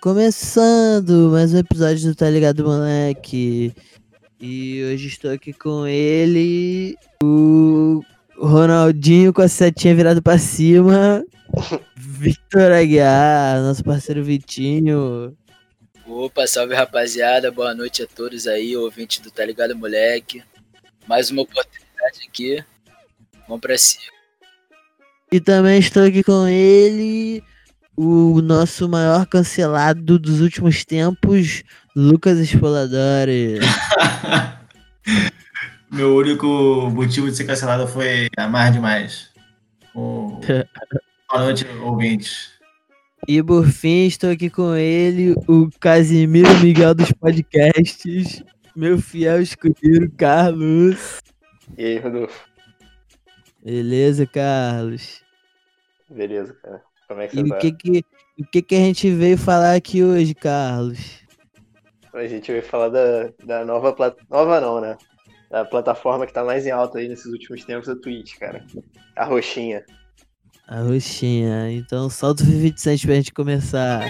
Começando 0.00 1.30
mais 1.30 1.52
um 1.52 1.58
episódio 1.58 2.08
do 2.08 2.14
Tá 2.14 2.30
Ligado 2.30 2.64
Moleque. 2.64 3.74
E 4.40 4.82
hoje 4.84 5.08
estou 5.08 5.30
aqui 5.30 5.52
com 5.52 5.86
ele, 5.86 6.96
o 7.22 8.00
Ronaldinho 8.38 9.32
com 9.32 9.42
a 9.42 9.48
setinha 9.48 9.94
virada 9.94 10.22
pra 10.22 10.38
cima, 10.38 11.24
Victor 11.96 12.72
Aguiar, 12.72 13.60
nosso 13.60 13.84
parceiro 13.84 14.24
Vitinho. 14.24 15.36
Opa, 16.06 16.46
salve 16.46 16.74
rapaziada, 16.74 17.50
boa 17.50 17.74
noite 17.74 18.02
a 18.02 18.06
todos 18.06 18.46
aí, 18.46 18.74
ouvinte 18.76 19.20
do 19.20 19.30
Tá 19.30 19.44
Ligado 19.44 19.76
Moleque. 19.76 20.42
Mais 21.06 21.30
uma 21.30 21.42
oportunidade 21.42 22.20
aqui, 22.26 22.64
vamos 23.46 23.60
pra 23.60 23.76
cima. 23.76 24.14
E 25.30 25.40
também 25.40 25.78
estou 25.78 26.04
aqui 26.04 26.22
com 26.22 26.46
ele, 26.46 27.42
o 27.96 28.40
nosso 28.40 28.88
maior 28.88 29.26
cancelado 29.26 30.18
dos 30.18 30.40
últimos 30.40 30.84
tempos, 30.84 31.62
Lucas 31.94 32.38
Espoladori. 32.38 33.58
Meu 35.92 36.16
único 36.16 36.46
motivo 36.90 37.30
de 37.30 37.36
ser 37.36 37.44
cancelado 37.44 37.86
foi 37.86 38.28
amar 38.36 38.72
demais. 38.72 39.30
Boa 39.94 40.40
noite, 41.32 41.66
ouvintes. 41.82 42.54
E 43.26 43.42
por 43.42 43.66
fim, 43.66 44.06
estou 44.06 44.30
aqui 44.30 44.50
com 44.50 44.74
ele, 44.74 45.34
o 45.48 45.70
Casimiro 45.80 46.52
Miguel 46.60 46.94
dos 46.94 47.10
podcasts, 47.12 48.42
meu 48.76 49.00
fiel 49.00 49.40
escudeiro 49.40 50.10
Carlos. 50.10 51.22
E 51.78 51.84
aí, 51.84 51.98
Rodolfo? 51.98 52.46
Beleza, 53.64 54.26
Carlos? 54.26 55.22
Beleza, 56.10 56.52
cara? 56.54 56.82
Como 57.14 57.22
é 57.22 57.28
que 57.28 57.38
E 57.38 57.42
você 57.42 57.46
o 57.46 57.48
tá? 57.48 57.58
que 57.58 57.72
que, 57.72 58.04
o 58.40 58.44
que 58.50 58.62
que 58.62 58.74
a 58.74 58.78
gente 58.78 59.08
veio 59.10 59.38
falar 59.38 59.74
aqui 59.76 60.02
hoje, 60.02 60.34
Carlos? 60.34 60.98
A 62.12 62.26
gente 62.26 62.50
vai 62.50 62.60
falar 62.60 62.88
da, 62.88 63.30
da 63.44 63.64
nova 63.64 63.92
plat... 63.92 64.16
Nova 64.28 64.60
não, 64.60 64.80
né? 64.80 64.96
Da 65.48 65.64
plataforma 65.64 66.26
que 66.26 66.32
tá 66.32 66.44
mais 66.44 66.66
em 66.66 66.70
alta 66.72 66.98
aí 66.98 67.08
nesses 67.08 67.26
últimos 67.26 67.64
tempos, 67.64 67.88
a 67.88 67.94
Twitch, 67.94 68.36
cara. 68.36 68.64
A 69.14 69.24
roxinha. 69.24 69.84
A 70.66 70.80
roxinha. 70.80 71.70
Então 71.70 72.10
solta 72.10 72.42
o 72.42 72.46
50 72.46 72.76
Cent 72.78 73.04
pra 73.04 73.14
gente 73.14 73.32
começar. 73.32 74.04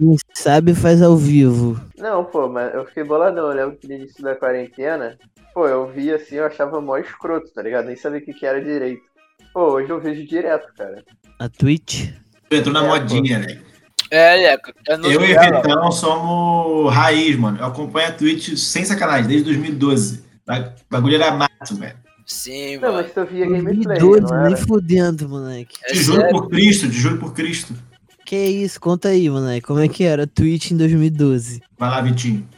Quem 0.00 0.16
sabe 0.34 0.74
faz 0.74 1.02
ao 1.02 1.14
vivo. 1.14 1.78
Não, 1.98 2.24
pô, 2.24 2.48
mas 2.48 2.72
eu 2.74 2.86
fiquei 2.86 3.04
boladão. 3.04 3.48
Eu 3.50 3.54
lembro 3.56 3.76
que 3.76 3.86
no 3.86 3.92
início 3.94 4.22
da 4.24 4.34
quarentena, 4.34 5.18
pô, 5.52 5.68
eu 5.68 5.86
vi 5.92 6.10
assim, 6.10 6.36
eu 6.36 6.46
achava 6.46 6.80
mó 6.80 6.96
escroto, 6.96 7.52
tá 7.52 7.60
ligado? 7.62 7.84
Nem 7.86 7.96
sabia 7.96 8.18
o 8.18 8.22
que, 8.24 8.32
que 8.32 8.46
era 8.46 8.64
direito. 8.64 9.02
Pô, 9.52 9.72
hoje 9.74 9.90
eu 9.90 10.00
vejo 10.00 10.26
direto, 10.26 10.72
cara. 10.74 11.04
A 11.38 11.48
Twitch. 11.50 12.12
Tu 12.48 12.56
entrou 12.56 12.72
na 12.72 12.82
É, 12.84 12.88
modinha, 12.88 13.38
né? 13.40 13.60
É, 14.10 14.36
Leco, 14.36 14.72
eu 14.88 14.98
não 14.98 15.10
Eu 15.10 15.20
e 15.22 15.34
o 15.36 15.40
Vitão 15.40 15.92
somos 15.92 16.92
raiz, 16.94 17.36
mano. 17.36 17.58
Eu 17.58 17.66
acompanho 17.66 18.08
a 18.08 18.12
Twitch 18.12 18.56
sem 18.56 18.84
sacanagem, 18.86 19.28
desde 19.28 19.44
2012. 19.44 20.24
O 20.48 20.62
bagulho 20.90 21.14
era 21.16 21.30
mato, 21.32 21.76
velho. 21.76 21.94
Sim, 22.26 22.76
Não, 22.76 22.92
mano. 22.92 23.02
mas 23.02 23.12
tu 23.12 23.24
via 23.26 23.44
gameplay, 23.44 23.98
2012, 23.98 24.20
não 24.32 24.42
nem 24.44 24.56
fudendo, 24.56 25.28
moleque. 25.28 25.76
É 25.84 25.92
Te 25.92 25.98
juro 25.98 26.20
sério. 26.22 26.36
por 26.40 26.48
Cristo, 26.48 26.86
te 26.88 26.96
juro 26.96 27.18
por 27.18 27.34
Cristo. 27.34 27.74
Que 28.30 28.36
isso? 28.36 28.80
Conta 28.80 29.08
aí, 29.08 29.28
moleque. 29.28 29.66
Como 29.66 29.80
é 29.80 29.88
que 29.88 30.04
era 30.04 30.22
a 30.22 30.26
Twitch 30.28 30.70
em 30.70 30.76
2012? 30.76 31.60
Vai 31.76 31.90
lá, 31.90 32.00
Vitinho. 32.00 32.48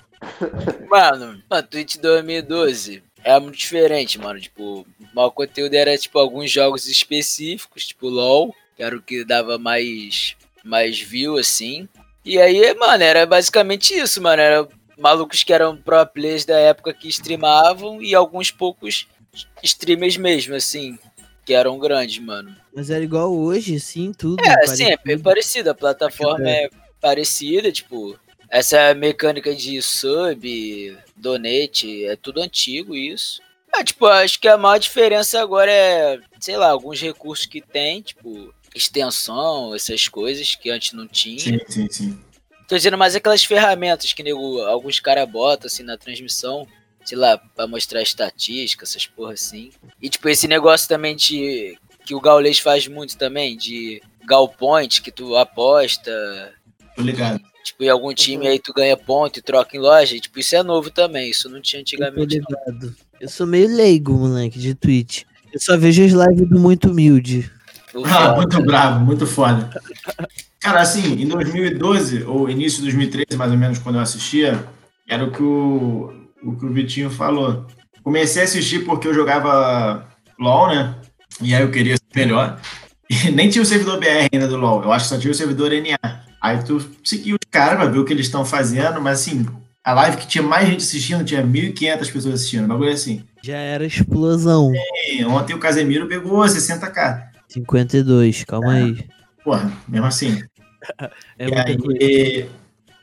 Mano, 0.90 1.42
a 1.48 1.62
Twitch 1.62 1.96
2012 1.96 3.02
é 3.24 3.40
muito 3.40 3.56
diferente, 3.56 4.18
mano. 4.18 4.38
Tipo, 4.38 4.80
o 4.80 4.86
maior 5.14 5.30
conteúdo 5.30 5.72
era, 5.72 5.96
tipo, 5.96 6.18
alguns 6.18 6.50
jogos 6.50 6.86
específicos, 6.86 7.86
tipo 7.86 8.10
LoL, 8.10 8.54
que 8.76 8.82
era 8.82 8.94
o 8.94 9.00
que 9.00 9.24
dava 9.24 9.56
mais, 9.56 10.36
mais 10.62 11.00
view, 11.00 11.38
assim. 11.38 11.88
E 12.22 12.38
aí, 12.38 12.74
mano, 12.74 13.02
era 13.02 13.24
basicamente 13.24 13.94
isso, 13.94 14.20
mano. 14.20 14.42
Era 14.42 14.68
malucos 14.98 15.42
que 15.42 15.54
eram 15.54 15.74
pro 15.74 16.04
players 16.04 16.44
da 16.44 16.58
época 16.58 16.92
que 16.92 17.08
streamavam 17.08 18.02
e 18.02 18.14
alguns 18.14 18.50
poucos 18.50 19.08
streamers 19.62 20.18
mesmo, 20.18 20.54
assim, 20.54 20.98
que 21.44 21.54
eram 21.54 21.78
grandes, 21.78 22.18
mano. 22.18 22.54
Mas 22.74 22.90
era 22.90 23.02
igual 23.02 23.32
hoje, 23.34 23.78
sim, 23.80 24.12
tudo. 24.12 24.42
É, 24.44 24.64
assim, 24.64 24.84
é 24.84 24.96
bem 24.96 25.18
parecido. 25.18 25.22
parecido. 25.22 25.70
A 25.70 25.74
plataforma 25.74 26.48
é 26.48 26.68
parecida, 27.00 27.70
tipo, 27.72 28.18
essa 28.48 28.94
mecânica 28.94 29.54
de 29.54 29.80
sub, 29.82 30.98
donate, 31.16 32.04
é 32.06 32.16
tudo 32.16 32.40
antigo 32.40 32.94
isso. 32.94 33.40
É, 33.74 33.82
tipo, 33.82 34.06
acho 34.06 34.38
que 34.38 34.46
a 34.46 34.58
maior 34.58 34.78
diferença 34.78 35.40
agora 35.40 35.70
é, 35.70 36.20
sei 36.38 36.56
lá, 36.56 36.68
alguns 36.68 37.00
recursos 37.00 37.46
que 37.46 37.60
tem, 37.60 38.02
tipo, 38.02 38.54
extensão, 38.74 39.74
essas 39.74 40.08
coisas 40.08 40.54
que 40.54 40.70
antes 40.70 40.92
não 40.92 41.08
tinha. 41.08 41.38
Sim, 41.38 41.58
sim, 41.68 41.88
sim. 41.90 42.20
Tô 42.68 42.76
dizendo 42.76 42.98
mais 42.98 43.14
aquelas 43.14 43.44
ferramentas 43.44 44.12
que 44.12 44.22
nego, 44.22 44.60
alguns 44.62 45.00
caras 45.00 45.28
botam 45.28 45.66
assim 45.66 45.82
na 45.82 45.96
transmissão, 45.96 46.66
sei 47.04 47.18
lá, 47.18 47.38
pra 47.38 47.66
mostrar 47.66 48.02
estatística, 48.02 48.84
essas 48.84 49.06
porra 49.06 49.32
assim. 49.32 49.70
E 50.00 50.08
tipo, 50.08 50.28
esse 50.28 50.46
negócio 50.48 50.88
também 50.88 51.14
de. 51.16 51.76
que 52.04 52.14
o 52.14 52.20
Gaulês 52.20 52.58
faz 52.58 52.86
muito 52.86 53.16
também, 53.16 53.56
de 53.56 54.00
Gal 54.26 54.48
Point, 54.48 55.02
que 55.02 55.10
tu 55.10 55.36
aposta, 55.36 56.52
Tô 56.96 57.02
ligado. 57.02 57.40
tipo, 57.64 57.82
em 57.84 57.88
algum 57.88 58.12
time 58.14 58.46
aí 58.46 58.58
tu 58.58 58.72
ganha 58.72 58.96
ponto 58.96 59.38
e 59.38 59.42
troca 59.42 59.76
em 59.76 59.80
loja. 59.80 60.16
E, 60.16 60.20
tipo, 60.20 60.38
isso 60.38 60.54
é 60.56 60.62
novo 60.62 60.90
também, 60.90 61.30
isso 61.30 61.48
não 61.48 61.60
tinha 61.60 61.80
Eu 61.80 61.84
tô 61.84 61.94
antigamente. 61.96 62.38
não. 62.40 62.46
ligado. 62.48 62.96
Eu 63.20 63.28
sou 63.28 63.46
meio 63.46 63.68
leigo, 63.68 64.12
moleque, 64.14 64.58
de 64.58 64.74
Twitch. 64.74 65.22
Eu 65.52 65.60
só 65.60 65.76
vejo 65.76 66.04
as 66.04 66.12
lives 66.12 66.48
do 66.48 66.58
Muito 66.58 66.88
Humilde. 66.90 67.50
Ah, 68.06 68.34
muito 68.36 68.60
bravo, 68.62 69.04
muito 69.04 69.26
foda. 69.26 69.68
Cara, 70.60 70.80
assim, 70.80 71.20
em 71.20 71.28
2012, 71.28 72.22
ou 72.24 72.48
início 72.48 72.78
de 72.78 72.84
2013, 72.84 73.36
mais 73.36 73.52
ou 73.52 73.58
menos, 73.58 73.78
quando 73.78 73.96
eu 73.96 74.00
assistia, 74.00 74.66
era 75.06 75.24
o 75.24 75.30
que 75.30 75.42
o, 75.42 76.21
o 76.42 76.56
que 76.56 76.64
o 76.66 76.72
Vitinho 76.72 77.10
falou. 77.10 77.66
Comecei 78.02 78.42
a 78.42 78.44
assistir 78.44 78.84
porque 78.84 79.06
eu 79.08 79.14
jogava 79.14 80.06
LOL, 80.38 80.68
né? 80.68 80.94
E 81.40 81.54
aí 81.54 81.62
eu 81.62 81.70
queria 81.70 81.96
ser 81.96 82.02
melhor. 82.14 82.60
E 83.08 83.30
nem 83.32 83.48
tinha 83.48 83.62
o 83.62 83.66
servidor 83.66 83.98
BR 83.98 84.28
ainda 84.32 84.48
do 84.48 84.56
LOL, 84.56 84.82
eu 84.82 84.92
acho 84.92 85.04
que 85.08 85.14
só 85.14 85.20
tinha 85.20 85.30
o 85.30 85.34
servidor 85.34 85.70
NA. 85.70 86.22
Aí 86.40 86.62
tu 86.64 86.84
seguiu 87.04 87.36
os 87.36 87.48
caras 87.50 87.76
pra 87.78 87.86
ver 87.88 87.98
o 87.98 88.04
que 88.04 88.12
eles 88.12 88.26
estão 88.26 88.44
fazendo, 88.44 89.00
mas 89.00 89.20
assim, 89.20 89.46
a 89.84 89.92
live 89.92 90.16
que 90.16 90.26
tinha 90.26 90.42
mais 90.42 90.66
gente 90.68 90.78
assistindo, 90.82 91.24
tinha 91.24 91.42
1.500 91.42 91.98
pessoas 92.12 92.34
assistindo, 92.34 92.64
um 92.64 92.68
bagulho 92.68 92.92
assim. 92.92 93.24
Já 93.42 93.56
era 93.56 93.84
explosão. 93.86 94.72
E 95.08 95.24
ontem 95.24 95.54
o 95.54 95.58
Casemiro 95.58 96.08
pegou 96.08 96.40
60k. 96.40 97.22
52, 97.48 98.44
calma 98.44 98.72
aí. 98.72 99.04
Porra, 99.44 99.72
mesmo 99.88 100.06
assim. 100.06 100.42
É 101.38 101.46
E 101.70 101.76
coisa. 101.78 101.98
aí, 102.00 102.48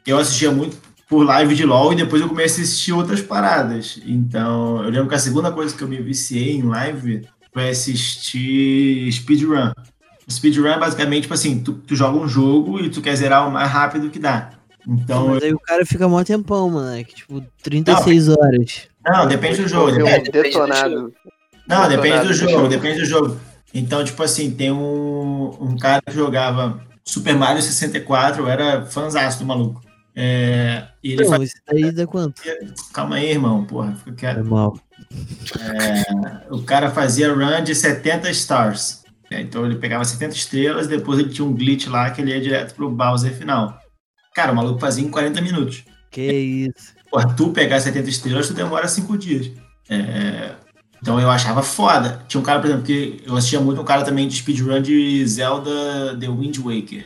eu 0.06 0.18
assistia 0.18 0.52
muito 0.52 0.76
por 1.10 1.26
live 1.26 1.56
de 1.56 1.66
LoL 1.66 1.92
e 1.92 1.96
depois 1.96 2.22
eu 2.22 2.30
comecei 2.30 2.64
a 2.64 2.66
assistir 2.68 2.94
outras 2.94 3.20
paradas. 3.20 4.00
Então, 4.06 4.84
eu 4.84 4.92
lembro 4.92 5.10
que 5.10 5.16
a 5.16 5.20
segunda 5.20 5.52
coisa 5.52 5.76
que 5.76 5.84
eu 5.84 5.88
me 5.88 6.00
viciei 6.00 6.52
em 6.52 6.62
live 6.62 7.28
foi 7.52 7.70
assistir 7.70 9.12
speedrun. 9.12 9.72
Speedrun 10.30 10.68
é 10.68 10.78
basicamente, 10.78 11.24
tipo 11.24 11.34
assim, 11.34 11.60
tu, 11.60 11.74
tu 11.74 11.96
joga 11.96 12.20
um 12.20 12.28
jogo 12.28 12.80
e 12.80 12.90
tu 12.90 13.02
quer 13.02 13.16
zerar 13.16 13.48
o 13.48 13.52
mais 13.52 13.70
rápido 13.72 14.12
que 14.12 14.20
dá. 14.20 14.52
Então, 14.88 15.30
Mas 15.30 15.44
aí 15.44 15.52
o 15.52 15.60
cara 15.60 15.84
fica 15.84 16.08
mó 16.08 16.24
tempão, 16.24 16.70
moleque. 16.70 17.16
Tipo, 17.16 17.44
36 17.64 18.30
horas. 18.30 18.88
não, 19.04 19.28
depende 19.28 19.64
do 19.64 19.68
jogo. 19.68 19.88
Morreu 19.88 20.06
Depende, 20.06 20.32
depende 20.32 20.54
do 20.54 20.62
detonado. 20.62 21.14
não, 21.68 21.90
depende 21.90 22.04
detonado 22.04 22.28
do 22.28 22.34
jogo, 22.34 22.68
depende 22.68 23.00
do 23.00 23.06
jogo. 23.06 23.40
Então, 23.74 24.04
tipo 24.04 24.22
assim, 24.22 24.52
tem 24.52 24.72
um, 24.72 25.58
um 25.60 25.76
cara 25.76 26.02
que 26.06 26.14
jogava 26.14 26.80
Super 27.04 27.36
Mario 27.36 27.64
64, 27.64 28.44
eu 28.44 28.48
era 28.48 28.86
fãzaço 28.86 29.40
do 29.40 29.46
maluco. 29.46 29.89
É, 30.22 30.86
e 31.02 31.14
ele 31.14 31.24
Pô, 31.24 31.30
fazia 31.30 31.46
isso 31.46 31.56
daí 31.66 31.92
dá 31.94 32.06
quanto? 32.06 32.42
Calma 32.94 33.16
aí, 33.16 33.30
irmão, 33.30 33.64
porra, 33.64 33.96
fica 33.96 34.12
quieto. 34.12 34.40
É 34.40 34.44
mal. 34.44 34.78
O 36.52 36.62
cara 36.64 36.92
fazia 36.92 37.34
run 37.34 37.64
de 37.64 37.74
70 37.74 38.30
stars. 38.32 39.02
É, 39.32 39.40
Então 39.40 39.66
ele 39.66 39.76
pegava 39.78 40.04
70 40.04 40.36
estrelas, 40.36 40.88
depois 40.88 41.20
ele 41.20 41.30
tinha 41.30 41.48
um 41.48 41.54
glitch 41.54 41.88
lá 41.88 42.10
que 42.10 42.20
ele 42.20 42.32
ia 42.32 42.42
direto 42.42 42.76
pro 42.76 42.90
Bowser 42.92 43.34
final. 43.34 43.80
Cara, 44.36 44.52
o 44.52 44.56
maluco 44.56 44.78
fazia 44.78 45.06
em 45.06 45.10
40 45.10 45.40
minutos. 45.42 45.86
Que 46.12 46.30
isso. 46.30 46.94
Porra, 47.10 47.34
tu 47.34 47.52
pegar 47.54 47.80
70 47.80 48.10
estrelas, 48.10 48.48
tu 48.48 48.54
demora 48.54 48.90
5 48.90 49.18
dias. 49.18 49.50
É, 49.90 50.52
Então 51.02 51.18
eu 51.18 51.30
achava 51.32 51.64
foda. 51.64 52.26
Tinha 52.28 52.42
um 52.42 52.44
cara, 52.44 52.60
por 52.60 52.68
exemplo, 52.68 52.84
que 52.84 53.24
eu 53.26 53.38
assistia 53.38 53.62
muito 53.62 53.80
um 53.80 53.86
cara 53.86 54.04
também 54.04 54.28
de 54.28 54.36
speedrun 54.36 54.82
de 54.82 55.26
Zelda 55.26 56.18
The 56.20 56.28
Wind 56.28 56.58
Waker. 56.58 57.06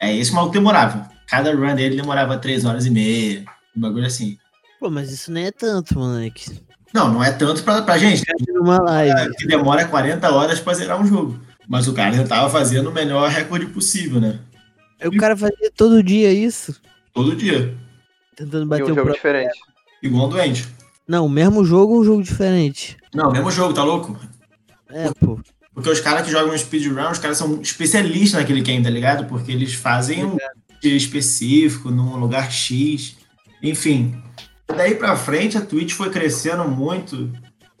É, 0.00 0.16
esse 0.16 0.32
maluco 0.32 0.52
demorava. 0.52 1.08
Cada 1.30 1.54
run 1.54 1.74
dele 1.76 1.96
demorava 1.96 2.36
3 2.36 2.64
horas 2.64 2.86
e 2.86 2.90
meia. 2.90 3.44
Um 3.76 3.80
bagulho 3.80 4.06
assim. 4.06 4.36
Pô, 4.80 4.90
mas 4.90 5.12
isso 5.12 5.30
nem 5.30 5.46
é 5.46 5.52
tanto, 5.52 5.98
moleque. 5.98 6.60
Não, 6.92 7.12
não 7.12 7.22
é 7.22 7.30
tanto 7.30 7.62
pra, 7.62 7.82
pra 7.82 7.98
gente. 7.98 8.24
Numa 8.48 8.78
live. 8.82 9.34
que 9.36 9.46
demora 9.46 9.86
40 9.86 10.28
horas 10.28 10.58
pra 10.58 10.74
zerar 10.74 11.00
um 11.00 11.06
jogo. 11.06 11.38
Mas 11.68 11.86
o 11.86 11.92
cara 11.92 12.12
já 12.12 12.24
tava 12.24 12.50
fazendo 12.50 12.90
o 12.90 12.92
melhor 12.92 13.30
recorde 13.30 13.66
possível, 13.66 14.20
né? 14.20 14.40
O 15.04 15.16
cara 15.16 15.36
fazia 15.36 15.70
todo 15.74 16.02
dia 16.02 16.32
isso, 16.32 16.80
Todo 17.14 17.34
dia. 17.36 17.74
tentando 18.36 18.64
E 18.64 18.68
bater 18.68 18.84
um 18.84 18.92
o 18.92 18.94
jogo 18.94 19.12
diferente. 19.12 19.58
Igual 20.02 20.26
um 20.26 20.30
doente. 20.30 20.68
Não, 21.06 21.26
o 21.26 21.30
mesmo 21.30 21.64
jogo 21.64 21.94
ou 21.94 22.00
um 22.00 22.04
jogo 22.04 22.22
diferente? 22.22 22.96
Não, 23.14 23.30
mesmo 23.30 23.50
jogo, 23.50 23.72
tá 23.72 23.84
louco? 23.84 24.18
É, 24.88 25.10
pô. 25.12 25.38
Porque 25.72 25.88
os 25.88 26.00
caras 26.00 26.24
que 26.26 26.30
jogam 26.30 26.56
speedrun, 26.58 27.10
os 27.10 27.18
caras 27.18 27.38
são 27.38 27.60
especialistas 27.60 28.40
naquele 28.40 28.60
game, 28.60 28.82
tá 28.82 28.90
ligado? 28.90 29.24
Porque 29.26 29.52
eles 29.52 29.72
fazem 29.72 30.24
um 30.24 30.36
dia 30.36 30.50
específico, 30.88 31.90
num 31.90 32.16
lugar 32.16 32.50
X. 32.50 33.16
Enfim. 33.62 34.20
Daí 34.68 34.94
pra 34.94 35.16
frente, 35.16 35.58
a 35.58 35.60
Twitch 35.60 35.92
foi 35.92 36.10
crescendo 36.10 36.64
muito. 36.68 37.30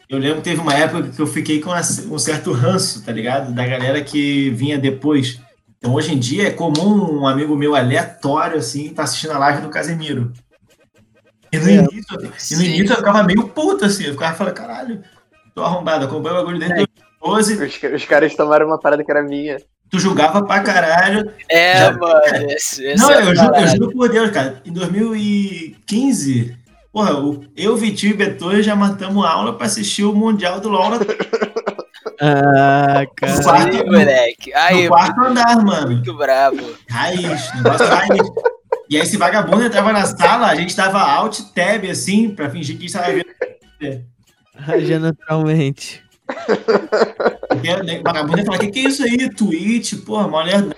Eu 0.08 0.18
lembro 0.18 0.38
que 0.38 0.42
teve 0.50 0.60
uma 0.60 0.74
época 0.74 1.08
que 1.08 1.20
eu 1.20 1.26
fiquei 1.26 1.60
com 1.60 1.70
um 1.72 2.18
certo 2.18 2.52
ranço, 2.52 3.04
tá 3.04 3.12
ligado? 3.12 3.52
Da 3.54 3.64
galera 3.66 4.02
que 4.02 4.50
vinha 4.50 4.76
depois. 4.78 5.38
Então, 5.78 5.94
hoje 5.94 6.12
em 6.12 6.18
dia, 6.18 6.48
é 6.48 6.50
comum 6.50 7.20
um 7.20 7.26
amigo 7.26 7.56
meu 7.56 7.74
aleatório, 7.76 8.58
assim, 8.58 8.88
tá 8.92 9.04
assistindo 9.04 9.30
a 9.32 9.38
live 9.38 9.62
do 9.62 9.70
Casemiro. 9.70 10.32
E 11.52 11.58
no, 11.58 11.68
É. 11.68 11.72
início, 11.74 12.16
e 12.52 12.56
no 12.56 12.62
início 12.64 12.92
eu 12.92 12.96
ficava 12.96 13.22
meio 13.22 13.48
puto, 13.48 13.84
assim. 13.84 14.04
Eu 14.04 14.12
ficava 14.12 14.36
falando, 14.36 14.54
caralho, 14.54 15.02
tô 15.54 15.62
arrombado. 15.62 16.04
Acompanho 16.04 16.34
o 16.34 16.38
bagulho 16.38 16.58
desde 16.58 16.74
2012. 17.20 17.64
Os, 17.64 17.76
ca- 17.78 17.88
os 17.94 18.04
caras 18.04 18.34
tomaram 18.34 18.66
uma 18.66 18.78
parada 18.78 19.02
que 19.04 19.10
era 19.10 19.22
minha. 19.22 19.58
Tu 19.90 19.98
julgava 19.98 20.44
pra 20.44 20.60
caralho. 20.60 21.30
É, 21.48 21.78
Já- 21.78 21.92
mano. 21.92 22.22
Esse, 22.50 22.84
esse 22.86 23.02
Não, 23.02 23.10
é 23.10 23.22
eu 23.22 23.34
juro, 23.34 23.56
eu 23.56 23.66
juro 23.68 23.92
por 23.92 24.08
Deus, 24.08 24.30
cara. 24.30 24.62
Em 24.64 24.72
2015, 24.72 26.56
porra, 26.92 27.10
eu, 27.56 27.76
Vitinho 27.76 28.12
e 28.12 28.16
Beto 28.16 28.62
já 28.62 28.76
matamos 28.76 29.24
aula 29.24 29.56
pra 29.56 29.66
assistir 29.66 30.04
o 30.04 30.14
Mundial 30.14 30.60
do 30.60 30.68
LoL 30.68 30.90
na- 30.90 30.98
Ah, 32.22 33.06
cara. 33.16 33.42
quarto, 33.42 33.76
Aí, 33.78 33.84
moleque. 33.86 34.52
Aí, 34.54 34.82
no 34.82 34.88
quarto 34.90 35.20
andar, 35.22 35.56
mano. 35.64 35.86
muito 35.92 36.14
bravo. 36.14 36.58
Raiz, 36.90 37.54
negócio 37.54 37.86
raiz. 37.86 38.28
E 38.90 38.96
aí 38.96 39.02
esse 39.02 39.16
vagabundo 39.16 39.64
entrava 39.64 39.90
na 39.92 40.04
sala, 40.04 40.48
a 40.48 40.54
gente 40.54 40.76
tava 40.76 40.98
alt 41.00 41.40
tab 41.54 41.84
assim, 41.90 42.28
pra 42.30 42.50
fingir 42.50 42.76
que 42.76 42.86
estava 42.86 43.06
vendo. 43.12 43.24
Raja 44.54 44.98
naturalmente. 44.98 46.02
O 47.50 48.02
vagabundo 48.02 48.38
ia 48.38 48.44
falar, 48.44 48.58
que 48.58 48.70
que 48.70 48.80
é 48.80 48.88
isso 48.88 49.02
aí? 49.04 49.30
Twitch, 49.30 49.94
porra, 50.04 50.28
mó 50.28 50.42
lerdão. 50.42 50.74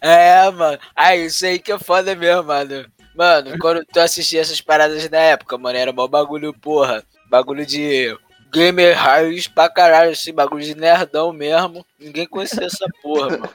É, 0.00 0.50
mano. 0.50 0.78
Aí, 0.94 1.26
isso 1.26 1.44
aí 1.44 1.58
que 1.58 1.72
é 1.72 1.78
foda 1.78 2.14
mesmo, 2.14 2.44
mano. 2.44 2.86
Mano, 3.16 3.58
quando 3.58 3.84
tu 3.84 4.00
assistia 4.00 4.40
essas 4.40 4.60
paradas 4.60 5.08
na 5.10 5.18
época, 5.18 5.58
mano, 5.58 5.78
era 5.78 5.92
mó 5.92 6.06
bagulho, 6.06 6.54
porra. 6.54 7.04
Bagulho 7.28 7.66
de 7.66 8.16
gamer 8.52 8.96
raiz 8.96 9.46
pra 9.46 9.68
caralho, 9.68 10.12
assim, 10.12 10.32
bagulho 10.32 10.64
de 10.64 10.74
nerdão 10.74 11.32
mesmo. 11.32 11.84
Ninguém 11.98 12.26
conhecia 12.26 12.64
essa 12.64 12.86
porra, 13.02 13.30
mano. 13.30 13.50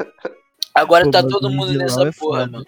Agora 0.74 1.06
Pô, 1.06 1.12
tá 1.12 1.24
todo 1.24 1.50
mundo 1.50 1.74
nessa 1.74 2.02
é 2.04 2.12
porra, 2.12 2.42
foda. 2.42 2.48
mano. 2.48 2.66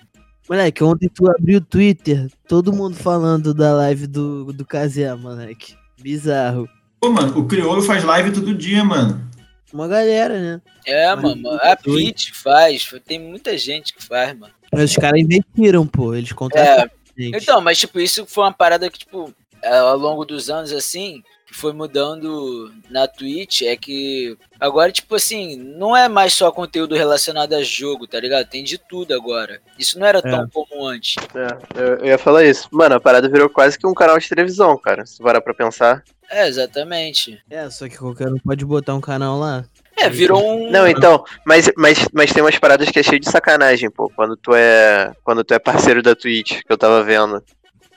Moleque, 0.50 0.82
ontem 0.82 1.10
tu 1.10 1.30
abriu 1.30 1.58
o 1.58 1.62
Twitter, 1.62 2.30
todo 2.48 2.72
mundo 2.72 2.96
falando 2.96 3.54
da 3.54 3.74
live 3.74 4.08
do, 4.08 4.54
do 4.54 4.66
Kazé, 4.66 5.14
moleque. 5.14 5.76
Bizarro. 6.00 6.70
Pô, 7.00 7.10
mano, 7.10 7.38
o 7.38 7.48
Criolo 7.48 7.82
faz 7.82 8.04
live 8.04 8.32
todo 8.32 8.54
dia, 8.54 8.84
mano. 8.84 9.26
Uma 9.72 9.88
galera, 9.88 10.40
né? 10.40 10.62
É, 10.86 11.14
Mas 11.16 11.24
mano. 11.24 11.50
A. 11.62 11.76
Pitch 11.76 12.32
faz. 12.34 12.90
Tem 13.06 13.20
muita 13.20 13.58
gente 13.58 13.94
que 13.94 14.04
faz, 14.04 14.38
mano. 14.38 14.54
Mas 14.72 14.92
os 14.92 14.96
caras 14.96 15.20
investiram, 15.20 15.86
pô. 15.86 16.14
Eles 16.16 16.32
contrataram 16.32 16.90
gente. 17.18 17.36
Então, 17.36 17.60
mas 17.60 17.80
tipo, 17.80 18.00
isso 18.00 18.26
foi 18.28 18.44
uma 18.44 18.54
parada 18.54 18.90
que, 18.90 19.00
tipo, 19.00 19.34
é, 19.62 19.78
ao 19.78 19.98
longo 19.98 20.24
dos 20.24 20.50
anos, 20.50 20.72
assim, 20.72 21.24
foi 21.58 21.74
mudando 21.74 22.72
na 22.90 23.08
Twitch, 23.08 23.64
é 23.64 23.76
que 23.76 24.38
agora, 24.60 24.92
tipo 24.92 25.16
assim, 25.16 25.58
não 25.58 25.96
é 25.96 26.08
mais 26.08 26.34
só 26.34 26.52
conteúdo 26.52 26.96
relacionado 26.96 27.54
a 27.54 27.64
jogo, 27.64 28.08
tá 28.08 28.20
ligado? 28.20 28.48
Tem 28.48 28.64
de 28.64 28.78
tudo 28.78 29.14
agora. 29.14 29.60
Isso 29.78 30.00
não 30.00 30.06
era 30.06 30.22
tão 30.22 30.48
comum 30.50 30.86
antes. 30.86 31.16
É, 31.36 31.82
eu, 31.82 31.88
eu 31.98 32.06
ia 32.06 32.18
falar 32.18 32.46
isso. 32.46 32.68
Mano, 32.72 32.96
a 32.96 33.00
parada 33.00 33.28
virou 33.28 33.50
quase 33.50 33.78
que 33.78 33.88
um 33.88 33.94
canal 33.94 34.18
de 34.20 34.30
televisão, 34.30 34.78
cara. 34.78 35.06
Se 35.06 35.22
parar 35.22 35.42
pra 35.42 35.54
pensar. 35.54 36.04
É, 36.30 36.48
exatamente. 36.48 37.42
É, 37.50 37.70
só 37.70 37.88
que 37.88 37.98
qualquer 37.98 38.28
um 38.28 38.38
pode 38.38 38.66
botar 38.66 38.96
um 38.96 39.02
canal 39.02 39.40
lá. 39.40 39.66
É, 39.98 40.10
virou 40.10 40.40
um. 40.46 40.70
Não, 40.70 40.88
então, 40.88 41.24
mas, 41.44 41.72
mas, 41.76 42.08
mas 42.14 42.32
tem 42.32 42.44
umas 42.44 42.58
paradas 42.60 42.90
que 42.90 43.00
é 43.00 43.04
cheio 43.04 43.20
de 43.20 43.32
sacanagem, 43.32 43.90
pô. 43.90 44.12
Quando 44.16 44.38
tu 44.38 44.54
é. 44.54 45.12
Quando 45.24 45.44
tu 45.44 45.56
é 45.56 45.60
parceiro 45.60 46.04
da 46.04 46.16
Twitch, 46.16 46.62
que 46.64 46.72
eu 46.72 46.78
tava 46.78 47.04
vendo. 47.04 47.44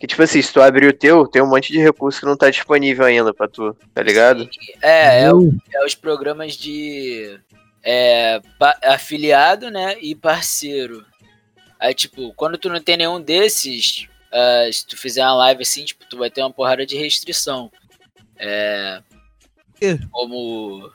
Que 0.00 0.06
tipo 0.06 0.22
assim, 0.22 0.40
se 0.40 0.50
tu 0.52 0.62
abrir 0.62 0.86
o 0.88 0.92
teu, 0.96 1.26
tem 1.26 1.42
um 1.42 1.46
monte 1.46 1.70
de 1.72 1.78
recurso 1.78 2.20
que 2.20 2.26
não 2.26 2.36
tá 2.36 2.48
disponível 2.48 3.04
ainda 3.04 3.34
pra 3.34 3.46
tu, 3.46 3.76
tá 3.94 4.02
ligado? 4.02 4.48
É, 4.80 5.24
é, 5.24 5.32
o- 5.34 5.42
Eu- 5.42 5.52
é 5.74 5.84
os 5.84 5.94
programas 5.94 6.54
de 6.56 7.38
é, 7.82 8.40
pa- 8.58 8.78
afiliado, 8.82 9.70
né? 9.70 9.96
E 10.00 10.14
parceiro. 10.14 11.04
Aí, 11.78 11.94
tipo, 11.94 12.32
quando 12.34 12.56
tu 12.58 12.68
não 12.70 12.80
tem 12.80 12.96
nenhum 12.96 13.20
desses, 13.20 14.06
ah, 14.32 14.68
se 14.72 14.86
tu 14.86 14.96
fizer 14.96 15.22
uma 15.22 15.34
live 15.34 15.62
assim, 15.62 15.84
tipo, 15.84 16.04
tu 16.08 16.16
vai 16.18 16.30
ter 16.30 16.40
uma 16.42 16.52
porrada 16.52 16.84
de 16.86 16.96
restrição. 16.96 17.70
É. 18.38 19.02
quê? 19.78 19.98
Como. 20.10 20.90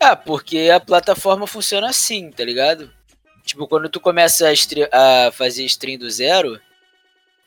Ah, 0.00 0.14
porque 0.16 0.70
a 0.72 0.78
plataforma 0.80 1.46
funciona 1.46 1.88
assim, 1.88 2.30
tá 2.30 2.44
ligado? 2.44 2.92
Tipo, 3.44 3.66
quando 3.66 3.88
tu 3.88 4.00
começa 4.00 4.48
a, 4.48 5.26
a 5.26 5.32
fazer 5.32 5.64
stream 5.64 5.98
do 5.98 6.08
zero, 6.10 6.60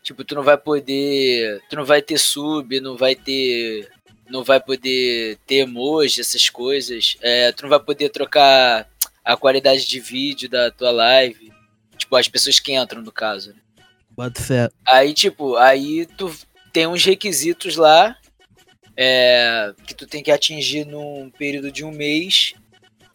tipo, 0.07 0.23
tu 0.23 0.35
não 0.35 0.43
vai 0.43 0.57
poder. 0.57 1.61
Tu 1.69 1.75
não 1.75 1.83
vai 1.83 2.01
ter 2.01 2.17
sub, 2.17 2.79
não 2.79 2.95
vai 2.95 3.13
ter 3.13 3.89
não 4.29 4.43
vai 4.43 4.59
poder 4.59 5.37
ter 5.45 5.57
emoji, 5.57 6.21
essas 6.21 6.49
coisas. 6.49 7.17
É, 7.21 7.51
tu 7.51 7.63
não 7.63 7.69
vai 7.69 7.79
poder 7.79 8.09
trocar 8.09 8.89
a 9.23 9.37
qualidade 9.37 9.85
de 9.85 9.99
vídeo 9.99 10.49
da 10.49 10.71
tua 10.71 10.91
live. 10.91 11.51
Tipo, 11.97 12.15
as 12.15 12.27
pessoas 12.27 12.59
que 12.59 12.73
entram, 12.73 13.01
no 13.01 13.11
caso. 13.11 13.53
né? 13.53 13.59
Boto 14.11 14.41
fé. 14.41 14.69
Aí, 14.85 15.13
tipo, 15.13 15.55
aí 15.55 16.05
tu 16.05 16.33
tem 16.73 16.87
uns 16.87 17.03
requisitos 17.05 17.77
lá 17.77 18.17
é, 18.95 19.73
que 19.85 19.93
tu 19.93 20.05
tem 20.05 20.21
que 20.23 20.31
atingir 20.31 20.85
num 20.85 21.29
período 21.29 21.71
de 21.71 21.85
um 21.85 21.91
mês 21.91 22.53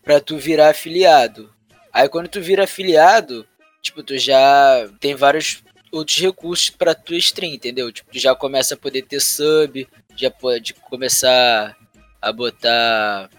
pra 0.03 0.21
tu 0.21 0.39
virar 0.39 0.71
afiliado. 0.71 1.53
Aí 1.93 2.09
quando 2.09 2.29
tu 2.29 2.41
vira 2.41 2.65
afiliado, 2.65 3.47
tipo, 3.83 4.03
tu 4.03 4.17
já 4.17 4.89
tem 4.99 5.15
vários 5.15 5.63
outros 5.93 6.19
recursos 6.19 6.71
pra 6.71 6.95
tua 6.95 7.17
stream, 7.19 7.53
entendeu? 7.53 7.93
Tipo, 7.93 8.11
tu 8.11 8.19
já 8.19 8.35
começa 8.35 8.75
a 8.75 8.79
poder 8.79 9.03
ter 9.03 9.21
sub, 9.21 9.87
já 10.17 10.31
pode 10.31 10.73
começar 10.75 11.77
a 12.21 12.33
botar 12.33 13.31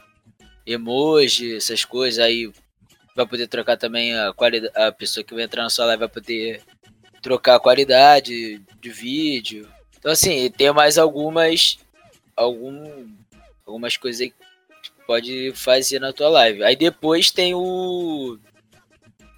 emoji, 0.66 1.56
essas 1.56 1.84
coisas, 1.84 2.24
aí 2.24 2.52
vai 3.16 3.26
poder 3.26 3.48
trocar 3.48 3.76
também 3.76 4.18
a 4.18 4.32
qualidade, 4.34 4.74
a 4.76 4.92
pessoa 4.92 5.24
que 5.24 5.34
vai 5.34 5.44
entrar 5.44 5.64
na 5.64 5.70
sua 5.70 5.86
live 5.86 6.00
vai 6.00 6.10
poder 6.10 6.62
trocar 7.22 7.56
a 7.56 7.60
qualidade 7.60 8.62
de 8.80 8.90
vídeo. 8.90 9.68
Então 9.98 10.12
assim, 10.12 10.50
tem 10.52 10.72
mais 10.72 10.98
algumas 10.98 11.80
algum, 12.36 13.08
algumas 13.66 13.98
coisas 13.98 14.22
aí 14.22 14.30
que 14.30 14.92
pode 15.08 15.54
fazer 15.56 16.00
na 16.00 16.14
tua 16.14 16.30
live. 16.30 16.64
Aí 16.64 16.76
depois 16.76 17.32
tem 17.32 17.54
o 17.56 18.38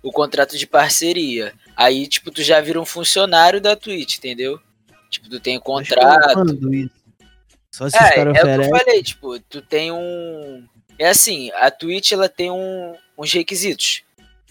o 0.04 0.12
contrato 0.12 0.58
de 0.58 0.68
parceria. 0.68 1.54
Aí 1.76 2.08
tipo 2.08 2.32
tu 2.32 2.42
já 2.42 2.62
vira 2.62 2.80
um 2.80 2.86
funcionário 2.86 3.60
da 3.60 3.76
Twitch, 3.76 4.18
entendeu? 4.18 4.60
Tipo, 5.10 5.30
tu 5.30 5.40
tem 5.40 5.60
contrato. 5.60 6.40
Só 7.72 7.90
se 7.90 7.98
É, 7.98 8.20
é 8.20 8.30
o 8.30 8.34
que 8.34 8.40
eu 8.40 8.70
falei, 8.70 9.04
tipo, 9.04 9.40
tu 9.40 9.62
tem 9.62 9.92
um. 9.92 10.66
É 10.98 11.10
assim, 11.10 11.52
a 11.56 11.70
Twitch 11.70 12.12
ela 12.12 12.30
tem 12.30 12.50
um, 12.50 12.96
uns 13.18 13.32
requisitos 13.34 14.04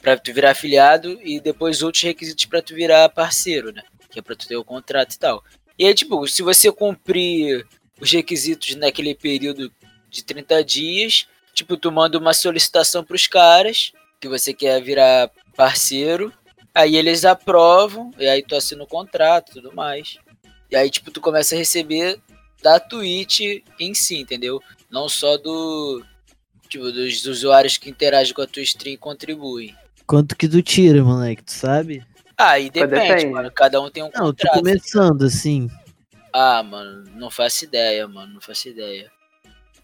pra 0.02 0.16
tu 0.16 0.32
virar 0.32 0.50
afiliado 0.50 1.18
e 1.22 1.40
depois 1.40 1.82
outros 1.82 2.02
requisitos 2.02 2.44
pra 2.44 2.60
tu 2.60 2.74
virar 2.74 3.08
parceiro, 3.08 3.72
né? 3.72 3.82
Que 4.10 4.18
é 4.18 4.22
pra 4.22 4.36
tu 4.36 4.46
ter 4.46 4.56
o 4.56 4.64
contrato 4.64 5.14
e 5.14 5.18
tal. 5.18 5.42
E 5.78 5.86
aí, 5.86 5.94
tipo, 5.94 6.26
se 6.28 6.42
você 6.42 6.70
cumprir 6.70 7.66
os 8.00 8.10
requisitos 8.10 8.74
naquele 8.76 9.14
período 9.14 9.72
de 10.10 10.22
30 10.22 10.62
dias, 10.62 11.26
tipo, 11.54 11.76
tu 11.76 11.90
manda 11.90 12.18
uma 12.18 12.34
solicitação 12.34 13.02
pros 13.02 13.26
caras 13.26 13.92
que 14.20 14.28
você 14.28 14.52
quer 14.52 14.82
virar 14.82 15.30
parceiro, 15.56 16.32
aí 16.74 16.96
eles 16.96 17.24
aprovam, 17.24 18.10
e 18.18 18.26
aí 18.26 18.42
tu 18.42 18.54
assina 18.56 18.82
o 18.82 18.86
contrato 18.86 19.50
e 19.50 19.54
tudo 19.54 19.74
mais. 19.74 20.18
E 20.70 20.76
aí, 20.76 20.90
tipo, 20.90 21.10
tu 21.10 21.20
começa 21.20 21.54
a 21.54 21.58
receber 21.58 22.18
da 22.62 22.80
Twitch 22.80 23.40
em 23.78 23.94
si, 23.94 24.16
entendeu? 24.20 24.60
Não 24.90 25.08
só 25.08 25.36
do. 25.36 26.02
Tipo, 26.68 26.90
dos 26.90 27.24
usuários 27.26 27.76
que 27.78 27.88
interagem 27.90 28.34
com 28.34 28.42
a 28.42 28.46
tua 28.46 28.62
stream 28.62 28.94
e 28.94 28.98
contribuem. 28.98 29.74
Quanto 30.06 30.34
que 30.36 30.48
tu 30.48 30.60
tira, 30.62 31.04
moleque, 31.04 31.42
tu 31.44 31.52
sabe? 31.52 32.04
Ah, 32.36 32.58
e 32.58 32.64
Mas 32.64 32.72
depende, 32.72 33.06
depende. 33.08 33.26
mano. 33.26 33.50
Cada 33.52 33.80
um 33.80 33.88
tem 33.90 34.02
um 34.02 34.06
Não, 34.06 34.32
tô 34.32 34.42
contrato. 34.42 34.54
começando 34.58 35.22
assim. 35.22 35.70
Ah, 36.32 36.62
mano, 36.64 37.04
não 37.14 37.30
faço 37.30 37.64
ideia, 37.64 38.08
mano. 38.08 38.34
Não 38.34 38.40
faço 38.40 38.68
ideia. 38.68 39.08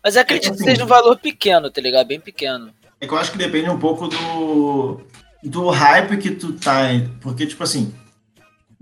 Mas 0.02 0.16
acredito 0.16 0.48
que 0.50 0.56
assim- 0.56 0.64
seja 0.64 0.82
um 0.84 0.88
valor 0.88 1.16
pequeno, 1.18 1.70
tá 1.70 1.80
ligado? 1.80 2.06
Bem 2.08 2.18
pequeno. 2.18 2.74
É 3.00 3.06
que 3.06 3.12
eu 3.14 3.18
acho 3.18 3.30
que 3.32 3.38
depende 3.38 3.70
um 3.70 3.78
pouco 3.78 4.08
do, 4.08 5.00
do 5.42 5.68
hype 5.70 6.18
que 6.18 6.30
tu 6.30 6.52
tá. 6.52 6.88
Porque, 7.20 7.46
tipo 7.46 7.62
assim, 7.62 7.94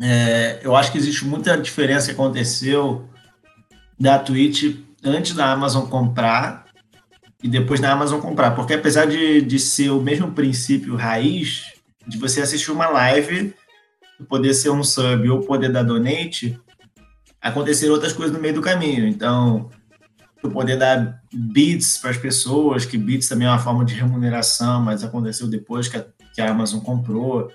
é, 0.00 0.60
eu 0.62 0.76
acho 0.76 0.92
que 0.92 0.98
existe 0.98 1.24
muita 1.24 1.56
diferença 1.56 2.06
que 2.06 2.12
aconteceu 2.12 3.08
da 3.98 4.18
Twitch 4.18 4.76
antes 5.04 5.34
da 5.34 5.52
Amazon 5.52 5.86
comprar 5.86 6.66
e 7.42 7.48
depois 7.48 7.80
da 7.80 7.92
Amazon 7.92 8.20
comprar. 8.20 8.52
Porque 8.52 8.74
apesar 8.74 9.06
de, 9.06 9.42
de 9.42 9.58
ser 9.58 9.90
o 9.90 10.00
mesmo 10.00 10.32
princípio 10.32 10.96
raiz, 10.96 11.72
de 12.06 12.16
você 12.18 12.40
assistir 12.40 12.70
uma 12.70 12.88
live, 12.88 13.54
poder 14.28 14.54
ser 14.54 14.70
um 14.70 14.82
sub 14.82 15.28
ou 15.28 15.40
poder 15.40 15.70
dar 15.70 15.82
donate, 15.82 16.58
acontecer 17.40 17.90
outras 17.90 18.12
coisas 18.12 18.34
no 18.34 18.40
meio 18.40 18.54
do 18.54 18.62
caminho. 18.62 19.06
Então, 19.06 19.70
tu 20.40 20.50
poder 20.50 20.76
dar 20.76 21.22
bits 21.32 21.98
para 21.98 22.10
as 22.10 22.16
pessoas, 22.16 22.84
que 22.84 22.96
bits 22.96 23.28
também 23.28 23.46
é 23.46 23.50
uma 23.50 23.58
forma 23.58 23.84
de 23.84 23.94
remuneração, 23.94 24.80
mas 24.82 25.04
aconteceu 25.04 25.48
depois 25.48 25.88
que 25.88 25.96
a, 25.96 26.06
que 26.38 26.42
a 26.42 26.50
Amazon 26.50 26.78
comprou. 26.78 27.50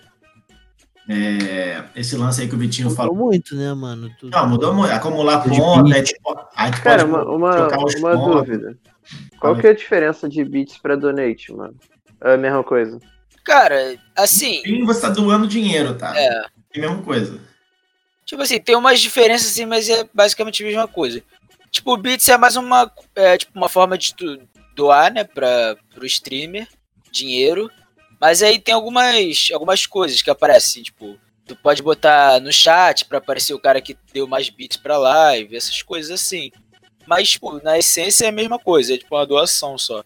É, 1.08 1.86
esse 1.96 2.18
lance 2.18 2.42
aí 2.42 2.50
que 2.50 2.56
o 2.56 2.58
Vitinho 2.58 2.90
Mudou 2.90 2.98
falou. 2.98 3.16
muito, 3.16 3.56
né, 3.56 3.74
mano? 3.74 4.10
Tudo. 4.20 4.32
Não, 4.32 4.50
mudou 4.50 4.74
muito. 4.74 4.92
Acumular 4.92 5.42
ponta, 5.42 5.96
aí, 5.96 6.04
tipo, 6.04 6.48
aí 6.54 6.72
tu 6.72 6.82
Cara, 6.82 7.06
pode 7.08 7.10
uma, 7.10 7.24
uma, 7.24 7.56
trocar 7.56 7.84
os 7.84 7.96
uma 7.96 8.18
dúvida. 8.18 8.78
Qual 9.40 9.56
que 9.56 9.68
é 9.68 9.70
a 9.70 9.76
diferença 9.76 10.28
de 10.28 10.44
bits 10.44 10.78
pra 10.78 10.98
donate, 10.98 11.54
mano? 11.54 11.76
É 12.22 12.34
a 12.34 12.38
mesma 12.38 12.62
coisa. 12.62 13.00
Cara, 13.46 13.98
assim, 14.18 14.62
Sim, 14.64 14.86
você 14.86 15.02
tá 15.02 15.10
doando 15.10 15.48
dinheiro, 15.48 15.96
tá? 15.96 16.14
é. 16.18 16.46
É 16.76 16.80
a 16.80 16.82
mesma 16.82 17.02
coisa. 17.04 17.40
Tipo 18.26 18.42
assim, 18.42 18.60
tem 18.60 18.76
umas 18.76 19.00
diferenças 19.00 19.48
assim, 19.48 19.66
mas 19.66 19.88
é 19.90 20.06
basicamente 20.14 20.62
a 20.62 20.66
mesma 20.66 20.88
coisa. 20.90 21.24
Tipo, 21.72 21.94
o 21.94 21.98
Bits 21.98 22.28
é 22.28 22.38
mais 22.38 22.58
uma, 22.58 22.92
é, 23.16 23.38
tipo, 23.38 23.58
uma 23.58 23.70
forma 23.70 23.98
de 23.98 24.14
tu 24.14 24.40
doar, 24.76 25.14
né, 25.14 25.24
pra, 25.24 25.78
pro 25.94 26.06
streamer, 26.06 26.68
dinheiro. 27.12 27.70
Mas 28.24 28.42
aí 28.42 28.58
tem 28.58 28.74
algumas, 28.74 29.50
algumas 29.52 29.86
coisas 29.86 30.22
que 30.22 30.30
aparecem, 30.30 30.82
tipo, 30.82 31.18
tu 31.46 31.58
pode 31.58 31.84
botar 31.84 32.40
no 32.40 32.54
chat 32.54 33.04
pra 33.04 33.18
aparecer 33.18 33.54
o 33.54 33.60
cara 33.60 33.82
que 33.82 33.98
deu 34.14 34.26
mais 34.26 34.50
bits 34.50 34.78
pra 34.78 34.98
live, 34.98 35.54
essas 35.54 35.82
coisas 35.82 36.10
assim. 36.10 36.50
Mas, 37.06 37.32
tipo, 37.32 37.62
na 37.62 37.78
essência 37.78 38.24
é 38.24 38.30
a 38.30 38.32
mesma 38.32 38.58
coisa, 38.58 38.94
é 38.94 38.98
tipo 38.98 39.14
uma 39.14 39.26
doação 39.28 39.78
só. 39.78 40.06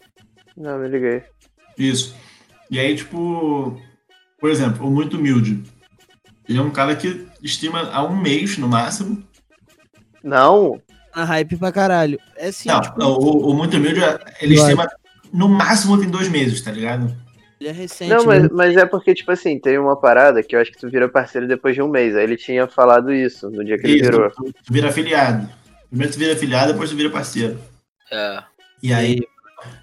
Não, 0.56 0.80
me 0.80 0.88
liguei. 0.88 1.22
Isso. 1.78 2.12
E 2.68 2.80
aí, 2.80 2.96
tipo, 2.96 3.80
por 4.40 4.50
exemplo, 4.50 4.84
o 4.84 4.90
Muito 4.90 5.16
Humilde. 5.16 5.62
Ele 6.48 6.58
é 6.58 6.62
um 6.62 6.72
cara 6.72 6.96
que 6.96 7.24
estima 7.40 7.88
há 7.88 8.02
um 8.02 8.20
mês 8.20 8.58
no 8.58 8.66
máximo. 8.66 9.22
Não, 10.24 10.82
Na 11.14 11.22
hype 11.22 11.56
pra 11.56 11.70
caralho. 11.70 12.18
É 12.34 12.50
sim, 12.50 12.68
Não, 12.68 12.80
tipo, 12.80 13.00
o, 13.00 13.52
o 13.52 13.54
Muito 13.54 13.76
Humilde, 13.76 14.00
ele 14.40 14.56
Vai. 14.56 14.64
estima 14.64 14.88
no 15.32 15.48
máximo 15.48 15.96
tem 16.00 16.10
dois 16.10 16.28
meses, 16.28 16.60
tá 16.60 16.72
ligado? 16.72 17.27
Ele 17.60 17.70
é 17.70 17.72
recente. 17.72 18.10
não, 18.10 18.24
mas, 18.24 18.42
né? 18.42 18.48
mas 18.52 18.76
é 18.76 18.86
porque, 18.86 19.14
tipo 19.14 19.32
assim, 19.32 19.58
tem 19.58 19.78
uma 19.78 19.96
parada 19.96 20.42
que 20.42 20.54
eu 20.54 20.60
acho 20.60 20.70
que 20.70 20.78
tu 20.78 20.88
vira 20.88 21.08
parceiro 21.08 21.48
depois 21.48 21.74
de 21.74 21.82
um 21.82 21.88
mês. 21.88 22.14
Aí 22.14 22.22
ele 22.22 22.36
tinha 22.36 22.66
falado 22.68 23.12
isso 23.12 23.50
no 23.50 23.64
dia 23.64 23.76
que 23.76 23.86
ele 23.86 24.00
Isso, 24.00 24.10
virou. 24.10 24.30
tu, 24.30 24.44
tu 24.44 24.72
vira 24.72 24.88
afiliado. 24.88 25.48
Primeiro 25.88 26.12
tu 26.12 26.18
vira 26.18 26.32
afiliado, 26.34 26.72
depois 26.72 26.90
tu 26.90 26.96
vira 26.96 27.10
parceiro. 27.10 27.58
É. 28.12 28.42
E 28.82 28.92
aí 28.92 29.20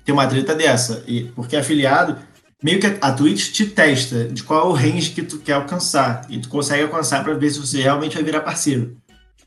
tem 0.05 0.13
uma 0.13 0.27
treta 0.27 0.55
dessa. 0.55 1.03
E, 1.05 1.25
porque 1.35 1.55
afiliado, 1.55 2.17
meio 2.63 2.79
que 2.79 2.87
a 3.01 3.11
Twitch 3.11 3.51
te 3.51 3.65
testa 3.65 4.25
de 4.25 4.43
qual 4.43 4.67
é 4.67 4.69
o 4.69 4.73
range 4.73 5.11
que 5.11 5.23
tu 5.23 5.39
quer 5.39 5.53
alcançar. 5.53 6.25
E 6.29 6.39
tu 6.39 6.47
consegue 6.47 6.83
alcançar 6.83 7.23
pra 7.23 7.33
ver 7.33 7.49
se 7.49 7.59
você 7.59 7.81
realmente 7.81 8.15
vai 8.15 8.23
virar 8.23 8.41
parceiro. 8.41 8.95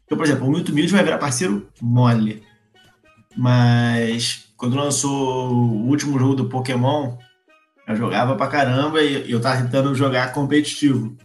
Então, 0.04 0.18
por 0.18 0.26
exemplo, 0.26 0.46
o 0.46 0.50
Muito 0.50 0.72
Humilde 0.72 0.92
vai 0.92 1.04
virar 1.04 1.18
parceiro 1.18 1.66
mole. 1.80 2.42
Mas 3.36 4.48
quando 4.56 4.76
lançou 4.76 5.50
o 5.50 5.86
último 5.86 6.18
jogo 6.18 6.34
do 6.34 6.48
Pokémon, 6.48 7.16
eu 7.88 7.96
jogava 7.96 8.36
pra 8.36 8.46
caramba 8.46 9.02
e 9.02 9.30
eu 9.30 9.40
tava 9.40 9.62
tentando 9.62 9.94
jogar 9.94 10.32
competitivo. 10.32 11.16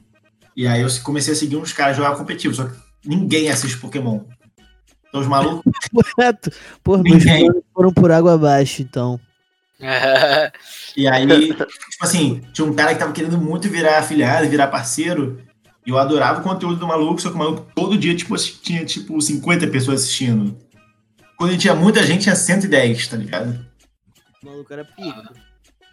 E 0.55 0.65
aí 0.65 0.81
eu 0.81 0.87
comecei 1.03 1.33
a 1.33 1.35
seguir 1.35 1.57
uns 1.57 1.73
caras 1.73 1.97
jogar 1.97 2.15
competitivo, 2.15 2.53
só 2.53 2.65
que 2.65 2.75
ninguém 3.05 3.49
assiste 3.49 3.77
Pokémon. 3.77 4.21
Então 5.07 5.21
os 5.21 5.27
malucos 5.27 5.63
Correto. 5.93 6.51
Pô, 6.83 6.97
meus 6.97 7.23
Ninguém. 7.23 7.45
planos 7.45 7.63
foram 7.73 7.93
por 7.93 8.11
água 8.11 8.33
abaixo, 8.33 8.81
então. 8.81 9.19
E 10.95 11.07
aí, 11.07 11.27
tipo 11.27 11.65
assim, 12.01 12.41
tinha 12.53 12.65
um 12.65 12.73
cara 12.73 12.93
que 12.93 12.99
tava 12.99 13.11
querendo 13.11 13.37
muito 13.37 13.67
virar 13.67 13.97
afiliado, 13.97 14.47
virar 14.47 14.67
parceiro. 14.67 15.41
E 15.85 15.89
eu 15.89 15.97
adorava 15.97 16.39
o 16.39 16.43
conteúdo 16.43 16.77
do 16.77 16.87
maluco, 16.87 17.19
só 17.19 17.29
que 17.29 17.35
o 17.35 17.39
maluco 17.39 17.67
todo 17.75 17.97
dia, 17.97 18.15
tipo, 18.15 18.35
tinha, 18.37 18.85
tipo, 18.85 19.19
50 19.19 19.67
pessoas 19.67 20.01
assistindo. 20.01 20.55
Quando 21.35 21.57
tinha 21.57 21.73
muita 21.75 22.03
gente, 22.03 22.21
tinha 22.21 22.35
110, 22.35 23.07
tá 23.07 23.17
ligado? 23.17 23.65
O 24.41 24.45
maluco 24.45 24.71
era 24.71 24.85
pica. 24.85 25.33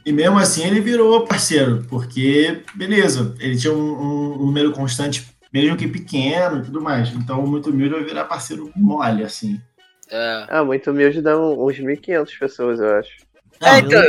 E 0.05 0.13
mesmo 0.13 0.39
assim 0.39 0.67
ele 0.67 0.81
virou 0.81 1.27
parceiro, 1.27 1.85
porque, 1.89 2.63
beleza, 2.75 3.35
ele 3.39 3.57
tinha 3.57 3.73
um, 3.73 3.93
um 4.37 4.47
número 4.47 4.73
constante, 4.73 5.27
mesmo 5.53 5.77
que 5.77 5.87
pequeno 5.87 6.59
e 6.59 6.63
tudo 6.63 6.81
mais. 6.81 7.11
Então, 7.11 7.45
o 7.45 7.47
muito 7.47 7.71
humilde 7.71 7.95
vai 7.95 8.05
virar 8.05 8.25
parceiro 8.25 8.71
mole, 8.77 9.23
assim. 9.25 9.61
é. 10.11 10.47
Ah, 10.49 10.65
muito 10.65 10.91
humilde 10.91 11.21
dá 11.21 11.39
uns 11.39 11.77
1.500 11.79 12.39
pessoas, 12.39 12.81
eu 12.81 12.97
acho. 12.99 13.11
É, 13.63 13.79
então, 13.79 14.03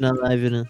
na 0.00 0.12
live, 0.22 0.48
né? 0.50 0.64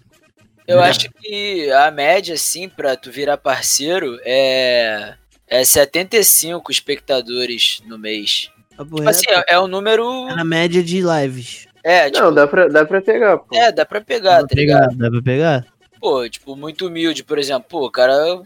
Eu 0.67 0.81
É. 0.81 0.89
acho 0.89 1.09
que 1.21 1.71
a 1.71 1.89
média, 1.91 2.33
assim, 2.33 2.67
pra 2.67 2.97
tu 2.97 3.09
virar 3.11 3.37
parceiro 3.37 4.19
é, 4.25 5.13
é 5.47 5.63
75 5.63 6.69
espectadores 6.71 7.81
no 7.85 7.97
mês. 7.97 8.49
Tipo 8.77 9.07
assim, 9.07 9.25
é, 9.29 9.53
é 9.53 9.59
um 9.59 9.67
número. 9.67 10.27
é 10.27 10.35
na 10.35 10.43
média 10.43 10.83
de 10.83 11.01
lives. 11.01 11.65
É, 11.87 12.09
tipo, 12.09 12.23
Não, 12.25 12.33
dá 12.33 12.47
pra, 12.47 12.67
dá 12.67 12.83
pra 12.83 12.99
pegar, 12.99 13.37
pô. 13.37 13.55
é, 13.55 13.71
dá 13.71 13.85
pra 13.85 14.01
pegar, 14.01 14.37
Dá 14.37 14.41
tá 14.41 14.47
pra 14.47 14.59
ligado? 14.59 14.89
pegar? 14.89 14.97
Dá 14.97 15.11
pra 15.11 15.21
pegar? 15.21 15.65
Pô, 16.01 16.27
tipo, 16.27 16.55
muito 16.55 16.87
humilde, 16.87 17.23
por 17.23 17.37
exemplo. 17.37 17.65
Pô, 17.69 17.85
o 17.85 17.91
cara 17.91 18.41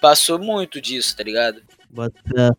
passou 0.00 0.38
muito 0.38 0.80
disso, 0.80 1.16
tá 1.16 1.24
ligado? 1.24 1.60
Bota. 1.90 2.56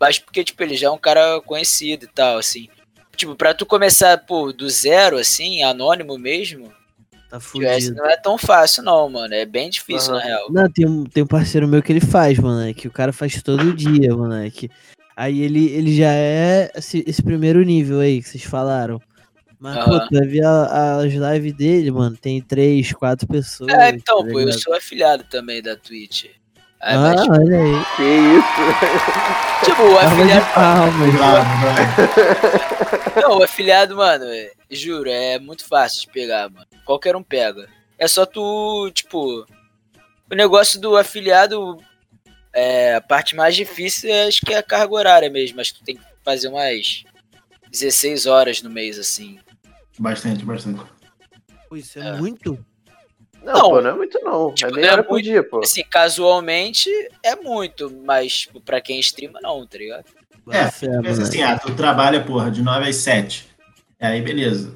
Mas 0.00 0.18
porque, 0.18 0.42
tipo, 0.42 0.60
ele 0.64 0.74
já 0.76 0.88
é 0.88 0.90
um 0.90 0.98
cara 0.98 1.40
conhecido 1.42 2.04
e 2.06 2.08
tal, 2.08 2.38
assim. 2.38 2.68
Tipo, 3.14 3.36
pra 3.36 3.54
tu 3.54 3.64
começar, 3.64 4.18
pô, 4.18 4.52
do 4.52 4.68
zero, 4.68 5.16
assim, 5.16 5.62
anônimo 5.62 6.18
mesmo, 6.18 6.72
Tá 7.30 7.38
tipo, 7.38 7.50
fudido. 7.50 7.94
não 7.94 8.06
é 8.10 8.16
tão 8.16 8.36
fácil, 8.36 8.82
não, 8.82 9.08
mano. 9.08 9.32
É 9.32 9.46
bem 9.46 9.70
difícil, 9.70 10.10
Aham. 10.12 10.18
na 10.18 10.24
real. 10.26 10.46
Não, 10.50 10.68
tem 10.72 10.88
um, 10.88 11.04
tem 11.04 11.22
um 11.22 11.26
parceiro 11.26 11.68
meu 11.68 11.80
que 11.82 11.92
ele 11.92 12.00
faz, 12.00 12.36
moleque. 12.36 12.88
O 12.88 12.92
cara 12.92 13.12
faz 13.12 13.40
todo 13.40 13.72
dia, 13.72 14.12
moleque. 14.14 14.68
Aí 15.16 15.40
ele, 15.40 15.68
ele 15.70 15.94
já 15.94 16.12
é 16.12 16.72
esse, 16.74 17.04
esse 17.06 17.22
primeiro 17.22 17.62
nível 17.62 18.00
aí 18.00 18.20
que 18.20 18.28
vocês 18.28 18.42
falaram. 18.42 19.00
Mas, 19.62 19.84
pô, 19.84 19.92
Aham. 19.92 20.08
tu 20.08 20.18
vai 20.18 20.26
ver 20.26 20.44
a- 20.44 20.96
as 20.96 21.12
lives 21.12 21.52
dele, 21.54 21.92
mano. 21.92 22.16
Tem 22.16 22.42
três, 22.42 22.92
quatro 22.92 23.28
pessoas. 23.28 23.72
É, 23.72 23.90
então, 23.90 24.24
tá 24.24 24.32
pô, 24.32 24.40
eu 24.40 24.52
sou 24.52 24.74
afiliado 24.74 25.22
também 25.30 25.62
da 25.62 25.76
Twitch. 25.76 26.24
Aí, 26.80 26.96
Ah, 26.96 27.14
mas, 27.14 27.28
olha 27.28 27.58
aí. 27.58 27.84
Que 27.94 28.02
isso? 28.02 29.62
tipo, 29.64 29.82
o 29.82 29.98
afiliado. 30.00 30.46
palmas. 30.52 31.14
Bravo. 31.14 31.46
Não, 33.22 33.38
o 33.38 33.42
afiliado, 33.44 33.94
mano, 33.94 34.24
é- 34.24 34.50
juro, 34.68 35.08
é 35.08 35.38
muito 35.38 35.64
fácil 35.64 36.00
de 36.00 36.08
pegar, 36.08 36.50
mano. 36.50 36.66
Qualquer 36.84 37.14
um 37.14 37.22
pega. 37.22 37.68
É 37.96 38.08
só 38.08 38.26
tu, 38.26 38.90
tipo. 38.92 39.46
O 40.28 40.34
negócio 40.34 40.80
do 40.80 40.96
afiliado. 40.96 41.76
É, 42.52 42.96
a 42.96 43.00
parte 43.00 43.36
mais 43.36 43.54
difícil 43.54 44.10
é, 44.10 44.26
acho 44.26 44.40
que 44.44 44.52
é 44.52 44.56
a 44.58 44.62
carga 44.62 44.92
horária 44.92 45.30
mesmo. 45.30 45.60
Acho 45.60 45.72
que 45.74 45.78
tu 45.78 45.84
tem 45.84 45.94
que 45.96 46.02
fazer 46.24 46.48
umas 46.48 47.04
16 47.70 48.26
horas 48.26 48.60
no 48.60 48.68
mês, 48.68 48.98
assim. 48.98 49.38
Bastante, 50.02 50.44
bastante. 50.44 50.80
Pô, 51.68 51.76
isso 51.76 51.96
é, 51.98 52.08
É. 52.08 52.12
muito? 52.18 52.58
Não, 53.42 53.52
Não. 53.54 53.60
pô, 53.70 53.80
não 53.80 53.90
é 53.90 53.94
muito 53.94 54.18
não. 54.20 54.52
Tipo, 54.52 54.70
é 54.70 54.74
meia 54.74 54.82
não 54.86 54.88
é 54.88 54.92
hora 54.94 55.02
por 55.04 55.10
muito- 55.12 55.24
dia, 55.24 55.42
pô. 55.48 55.60
Assim, 55.60 55.84
casualmente 55.88 56.90
é 57.24 57.36
muito, 57.36 57.88
mas 58.04 58.32
tipo, 58.32 58.60
pra 58.60 58.80
quem 58.80 58.98
streama, 58.98 59.38
não, 59.40 59.64
tá 59.66 59.78
ligado? 59.78 60.04
É, 60.50 60.64
Pensa 60.64 60.86
moleque. 60.90 61.22
assim, 61.22 61.42
ah, 61.42 61.56
tu 61.56 61.72
trabalha, 61.76 62.20
porra, 62.24 62.50
de 62.50 62.62
9 62.62 62.88
às 62.88 62.96
7. 62.96 63.48
Aí, 64.00 64.20
beleza. 64.20 64.74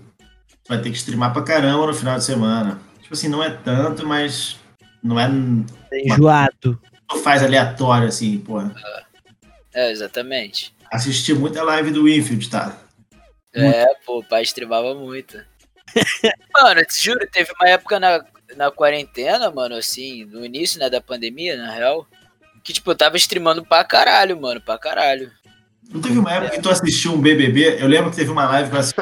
Tu 0.62 0.68
vai 0.68 0.80
ter 0.80 0.90
que 0.90 0.96
streamar 0.96 1.32
pra 1.32 1.42
caramba 1.42 1.86
no 1.88 1.94
final 1.94 2.16
de 2.16 2.22
semana. 2.24 2.80
Tipo 3.02 3.14
assim, 3.14 3.26
não 3.28 3.42
é 3.42 3.50
tanto, 3.50 4.06
mas 4.06 4.56
não 5.02 5.18
é. 5.18 5.26
Tá 5.26 5.98
enjoado. 5.98 6.80
Tu 7.08 7.16
faz 7.18 7.42
aleatório, 7.42 8.06
assim, 8.06 8.38
porra. 8.38 8.72
É, 9.74 9.90
exatamente. 9.90 10.72
Assisti 10.90 11.34
muita 11.34 11.62
live 11.64 11.90
do 11.90 12.04
Winfield, 12.04 12.48
tá? 12.48 12.76
É, 13.56 13.86
pô, 14.04 14.18
o 14.18 14.24
pai 14.24 14.42
streamava 14.42 14.94
muito. 14.94 15.38
mano, 16.54 16.80
eu 16.80 16.86
te 16.86 17.02
juro, 17.02 17.26
teve 17.30 17.50
uma 17.52 17.68
época 17.68 17.98
na, 17.98 18.24
na 18.56 18.70
quarentena, 18.70 19.50
mano, 19.50 19.76
assim, 19.76 20.24
no 20.24 20.44
início, 20.44 20.78
né, 20.78 20.90
da 20.90 21.00
pandemia, 21.00 21.56
na 21.56 21.72
real, 21.72 22.06
que, 22.62 22.72
tipo, 22.72 22.90
eu 22.90 22.96
tava 22.96 23.16
streamando 23.16 23.64
pra 23.64 23.84
caralho, 23.84 24.40
mano, 24.40 24.60
pra 24.60 24.78
caralho. 24.78 25.30
Não 25.88 26.00
teve 26.00 26.18
uma 26.18 26.32
época 26.32 26.50
que 26.50 26.60
tu 26.60 26.68
assistiu 26.68 27.12
um 27.12 27.20
BBB? 27.20 27.80
Eu 27.80 27.86
lembro 27.86 28.10
que 28.10 28.16
teve 28.16 28.30
uma 28.30 28.44
live 28.46 28.70
que 28.70 28.74
eu 28.74 28.80
assisti. 28.80 29.00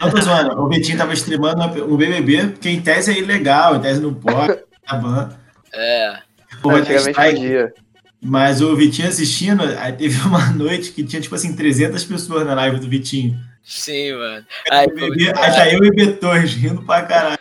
Não 0.00 0.10
tô 0.10 0.20
zoando. 0.20 0.60
O 0.62 0.68
Betinho 0.68 0.96
tava 0.96 1.12
streamando 1.12 1.84
um 1.84 1.96
BBB, 1.96 2.52
que 2.60 2.68
em 2.68 2.80
tese 2.80 3.10
é 3.10 3.18
ilegal, 3.18 3.74
em 3.74 3.80
tese 3.80 4.00
não 4.00 4.14
pode. 4.14 4.60
Tá 4.86 4.96
bom. 4.96 5.28
É, 5.74 6.20
Pô, 6.62 6.70
vai 6.70 6.82
strike. 6.82 7.72
Mas 8.20 8.60
o 8.60 8.74
Vitinho 8.74 9.08
assistindo, 9.08 9.62
aí 9.78 9.92
teve 9.92 10.18
uma 10.26 10.50
noite 10.52 10.92
que 10.92 11.04
tinha, 11.04 11.20
tipo 11.20 11.34
assim, 11.34 11.54
300 11.54 12.02
pessoas 12.04 12.46
na 12.46 12.54
live 12.54 12.78
do 12.80 12.88
Vitinho. 12.88 13.38
sim, 13.62 14.12
mano. 14.14 14.46
Aí, 14.70 14.86
muito, 14.88 15.38
aí 15.38 15.52
tá 15.52 15.68
eu 15.72 15.84
e 15.84 15.90
Betões 15.90 16.52
rindo 16.54 16.82
pra 16.82 17.02
caralho. 17.02 17.38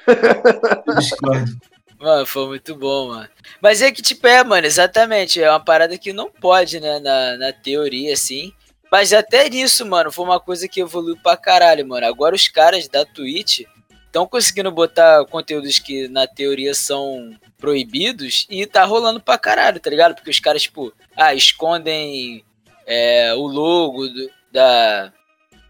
no 0.85 0.95
Discord. 0.99 1.55
mano, 1.99 2.25
foi 2.25 2.47
muito 2.47 2.75
bom, 2.75 3.07
mano. 3.09 3.29
Mas 3.61 3.81
é 3.81 3.91
que, 3.91 4.01
tipo, 4.01 4.27
é, 4.27 4.43
mano, 4.43 4.65
exatamente, 4.67 5.41
é 5.41 5.49
uma 5.49 5.59
parada 5.63 5.97
que 5.97 6.11
não 6.13 6.29
pode, 6.29 6.79
né, 6.79 6.99
na, 6.99 7.37
na 7.37 7.53
teoria, 7.53 8.13
assim. 8.13 8.51
Mas 8.91 9.11
até 9.11 9.49
nisso, 9.49 9.85
mano, 9.85 10.11
foi 10.11 10.25
uma 10.25 10.39
coisa 10.39 10.67
que 10.67 10.79
evoluiu 10.81 11.17
pra 11.21 11.35
caralho, 11.35 11.87
mano. 11.87 12.05
Agora 12.05 12.35
os 12.35 12.47
caras 12.47 12.87
da 12.87 13.03
Twitch 13.05 13.61
estão 14.05 14.27
conseguindo 14.27 14.71
botar 14.71 15.25
conteúdos 15.25 15.79
que 15.79 16.07
na 16.07 16.27
teoria 16.27 16.73
são 16.73 17.31
proibidos 17.65 18.45
e 18.47 18.63
tá 18.67 18.83
rolando 18.83 19.19
pra 19.19 19.39
caralho, 19.39 19.79
tá 19.79 19.89
ligado? 19.89 20.13
Porque 20.13 20.29
os 20.29 20.39
caras, 20.39 20.61
tipo, 20.61 20.93
ah, 21.15 21.33
escondem 21.33 22.45
é, 22.85 23.33
o 23.33 23.47
logo 23.47 24.07
do, 24.07 24.29
da, 24.51 25.11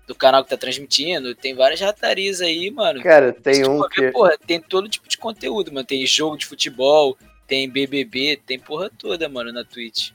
do 0.06 0.14
canal 0.14 0.44
que 0.44 0.50
tá 0.50 0.58
transmitindo. 0.58 1.34
Tem 1.34 1.56
várias 1.56 1.80
ratarias 1.80 2.42
aí, 2.42 2.70
mano. 2.70 3.02
Cara, 3.02 3.32
tem 3.32 3.56
Se 3.56 3.66
um 3.66 3.80
ver, 3.80 3.90
que. 3.90 4.12
porra, 4.12 4.38
tem 4.46 4.60
todo 4.60 4.90
tipo 4.90 5.08
de 5.08 5.18
conteúdo, 5.18 5.72
mano. 5.72 5.88
Tem 5.88 6.06
jogo 6.06 6.38
de 6.38 6.46
futebol, 6.46 7.18
tem 7.48 7.70
BBB, 7.70 8.42
tem 8.46 8.60
porra 8.60 8.90
toda, 8.90 9.30
mano, 9.30 9.54
na 9.54 9.64
Twitch. 9.64 10.12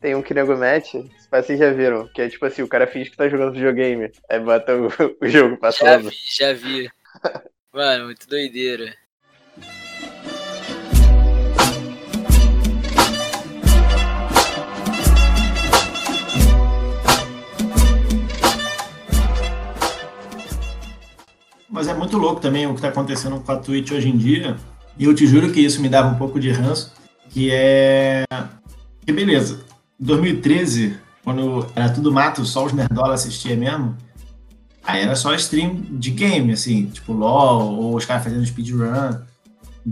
Tem 0.00 0.14
um 0.14 0.22
que 0.22 0.32
nego 0.32 0.56
mete, 0.56 1.04
vocês 1.30 1.58
já 1.58 1.70
viram, 1.70 2.08
que 2.08 2.22
é 2.22 2.28
tipo 2.30 2.46
assim, 2.46 2.62
o 2.62 2.68
cara 2.68 2.86
finge 2.86 3.10
que 3.10 3.18
tá 3.18 3.28
jogando 3.28 3.52
videogame, 3.52 4.10
aí 4.30 4.40
bota 4.40 4.74
o, 4.74 4.86
o 5.20 5.28
jogo 5.28 5.50
Já 5.50 5.60
passando. 5.60 6.08
vi, 6.08 6.16
já 6.38 6.52
vi. 6.54 6.90
Mano, 7.70 8.06
muito 8.06 8.26
doideira. 8.26 8.96
Mas 21.70 21.86
é 21.86 21.94
muito 21.94 22.18
louco 22.18 22.40
também 22.40 22.66
o 22.66 22.74
que 22.74 22.80
tá 22.80 22.88
acontecendo 22.88 23.38
com 23.40 23.52
a 23.52 23.56
Twitch 23.56 23.92
hoje 23.92 24.08
em 24.08 24.16
dia. 24.16 24.56
E 24.98 25.04
eu 25.04 25.14
te 25.14 25.26
juro 25.26 25.52
que 25.52 25.60
isso 25.60 25.80
me 25.80 25.88
dava 25.88 26.08
um 26.08 26.16
pouco 26.18 26.40
de 26.40 26.50
ranço. 26.50 26.92
Que 27.30 27.50
é. 27.52 28.24
Que 29.06 29.12
beleza. 29.12 29.64
Em 30.00 30.04
2013, 30.04 30.98
quando 31.22 31.66
era 31.76 31.88
tudo 31.88 32.12
mato, 32.12 32.44
só 32.44 32.66
os 32.66 32.72
nerdola 32.72 33.14
assistia 33.14 33.56
mesmo. 33.56 33.96
Aí 34.82 35.02
era 35.02 35.14
só 35.14 35.32
stream 35.34 35.82
de 35.90 36.10
game, 36.10 36.52
assim, 36.52 36.86
tipo 36.86 37.12
LOL, 37.12 37.78
ou 37.78 37.96
os 37.96 38.04
caras 38.04 38.24
fazendo 38.24 38.44
speedrun. 38.44 39.20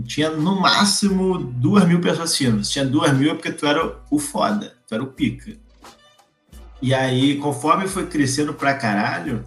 Tinha 0.05 0.29
no 0.31 0.59
máximo 0.59 1.37
duas 1.37 1.87
mil 1.87 2.01
pessoas 2.01 2.25
assistindo. 2.25 2.63
Se 2.63 2.73
tinha 2.73 2.85
duas 2.85 3.13
mil 3.13 3.31
é 3.31 3.33
porque 3.33 3.51
tu 3.51 3.65
era 3.65 3.95
o 4.11 4.19
foda, 4.19 4.73
tu 4.87 4.93
era 4.93 5.03
o 5.03 5.07
pica. 5.07 5.53
E 6.81 6.93
aí, 6.93 7.37
conforme 7.37 7.87
foi 7.87 8.05
crescendo 8.07 8.53
pra 8.53 8.73
caralho, 8.73 9.43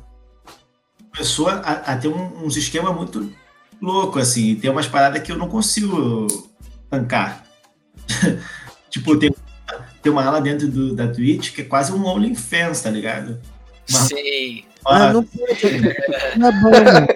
começou 1.14 1.48
a, 1.48 1.54
a 1.58 1.96
ter 1.96 2.08
um, 2.08 2.44
uns 2.44 2.56
esquemas 2.56 2.94
muito 2.94 3.32
louco, 3.80 4.18
assim. 4.18 4.50
e 4.50 4.56
Tem 4.56 4.70
umas 4.70 4.86
paradas 4.86 5.22
que 5.22 5.30
eu 5.32 5.36
não 5.38 5.48
consigo 5.48 6.26
tancar. 6.90 7.44
tipo, 8.90 9.16
tem, 9.18 9.34
tem 10.02 10.12
uma 10.12 10.24
ala 10.24 10.40
dentro 10.40 10.68
do- 10.68 10.94
da 10.94 11.08
Twitch 11.08 11.52
que 11.52 11.62
é 11.62 11.64
quase 11.64 11.92
um 11.92 12.04
OnlyFans, 12.04 12.80
tá 12.82 12.90
ligado? 12.90 13.40
Uma- 13.90 14.00
Sim. 14.00 14.64
Ah, 14.84 15.08
Ah, 15.08 15.12
não 15.12 15.22
pode. 15.22 15.62
Não 16.36 16.48
é 16.48 16.52
bom, 16.60 16.70
mano. 16.70 17.06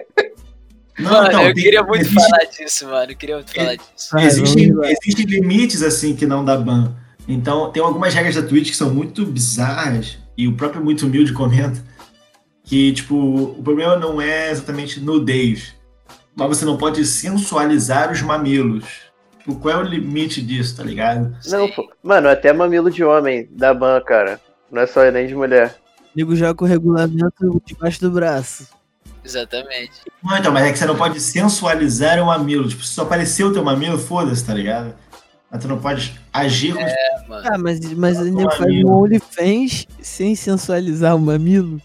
não, 0.99 1.11
mano, 1.13 1.27
então, 1.29 1.43
eu 1.43 1.55
tem- 1.55 1.65
queria 1.65 1.83
muito 1.83 2.03
existe- 2.03 2.15
falar 2.31 2.45
disso, 2.45 2.87
mano. 2.89 3.13
Eu 3.13 3.17
queria 3.17 3.35
muito 3.37 3.53
falar 3.55 3.75
disso. 3.77 4.09
Ah, 4.13 4.23
existem 4.25 5.27
limites 5.27 5.83
assim 5.83 6.15
que 6.15 6.27
não 6.27 6.45
dá 6.45 6.57
ban. 6.57 6.95
Então 7.27 7.73
tem 7.73 7.83
algumas 7.83 8.15
regras 8.15 8.37
da 8.37 8.43
Twitch 8.43 8.71
que 8.71 8.77
são 8.77 8.95
muito 8.95 9.27
bizarras 9.27 10.17
e 10.39 10.47
o 10.47 10.55
próprio 10.57 10.83
muito 10.85 11.05
humilde 11.07 11.33
comenta 11.33 11.83
que 12.67 12.93
tipo 12.93 13.17
o 13.17 13.63
problema 13.63 13.97
não 13.97 14.21
é 14.21 14.51
exatamente 14.51 15.01
nudez, 15.01 15.75
mas 16.35 16.49
você 16.49 16.65
não 16.65 16.77
pode 16.77 17.07
sensualizar 17.07 18.13
os 18.13 18.21
mamilos. 18.21 19.07
Tipo, 19.39 19.55
qual 19.61 19.75
é 19.75 19.79
o 19.79 19.83
limite 19.83 20.43
disso, 20.43 20.77
tá 20.77 20.83
ligado? 20.83 21.35
Não, 21.47 21.71
pô. 21.71 21.89
Mano, 22.03 22.29
até 22.29 22.53
mamilo 22.53 22.91
de 22.91 23.05
homem 23.05 23.49
dá 23.53 23.73
ban, 23.73 24.01
cara. 24.01 24.41
Não 24.71 24.83
é 24.83 24.87
só 24.87 25.09
nem 25.11 25.29
de 25.29 25.35
mulher. 25.35 25.77
Nego 26.15 26.35
joga 26.35 26.55
com 26.55 26.65
o 26.65 26.69
regulamento 26.69 27.63
debaixo 27.65 28.01
do 28.01 28.11
braço. 28.11 28.69
Exatamente. 29.25 29.93
Não, 30.23 30.37
então, 30.37 30.53
mas 30.53 30.67
é 30.67 30.73
que 30.73 30.79
você 30.79 30.87
não 30.87 30.97
pode 30.97 31.21
sensualizar 31.21 32.21
o 32.21 32.27
mamilo. 32.27 32.69
Tipo, 32.69 32.83
se 32.83 32.95
só 32.95 33.03
apareceu 33.03 33.49
o 33.49 33.53
teu 33.53 33.63
mamilo, 33.63 33.99
foda-se, 33.99 34.45
tá 34.45 34.53
ligado? 34.53 34.95
Mas 35.51 35.63
tu 35.63 35.69
não 35.69 35.79
pode 35.79 36.19
agir 36.33 36.75
com 36.75 36.81
É, 36.81 36.95
mano. 37.29 37.49
Ah, 37.49 37.59
mas, 37.59 37.81
mas 37.95 38.21
ele 38.21 38.33
faz 38.57 38.85
um 38.85 38.91
OnlyFans 38.91 39.87
sem 40.01 40.35
sensualizar 40.35 41.15
o 41.15 41.21
mamilo. 41.21 41.81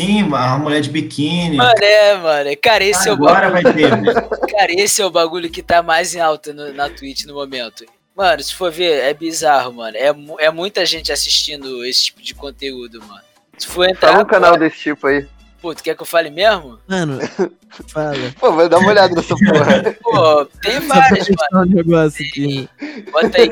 Sim, 0.00 0.22
uma 0.22 0.58
mulher 0.58 0.80
de 0.80 0.90
biquíni. 0.90 1.56
Mano, 1.56 1.74
é, 1.82 2.14
mano. 2.16 2.50
Cara, 2.62 2.84
esse 2.84 3.08
é 3.08 3.12
o 3.12 3.14
Agora 3.14 3.50
bagulho. 3.50 3.62
vai 3.62 3.72
ter. 3.74 3.96
né? 3.96 4.12
Cara, 4.50 4.72
esse 4.72 5.00
é 5.02 5.06
o 5.06 5.10
bagulho 5.10 5.50
que 5.50 5.62
tá 5.62 5.82
mais 5.82 6.14
em 6.14 6.20
alta 6.20 6.52
no- 6.52 6.72
na 6.72 6.88
Twitch 6.88 7.24
no 7.24 7.34
momento. 7.34 7.84
Mano, 8.16 8.42
se 8.42 8.54
for 8.54 8.70
ver, 8.72 9.02
é 9.02 9.12
bizarro, 9.12 9.72
mano. 9.74 9.96
É, 9.96 10.14
é 10.46 10.50
muita 10.50 10.86
gente 10.86 11.12
assistindo 11.12 11.84
esse 11.84 12.04
tipo 12.06 12.22
de 12.22 12.34
conteúdo, 12.34 13.00
mano. 13.06 13.20
Se 13.58 13.66
for 13.66 13.88
entrar. 13.88 14.12
Fala 14.12 14.22
um 14.22 14.26
canal 14.26 14.54
agora- 14.54 14.68
desse 14.68 14.82
tipo 14.82 15.06
aí. 15.06 15.26
Pô, 15.60 15.74
tu 15.74 15.82
quer 15.82 15.96
que 15.96 16.02
eu 16.02 16.06
fale 16.06 16.30
mesmo? 16.30 16.78
Mano, 16.86 17.18
fala. 17.88 18.14
Pô, 18.38 18.52
vai 18.52 18.68
dar 18.68 18.78
uma 18.78 18.90
olhada 18.90 19.14
nessa 19.14 19.34
porra. 19.36 19.96
Pô, 20.02 20.44
tem 20.62 20.78
vários, 20.80 21.28
mano. 21.28 21.66
um 21.66 21.74
negócio 21.74 22.24
aqui. 22.24 22.68
Bota 23.10 23.38
aí 23.40 23.50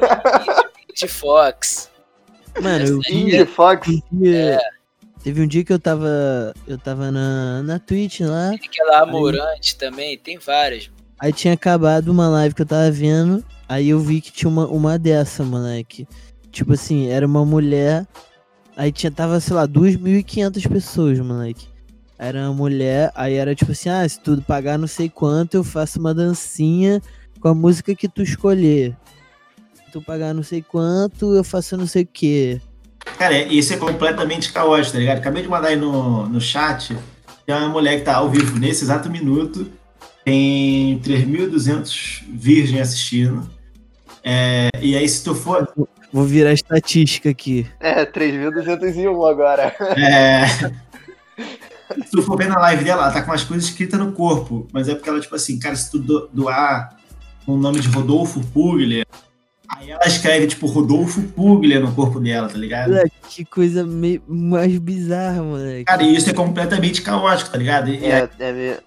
de 0.94 1.08
Fox. 1.08 1.90
Mano, 2.62 2.86
eu 2.86 3.00
vi 3.00 3.14
Indie 3.14 3.44
Fox. 3.46 3.88
um 3.88 4.00
dia. 4.12 4.60
Teve 5.24 5.40
um 5.40 5.46
dia 5.46 5.64
que 5.64 5.72
eu 5.72 5.78
tava. 5.78 6.52
Eu 6.66 6.76
tava 6.76 7.10
na, 7.10 7.62
na 7.62 7.78
Twitch 7.78 8.20
lá. 8.20 8.50
Tem 8.50 8.68
aquela 8.68 9.00
Amorante 9.00 9.74
também, 9.74 10.18
tem 10.18 10.36
várias. 10.38 10.90
Aí 11.18 11.32
tinha 11.32 11.54
acabado 11.54 12.08
uma 12.08 12.28
live 12.28 12.54
que 12.54 12.60
eu 12.60 12.66
tava 12.66 12.90
vendo. 12.90 13.42
Aí 13.66 13.88
eu 13.88 13.98
vi 13.98 14.20
que 14.20 14.30
tinha 14.30 14.50
uma, 14.50 14.66
uma 14.66 14.98
dessa, 14.98 15.42
moleque. 15.42 16.06
Tipo 16.52 16.74
assim, 16.74 17.08
era 17.08 17.26
uma 17.26 17.42
mulher. 17.42 18.06
Aí 18.76 18.92
tinha, 18.92 19.10
tava, 19.10 19.40
sei 19.40 19.56
lá, 19.56 19.66
2.500 19.66 20.68
pessoas, 20.68 21.18
moleque. 21.20 21.68
Era 22.18 22.42
uma 22.42 22.52
mulher, 22.52 23.10
aí 23.14 23.34
era 23.34 23.54
tipo 23.54 23.72
assim, 23.72 23.88
ah, 23.88 24.06
se 24.08 24.20
tu 24.20 24.40
pagar 24.42 24.78
não 24.78 24.86
sei 24.86 25.08
quanto, 25.08 25.54
eu 25.54 25.64
faço 25.64 25.98
uma 25.98 26.14
dancinha 26.14 27.00
com 27.40 27.48
a 27.48 27.54
música 27.54 27.94
que 27.94 28.08
tu 28.08 28.22
escolher. 28.22 28.94
Se 29.72 29.90
tu 29.90 30.02
pagar 30.02 30.34
não 30.34 30.42
sei 30.42 30.60
quanto, 30.60 31.34
eu 31.34 31.42
faço 31.42 31.76
não 31.78 31.86
sei 31.86 32.02
o 32.02 32.06
que. 32.06 32.60
Cara, 33.18 33.36
isso 33.38 33.72
é 33.72 33.76
completamente 33.76 34.52
caótico, 34.52 34.92
tá 34.94 34.98
ligado? 34.98 35.18
Acabei 35.18 35.42
de 35.42 35.48
mandar 35.48 35.68
aí 35.68 35.76
no, 35.76 36.28
no 36.28 36.40
chat. 36.40 36.96
Tem 37.46 37.54
uma 37.54 37.68
mulher 37.68 37.98
que 37.98 38.04
tá 38.04 38.16
ao 38.16 38.30
vivo 38.30 38.58
nesse 38.58 38.84
exato 38.84 39.08
minuto. 39.10 39.70
Tem 40.24 40.98
3.200 41.00 42.22
virgens 42.32 42.80
assistindo. 42.80 43.48
É, 44.22 44.68
e 44.80 44.96
aí, 44.96 45.06
se 45.08 45.22
tu 45.22 45.34
for. 45.34 45.68
Vou 46.12 46.24
virar 46.24 46.52
estatística 46.52 47.28
aqui. 47.28 47.66
É, 47.80 48.06
3.201 48.06 49.30
agora. 49.30 49.74
É, 49.98 50.46
se 52.04 52.10
tu 52.10 52.22
for 52.22 52.36
ver 52.38 52.48
na 52.48 52.58
live 52.58 52.84
dela, 52.84 53.02
ela 53.02 53.12
tá 53.12 53.20
com 53.22 53.30
umas 53.30 53.44
coisas 53.44 53.68
escritas 53.68 53.98
no 54.00 54.12
corpo. 54.12 54.66
Mas 54.72 54.88
é 54.88 54.94
porque 54.94 55.08
ela, 55.08 55.20
tipo 55.20 55.34
assim, 55.34 55.58
cara, 55.58 55.76
se 55.76 55.90
tu 55.90 55.98
do- 55.98 56.28
doar 56.32 56.96
com 57.44 57.52
o 57.52 57.58
nome 57.58 57.80
de 57.80 57.88
Rodolfo 57.88 58.40
Puglia, 58.46 59.04
aí 59.76 59.90
ela 59.90 60.06
escreve, 60.06 60.46
tipo, 60.46 60.66
Rodolfo 60.66 61.22
Puglia 61.22 61.80
no 61.80 61.92
corpo 61.94 62.20
dela, 62.20 62.48
tá 62.48 62.56
ligado? 62.58 62.92
Que 63.28 63.44
coisa 63.44 63.84
meio 63.84 64.22
mais 64.26 64.76
bizarra, 64.78 65.42
moleque. 65.42 65.84
Cara, 65.84 66.02
e 66.02 66.14
isso 66.14 66.30
é 66.30 66.32
completamente 66.32 67.02
caótico, 67.02 67.50
tá 67.50 67.58
ligado? 67.58 67.90
E, 67.90 68.04
É, 68.04 68.28
é 68.38 68.52
meio- 68.52 68.78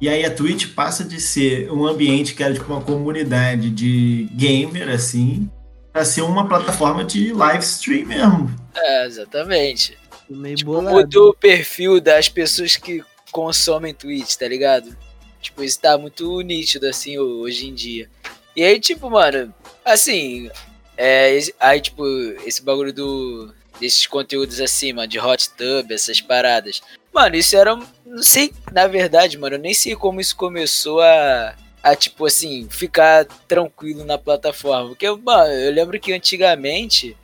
E 0.00 0.08
aí 0.08 0.24
a 0.24 0.30
Twitch 0.34 0.74
passa 0.74 1.04
de 1.04 1.20
ser 1.20 1.70
um 1.70 1.86
ambiente 1.86 2.34
que 2.34 2.42
era 2.42 2.52
tipo 2.52 2.72
uma 2.72 2.80
comunidade 2.82 3.70
de 3.70 4.28
gamer, 4.34 4.88
assim, 4.88 5.48
pra 5.92 6.04
ser 6.04 6.22
uma 6.22 6.48
plataforma 6.48 7.04
de 7.04 7.32
live 7.32 7.62
stream 7.62 8.06
mesmo. 8.06 8.50
É, 8.74 9.06
exatamente. 9.06 9.96
Meio 10.28 10.56
Tipo, 10.56 10.72
bolado. 10.72 10.96
mudou 10.96 11.30
o 11.30 11.34
perfil 11.34 12.00
das 12.00 12.28
pessoas 12.28 12.76
que 12.76 13.02
consomem 13.30 13.94
Twitch, 13.94 14.34
tá 14.34 14.48
ligado? 14.48 14.96
Tipo, 15.40 15.62
isso 15.62 15.80
tá 15.80 15.96
muito 15.98 16.40
nítido, 16.40 16.86
assim, 16.88 17.18
ho- 17.18 17.40
hoje 17.42 17.68
em 17.68 17.74
dia. 17.74 18.08
E 18.56 18.62
aí, 18.64 18.80
tipo, 18.80 19.08
mano, 19.10 19.52
assim, 19.84 20.50
é, 20.96 21.38
aí, 21.58 21.80
tipo, 21.80 22.04
esse 22.44 22.62
bagulho 22.62 22.92
do, 22.92 23.52
desses 23.80 24.06
conteúdos 24.06 24.60
assim, 24.60 24.92
mano, 24.92 25.08
de 25.08 25.18
hot 25.18 25.50
tub, 25.50 25.90
essas 25.90 26.20
paradas. 26.20 26.80
Mano, 27.12 27.36
isso 27.36 27.56
era, 27.56 27.74
não 28.06 28.22
sei, 28.22 28.52
na 28.72 28.86
verdade, 28.86 29.36
mano, 29.36 29.56
eu 29.56 29.60
nem 29.60 29.74
sei 29.74 29.94
como 29.96 30.20
isso 30.20 30.36
começou 30.36 31.00
a, 31.00 31.54
a 31.82 31.94
tipo, 31.96 32.24
assim, 32.24 32.68
ficar 32.70 33.24
tranquilo 33.46 34.04
na 34.04 34.16
plataforma. 34.16 34.88
Porque, 34.90 35.10
mano, 35.10 35.52
eu 35.52 35.72
lembro 35.72 35.98
que 36.00 36.12
antigamente, 36.12 37.16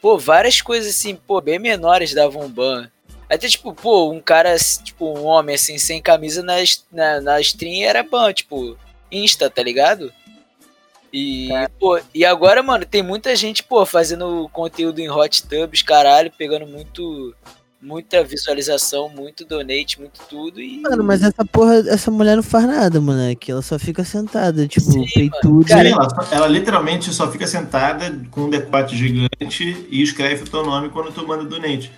pô, 0.00 0.18
várias 0.18 0.60
coisas 0.60 0.94
assim, 0.94 1.16
pô, 1.16 1.40
bem 1.40 1.58
menores 1.58 2.14
davam 2.14 2.48
ban. 2.48 2.88
Até, 3.28 3.48
tipo, 3.48 3.72
pô, 3.72 4.10
um 4.10 4.20
cara, 4.20 4.54
tipo, 4.84 5.06
um 5.06 5.24
homem, 5.24 5.54
assim, 5.54 5.78
sem 5.78 6.02
camisa 6.02 6.42
na, 6.42 6.56
na, 6.92 7.20
na 7.20 7.40
stream 7.40 7.88
era 7.88 8.02
ban, 8.02 8.32
tipo, 8.32 8.76
Insta, 9.10 9.48
tá 9.50 9.62
ligado? 9.62 10.12
E, 11.12 11.50
pô, 11.78 12.00
e 12.14 12.24
agora, 12.24 12.62
mano, 12.62 12.86
tem 12.86 13.02
muita 13.02 13.36
gente, 13.36 13.62
pô, 13.62 13.84
fazendo 13.84 14.48
conteúdo 14.50 14.98
em 14.98 15.10
hot 15.10 15.42
tubs, 15.46 15.82
caralho, 15.82 16.32
pegando 16.38 16.66
muito, 16.66 17.34
muita 17.82 18.24
visualização, 18.24 19.10
muito 19.10 19.44
donate, 19.44 20.00
muito 20.00 20.22
tudo 20.26 20.58
e... 20.58 20.80
Mano, 20.80 21.04
mas 21.04 21.22
essa 21.22 21.44
porra, 21.44 21.84
essa 21.86 22.10
mulher 22.10 22.34
não 22.34 22.42
faz 22.42 22.66
nada, 22.66 22.98
moleque. 22.98 23.50
Ela 23.52 23.60
só 23.60 23.78
fica 23.78 24.02
sentada, 24.04 24.66
tipo, 24.66 24.90
Sim, 24.90 25.06
peituda. 25.12 25.68
Sim, 25.68 25.88
ela, 25.88 26.28
ela 26.30 26.46
literalmente 26.46 27.12
só 27.12 27.30
fica 27.30 27.46
sentada 27.46 28.10
com 28.30 28.42
um 28.42 28.50
decote 28.50 28.96
gigante 28.96 29.86
e 29.90 30.00
escreve 30.02 30.44
o 30.44 30.48
teu 30.48 30.64
nome 30.64 30.88
quando 30.88 31.12
tu 31.12 31.26
manda 31.28 31.44
donate. 31.44 31.92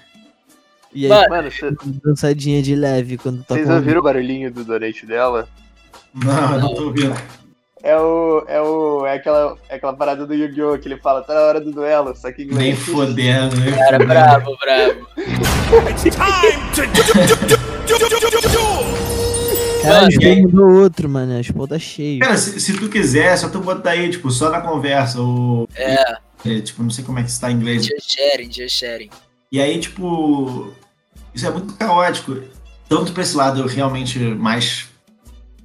E 0.92 1.04
aí, 1.04 1.10
Mano, 1.10 1.28
Mano, 1.28 1.50
cê- 1.52 1.76
dançadinha 2.04 2.60
de 2.62 2.74
leve 2.74 3.16
quando 3.16 3.44
toca. 3.44 3.54
vocês 3.54 3.68
ouviram 3.70 4.00
o 4.00 4.02
barulhinho 4.02 4.52
do 4.52 4.64
donate 4.64 5.06
dela? 5.06 5.48
Não, 6.12 6.54
eu 6.54 6.60
não 6.60 6.74
tô 6.74 6.84
ouvindo. 6.86 7.43
É 7.86 7.94
o. 7.98 8.44
É 8.48 8.60
o. 8.62 9.04
É 9.06 9.14
aquela, 9.16 9.58
é 9.68 9.74
aquela 9.76 9.92
parada 9.92 10.26
do 10.26 10.32
Yu-Gi-Oh! 10.34 10.78
que 10.78 10.88
ele 10.88 10.96
fala, 10.96 11.20
tá 11.22 11.34
na 11.34 11.40
hora 11.42 11.60
do 11.60 11.70
duelo, 11.70 12.16
só 12.16 12.32
que 12.32 12.42
em 12.42 12.46
Nem 12.46 12.70
inglês. 12.70 12.78
fodendo, 12.78 13.56
nem 13.56 13.72
Cara, 13.74 13.98
bravo, 13.98 14.56
bravo. 14.58 15.06
Cara, 19.82 19.94
Mano, 20.00 20.08
o 20.08 20.10
jogo 20.10 20.40
mudou 20.42 20.82
outro, 20.82 21.08
mano. 21.08 21.38
As 21.38 21.50
pô 21.50 21.66
tá 21.68 21.78
cheio. 21.78 22.20
Cara, 22.20 22.38
se, 22.38 22.58
se 22.58 22.72
tu 22.78 22.88
quiser, 22.88 23.34
é 23.34 23.36
só 23.36 23.48
tu 23.48 23.60
botar 23.60 23.90
aí, 23.90 24.08
tipo, 24.10 24.30
só 24.30 24.48
na 24.50 24.60
conversa, 24.60 25.20
ou. 25.20 25.68
É, 25.76 26.16
é, 26.46 26.60
Tipo, 26.60 26.82
não 26.82 26.90
sei 26.90 27.04
como 27.04 27.18
é 27.18 27.22
que 27.22 27.28
está 27.30 27.50
em 27.50 27.54
inglês. 27.56 27.84
just 27.84 28.14
sharing, 28.14 28.50
just 28.50 28.76
sharing. 28.78 29.10
E 29.52 29.60
aí, 29.60 29.78
tipo, 29.78 30.72
isso 31.34 31.46
é 31.46 31.50
muito 31.50 31.74
caótico. 31.74 32.38
Tanto 32.88 33.12
pra 33.12 33.22
esse 33.22 33.36
lado 33.36 33.66
realmente 33.66 34.18
mais 34.18 34.88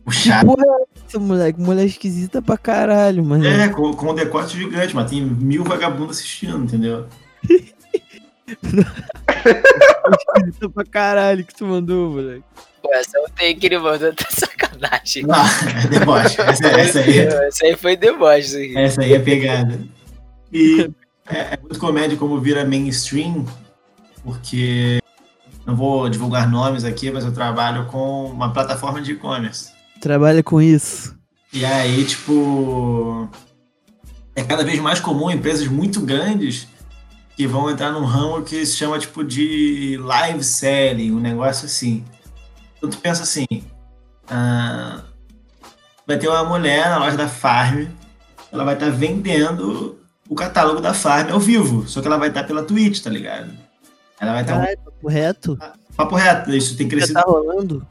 puxado. 0.04 0.48
Porra, 0.48 0.66
é 1.10 1.18
essa 1.18 1.20
moleque, 1.20 1.60
mulher 1.60 1.86
esquisita 1.86 2.42
pra 2.42 2.58
caralho, 2.58 3.24
mano. 3.26 3.46
É, 3.46 3.68
com, 3.70 3.94
com 3.94 4.12
um 4.12 4.16
decote 4.16 4.58
gigante, 4.58 4.96
mas 4.96 5.10
tem 5.10 5.22
mil 5.22 5.64
vagabundos 5.64 6.18
assistindo, 6.18 6.64
entendeu? 6.64 7.08
Esquisita 10.38 10.70
pra 10.70 10.84
caralho 10.86 11.44
que 11.44 11.54
tu 11.54 11.66
mandou, 11.66 12.12
moleque. 12.12 12.44
Pô, 12.82 12.94
essa 12.94 13.18
eu 13.18 13.30
tenho 13.36 13.60
que 13.60 13.66
ele 13.66 13.78
mandou 13.78 14.14
tá 14.14 14.26
sacanagem. 14.30 15.24
Não, 15.24 15.36
é 15.36 15.88
deboche. 15.88 16.42
Essa, 16.42 16.68
essa 16.68 17.00
aí, 17.00 17.20
Essa 17.20 17.66
aí 17.66 17.76
foi 17.76 17.96
deboche, 17.96 18.40
isso 18.40 18.58
aqui. 18.58 18.78
essa 18.78 19.02
aí 19.02 19.14
é 19.14 19.20
pegada. 19.20 19.80
E 20.52 20.90
é, 21.28 21.38
é 21.54 21.60
muito 21.62 21.80
comédia 21.80 22.18
como 22.18 22.40
vira 22.40 22.66
mainstream, 22.66 23.46
porque 24.24 25.00
não 25.66 25.76
vou 25.76 26.10
divulgar 26.10 26.50
nomes 26.50 26.84
aqui, 26.84 27.12
mas 27.12 27.24
eu 27.26 27.32
trabalho 27.32 27.86
com 27.86 28.26
uma 28.26 28.52
plataforma 28.52 29.02
de 29.02 29.12
e-commerce. 29.12 29.79
Trabalha 30.02 30.42
com 30.42 30.62
isso. 30.62 31.18
E 31.52 31.66
aí, 31.66 32.06
tipo, 32.06 33.30
é 34.36 34.44
cada 34.44 34.64
vez 34.64 34.80
mais 34.80 35.00
comum 35.00 35.30
empresas 35.30 35.68
muito 35.68 36.00
grandes 36.02 36.68
que 37.36 37.48
vão 37.48 37.70
entrar 37.70 37.92
num 37.92 38.06
ramo 38.06 38.44
que 38.44 38.66
se 38.66 38.76
chama 38.76 39.00
tipo 39.00 39.24
de 39.24 39.98
live 40.02 40.44
selling, 40.44 41.12
um 41.12 41.20
negócio 41.20 41.66
assim. 41.66 42.04
Então 42.78 42.90
tu 42.90 42.98
pensa 42.98 43.24
assim, 43.24 43.46
ah, 44.30 45.02
vai 46.06 46.18
ter 46.18 46.28
uma 46.28 46.44
mulher 46.44 46.90
na 46.90 46.98
loja 47.00 47.18
da 47.18 47.28
Farm, 47.28 47.86
ela 48.52 48.64
vai 48.64 48.74
estar 48.74 48.90
vendendo 48.90 50.00
o 50.28 50.36
catálogo 50.36 50.82
da 50.82 50.94
Farm 50.94 51.32
ao 51.32 51.40
vivo, 51.40 51.88
só 51.88 52.02
que 52.02 52.08
ela 52.08 52.18
vai 52.18 52.30
estar 52.30 52.44
pela 52.44 52.64
Twitch, 52.64 53.02
tá 53.02 53.10
ligado? 53.10 53.52
Ela 54.20 54.34
vai 54.34 54.42
estar 54.42 54.56
um 54.56 54.60
Caralho, 54.60 54.80
papo 54.84 55.08
reto? 55.08 55.58
papo 55.96 56.16
reto, 56.16 56.54
isso 56.54 56.78
tem 56.78 56.88
Já 56.88 56.92
crescido 56.92 57.22
tá 57.22 57.26
rolando? 57.26 57.88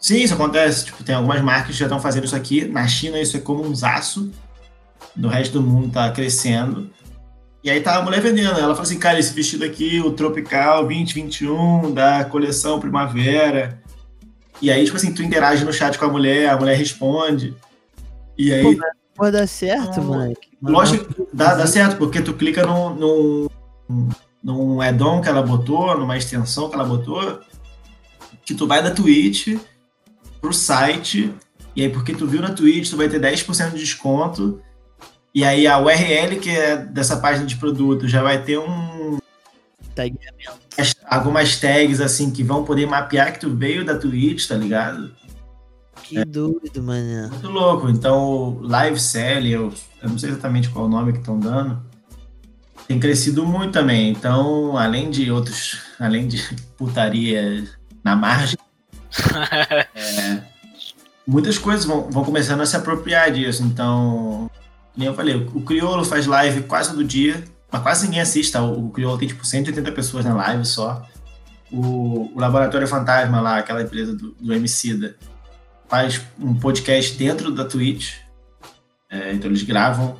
Sim, 0.00 0.16
isso 0.18 0.34
acontece. 0.34 0.86
Tipo, 0.86 1.02
tem 1.02 1.14
algumas 1.14 1.40
marcas 1.42 1.72
que 1.72 1.78
já 1.78 1.86
estão 1.86 2.00
fazendo 2.00 2.24
isso 2.24 2.36
aqui. 2.36 2.66
Na 2.66 2.86
China 2.86 3.20
isso 3.20 3.36
é 3.36 3.40
como 3.40 3.64
um 3.64 3.74
zaço. 3.74 4.30
No 5.16 5.28
resto 5.28 5.54
do 5.54 5.62
mundo 5.62 5.92
tá 5.92 6.10
crescendo. 6.10 6.90
E 7.62 7.70
aí 7.70 7.80
tá 7.80 7.96
a 7.96 8.02
mulher 8.02 8.20
vendendo. 8.20 8.58
Ela 8.58 8.74
fala 8.74 8.82
assim, 8.82 8.98
cara, 8.98 9.18
esse 9.18 9.32
vestido 9.32 9.64
aqui, 9.64 10.00
o 10.00 10.12
Tropical 10.12 10.84
2021, 10.86 11.92
da 11.92 12.24
coleção 12.24 12.78
Primavera. 12.78 13.82
E 14.62 14.70
aí, 14.70 14.84
tipo 14.84 14.96
assim, 14.96 15.12
tu 15.12 15.22
interage 15.22 15.64
no 15.64 15.72
chat 15.72 15.98
com 15.98 16.04
a 16.04 16.08
mulher, 16.08 16.48
a 16.48 16.56
mulher 16.56 16.76
responde. 16.76 17.54
E 18.36 18.52
aí, 18.52 18.62
Pô, 18.76 18.82
Pode 19.18 19.32
dar 19.32 19.48
certo, 19.48 19.96
Não, 19.96 20.04
moleque. 20.04 20.48
lógico 20.62 21.12
que 21.12 21.26
dá, 21.36 21.56
dá 21.56 21.66
certo, 21.66 21.96
porque 21.96 22.22
tu 22.22 22.34
clica 22.34 22.64
num, 22.64 22.94
num, 22.94 24.08
num 24.40 24.80
add-on 24.80 25.20
que 25.20 25.28
ela 25.28 25.42
botou, 25.42 25.98
numa 25.98 26.16
extensão 26.16 26.68
que 26.68 26.76
ela 26.76 26.84
botou, 26.84 27.40
que 28.46 28.54
tu 28.54 28.64
vai 28.64 28.80
da 28.80 28.92
Twitch 28.92 29.58
pro 30.40 30.52
site, 30.52 31.32
e 31.74 31.82
aí 31.82 31.88
porque 31.88 32.14
tu 32.14 32.26
viu 32.26 32.40
na 32.40 32.50
Twitch, 32.50 32.90
tu 32.90 32.96
vai 32.96 33.08
ter 33.08 33.20
10% 33.20 33.72
de 33.72 33.78
desconto, 33.78 34.60
e 35.34 35.44
aí 35.44 35.66
a 35.66 35.78
URL 35.78 36.38
que 36.40 36.50
é 36.50 36.76
dessa 36.76 37.16
página 37.18 37.46
de 37.46 37.56
produto 37.56 38.08
já 38.08 38.22
vai 38.22 38.42
ter 38.42 38.58
um 38.58 39.18
Tagueamento. 39.94 40.96
algumas 41.06 41.56
tags 41.58 42.00
assim 42.00 42.30
que 42.30 42.42
vão 42.42 42.64
poder 42.64 42.86
mapear 42.86 43.32
que 43.32 43.40
tu 43.40 43.54
veio 43.54 43.84
da 43.84 43.98
Twitch, 43.98 44.46
tá 44.46 44.54
ligado? 44.54 45.12
Que 46.02 46.24
doido, 46.24 46.82
mano. 46.82 47.28
Muito 47.28 47.48
louco. 47.48 47.88
Então, 47.88 48.58
live 48.62 48.98
selling, 48.98 49.50
eu, 49.50 49.72
eu 50.02 50.08
não 50.08 50.18
sei 50.18 50.30
exatamente 50.30 50.70
qual 50.70 50.86
é 50.86 50.88
o 50.88 50.90
nome 50.90 51.12
que 51.12 51.18
estão 51.18 51.38
dando, 51.38 51.82
tem 52.86 52.98
crescido 52.98 53.44
muito 53.44 53.72
também. 53.72 54.10
Então, 54.10 54.78
além 54.78 55.10
de 55.10 55.30
outros, 55.30 55.82
além 56.00 56.26
de 56.26 56.42
putaria 56.78 57.68
na 58.02 58.16
margem, 58.16 58.58
é, 59.94 60.42
muitas 61.26 61.58
coisas 61.58 61.84
vão, 61.84 62.10
vão 62.10 62.24
começando 62.24 62.60
a 62.60 62.66
se 62.66 62.76
apropriar 62.76 63.30
disso. 63.30 63.62
Então, 63.62 64.50
nem 64.96 65.06
eu 65.08 65.14
falei, 65.14 65.36
o 65.36 65.60
Criolo 65.62 66.04
faz 66.04 66.26
live 66.26 66.62
quase 66.62 66.90
todo 66.90 67.04
dia, 67.04 67.44
mas 67.70 67.82
quase 67.82 68.06
ninguém 68.06 68.20
assiste, 68.20 68.52
tá? 68.52 68.62
O, 68.62 68.86
o 68.86 68.90
Criolo 68.90 69.18
tem 69.18 69.28
tipo 69.28 69.46
180 69.46 69.92
pessoas 69.92 70.24
na 70.24 70.34
live 70.34 70.64
só. 70.64 71.06
O, 71.70 72.30
o 72.34 72.40
Laboratório 72.40 72.88
Fantasma 72.88 73.40
lá, 73.40 73.58
aquela 73.58 73.82
empresa 73.82 74.14
do, 74.14 74.32
do 74.32 74.54
Emicida, 74.54 75.16
faz 75.88 76.20
um 76.38 76.54
podcast 76.54 77.16
dentro 77.16 77.50
da 77.50 77.64
Twitch. 77.64 78.14
É, 79.10 79.32
então 79.32 79.50
eles 79.50 79.62
gravam, 79.62 80.16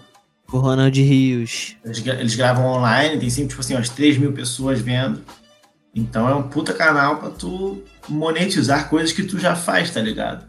O 0.51 0.59
Ronald 0.59 0.99
Rios. 0.99 1.77
eles, 1.85 2.07
eles 2.07 2.35
gravam 2.35 2.65
online, 2.67 3.19
tem 3.19 3.29
sempre 3.29 3.51
tipo 3.51 3.61
assim, 3.61 3.75
umas 3.75 3.89
3 3.91 4.17
mil 4.19 4.33
pessoas 4.33 4.81
vendo. 4.81 5.23
Então 5.95 6.29
é 6.29 6.35
um 6.35 6.43
puta 6.43 6.73
canal 6.73 7.17
pra 7.17 7.31
tu 7.31 7.83
monetizar 8.09 8.89
coisas 8.89 9.13
que 9.13 9.23
tu 9.23 9.39
já 9.39 9.55
faz, 9.55 9.91
tá 9.91 10.01
ligado? 10.01 10.47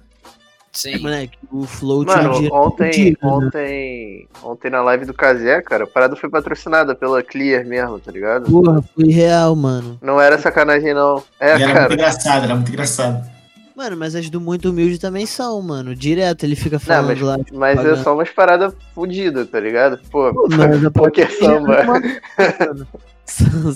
Sim. 0.71 0.99
Moleque, 0.99 1.37
o 1.51 1.65
Flow 1.65 2.05
tinha 2.05 2.17
Mano, 2.21 2.53
ontem, 2.53 2.91
fudido, 2.93 3.17
né? 3.21 3.27
ontem, 3.27 4.27
ontem 4.43 4.69
na 4.69 4.81
live 4.83 5.05
do 5.05 5.13
Kazé, 5.13 5.61
cara, 5.61 5.83
a 5.85 5.87
parada 5.87 6.15
foi 6.15 6.29
patrocinada 6.29 6.93
pela 6.93 7.23
Clear 7.23 7.65
mesmo, 7.65 7.99
tá 7.99 8.11
ligado? 8.11 8.49
Porra, 8.51 8.81
foi 8.95 9.07
real, 9.11 9.55
mano. 9.55 9.97
Não 10.01 10.21
era 10.21 10.37
sacanagem, 10.37 10.93
não. 10.93 11.23
É, 11.39 11.49
era 11.49 11.59
muito 11.59 11.73
cara. 11.73 11.93
engraçado, 11.93 12.43
era 12.43 12.55
muito 12.55 12.69
engraçado. 12.71 13.39
Mano, 13.75 13.95
mas 13.95 14.13
as 14.13 14.29
do 14.29 14.41
Muito 14.41 14.69
Humilde 14.69 14.99
também 14.99 15.25
são, 15.25 15.61
mano. 15.61 15.95
Direto 15.95 16.43
ele 16.43 16.55
fica 16.55 16.75
Não, 16.75 16.79
falando 16.81 17.07
mas, 17.07 17.21
lá. 17.21 17.37
mas 17.53 17.79
é 17.79 17.83
pagando. 17.83 18.03
só 18.03 18.13
umas 18.13 18.29
paradas 18.29 18.73
fodidas, 18.93 19.49
tá 19.49 19.57
ligado? 19.57 19.97
Pô, 20.11 20.33
Pô, 20.33 20.47
mas 20.49 20.85
a 20.85 20.91
porque 20.91 21.21
é 21.21 21.29
samba. 21.31 21.85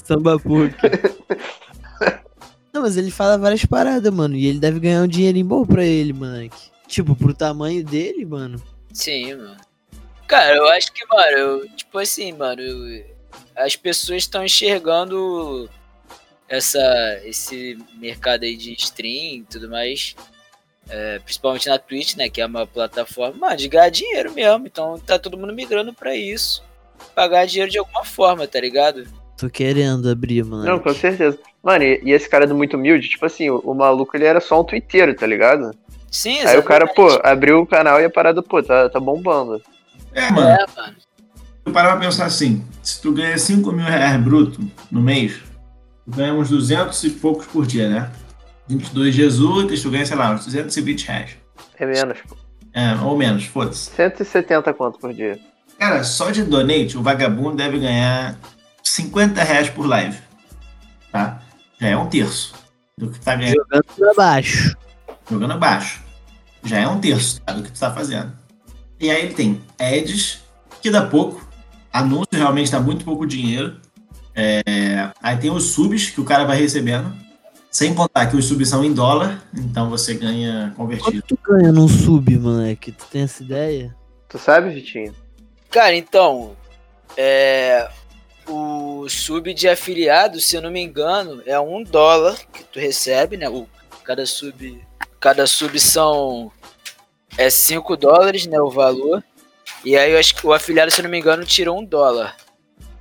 Samba 0.06 0.38
poker. 0.40 1.16
Não, 2.74 2.82
mas 2.82 2.98
ele 2.98 3.12
fala 3.12 3.38
várias 3.38 3.64
paradas, 3.66 4.12
mano. 4.14 4.36
E 4.36 4.48
ele 4.48 4.60
deve 4.60 4.80
ganhar 4.80 5.02
um 5.04 5.08
dinheirinho 5.08 5.46
bom 5.46 5.66
pra 5.66 5.86
ele, 5.86 6.12
moleque. 6.12 6.58
Tipo, 6.88 7.16
pro 7.16 7.34
tamanho 7.34 7.84
dele, 7.84 8.26
mano. 8.26 8.62
Sim, 8.92 9.36
mano. 9.36 9.58
Cara, 10.28 10.56
eu 10.56 10.68
acho 10.70 10.92
que, 10.92 11.06
mano, 11.06 11.38
eu, 11.38 11.70
tipo 11.76 11.98
assim, 12.00 12.32
mano, 12.34 12.62
eu- 12.62 13.06
as 13.56 13.76
pessoas 13.76 14.24
estão 14.24 14.44
enxergando 14.44 15.70
essa, 16.50 17.22
esse 17.24 17.78
mercado 17.98 18.44
aí 18.44 18.56
de 18.56 18.74
stream 18.74 19.38
e 19.42 19.46
tudo 19.50 19.70
mais, 19.70 20.16
é, 20.90 21.20
principalmente 21.20 21.68
na 21.68 21.78
Twitch, 21.78 22.16
né, 22.16 22.30
que 22.30 22.42
é 22.42 22.46
uma 22.46 22.66
plataforma, 22.66 23.38
mano, 23.38 23.58
de 23.58 23.68
ganhar 23.68 23.90
dinheiro 23.90 24.34
mesmo. 24.34 24.66
Então 24.66 24.98
tá 25.00 25.20
todo 25.20 25.38
mundo 25.38 25.54
migrando 25.54 25.94
pra 25.94 26.16
isso. 26.16 26.64
Pagar 27.16 27.46
dinheiro 27.46 27.72
de 27.72 27.78
alguma 27.78 28.04
forma, 28.04 28.48
tá 28.48 28.60
ligado? 28.60 29.06
Tô 29.38 29.50
querendo 29.50 30.10
abrir, 30.10 30.44
mano. 30.44 30.64
Não, 30.64 30.80
com 30.80 30.94
certeza. 30.94 31.38
Mano, 31.64 31.84
e, 31.84 32.02
e 32.04 32.12
esse 32.12 32.28
cara 32.30 32.46
do 32.46 32.54
Muito 32.56 32.76
Humilde, 32.76 33.08
tipo 33.08 33.26
assim, 33.26 33.50
o, 33.50 33.60
o 33.60 33.74
maluco 33.74 34.16
ele 34.18 34.26
era 34.26 34.42
só 34.42 34.60
um 34.60 34.64
twitteiro, 34.64 35.16
tá 35.16 35.26
ligado? 35.26 35.72
Sim, 36.12 36.42
Aí 36.42 36.58
o 36.58 36.64
cara, 36.64 36.86
pô, 36.86 37.08
exatamente. 37.08 37.32
abriu 37.32 37.60
o 37.62 37.66
canal 37.66 38.00
e 38.02 38.06
a 38.06 38.10
parada, 38.10 38.44
pô, 38.44 38.62
tá, 38.62 38.90
tá 38.90 39.00
bombando. 39.00 39.62
É, 40.14 40.30
mano, 40.30 40.48
É, 40.48 40.66
mano. 40.76 40.96
eu 41.66 41.72
parar 41.74 41.94
pra 41.94 42.02
pensar 42.02 42.26
assim, 42.26 42.64
se 42.84 43.02
tu 43.02 43.14
ganha 43.14 43.38
5 43.38 43.72
mil 43.72 43.86
reais 43.86 44.22
bruto 44.22 44.62
no 44.92 45.02
mês, 45.02 45.38
tu 46.06 46.12
ganha 46.18 46.34
uns 46.34 46.50
200 46.50 47.02
e 47.06 47.10
poucos 47.12 47.48
por 47.48 47.66
dia, 47.66 47.88
né? 47.90 48.12
22 48.68 49.16
dias 49.16 49.40
úteis, 49.40 49.82
tu 49.82 49.90
ganha, 49.90 50.06
sei 50.06 50.16
lá, 50.18 50.32
uns 50.32 50.46
220 50.46 51.08
reais. 51.08 51.32
É 51.80 51.86
menos, 51.86 52.20
pô. 52.28 52.36
É, 52.74 52.94
ou 53.04 53.18
menos, 53.18 53.46
foda-se. 53.46 53.90
170 53.92 54.74
quanto 54.74 55.00
por 55.00 55.14
dia. 55.14 55.40
Cara, 55.80 56.04
só 56.04 56.30
de 56.30 56.44
donate, 56.44 56.98
o 56.98 57.02
vagabundo 57.02 57.56
deve 57.58 57.80
ganhar 57.80 58.36
50 58.84 59.44
reais 59.44 59.70
por 59.70 59.86
live. 59.88 60.18
Tá? 61.12 61.42
Já 61.80 61.88
é 61.88 61.98
um 61.98 62.08
terço 62.08 62.54
do 62.98 63.10
que 63.10 63.20
tá 63.20 63.36
ganhando 63.36 63.56
Jogando 63.56 63.84
pra 63.98 64.14
baixo. 64.14 64.76
jogando 65.30 65.52
abaixo. 65.52 66.04
Já 66.64 66.80
é 66.80 66.88
um 66.88 67.00
terço 67.00 67.42
tá, 67.42 67.54
do 67.54 67.64
que 67.64 67.72
tu 67.72 67.80
tá 67.80 67.92
fazendo. 67.94 68.32
E 69.00 69.10
aí 69.10 69.26
ele 69.26 69.34
tem 69.34 69.62
ads, 69.80 70.42
que 70.82 70.90
dá 70.90 71.06
pouco. 71.06 71.46
Anúncio 71.92 72.28
realmente 72.32 72.72
dá 72.72 72.80
muito 72.80 73.04
pouco 73.04 73.26
dinheiro. 73.26 73.78
É, 74.36 75.12
aí 75.22 75.38
tem 75.38 75.52
os 75.52 75.66
subs 75.72 76.10
que 76.10 76.22
o 76.22 76.26
cara 76.26 76.46
vai 76.46 76.58
recebendo. 76.58 77.14
Sem 77.70 77.94
contar 77.94 78.28
que 78.28 78.38
os 78.38 78.46
subs 78.46 78.70
são 78.70 78.84
em 78.86 78.94
dólar, 78.94 79.44
então 79.52 79.90
você 79.90 80.14
ganha 80.14 80.72
convertido. 80.78 81.24
Quanto 81.24 81.36
tu 81.36 81.40
ganha 81.44 81.72
num 81.72 81.88
sub, 81.88 82.38
moleque? 82.38 82.92
Tu 82.92 83.06
tem 83.12 83.24
essa 83.24 83.42
ideia? 83.42 83.96
Tu 84.30 84.38
sabe, 84.38 84.70
Vitinho? 84.70 85.14
Cara, 85.72 85.96
então, 85.96 86.56
é, 87.18 87.90
o 88.48 89.08
sub 89.10 89.54
de 89.54 89.68
afiliado, 89.68 90.40
se 90.40 90.56
eu 90.56 90.62
não 90.62 90.72
me 90.72 90.82
engano, 90.82 91.42
é 91.46 91.60
um 91.60 91.84
dólar 91.84 92.38
que 92.52 92.64
tu 92.64 92.80
recebe, 92.80 93.38
né? 93.38 93.50
O, 93.50 93.68
cada 94.04 94.26
sub, 94.26 94.82
cada 95.20 95.48
sub 95.48 95.80
são 95.80 96.52
é 97.38 97.50
5 97.50 97.98
dólares, 97.98 98.46
né, 98.46 98.60
o 98.60 98.70
valor. 98.70 99.24
E 99.84 99.98
aí 99.98 100.12
eu 100.12 100.20
acho 100.20 100.36
que 100.36 100.46
o 100.46 100.54
afiliado, 100.54 100.92
se 100.92 101.00
eu 101.00 101.04
não 101.04 101.12
me 101.12 101.20
engano, 101.20 101.46
tirou 101.46 101.80
um 101.80 101.84
dólar. 101.84 102.36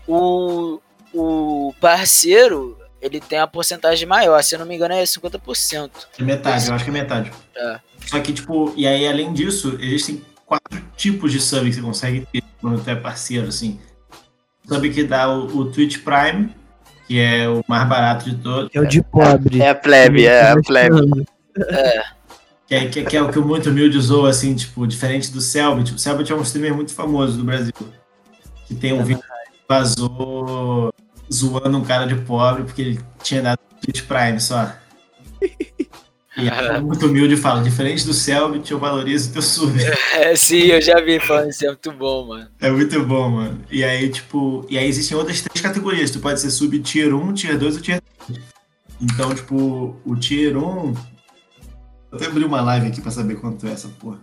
O, 0.07 0.81
o 1.13 1.75
parceiro, 1.81 2.79
ele 3.01 3.21
tem 3.21 3.39
a 3.39 3.47
porcentagem 3.47 4.07
maior, 4.07 4.43
se 4.43 4.55
eu 4.55 4.59
não 4.59 4.67
me 4.67 4.75
engano 4.75 4.95
é 4.95 5.03
50%. 5.03 5.91
É 6.19 6.23
metade, 6.23 6.69
eu 6.69 6.75
acho 6.75 6.85
que 6.85 6.91
é 6.91 6.93
metade. 6.93 7.33
É. 7.55 7.81
Só 8.07 8.21
que, 8.21 8.33
tipo, 8.33 8.73
e 8.77 8.87
aí, 8.87 9.07
além 9.07 9.33
disso, 9.33 9.79
existem 9.81 10.25
quatro 10.45 10.83
tipos 10.97 11.31
de 11.31 11.41
sub 11.41 11.69
que 11.69 11.75
você 11.75 11.83
consegue 11.83 12.27
ter 12.33 12.43
quando 12.61 12.83
tu 12.83 12.91
é 12.91 12.97
parceiro, 12.97 13.49
assim. 13.49 13.81
Sub 14.67 14.91
que 14.91 15.05
dá 15.05 15.29
o, 15.29 15.47
o 15.57 15.65
Twitch 15.71 15.99
Prime, 15.99 16.55
que 17.07 17.19
é 17.19 17.49
o 17.49 17.63
mais 17.67 17.89
barato 17.89 18.31
de 18.31 18.37
todos. 18.37 18.71
É 18.75 18.81
o 18.81 18.87
de 18.87 19.03
pobre. 19.03 19.61
É 19.61 19.71
a 19.71 19.75
plebe, 19.75 20.27
é 20.27 20.51
a 20.51 20.57
plebe. 20.61 21.25
Que 22.67 22.75
é, 22.75 22.89
que, 22.89 23.05
que 23.05 23.17
é 23.17 23.23
o 23.23 23.31
que 23.31 23.39
o 23.39 23.45
Muito 23.45 23.69
Humilde 23.69 23.99
usou, 23.99 24.27
assim, 24.27 24.55
tipo, 24.55 24.87
diferente 24.87 25.31
do 25.31 25.41
Selbit. 25.41 25.93
O 25.93 25.99
Selbit 25.99 26.33
é 26.33 26.35
um 26.35 26.43
streamer 26.43 26.75
muito 26.75 26.95
famoso 26.95 27.37
do 27.37 27.45
Brasil. 27.45 27.73
Que 28.67 28.75
tem 28.75 28.95
um 28.95 29.05
vídeo 29.05 29.23
que 29.23 29.59
vazou 29.69 30.93
zoando 31.31 31.77
um 31.77 31.85
cara 31.85 32.07
de 32.07 32.15
pobre 32.15 32.65
porque 32.65 32.83
ele 32.83 33.01
tinha 33.23 33.43
dado 33.43 33.59
Twitch 33.83 34.03
Prime 34.07 34.41
só. 34.41 34.73
E 36.37 36.49
aí, 36.49 36.81
o 36.81 36.87
Muito 36.87 37.07
Humilde 37.07 37.37
fala, 37.37 37.63
diferente 37.63 38.07
do 38.07 38.15
Selbit, 38.15 38.71
eu 38.71 38.79
valorizo 38.79 39.31
o 39.31 39.33
teu 39.35 39.43
sub. 39.43 39.73
É, 40.15 40.35
sim, 40.35 40.63
eu 40.63 40.81
já 40.81 41.01
vi 41.01 41.21
falando 41.21 41.51
isso, 41.51 41.65
é 41.65 41.69
muito 41.69 41.93
bom, 41.93 42.27
mano. 42.27 42.49
É 42.61 42.71
muito 42.71 43.03
bom, 43.05 43.29
mano. 43.29 43.61
E 43.71 43.85
aí, 43.85 44.09
tipo, 44.09 44.65
e 44.69 44.79
aí 44.79 44.87
existem 44.87 45.17
outras 45.17 45.41
três 45.43 45.61
categorias. 45.61 46.11
Tu 46.11 46.21
pode 46.21 46.41
ser 46.41 46.51
sub 46.51 46.79
tier 46.81 47.15
1, 47.15 47.33
tier 47.35 47.59
2 47.59 47.77
ou 47.77 47.83
tier 47.83 48.01
3. 48.27 48.41
Então, 49.01 49.35
tipo, 49.35 49.97
o 50.05 50.17
tier 50.17 50.57
1. 50.57 50.61
Vou 50.63 50.97
até 52.13 52.27
abrir 52.27 52.45
uma 52.45 52.61
live 52.63 52.87
aqui 52.87 53.01
pra 53.01 53.11
saber 53.11 53.37
quanto 53.37 53.67
é 53.67 53.73
essa 53.73 53.89
porra. 53.89 54.21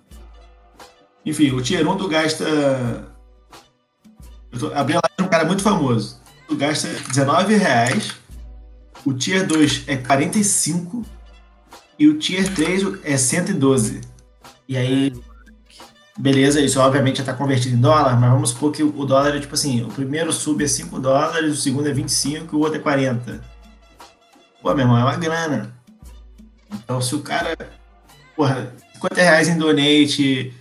Enfim, 1.25 1.51
o 1.51 1.61
tier 1.61 1.87
1 1.87 1.97
tu 1.97 2.07
gasta. 2.07 2.43
Eu 4.51 4.59
tô... 4.59 4.67
abri 4.73 4.95
a 4.95 5.01
live 5.03 5.15
de 5.17 5.23
um 5.23 5.27
cara 5.27 5.45
muito 5.45 5.61
famoso. 5.61 6.19
Tu 6.47 6.55
gasta 6.55 6.87
19 6.87 7.55
reais. 7.55 8.15
O 9.05 9.13
tier 9.13 9.45
2 9.45 9.83
é 9.87 9.97
45. 9.97 11.05
E 11.99 12.07
o 12.07 12.17
tier 12.17 12.53
3 12.55 13.03
é 13.03 13.17
112. 13.17 14.01
E 14.67 14.77
aí, 14.77 15.13
Beleza, 16.19 16.59
isso 16.59 16.81
obviamente 16.81 17.15
já 17.15 17.23
está 17.23 17.33
convertido 17.33 17.77
em 17.77 17.79
dólar, 17.79 18.19
mas 18.19 18.29
vamos 18.29 18.49
supor 18.49 18.73
que 18.73 18.83
o 18.83 19.05
dólar 19.05 19.37
é 19.37 19.39
tipo 19.39 19.53
assim: 19.53 19.83
o 19.83 19.87
primeiro 19.87 20.33
sub 20.33 20.61
é 20.61 20.67
5 20.67 20.99
dólares, 20.99 21.53
o 21.53 21.61
segundo 21.61 21.87
é 21.87 21.93
25 21.93 22.53
e 22.53 22.57
o 22.57 22.59
outro 22.59 22.77
é 22.77 22.81
40. 22.81 23.41
Pô, 24.61 24.73
meu 24.73 24.79
irmão, 24.79 24.97
é 24.97 25.03
uma 25.03 25.15
grana. 25.15 25.73
Então, 26.73 27.01
se 27.01 27.15
o 27.15 27.21
cara, 27.21 27.57
porra, 28.35 28.75
50 28.95 29.15
reais 29.15 29.47
em 29.47 29.57
donate 29.57 30.53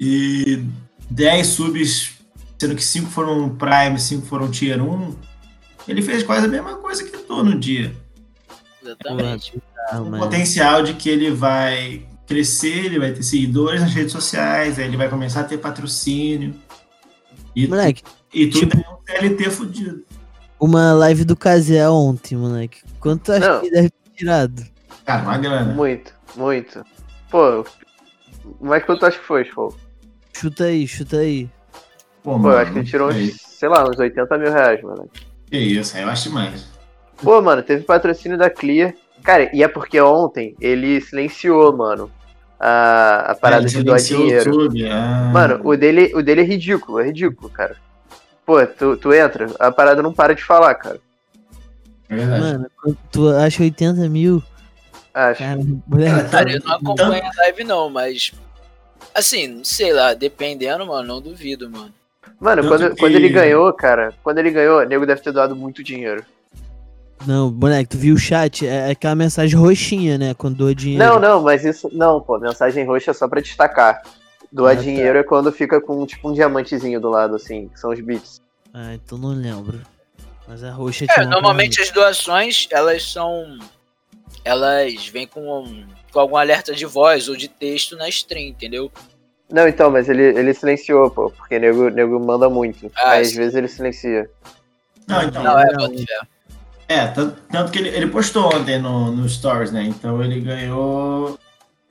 e 0.00 0.64
10 1.08 1.46
subs, 1.46 2.14
sendo 2.58 2.74
que 2.74 2.82
5 2.82 3.08
foram 3.08 3.50
Prime, 3.50 4.00
5 4.00 4.26
foram 4.26 4.50
Tier 4.50 4.82
1, 4.82 5.16
ele 5.86 6.02
fez 6.02 6.24
quase 6.24 6.46
a 6.46 6.48
mesma 6.48 6.78
coisa 6.78 7.04
que 7.04 7.16
tu 7.16 7.44
no 7.44 7.56
dia. 7.56 7.94
Exatamente. 8.82 9.62
Ah, 9.90 10.00
O 10.00 10.04
mano. 10.10 10.18
potencial 10.22 10.82
de 10.82 10.94
que 10.94 11.08
ele 11.08 11.30
vai 11.30 12.04
crescer, 12.26 12.86
ele 12.86 12.98
vai 12.98 13.12
ter 13.12 13.22
seguidores 13.22 13.80
nas 13.80 13.92
redes 13.94 14.12
sociais, 14.12 14.78
aí 14.78 14.84
ele 14.86 14.96
vai 14.96 15.08
começar 15.08 15.40
a 15.40 15.44
ter 15.44 15.58
patrocínio. 15.58 16.54
E, 17.54 17.66
Moleque, 17.68 18.02
e 18.34 18.48
tu 18.48 18.58
tipo- 18.60 18.72
tem 18.76 18.84
um 18.92 18.96
TLT 19.04 19.50
fudido. 19.50 20.04
uma 20.58 20.92
live 20.92 21.24
do 21.24 21.36
Casé 21.36 21.88
ontem, 21.88 22.36
moleque. 22.36 22.80
Quanto 23.00 23.24
tu 23.32 23.38
Não. 23.38 23.60
que 23.60 23.70
deve 23.70 23.90
ter 23.90 24.10
tirado? 24.16 24.62
Cara, 25.04 25.22
uma 25.22 25.38
grana. 25.38 25.72
Muito, 25.72 26.12
muito. 26.34 26.84
Pô, 27.30 27.64
mas 28.60 28.84
quanto 28.84 29.00
tu 29.00 29.06
acha 29.06 29.18
que 29.18 29.24
foi, 29.24 29.44
pô? 29.44 29.72
Chuta 30.32 30.64
aí, 30.64 30.86
chuta 30.86 31.18
aí. 31.18 31.48
Pô, 32.22 32.38
Pô, 32.40 32.50
eu 32.50 32.58
acho 32.58 32.72
que 32.72 32.78
ele 32.80 32.88
tirou 32.88 33.08
que 33.10 33.18
uns, 33.18 33.36
sei 33.40 33.68
lá, 33.68 33.88
uns 33.88 33.98
80 33.98 34.36
mil 34.36 34.52
reais, 34.52 34.82
mano. 34.82 35.08
Que 35.48 35.56
isso, 35.58 35.96
aí 35.96 36.02
eu 36.02 36.08
acho 36.10 36.24
demais. 36.28 36.66
Pô, 37.22 37.40
mano, 37.40 37.62
teve 37.62 37.84
patrocínio 37.84 38.36
da 38.36 38.50
Clear. 38.50 38.92
Cara, 39.26 39.50
e 39.52 39.60
é 39.60 39.66
porque 39.66 40.00
ontem 40.00 40.54
ele 40.60 41.00
silenciou, 41.00 41.76
mano, 41.76 42.08
a, 42.60 43.32
a 43.32 43.34
parada 43.34 43.64
Aí, 43.66 43.68
de 43.72 43.82
doar 43.82 44.00
dinheiro. 44.00 44.50
YouTube, 44.54 44.88
ah. 44.88 45.30
Mano, 45.32 45.60
o 45.64 45.76
dele, 45.76 46.12
o 46.14 46.22
dele 46.22 46.42
é 46.42 46.44
ridículo, 46.44 47.00
é 47.00 47.06
ridículo, 47.06 47.50
cara. 47.50 47.76
Pô, 48.46 48.64
tu, 48.64 48.96
tu 48.96 49.12
entra, 49.12 49.50
a 49.58 49.72
parada 49.72 50.00
não 50.00 50.14
para 50.14 50.32
de 50.32 50.44
falar, 50.44 50.72
cara. 50.76 51.00
É 52.08 52.14
verdade. 52.14 52.40
Mano, 52.40 52.70
tu 53.10 53.28
acha 53.28 53.64
80 53.64 54.08
mil? 54.08 54.40
Acho. 55.12 55.40
Cara. 55.42 55.58
Cara, 56.30 56.52
eu 56.52 56.60
não 56.64 56.76
acompanho 56.76 57.24
a 57.24 57.40
live 57.42 57.64
não, 57.64 57.90
mas. 57.90 58.32
Assim, 59.12 59.64
sei 59.64 59.92
lá, 59.92 60.14
dependendo, 60.14 60.86
mano, 60.86 61.08
não 61.08 61.20
duvido, 61.20 61.68
mano. 61.68 61.92
Mano, 62.38 62.68
quando, 62.68 62.90
que- 62.90 62.96
quando 63.00 63.14
ele 63.16 63.28
ganhou, 63.30 63.72
cara, 63.72 64.14
quando 64.22 64.38
ele 64.38 64.52
ganhou, 64.52 64.80
o 64.80 64.84
nego 64.84 65.04
deve 65.04 65.20
ter 65.20 65.32
doado 65.32 65.56
muito 65.56 65.82
dinheiro. 65.82 66.24
Não, 67.24 67.50
moleque, 67.50 67.90
tu 67.90 67.96
viu 67.96 68.14
o 68.14 68.18
chat? 68.18 68.66
É 68.66 68.90
aquela 68.90 69.14
mensagem 69.14 69.58
roxinha, 69.58 70.18
né? 70.18 70.34
Quando 70.34 70.56
doa 70.56 70.74
dinheiro. 70.74 71.04
Não, 71.04 71.18
não, 71.20 71.42
mas 71.42 71.64
isso. 71.64 71.88
Não, 71.92 72.20
pô, 72.20 72.38
mensagem 72.38 72.84
roxa 72.84 73.12
é 73.12 73.14
só 73.14 73.26
pra 73.28 73.40
destacar. 73.40 74.02
Doar 74.52 74.72
Ah, 74.72 74.76
tá. 74.76 74.82
dinheiro 74.82 75.18
é 75.18 75.22
quando 75.22 75.50
fica 75.50 75.80
com 75.80 76.04
tipo 76.06 76.28
um 76.28 76.32
diamantezinho 76.32 77.00
do 77.00 77.08
lado, 77.08 77.34
assim, 77.36 77.68
que 77.68 77.80
são 77.80 77.90
os 77.90 78.00
bits. 78.00 78.40
Ah, 78.72 78.94
então 78.94 79.16
não 79.16 79.30
lembro. 79.30 79.80
Mas 80.46 80.62
a 80.62 80.70
roxa 80.70 81.06
É, 81.16 81.24
normalmente 81.24 81.80
as 81.80 81.90
doações, 81.90 82.68
elas 82.70 83.10
são. 83.10 83.58
Elas 84.44 85.08
vêm 85.08 85.26
com, 85.26 85.84
com 86.12 86.20
algum 86.20 86.36
alerta 86.36 86.72
de 86.72 86.86
voz 86.86 87.28
ou 87.28 87.36
de 87.36 87.48
texto 87.48 87.96
na 87.96 88.08
stream, 88.08 88.48
entendeu? 88.48 88.90
Não, 89.50 89.66
então, 89.66 89.90
mas 89.90 90.08
ele, 90.08 90.22
ele 90.22 90.52
silenciou, 90.54 91.10
pô, 91.10 91.30
porque 91.30 91.58
nego, 91.58 91.88
nego 91.88 92.18
manda 92.20 92.48
muito. 92.48 92.90
Ah, 92.96 93.12
Aí 93.12 93.22
às 93.22 93.32
vezes 93.32 93.54
ele 93.54 93.68
silencia. 93.68 94.28
Não, 95.08 95.22
então. 95.22 95.42
Não, 95.42 95.58
é, 95.58 95.72
não. 95.72 95.88
fé. 95.92 96.18
É, 96.88 97.06
tanto, 97.08 97.72
que 97.72 97.78
ele, 97.78 97.88
ele 97.88 98.06
postou 98.06 98.54
ontem 98.54 98.78
no, 98.78 99.10
no 99.10 99.28
Stories, 99.28 99.72
né? 99.72 99.84
Então 99.84 100.22
ele 100.22 100.40
ganhou. 100.40 101.38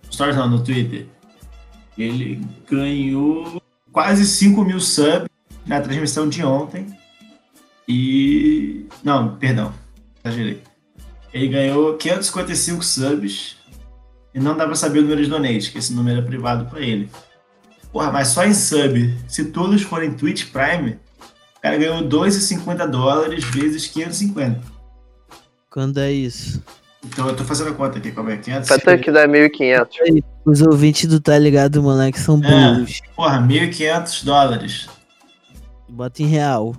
Stories 0.09 0.37
não, 0.37 0.49
no 0.49 0.63
Twitter. 0.63 1.07
Ele 1.97 2.41
ganhou 2.69 3.61
quase 3.91 4.25
5 4.25 4.63
mil 4.63 4.79
subs 4.79 5.29
na 5.65 5.81
transmissão 5.81 6.29
de 6.29 6.43
ontem. 6.43 6.87
E. 7.87 8.85
Não, 9.03 9.35
perdão, 9.35 9.73
exagerei. 10.23 10.61
Ele 11.33 11.47
ganhou 11.49 11.97
555 11.97 12.83
subs. 12.83 13.57
E 14.33 14.39
não 14.39 14.55
dá 14.55 14.65
pra 14.65 14.75
saber 14.75 14.99
o 14.99 15.01
número 15.03 15.23
de 15.23 15.29
donate, 15.29 15.71
que 15.71 15.77
esse 15.77 15.93
número 15.93 16.19
é 16.19 16.21
privado 16.21 16.65
pra 16.65 16.81
ele. 16.81 17.09
Porra, 17.91 18.11
mas 18.11 18.29
só 18.29 18.43
em 18.43 18.53
sub, 18.53 19.17
se 19.29 19.45
todos 19.45 19.81
forem 19.81 20.13
Twitch 20.13 20.51
Prime, 20.51 20.99
o 21.57 21.61
cara 21.61 21.77
ganhou 21.77 22.03
2,50 22.03 22.85
dólares 22.89 23.45
vezes 23.45 23.87
550. 23.87 24.74
Quando 25.75 25.99
é 25.99 26.09
isso? 26.09 26.63
Então 27.05 27.27
eu 27.27 27.35
tô 27.35 27.43
fazendo 27.43 27.71
a 27.71 27.73
conta 27.73 27.97
aqui, 27.97 28.09
como 28.13 28.29
é? 28.29 28.37
500? 28.37 28.69
Quanto 28.69 28.89
é 28.91 28.97
que 28.97 29.11
dá 29.11 29.27
1.500? 29.27 30.23
Os 30.45 30.61
ouvintes 30.61 31.05
do 31.09 31.19
Tá 31.19 31.37
Ligado, 31.37 31.83
moleque, 31.83 32.17
são 32.17 32.39
É. 32.41 32.47
burros. 32.73 33.01
Porra, 33.13 33.39
1.500 33.41 34.23
dólares. 34.23 34.87
Bota 35.89 36.23
em 36.23 36.27
real. 36.27 36.73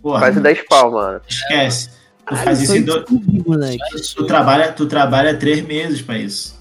Porra, 0.00 0.20
Quase 0.20 0.40
10 0.40 0.62
pau, 0.66 0.92
mano. 0.92 1.20
esquece. 1.28 1.90
Tu 2.26 2.34
Ai, 2.34 2.44
faz 2.44 2.62
isso 2.62 2.74
em 2.74 2.82
do... 2.84 3.04
moleque. 3.46 3.76
Tu 4.16 4.26
trabalha, 4.26 4.72
tu 4.72 4.86
trabalha 4.86 5.36
três 5.36 5.60
meses 5.62 6.00
pra 6.00 6.16
isso. 6.16 6.56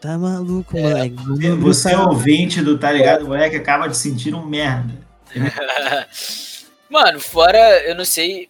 Tá 0.00 0.18
maluco, 0.18 0.76
moleque. 0.76 1.14
Você, 1.24 1.50
você 1.54 1.92
é 1.92 1.98
ouvinte 1.98 2.60
do 2.60 2.76
Tá 2.76 2.90
Ligado, 2.90 3.24
moleque, 3.24 3.54
acaba 3.54 3.86
de 3.86 3.96
sentir 3.96 4.34
um 4.34 4.44
merda. 4.44 4.92
Mano, 6.90 7.20
fora, 7.20 7.58
eu 7.88 7.94
não 7.94 8.04
sei. 8.04 8.48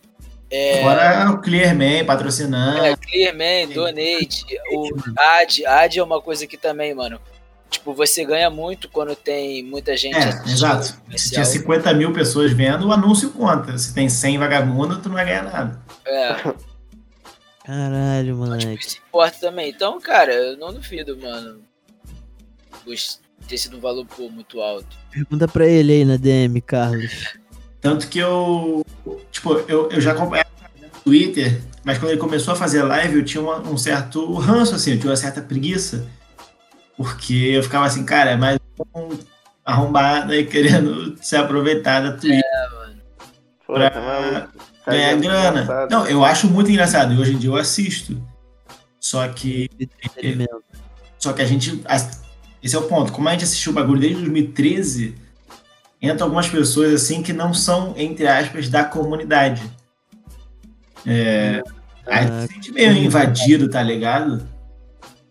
É, 0.57 0.83
Fora 0.83 1.31
o 1.33 1.39
Clearman 1.43 2.05
patrocinando. 2.05 2.79
é, 2.85 2.95
Clearman, 2.97 3.69
Donate, 3.71 4.45
o 4.73 4.89
Ad. 5.19 5.67
Ad 5.67 5.99
é 5.99 6.03
uma 6.03 6.23
coisa 6.23 6.47
que 6.47 6.57
também, 6.57 6.95
mano. 6.95 7.21
Tipo, 7.69 7.93
você 7.93 8.25
ganha 8.25 8.49
muito 8.51 8.89
quando 8.89 9.17
tem 9.17 9.65
muita 9.65 9.97
gente 9.97 10.17
É, 10.17 10.29
exato. 10.47 10.97
Se 11.17 11.33
tinha 11.33 11.45
50 11.45 11.93
mil 11.95 12.13
pessoas 12.13 12.53
vendo, 12.53 12.87
o 12.87 12.93
anúncio 12.93 13.31
conta. 13.31 13.77
Se 13.77 13.93
tem 13.93 14.09
100 14.09 14.39
vagabundos, 14.39 14.99
tu 14.99 15.09
não 15.09 15.17
vai 15.17 15.25
ganhar 15.25 15.43
nada. 15.43 15.83
É, 16.07 16.37
Caralho, 17.65 18.27
tipo, 18.27 18.37
moleque. 18.37 18.87
isso 18.87 18.99
importa 19.09 19.39
também. 19.41 19.71
Então, 19.71 20.01
cara, 20.01 20.33
eu 20.33 20.57
não 20.57 20.73
duvido, 20.73 21.19
mano. 21.19 21.63
Ter 23.49 23.59
sido 23.59 23.77
um 23.79 23.81
valor 23.81 24.07
pô, 24.07 24.29
muito 24.31 24.61
alto. 24.61 24.97
Pergunta 25.11 25.49
pra 25.49 25.67
ele 25.67 25.95
aí 25.95 26.05
na 26.05 26.17
DM, 26.17 26.61
Carlos. 26.61 27.35
Tanto 27.81 28.07
que 28.09 28.19
eu, 28.19 28.85
tipo, 29.31 29.53
eu, 29.69 29.89
eu 29.91 30.01
já 30.01 30.13
acompanhava 30.13 30.49
no 30.81 30.89
Twitter, 31.05 31.61
mas 31.85 31.99
quando 31.99 32.11
ele 32.13 32.21
começou 32.21 32.55
a 32.55 32.57
fazer 32.57 32.83
live, 32.83 33.17
eu 33.19 33.25
tinha 33.25 33.43
uma- 33.43 33.61
um 33.61 33.77
certo 33.77 34.33
ranço, 34.35 34.75
assim, 34.75 34.93
eu 34.93 34.99
tinha 34.99 35.11
uma 35.11 35.17
certa 35.17 35.41
preguiça. 35.41 36.07
Porque 36.97 37.35
eu 37.35 37.63
ficava 37.63 37.87
assim, 37.87 38.05
cara, 38.05 38.31
é 38.31 38.37
mais 38.37 38.59
um 38.95 39.11
arrombado 39.65 40.33
aí 40.33 40.47
querendo 40.47 41.17
se 41.23 41.35
aproveitar 41.37 42.01
da 42.01 42.13
Twitch 42.13 42.41
Pô, 43.67 43.75
pra 43.75 43.91
tá 43.91 44.49
ganhar 44.87 45.15
Tá 45.15 45.21
grana. 45.21 45.63
engraçado. 45.63 45.91
Não, 45.91 46.07
eu 46.07 46.25
acho 46.25 46.47
muito 46.49 46.71
engraçado, 46.71 47.15
e 47.15 47.19
hoje 47.19 47.33
em 47.35 47.39
dia 47.39 47.51
eu 47.51 47.57
assisto. 47.57 48.23
Só 49.01 49.27
que, 49.29 49.69
só 51.19 51.33
que 51.33 51.43
a 51.43 51.47
gente. 51.47 51.83
Esse 52.63 52.75
é 52.75 52.79
o 52.79 52.83
ponto. 52.83 53.13
Como 53.13 53.29
a 53.29 53.33
gente 53.33 53.45
assistiu 53.45 53.73
o 53.73 53.75
bagulho 53.75 54.01
desde 54.01 54.21
2013, 54.23 55.15
entra 56.09 56.25
algumas 56.25 56.49
pessoas 56.49 56.93
assim 56.93 57.23
que 57.23 57.33
não 57.33 57.53
são, 57.55 57.95
entre 57.97 58.27
aspas, 58.27 58.69
da 58.69 58.85
comunidade. 58.85 59.63
É, 61.07 61.63
aí 62.07 62.27
Ah, 62.27 62.47
se 62.47 62.55
sente 62.55 62.73
meio 62.73 62.93
invadido, 62.93 63.69
tá 63.69 63.83
ligado? 63.83 64.47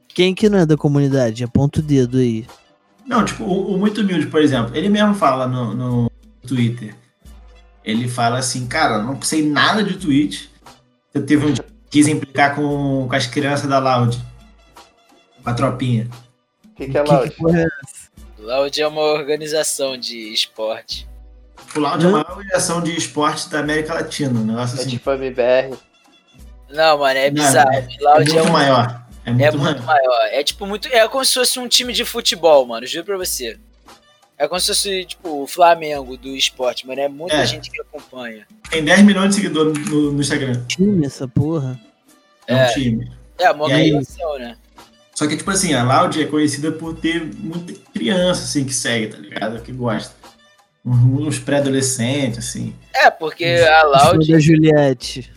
Quem 0.10 0.36
que 0.36 0.48
não 0.50 0.60
é 0.60 0.66
da 0.66 0.78
comunidade? 0.78 1.44
Aponta 1.44 1.80
o 1.80 1.84
dedo 1.84 2.18
aí. 2.18 2.46
Não, 3.06 3.26
tipo, 3.26 3.44
o, 3.44 3.74
o 3.74 3.78
Muito 3.78 4.02
Humilde, 4.02 4.28
por 4.28 4.42
exemplo, 4.42 4.76
ele 4.76 4.88
mesmo 4.90 5.14
fala 5.16 5.48
no, 5.48 5.74
no 5.74 6.12
Twitter. 6.48 6.96
Ele 7.84 8.08
fala 8.08 8.38
assim, 8.38 8.66
cara, 8.68 9.02
não 9.02 9.22
sei 9.22 9.48
nada 9.50 9.84
de 9.84 9.96
Twitch. 9.98 10.46
Eu 11.14 11.26
teve 11.26 11.46
um 11.46 11.52
dia 11.52 11.64
que 11.64 11.74
quis 11.90 12.08
implicar 12.08 12.56
com, 12.56 13.08
com 13.08 13.16
as 13.16 13.28
crianças 13.28 13.68
da 13.68 13.80
Loud. 13.80 14.18
Com 15.44 15.50
a 15.50 15.54
tropinha. 15.54 16.08
O 16.66 16.76
que, 16.76 16.88
que 16.88 16.98
é 16.98 17.04
Que 17.04 17.12
Loud? 17.12 17.30
que 17.32 17.46
é 17.58 17.68
Loud 18.44 18.82
é 18.82 18.88
uma 18.88 19.02
organização 19.02 19.98
de 19.98 20.34
esporte. 20.34 21.08
O 21.76 21.80
Loud 21.80 22.04
é 22.04 22.08
a 22.08 22.12
maior 22.12 22.30
organização 22.30 22.82
de 22.82 22.96
esporte 22.96 23.50
da 23.50 23.60
América 23.60 23.94
Latina, 23.94 24.40
um 24.40 24.44
negócio 24.46 24.78
É 24.78 24.82
assim. 24.82 24.90
tipo 24.90 25.10
a 25.10 25.16
MBR. 25.16 25.76
Não, 26.70 26.98
mano, 26.98 27.20
é 27.20 27.30
Não, 27.32 27.44
bizarro. 27.44 27.72
É 27.74 27.88
Loud 28.02 28.24
muito 28.32 28.38
é, 28.38 28.42
um- 28.44 28.52
maior. 28.52 29.04
É 29.26 29.30
muito, 29.32 29.44
é 29.46 29.52
muito 29.52 29.84
maior. 29.84 29.86
maior. 29.86 30.28
É 30.34 30.44
tipo 30.44 30.66
muito. 30.66 30.88
É 30.90 31.08
como 31.08 31.24
se 31.24 31.34
fosse 31.34 31.60
um 31.60 31.68
time 31.68 31.94
de 31.94 32.04
futebol, 32.04 32.66
mano. 32.66 32.86
Juro 32.86 33.06
pra 33.06 33.18
você. 33.18 33.58
É 34.38 34.48
como 34.48 34.60
se 34.60 34.68
fosse, 34.68 35.06
tipo, 35.06 35.44
o 35.44 35.48
Flamengo 35.48 36.18
do 36.18 36.28
esporte, 36.36 36.86
mano. 36.86 37.00
É 37.00 37.08
muita 37.08 37.36
É. 37.36 37.46
gente 37.46 37.70
que 37.72 37.80
acompanha. 37.80 38.46
Tem 38.70 38.84
10 38.84 39.02
milhões 39.04 39.30
de 39.30 39.36
seguidores 39.36 39.74
no, 39.90 40.12
no 40.12 40.20
Instagram. 40.22 40.66
time 40.68 41.06
essa 41.06 41.28
porra? 41.28 41.80
É, 42.48 42.54
É. 42.56 42.66
um 42.66 42.74
time. 42.74 43.12
É, 43.40 43.52
uma 43.52 43.68
aí? 43.68 43.74
organização, 43.94 44.38
né? 44.40 44.58
Só 45.16 45.28
que, 45.28 45.38
tipo 45.38 45.52
assim, 45.52 45.74
a 45.74 45.84
Loud 45.84 46.22
é 46.22 46.26
conhecida 46.26 46.72
por 46.72 46.96
ter 46.96 47.24
muita 47.24 47.74
criança, 47.94 48.44
assim, 48.44 48.66
que 48.66 48.74
segue, 48.74 49.08
tá 49.08 49.18
ligado? 49.18 49.62
Que 49.62 49.72
gosta. 49.72 50.14
Um- 50.86 51.28
Uns 51.28 51.40
pré-adolescentes, 51.40 52.40
assim. 52.40 52.76
É, 52.94 53.10
porque 53.12 53.46
a 53.46 53.84
Loud. 53.84 54.32
da 54.32 54.40
Juliette. 54.40 55.32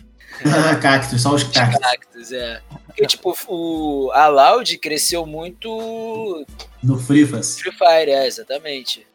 Ah, 0.45 0.75
cactos, 0.75 1.21
só 1.21 1.33
os 1.33 1.43
cactos. 1.43 1.79
Cactus, 1.79 2.31
é. 2.31 2.61
Porque, 2.85 3.05
tipo, 3.07 3.35
o, 3.47 4.11
a 4.13 4.27
Loud 4.27 4.77
cresceu 4.77 5.25
muito 5.25 6.45
No 6.83 6.99
Frifas. 6.99 7.59
Free 7.59 7.71
Fire, 7.71 8.11
é, 8.11 8.27
exatamente. 8.27 9.05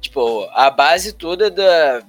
Tipo, 0.00 0.48
a 0.52 0.70
base 0.70 1.12
toda 1.12 1.50
da, 1.50 2.02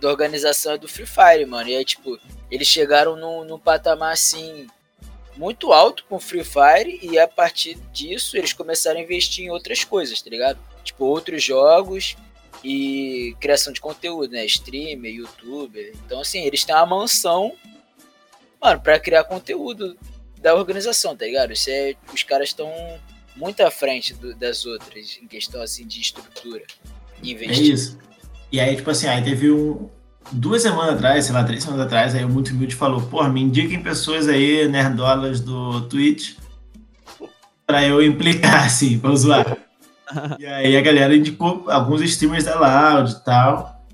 da 0.00 0.08
organização 0.08 0.72
é 0.72 0.78
do 0.78 0.88
Free 0.88 1.06
Fire, 1.06 1.44
mano. 1.46 1.68
E 1.68 1.76
aí, 1.76 1.84
tipo, 1.84 2.18
eles 2.50 2.68
chegaram 2.68 3.16
num, 3.16 3.44
num 3.44 3.58
patamar 3.58 4.12
assim 4.12 4.66
muito 5.36 5.72
alto 5.72 6.04
com 6.08 6.16
o 6.16 6.20
Free 6.20 6.44
Fire 6.44 6.98
e 7.02 7.18
a 7.18 7.26
partir 7.28 7.74
disso 7.92 8.36
eles 8.36 8.52
começaram 8.52 8.98
a 9.00 9.02
investir 9.02 9.44
em 9.44 9.50
outras 9.50 9.84
coisas, 9.84 10.20
tá 10.20 10.28
ligado? 10.30 10.58
Tipo, 10.84 11.04
outros 11.04 11.42
jogos 11.42 12.16
e 12.64 13.34
criação 13.40 13.72
de 13.72 13.80
conteúdo, 13.80 14.32
né? 14.32 14.44
Streamer, 14.46 15.12
youtuber. 15.14 15.92
Então, 16.04 16.20
assim, 16.20 16.40
eles 16.44 16.64
têm 16.64 16.74
uma 16.74 16.84
mansão, 16.86 17.52
mano, 18.60 18.80
pra 18.80 18.98
criar 18.98 19.24
conteúdo 19.24 19.96
da 20.40 20.54
organização, 20.54 21.16
tá 21.16 21.24
ligado? 21.24 21.52
Isso 21.52 21.70
é, 21.70 21.94
os 22.12 22.22
caras 22.22 22.48
estão 22.48 22.70
muito 23.36 23.60
à 23.62 23.70
frente 23.70 24.12
do- 24.14 24.34
das 24.34 24.66
outras 24.66 25.18
em 25.22 25.26
questão, 25.26 25.62
assim, 25.62 25.86
de 25.86 26.00
estrutura. 26.00 26.64
É 27.22 27.26
Investir. 27.26 27.72
isso. 27.74 27.98
E 28.52 28.58
aí, 28.60 28.76
tipo 28.76 28.90
assim, 28.90 29.06
aí 29.06 29.22
teve 29.22 29.50
um. 29.50 29.88
Duas 30.32 30.62
semanas 30.62 30.94
atrás, 30.94 31.24
sei 31.24 31.34
lá, 31.34 31.42
três 31.42 31.62
semanas 31.62 31.86
atrás, 31.86 32.14
aí 32.14 32.24
o 32.24 32.28
Muito 32.28 32.52
Humilde 32.52 32.76
falou, 32.76 33.00
porra, 33.02 33.28
me 33.28 33.42
indiquem 33.42 33.82
pessoas 33.82 34.28
aí, 34.28 34.68
nerdolas 34.68 35.40
do 35.40 35.82
Twitch, 35.82 36.34
pra 37.66 37.84
eu 37.84 38.02
implicar, 38.02 38.64
assim, 38.66 38.98
pra 38.98 39.14
zoar. 39.14 39.56
e 40.38 40.46
aí 40.46 40.76
a 40.76 40.80
galera 40.80 41.16
indicou 41.16 41.68
alguns 41.68 42.00
streamers 42.02 42.44
da 42.44 42.58
Loud 42.58 43.10
e 43.10 43.24
tal. 43.24 43.86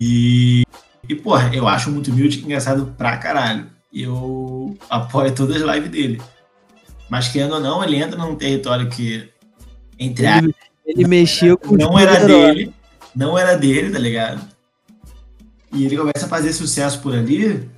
E, 0.00 0.62
e, 1.08 1.14
porra, 1.14 1.54
eu 1.54 1.66
acho 1.66 1.90
o 1.90 1.92
Muito 1.92 2.10
Humilde 2.10 2.44
engraçado 2.44 2.94
pra 2.96 3.16
caralho. 3.16 3.66
E 3.92 4.02
eu 4.02 4.76
apoio 4.88 5.34
todas 5.34 5.62
as 5.62 5.74
lives 5.74 5.90
dele. 5.90 6.22
Mas 7.08 7.28
querendo 7.28 7.54
ou 7.54 7.60
não, 7.60 7.84
ele 7.84 7.96
entra 7.96 8.16
num 8.16 8.34
território 8.34 8.88
que, 8.88 9.28
entre 9.98 10.26
Ele, 10.26 10.54
ele 10.84 11.06
mexeu 11.06 11.58
com 11.58 11.76
não 11.76 11.98
era 11.98 12.24
dele, 12.26 12.74
não 13.14 13.36
era 13.36 13.56
dele, 13.56 13.90
tá 13.90 13.98
ligado? 13.98 14.51
E 15.72 15.84
ele 15.86 15.96
começa 15.96 16.26
a 16.26 16.28
fazer 16.28 16.52
sucesso 16.52 17.00
por 17.00 17.14
ali, 17.14 17.68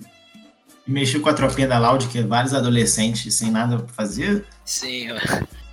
e 0.87 0.91
mexeu 0.91 1.21
com 1.21 1.29
a 1.29 1.35
tropinha 1.35 1.69
da 1.69 1.79
Loud, 1.79 2.09
que 2.09 2.19
é 2.19 2.23
vários 2.23 2.53
adolescentes 2.53 3.35
sem 3.35 3.51
nada 3.51 3.77
pra 3.79 3.89
fazer. 3.95 4.45
Sim, 4.65 5.09
mano. 5.09 5.21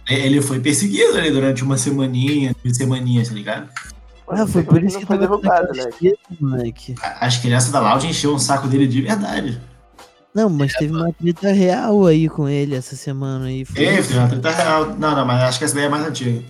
Ele 0.09 0.41
foi 0.41 0.59
perseguido 0.59 1.17
ali 1.17 1.31
durante 1.31 1.63
uma 1.63 1.77
semaninha, 1.77 2.55
duas 2.63 2.77
semaninhas, 2.77 3.29
tá 3.29 3.33
ligado? 3.35 3.69
Ah, 4.27 4.45
foi 4.47 4.63
por 4.63 4.81
isso 4.83 4.97
que 4.99 5.05
foi 5.05 5.17
derrubado, 5.17 5.73
né? 5.73 5.83
moleque. 6.39 6.95
A- 7.01 7.25
As 7.25 7.37
crianças 7.37 7.71
da 7.71 7.79
Loud 7.81 8.05
encheu 8.07 8.33
um 8.33 8.39
saco 8.39 8.67
dele 8.67 8.87
de 8.87 9.01
verdade. 9.01 9.59
Não, 10.33 10.49
mas 10.49 10.73
teve 10.73 10.93
uma 10.93 11.11
treta 11.11 11.51
real 11.51 12.05
aí 12.05 12.29
com 12.29 12.47
ele 12.47 12.75
essa 12.75 12.95
semana 12.95 13.47
aí. 13.47 13.65
Foi 13.65 13.75
Teve, 13.75 13.99
isso? 13.99 14.07
teve 14.09 14.19
uma 14.19 14.29
treta 14.29 14.51
real. 14.51 14.85
Não, 14.97 15.15
não, 15.15 15.25
mas 15.25 15.41
acho 15.43 15.59
que 15.59 15.65
essa 15.65 15.75
daí 15.75 15.83
é 15.85 15.89
mais 15.89 16.05
antiga. 16.05 16.41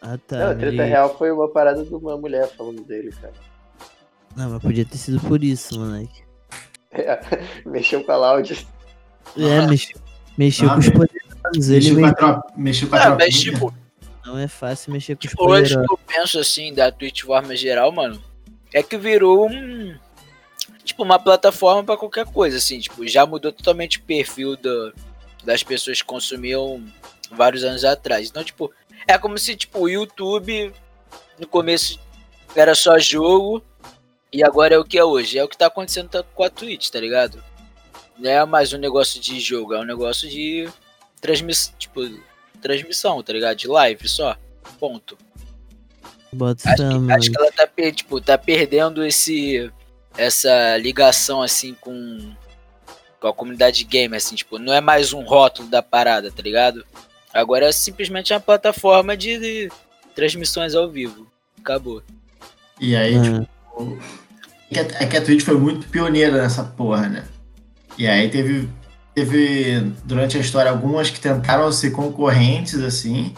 Ah, 0.00 0.16
tá. 0.26 0.38
Não, 0.38 0.46
a 0.46 0.54
treta 0.54 0.70
liguei. 0.70 0.86
real 0.86 1.14
foi 1.18 1.30
uma 1.30 1.46
parada 1.48 1.84
de 1.84 1.94
uma 1.94 2.16
mulher 2.16 2.50
falando 2.56 2.82
dele, 2.82 3.10
cara. 3.20 3.34
Não, 4.36 4.50
mas 4.50 4.62
podia 4.62 4.84
ter 4.84 4.96
sido 4.98 5.20
por 5.20 5.42
isso, 5.42 5.78
moleque. 5.78 6.22
Mexeu 7.66 8.02
com 8.04 8.12
a 8.12 8.16
Loud. 8.16 8.66
É, 9.36 9.66
mexeu, 9.66 10.00
mexeu 10.36 10.68
Ah, 10.70 10.74
com 10.74 10.80
os 10.80 10.88
bem. 10.88 10.96
poderosos. 10.98 11.68
Ele 11.68 11.90
Mexeu 11.92 12.08
com 12.08 12.14
trop... 12.14 12.52
mexeu 12.56 12.88
com 12.88 12.96
a 12.96 12.98
Ah, 12.98 13.02
tropinha. 13.06 13.26
mas, 13.28 13.40
tipo, 13.40 13.74
não 14.24 14.38
é 14.38 14.48
fácil 14.48 14.92
mexer 14.92 15.14
com 15.16 15.24
os 15.24 15.30
tipo, 15.30 15.44
hoje 15.48 15.74
que 15.76 15.92
eu 15.92 15.98
penso, 16.06 16.38
assim, 16.38 16.72
da 16.74 16.90
Twitch 16.90 17.16
de 17.16 17.24
forma 17.24 17.54
geral, 17.54 17.92
mano, 17.92 18.20
é 18.72 18.82
que 18.82 18.96
virou 18.96 19.48
um... 19.48 19.94
Tipo, 20.84 21.02
uma 21.04 21.18
plataforma 21.18 21.84
pra 21.84 21.96
qualquer 21.96 22.26
coisa, 22.26 22.56
assim. 22.56 22.80
Tipo, 22.80 23.06
já 23.06 23.24
mudou 23.24 23.52
totalmente 23.52 23.98
o 23.98 24.02
perfil 24.02 24.56
da- 24.56 24.92
das 25.44 25.62
pessoas 25.62 26.00
que 26.02 26.06
consumiam 26.06 26.82
vários 27.30 27.62
anos 27.62 27.84
atrás. 27.84 28.28
Então, 28.28 28.42
tipo, 28.42 28.72
é 29.06 29.16
como 29.16 29.38
se, 29.38 29.54
tipo, 29.54 29.80
o 29.80 29.88
YouTube, 29.88 30.72
no 31.38 31.46
começo, 31.46 32.00
era 32.56 32.74
só 32.74 32.98
jogo, 32.98 33.62
e 34.32 34.42
agora 34.44 34.74
é 34.74 34.78
o 34.78 34.84
que 34.84 34.98
é 34.98 35.04
hoje. 35.04 35.38
É 35.38 35.44
o 35.44 35.48
que 35.48 35.56
tá 35.56 35.66
acontecendo 35.66 36.24
com 36.34 36.44
a 36.44 36.50
Twitch, 36.50 36.90
tá 36.90 37.00
ligado? 37.00 37.42
Não 38.18 38.30
é 38.30 38.44
mais 38.44 38.72
um 38.72 38.78
negócio 38.78 39.20
de 39.20 39.40
jogo, 39.40 39.74
é 39.74 39.80
um 39.80 39.84
negócio 39.84 40.28
de 40.28 40.68
transmissão, 41.20 41.74
tipo, 41.78 42.00
transmissão, 42.60 43.22
tá 43.22 43.32
ligado? 43.32 43.56
De 43.56 43.66
live 43.68 44.08
só. 44.08 44.36
Ponto. 44.78 45.16
Bota 46.32 46.70
Acho, 46.70 46.76
que, 46.76 47.12
acho 47.12 47.30
que 47.30 47.38
ela 47.40 47.52
tá, 47.52 47.68
tipo, 47.92 48.20
tá 48.20 48.38
perdendo 48.38 49.04
esse 49.04 49.70
essa 50.16 50.76
ligação 50.76 51.40
assim 51.40 51.74
com, 51.80 52.32
com 53.20 53.28
a 53.28 53.32
comunidade 53.32 53.84
gamer, 53.84 54.18
assim, 54.18 54.34
tipo, 54.34 54.58
não 54.58 54.72
é 54.72 54.80
mais 54.80 55.12
um 55.12 55.22
rótulo 55.22 55.68
da 55.68 55.82
parada, 55.82 56.30
tá 56.30 56.42
ligado? 56.42 56.84
Agora 57.32 57.66
é 57.66 57.72
simplesmente 57.72 58.32
uma 58.32 58.40
plataforma 58.40 59.16
de, 59.16 59.38
de 59.38 59.72
transmissões 60.14 60.74
ao 60.74 60.88
vivo. 60.88 61.30
Acabou. 61.58 62.02
E 62.80 62.96
aí, 62.96 63.16
Ah, 63.16 63.22
tipo, 63.22 63.48
é 63.78 64.74
que 64.74 64.78
a- 64.80 65.02
é 65.02 65.06
que 65.06 65.16
a 65.16 65.24
Twitch 65.24 65.42
foi 65.44 65.58
muito 65.58 65.88
pioneira 65.88 66.40
nessa 66.40 66.62
porra, 66.64 67.08
né? 67.08 67.24
E 67.98 68.06
aí 68.06 68.28
teve, 68.30 68.68
teve 69.14 69.80
durante 70.04 70.36
a 70.36 70.40
história 70.40 70.70
algumas 70.70 71.10
que 71.10 71.20
tentaram 71.20 71.70
ser 71.72 71.90
concorrentes, 71.90 72.80
assim, 72.80 73.34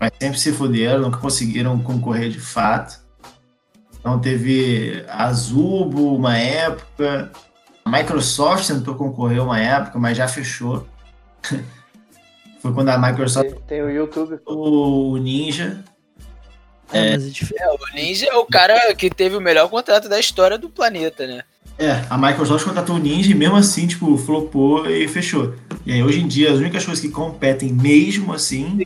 mas 0.00 0.10
sempre 0.20 0.38
se 0.38 0.52
fuderam, 0.52 1.00
nunca 1.02 1.18
conseguiram 1.18 1.78
concorrer 1.80 2.30
de 2.30 2.40
fato. 2.40 2.98
Então 4.00 4.18
teve 4.18 5.04
a 5.08 5.32
Zubo 5.32 6.14
uma 6.14 6.36
época, 6.36 7.30
a 7.84 7.90
Microsoft 7.90 8.66
tentou 8.66 8.94
concorrer 8.94 9.42
uma 9.42 9.60
época, 9.60 9.98
mas 9.98 10.16
já 10.16 10.26
fechou. 10.28 10.86
Foi 12.60 12.72
quando 12.72 12.88
a 12.88 12.98
Microsoft 12.98 13.50
Tem, 13.50 13.60
tem 13.68 13.82
o 13.82 13.90
YouTube, 13.90 14.40
o 14.46 15.16
Ninja. 15.18 15.84
É, 16.92 17.12
mas 17.12 17.26
é 17.26 17.28
diferente. 17.30 17.62
É, 17.62 17.70
o 17.70 17.78
Ninja 17.94 18.26
é 18.26 18.36
o 18.36 18.46
cara 18.46 18.94
que 18.94 19.10
teve 19.10 19.36
o 19.36 19.40
melhor 19.40 19.68
contrato 19.68 20.08
da 20.08 20.18
história 20.18 20.58
do 20.58 20.68
planeta, 20.68 21.26
né? 21.26 21.42
É, 21.78 22.04
a 22.10 22.18
Microsoft 22.18 22.64
contratou 22.64 22.96
o 22.96 22.98
Ninja 22.98 23.30
e 23.30 23.34
mesmo 23.34 23.56
assim, 23.56 23.86
tipo, 23.86 24.16
flopou 24.16 24.90
e 24.90 25.06
fechou. 25.06 25.54
E 25.86 25.92
aí, 25.92 26.02
hoje 26.02 26.20
em 26.20 26.26
dia, 26.26 26.52
as 26.52 26.58
únicas 26.58 26.84
coisas 26.84 27.00
que 27.00 27.10
competem 27.10 27.72
mesmo 27.72 28.32
assim 28.32 28.84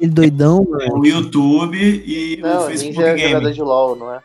Aquele 0.00 0.12
doidão, 0.12 0.66
é 0.80 0.88
mano. 0.88 1.00
o 1.00 1.06
YouTube 1.06 1.76
e 2.06 2.38
Não, 2.38 2.62
o 2.62 2.66
Facebook 2.66 2.98
Ninja 2.98 3.10
é 3.10 3.18
jogador 3.18 3.40
Game. 3.40 3.54
de 3.54 3.62
LoL, 3.62 3.96
não 3.96 4.14
é? 4.14 4.20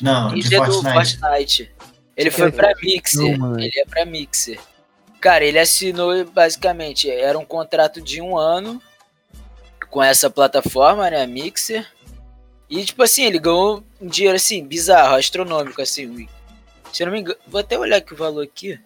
Não, 0.00 0.28
de 0.28 0.34
Ninja 0.36 0.56
é 0.56 0.58
do 0.64 0.72
Fortnite. 0.72 1.18
Fortnite. 1.18 1.70
Ele 2.16 2.30
foi 2.30 2.50
pra 2.50 2.72
Mixer. 2.82 3.38
Não, 3.38 3.58
ele 3.58 3.78
é 3.78 3.84
pra 3.84 4.06
Mixer. 4.06 4.58
Cara, 5.20 5.44
ele 5.44 5.58
assinou 5.58 6.24
basicamente, 6.24 7.10
era 7.10 7.38
um 7.38 7.44
contrato 7.44 8.00
de 8.00 8.22
um 8.22 8.38
ano 8.38 8.80
com 9.90 10.02
essa 10.02 10.30
plataforma, 10.30 11.10
né, 11.10 11.22
a 11.22 11.26
Mixer. 11.26 11.86
E 12.70 12.84
tipo 12.84 13.02
assim, 13.02 13.24
ele 13.24 13.38
ganhou 13.38 13.82
um 14.00 14.06
dinheiro 14.06 14.36
assim, 14.36 14.64
bizarro, 14.64 15.16
astronômico, 15.16 15.82
assim. 15.82 16.28
Se 16.92 17.02
eu 17.02 17.06
não 17.08 17.12
me 17.12 17.20
engano, 17.20 17.36
vou 17.46 17.60
até 17.60 17.76
olhar 17.78 17.96
aqui 17.96 18.14
o 18.14 18.16
valor 18.16 18.42
aqui. 18.44 18.78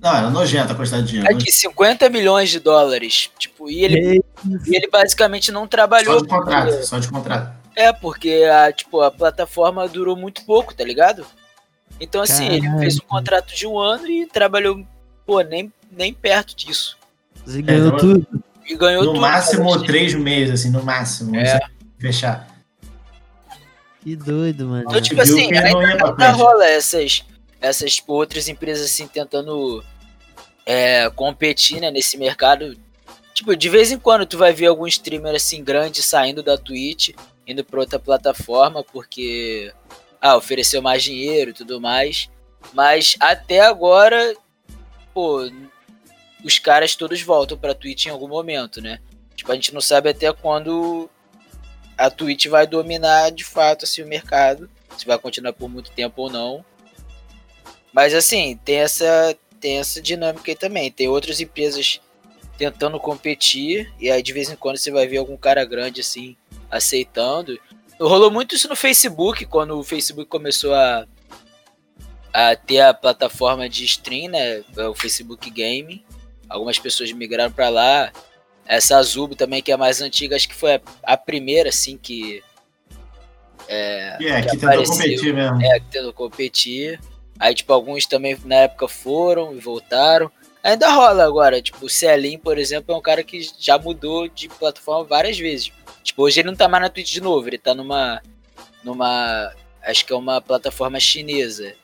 Não, 0.00 0.16
era 0.16 0.30
nojento 0.30 0.72
a 0.72 0.74
quantidade 0.76 1.04
de 1.04 1.10
dinheiro. 1.12 1.36
Aqui, 1.36 1.50
50 1.52 2.08
milhões 2.08 2.50
de 2.50 2.58
dólares. 2.60 3.30
Tipo, 3.38 3.68
e 3.70 3.84
ele, 3.84 4.20
E 4.66 4.76
ele 4.76 4.88
basicamente 4.90 5.52
não 5.52 5.62
Só 5.62 5.66
trabalhou. 5.68 6.22
de 6.22 6.28
contrato, 6.28 6.82
só 6.84 6.98
de 6.98 7.08
contrato. 7.08 7.52
É, 7.76 7.92
porque 7.92 8.44
a, 8.52 8.72
tipo, 8.72 9.00
a 9.00 9.10
plataforma 9.10 9.86
durou 9.88 10.16
muito 10.16 10.44
pouco, 10.44 10.74
tá 10.74 10.84
ligado? 10.84 11.24
Então, 12.00 12.20
assim, 12.20 12.46
ele 12.46 12.62
Caralho. 12.62 12.80
fez 12.80 12.96
um 12.96 13.06
contrato 13.06 13.54
de 13.54 13.66
um 13.66 13.78
ano 13.78 14.06
e 14.08 14.26
trabalhou, 14.26 14.84
pô, 15.24 15.40
nem, 15.40 15.72
nem 15.90 16.12
perto 16.12 16.56
disso. 16.56 16.96
Você 17.44 17.62
ganhou 17.62 17.86
então- 17.88 17.98
tudo. 17.98 18.26
E 18.66 18.76
ganhou 18.76 19.04
No 19.04 19.10
tudo. 19.12 19.20
máximo 19.20 19.72
cara. 19.72 19.86
três 19.86 20.14
meses, 20.14 20.54
assim, 20.60 20.70
no 20.70 20.82
máximo. 20.82 21.34
É. 21.36 21.58
sem 21.58 21.60
Fechar. 21.98 22.48
Que 24.02 24.16
doido, 24.16 24.66
mano. 24.66 24.84
Então, 24.88 25.00
tipo 25.00 25.20
assim, 25.20 25.54
ainda, 25.56 26.08
ainda 26.08 26.30
rola 26.32 26.66
essas, 26.66 27.24
essas 27.60 27.94
tipo, 27.94 28.12
outras 28.12 28.48
empresas 28.48 28.86
assim 28.86 29.06
tentando 29.06 29.82
é, 30.66 31.08
competir 31.10 31.80
né, 31.80 31.90
nesse 31.90 32.16
mercado. 32.16 32.76
Tipo, 33.32 33.56
de 33.56 33.68
vez 33.68 33.92
em 33.92 33.98
quando 33.98 34.26
tu 34.26 34.36
vai 34.36 34.52
ver 34.52 34.66
algum 34.66 34.86
streamer 34.86 35.36
assim 35.36 35.62
grande 35.62 36.02
saindo 36.02 36.42
da 36.42 36.58
Twitch, 36.58 37.10
indo 37.46 37.64
pra 37.64 37.80
outra 37.80 37.98
plataforma, 37.98 38.82
porque 38.82 39.72
ah, 40.20 40.36
ofereceu 40.36 40.82
mais 40.82 41.02
dinheiro 41.02 41.50
e 41.50 41.54
tudo 41.54 41.80
mais. 41.80 42.28
Mas 42.72 43.16
até 43.20 43.60
agora, 43.60 44.34
pô, 45.14 45.48
os 46.44 46.58
caras 46.58 46.96
todos 46.96 47.22
voltam 47.22 47.56
pra 47.56 47.74
Twitch 47.74 48.06
em 48.06 48.10
algum 48.10 48.28
momento, 48.28 48.80
né? 48.80 48.98
Tipo, 49.34 49.52
a 49.52 49.54
gente 49.54 49.72
não 49.72 49.80
sabe 49.80 50.10
até 50.10 50.32
quando 50.32 51.08
a 52.02 52.10
Twitch 52.10 52.46
vai 52.48 52.66
dominar 52.66 53.30
de 53.30 53.44
fato 53.44 53.84
assim, 53.84 54.02
o 54.02 54.06
mercado, 54.08 54.68
se 54.98 55.06
vai 55.06 55.16
continuar 55.16 55.52
por 55.52 55.68
muito 55.68 55.92
tempo 55.92 56.22
ou 56.22 56.30
não. 56.30 56.64
Mas 57.92 58.12
assim, 58.12 58.58
tem 58.64 58.78
essa, 58.78 59.36
tem 59.60 59.78
essa 59.78 60.02
dinâmica 60.02 60.50
aí 60.50 60.56
também. 60.56 60.90
Tem 60.90 61.06
outras 61.06 61.40
empresas 61.40 62.00
tentando 62.58 62.98
competir, 62.98 63.92
e 64.00 64.10
aí 64.10 64.20
de 64.20 64.32
vez 64.32 64.50
em 64.50 64.56
quando 64.56 64.78
você 64.78 64.90
vai 64.90 65.06
ver 65.06 65.18
algum 65.18 65.36
cara 65.36 65.64
grande 65.64 66.00
assim 66.00 66.36
aceitando. 66.68 67.56
Rolou 68.00 68.32
muito 68.32 68.56
isso 68.56 68.68
no 68.68 68.74
Facebook, 68.74 69.46
quando 69.46 69.78
o 69.78 69.84
Facebook 69.84 70.28
começou 70.28 70.74
a, 70.74 71.06
a 72.32 72.56
ter 72.56 72.80
a 72.80 72.92
plataforma 72.92 73.68
de 73.68 73.84
stream, 73.84 74.28
né? 74.28 74.64
O 74.90 74.94
Facebook 74.94 75.48
Game. 75.50 76.04
Algumas 76.48 76.80
pessoas 76.80 77.12
migraram 77.12 77.52
para 77.52 77.68
lá. 77.68 78.12
Essa 78.66 78.96
Azubo 78.96 79.34
também, 79.34 79.62
que 79.62 79.70
é 79.70 79.74
a 79.74 79.78
mais 79.78 80.00
antiga, 80.00 80.36
acho 80.36 80.48
que 80.48 80.54
foi 80.54 80.74
a, 80.76 80.80
a 81.02 81.16
primeira, 81.16 81.68
assim, 81.68 81.96
que. 81.96 82.42
É, 83.68 84.16
E 84.20 84.26
é, 84.26 84.42
que 84.42 84.50
que 84.50 84.56
tentou 84.58 84.68
apareceu. 84.68 84.96
competir 84.96 85.34
mesmo. 85.34 85.62
É, 85.62 85.80
que 85.80 85.86
tentou 85.86 86.12
competir. 86.12 87.00
Aí, 87.38 87.54
tipo, 87.54 87.72
alguns 87.72 88.06
também 88.06 88.36
na 88.44 88.56
época 88.56 88.86
foram 88.88 89.54
e 89.54 89.58
voltaram. 89.58 90.30
Ainda 90.62 90.88
rola 90.92 91.24
agora. 91.24 91.60
Tipo, 91.60 91.86
o 91.86 91.90
Celim, 91.90 92.38
por 92.38 92.56
exemplo, 92.58 92.94
é 92.94 92.98
um 92.98 93.02
cara 93.02 93.24
que 93.24 93.40
já 93.58 93.78
mudou 93.78 94.28
de 94.28 94.48
plataforma 94.48 95.04
várias 95.04 95.38
vezes. 95.38 95.72
Tipo, 96.04 96.22
hoje 96.22 96.40
ele 96.40 96.48
não 96.48 96.56
tá 96.56 96.68
mais 96.68 96.82
na 96.82 96.88
Twitch 96.88 97.12
de 97.12 97.20
novo, 97.20 97.48
ele 97.48 97.58
tá 97.58 97.74
numa. 97.74 98.22
numa. 98.84 99.52
Acho 99.82 100.06
que 100.06 100.12
é 100.12 100.16
uma 100.16 100.40
plataforma 100.40 101.00
chinesa. 101.00 101.74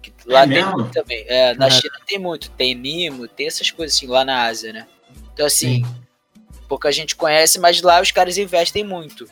Que 0.00 0.12
lá 0.24 0.40
É 0.44 0.46
tem 0.46 0.54
mesmo? 0.56 0.72
muito 0.72 0.92
também. 0.92 1.24
É, 1.28 1.52
na 1.54 1.66
Caraca. 1.68 1.80
China 1.80 1.94
tem 2.06 2.18
muito. 2.18 2.50
Tem 2.50 2.74
Nimo, 2.74 3.28
tem 3.28 3.46
essas 3.46 3.70
coisas 3.70 3.96
assim 3.96 4.06
lá 4.06 4.24
na 4.24 4.44
Ásia, 4.44 4.72
né? 4.72 4.86
Então, 5.34 5.44
assim, 5.46 5.84
pouca 6.72 6.90
gente 6.90 7.14
conhece, 7.14 7.58
mas 7.60 7.82
lá 7.82 8.00
os 8.00 8.10
caras 8.10 8.38
investem 8.38 8.82
muito. 8.82 9.28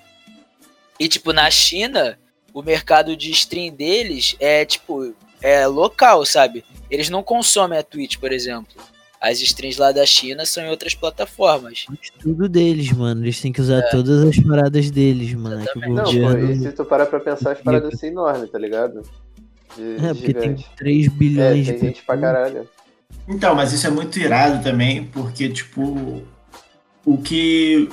E, 0.98 1.08
tipo, 1.08 1.32
na 1.32 1.50
China, 1.50 2.18
o 2.52 2.60
mercado 2.60 3.16
de 3.16 3.30
stream 3.30 3.74
deles 3.74 4.36
é, 4.38 4.62
tipo, 4.66 5.14
é 5.40 5.66
local, 5.66 6.26
sabe? 6.26 6.62
Eles 6.90 7.08
não 7.08 7.22
consomem 7.22 7.78
a 7.78 7.82
Twitch, 7.82 8.18
por 8.18 8.30
exemplo. 8.30 8.74
As 9.18 9.40
streams 9.40 9.78
lá 9.80 9.90
da 9.90 10.04
China 10.04 10.44
são 10.44 10.62
em 10.64 10.68
outras 10.68 10.94
plataformas. 10.94 11.86
Tudo 12.20 12.46
deles, 12.46 12.92
mano. 12.92 13.24
Eles 13.24 13.40
têm 13.40 13.52
que 13.52 13.60
usar 13.62 13.78
É. 13.78 13.88
todas 13.90 14.22
as 14.22 14.38
paradas 14.44 14.90
deles, 14.90 15.32
mano. 15.32 15.62
É 15.62 15.72
que 15.72 15.78
o 15.78 15.82
Exatamente. 15.92 16.18
Não, 16.20 16.32
pô, 16.32 16.38
e 16.52 16.56
se 16.58 16.72
tu 16.72 16.84
parar 16.84 17.06
pra 17.06 17.20
pensar, 17.20 17.52
as 17.52 17.60
paradas 17.62 17.98
são 17.98 18.06
enormes, 18.10 18.50
tá 18.50 18.58
ligado? 18.58 19.00
De, 19.74 19.94
É, 20.04 20.12
porque 20.12 20.34
tem 20.34 20.42
gigante. 20.58 20.70
3 20.76 21.06
É, 21.06 21.08
bilhões 21.08 21.66
tem 21.66 21.74
de 21.78 21.86
gente 21.86 22.02
pra 22.02 22.18
caralho. 22.18 22.68
Então, 23.26 23.54
mas 23.54 23.72
isso 23.72 23.86
é 23.86 23.90
muito 23.90 24.18
irado 24.18 24.62
também, 24.62 25.04
porque, 25.04 25.48
tipo, 25.48 26.22
o 27.04 27.18
que 27.18 27.88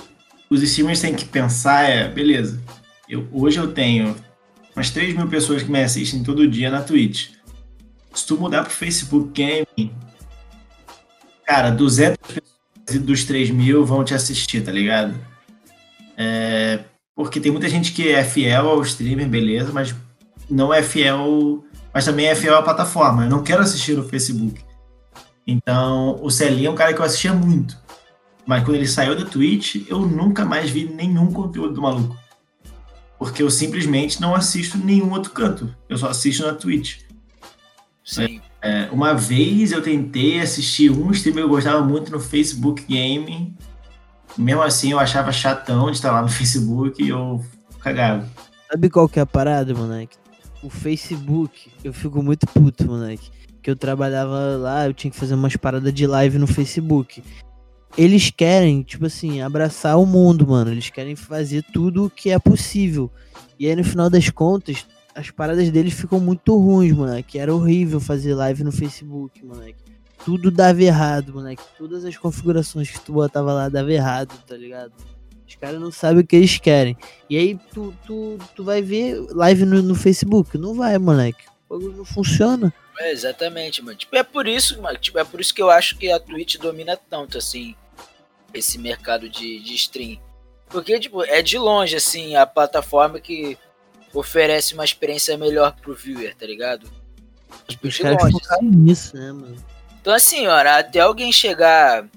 os 0.49 0.61
streamers 0.61 1.01
têm 1.01 1.13
que 1.13 1.25
pensar 1.25 1.83
é, 1.83 2.07
beleza, 2.07 2.61
eu, 3.07 3.27
hoje 3.31 3.57
eu 3.57 3.71
tenho 3.71 4.15
umas 4.75 4.89
3 4.89 5.15
mil 5.15 5.27
pessoas 5.27 5.63
que 5.63 5.71
me 5.71 5.83
assistem 5.83 6.23
todo 6.23 6.47
dia 6.47 6.69
na 6.69 6.81
Twitch. 6.81 7.31
Se 8.13 8.25
tu 8.25 8.37
mudar 8.37 8.63
pro 8.63 8.71
Facebook 8.71 9.31
Gaming, 9.33 9.91
cara, 11.45 11.69
200 11.69 12.17
pessoas 12.17 13.03
dos 13.03 13.23
3 13.25 13.49
mil 13.49 13.85
vão 13.85 14.03
te 14.03 14.13
assistir, 14.13 14.61
tá 14.61 14.71
ligado? 14.71 15.13
É, 16.17 16.79
porque 17.15 17.39
tem 17.39 17.51
muita 17.51 17.69
gente 17.69 17.91
que 17.91 18.09
é 18.09 18.23
fiel 18.23 18.69
ao 18.69 18.81
streamer, 18.81 19.27
beleza, 19.27 19.71
mas 19.73 19.95
não 20.49 20.73
é 20.73 20.81
fiel, 20.81 21.63
mas 21.93 22.05
também 22.05 22.27
é 22.27 22.35
fiel 22.35 22.57
à 22.57 22.61
plataforma. 22.61 23.25
Eu 23.25 23.29
não 23.29 23.43
quero 23.43 23.61
assistir 23.61 23.95
no 23.95 24.07
Facebook. 24.07 24.61
Então, 25.45 26.19
o 26.21 26.29
Celinho 26.29 26.67
é 26.67 26.71
um 26.71 26.75
cara 26.75 26.93
que 26.93 26.99
eu 26.99 27.05
assistia 27.05 27.33
muito. 27.33 27.77
Mas 28.47 28.63
quando 28.63 28.75
ele 28.77 28.87
saiu 28.87 29.13
da 29.13 29.25
Twitch, 29.25 29.87
eu 29.89 29.99
nunca 30.05 30.45
mais 30.45 30.69
vi 30.69 30.85
nenhum 30.85 31.33
conteúdo 31.33 31.73
do 31.73 31.81
maluco. 31.81 32.17
Porque 33.19 33.43
eu 33.43 33.49
simplesmente 33.49 34.21
não 34.21 34.33
assisto 34.33 34.77
nenhum 34.77 35.11
outro 35.11 35.31
canto. 35.31 35.75
Eu 35.89 35.97
só 35.97 36.07
assisto 36.07 36.47
na 36.47 36.53
Twitch. 36.53 37.01
Sim. 38.05 38.39
É, 38.61 38.87
uma 38.89 39.13
vez 39.13 39.73
eu 39.73 39.81
tentei 39.81 40.39
assistir 40.39 40.89
um 40.89 41.11
stream 41.11 41.35
que 41.35 41.41
eu 41.41 41.49
gostava 41.49 41.83
muito 41.83 42.09
no 42.09 42.21
Facebook 42.21 42.83
Gaming. 42.87 43.53
Mesmo 44.37 44.61
assim, 44.61 44.91
eu 44.91 44.99
achava 44.99 45.31
chatão 45.33 45.91
de 45.91 45.97
estar 45.97 46.11
lá 46.11 46.21
no 46.21 46.29
Facebook 46.29 47.03
e 47.03 47.09
eu 47.09 47.43
cagava. 47.81 48.25
Sabe 48.71 48.89
qual 48.89 49.09
que 49.09 49.19
é 49.19 49.23
a 49.23 49.25
parada, 49.25 49.73
moleque? 49.73 50.15
O 50.63 50.69
Facebook, 50.69 51.69
eu 51.83 51.91
fico 51.91 52.23
muito 52.23 52.47
puto, 52.47 52.85
moleque. 52.85 53.29
Que 53.61 53.69
eu 53.69 53.75
trabalhava 53.75 54.55
lá, 54.57 54.87
eu 54.87 54.93
tinha 54.93 55.11
que 55.11 55.17
fazer 55.17 55.33
umas 55.33 55.55
paradas 55.57 55.93
de 55.93 56.07
live 56.07 56.37
no 56.37 56.47
Facebook. 56.47 57.21
Eles 57.95 58.29
querem, 58.29 58.81
tipo 58.83 59.05
assim, 59.05 59.41
abraçar 59.41 59.99
o 59.99 60.05
mundo, 60.05 60.47
mano. 60.47 60.71
Eles 60.71 60.89
querem 60.89 61.15
fazer 61.15 61.63
tudo 61.71 62.05
o 62.05 62.09
que 62.09 62.29
é 62.29 62.39
possível. 62.39 63.11
E 63.59 63.67
aí, 63.67 63.75
no 63.75 63.83
final 63.83 64.09
das 64.09 64.29
contas, 64.29 64.85
as 65.15 65.31
paradas 65.31 65.69
deles 65.71 65.93
ficam 65.93 66.19
muito 66.19 66.57
ruins, 66.57 66.93
moleque. 66.93 67.39
Era 67.39 67.53
horrível 67.53 67.99
fazer 67.99 68.35
live 68.35 68.63
no 68.63 68.71
Facebook, 68.71 69.43
moleque. 69.43 69.79
Tudo 70.23 70.51
dava 70.51 70.83
errado, 70.83 71.33
moleque. 71.33 71.63
Todas 71.77 72.05
as 72.05 72.17
configurações 72.17 72.91
que 72.91 72.99
tu 72.99 73.13
botava 73.13 73.53
lá 73.53 73.69
dava 73.69 73.91
errado, 73.91 74.37
tá 74.45 74.55
ligado? 74.55 74.91
Os 75.47 75.55
caras 75.55 75.79
não 75.79 75.91
sabem 75.91 76.21
o 76.21 76.27
que 76.27 76.35
eles 76.35 76.57
querem. 76.57 76.97
E 77.29 77.37
aí 77.37 77.57
tu, 77.73 77.93
tu, 78.05 78.37
tu 78.55 78.63
vai 78.63 78.81
ver 78.81 79.19
live 79.31 79.65
no, 79.65 79.81
no 79.81 79.95
Facebook. 79.95 80.57
Não 80.57 80.75
vai, 80.75 80.97
moleque. 80.97 81.45
O 81.67 81.77
bagulho 81.77 81.97
não 81.97 82.05
funciona. 82.05 82.73
É, 82.99 83.11
exatamente, 83.11 83.81
mano. 83.81 83.97
Tipo, 83.97 84.15
é 84.15 84.23
por 84.23 84.47
isso, 84.47 84.81
mano. 84.81 84.97
Tipo, 84.97 85.19
é 85.19 85.23
por 85.23 85.39
isso 85.39 85.53
que 85.53 85.61
eu 85.61 85.69
acho 85.69 85.97
que 85.97 86.11
a 86.11 86.19
Twitch 86.19 86.57
domina 86.57 86.97
tanto, 86.97 87.37
assim, 87.37 87.75
esse 88.53 88.77
mercado 88.77 89.29
de, 89.29 89.59
de 89.59 89.75
stream. 89.75 90.19
Porque, 90.67 90.99
tipo, 90.99 91.23
é 91.23 91.41
de 91.41 91.57
longe, 91.57 91.95
assim, 91.95 92.35
a 92.35 92.45
plataforma 92.45 93.19
que 93.19 93.57
oferece 94.13 94.73
uma 94.73 94.83
experiência 94.83 95.37
melhor 95.37 95.75
pro 95.75 95.95
viewer, 95.95 96.35
tá 96.35 96.45
ligado? 96.45 96.89
Tipo, 97.67 97.87
Os 97.87 97.93
de 97.93 98.01
caras 98.03 98.23
longe. 98.23 98.33
focaram 98.33 98.63
nisso, 98.63 99.15
né, 99.15 99.31
mano? 99.31 99.65
Então, 100.01 100.13
assim, 100.13 100.47
ó, 100.47 100.55
até 100.55 100.99
alguém 100.99 101.31
chegar 101.31 102.07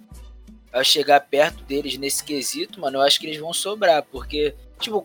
a 0.73 0.85
chegar 0.85 1.21
perto 1.21 1.65
deles 1.65 1.97
nesse 1.99 2.23
quesito, 2.23 2.81
mano, 2.81 2.99
eu 2.99 3.03
acho 3.03 3.19
que 3.19 3.27
eles 3.27 3.41
vão 3.41 3.53
sobrar, 3.53 4.05
porque, 4.05 4.55
tipo, 4.79 5.05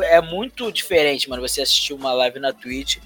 é 0.00 0.20
muito 0.20 0.70
diferente, 0.72 1.28
mano, 1.28 1.40
você 1.40 1.62
assistir 1.62 1.92
uma 1.92 2.12
live 2.12 2.40
na 2.40 2.52
Twitch 2.52 2.98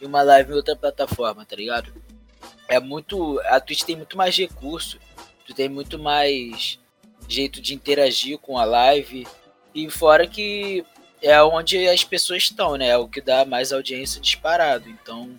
e 0.00 0.06
uma 0.06 0.22
live 0.22 0.52
em 0.52 0.56
outra 0.56 0.76
plataforma, 0.76 1.44
tá 1.44 1.56
ligado? 1.56 1.92
É 2.68 2.78
muito. 2.78 3.40
A 3.46 3.60
Twitch 3.60 3.82
tem 3.82 3.96
muito 3.96 4.16
mais 4.16 4.36
recurso, 4.36 4.98
tu 5.46 5.54
tem 5.54 5.68
muito 5.68 5.98
mais 5.98 6.78
jeito 7.28 7.60
de 7.60 7.74
interagir 7.74 8.38
com 8.38 8.58
a 8.58 8.64
live, 8.64 9.26
e 9.74 9.90
fora 9.90 10.26
que 10.26 10.84
é 11.20 11.42
onde 11.42 11.88
as 11.88 12.04
pessoas 12.04 12.44
estão, 12.44 12.76
né? 12.76 12.88
É 12.88 12.96
o 12.96 13.08
que 13.08 13.20
dá 13.20 13.44
mais 13.44 13.72
audiência 13.72 14.20
disparado, 14.20 14.88
então 14.88 15.36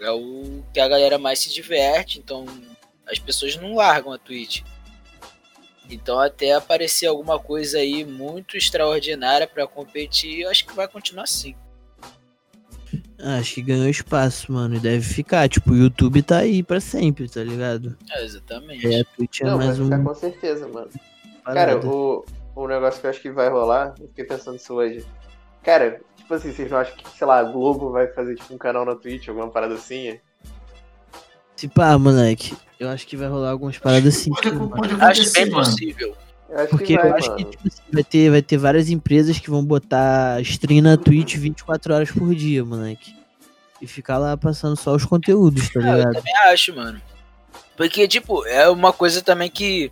é 0.00 0.10
o 0.10 0.62
que 0.72 0.80
a 0.80 0.88
galera 0.88 1.18
mais 1.18 1.38
se 1.38 1.52
diverte, 1.52 2.18
então 2.18 2.44
as 3.06 3.18
pessoas 3.18 3.56
não 3.56 3.74
largam 3.74 4.12
a 4.12 4.18
Twitch. 4.18 4.62
Então 5.88 6.18
até 6.18 6.52
aparecer 6.52 7.06
alguma 7.06 7.38
coisa 7.38 7.78
aí 7.78 8.04
muito 8.04 8.56
extraordinária 8.56 9.46
pra 9.46 9.66
competir, 9.66 10.40
eu 10.40 10.50
acho 10.50 10.66
que 10.66 10.74
vai 10.74 10.88
continuar 10.88 11.24
assim. 11.24 11.54
Acho 13.24 13.54
que 13.54 13.62
ganhou 13.62 13.88
espaço, 13.88 14.52
mano. 14.52 14.74
E 14.74 14.80
deve 14.80 15.00
ficar. 15.04 15.48
Tipo, 15.48 15.72
o 15.72 15.76
YouTube 15.76 16.22
tá 16.22 16.38
aí 16.38 16.62
pra 16.62 16.80
sempre, 16.80 17.28
tá 17.28 17.42
ligado? 17.42 17.96
É, 18.10 18.24
exatamente. 18.24 18.86
É, 18.92 19.00
a 19.00 19.04
Twitch 19.04 19.40
é 19.40 19.44
Não, 19.44 19.58
vai 19.58 19.66
mais 19.68 19.78
um. 19.78 19.84
ficar 19.84 20.02
com 20.02 20.14
certeza, 20.14 20.68
mano. 20.68 20.88
parada. 21.44 21.72
Cara, 21.76 21.86
o, 21.86 22.24
o 22.56 22.66
negócio 22.66 23.00
que 23.00 23.06
eu 23.06 23.10
acho 23.10 23.20
que 23.20 23.30
vai 23.30 23.48
rolar, 23.48 23.94
eu 24.00 24.08
fiquei 24.08 24.24
pensando 24.24 24.56
isso 24.56 24.74
hoje. 24.74 25.04
Cara, 25.62 26.00
tipo 26.16 26.34
assim, 26.34 26.52
vocês 26.52 26.68
não 26.68 26.78
acham 26.78 26.96
que, 26.96 27.08
sei 27.16 27.26
lá, 27.26 27.38
a 27.38 27.44
Globo 27.44 27.92
vai 27.92 28.08
fazer 28.08 28.34
tipo 28.34 28.52
um 28.54 28.58
canal 28.58 28.84
na 28.84 28.96
Twitch, 28.96 29.28
alguma 29.28 29.48
parada 29.48 29.74
assim? 29.74 30.18
Se 31.54 31.68
pá, 31.68 31.96
moleque. 31.96 32.56
Eu 32.80 32.88
acho 32.88 33.06
que 33.06 33.16
vai 33.16 33.28
rolar 33.28 33.50
algumas 33.50 33.78
paradas 33.78 34.16
assim. 34.16 34.30
Pode, 34.30 34.50
mano. 34.50 34.68
pode 34.70 34.94
Acho 35.00 35.32
bem 35.32 35.48
mano. 35.50 35.64
possível. 35.64 36.16
Eu 36.52 36.58
acho 36.58 36.68
Porque 36.68 36.84
que 36.84 36.96
vai, 36.98 37.10
eu 37.10 37.14
acho 37.16 37.30
mano. 37.30 37.38
que 37.44 37.50
tipo 37.50 37.66
assim, 37.68 37.82
vai, 37.90 38.04
ter, 38.04 38.30
vai 38.30 38.42
ter 38.42 38.56
várias 38.58 38.90
empresas 38.90 39.38
que 39.38 39.48
vão 39.48 39.64
botar 39.64 40.38
stream 40.42 40.82
na 40.82 40.98
Twitch 40.98 41.36
24 41.36 41.94
horas 41.94 42.10
por 42.10 42.34
dia, 42.34 42.62
moleque. 42.62 43.16
E 43.80 43.86
ficar 43.86 44.18
lá 44.18 44.36
passando 44.36 44.76
só 44.76 44.94
os 44.94 45.04
conteúdos, 45.06 45.70
tá 45.70 45.80
Ah, 45.82 45.88
eu 45.88 45.96
ligado? 45.96 46.12
também 46.14 46.36
acho, 46.48 46.76
mano. 46.76 47.00
Porque, 47.74 48.06
tipo, 48.06 48.46
é 48.46 48.68
uma 48.68 48.92
coisa 48.92 49.22
também 49.22 49.50
que. 49.50 49.90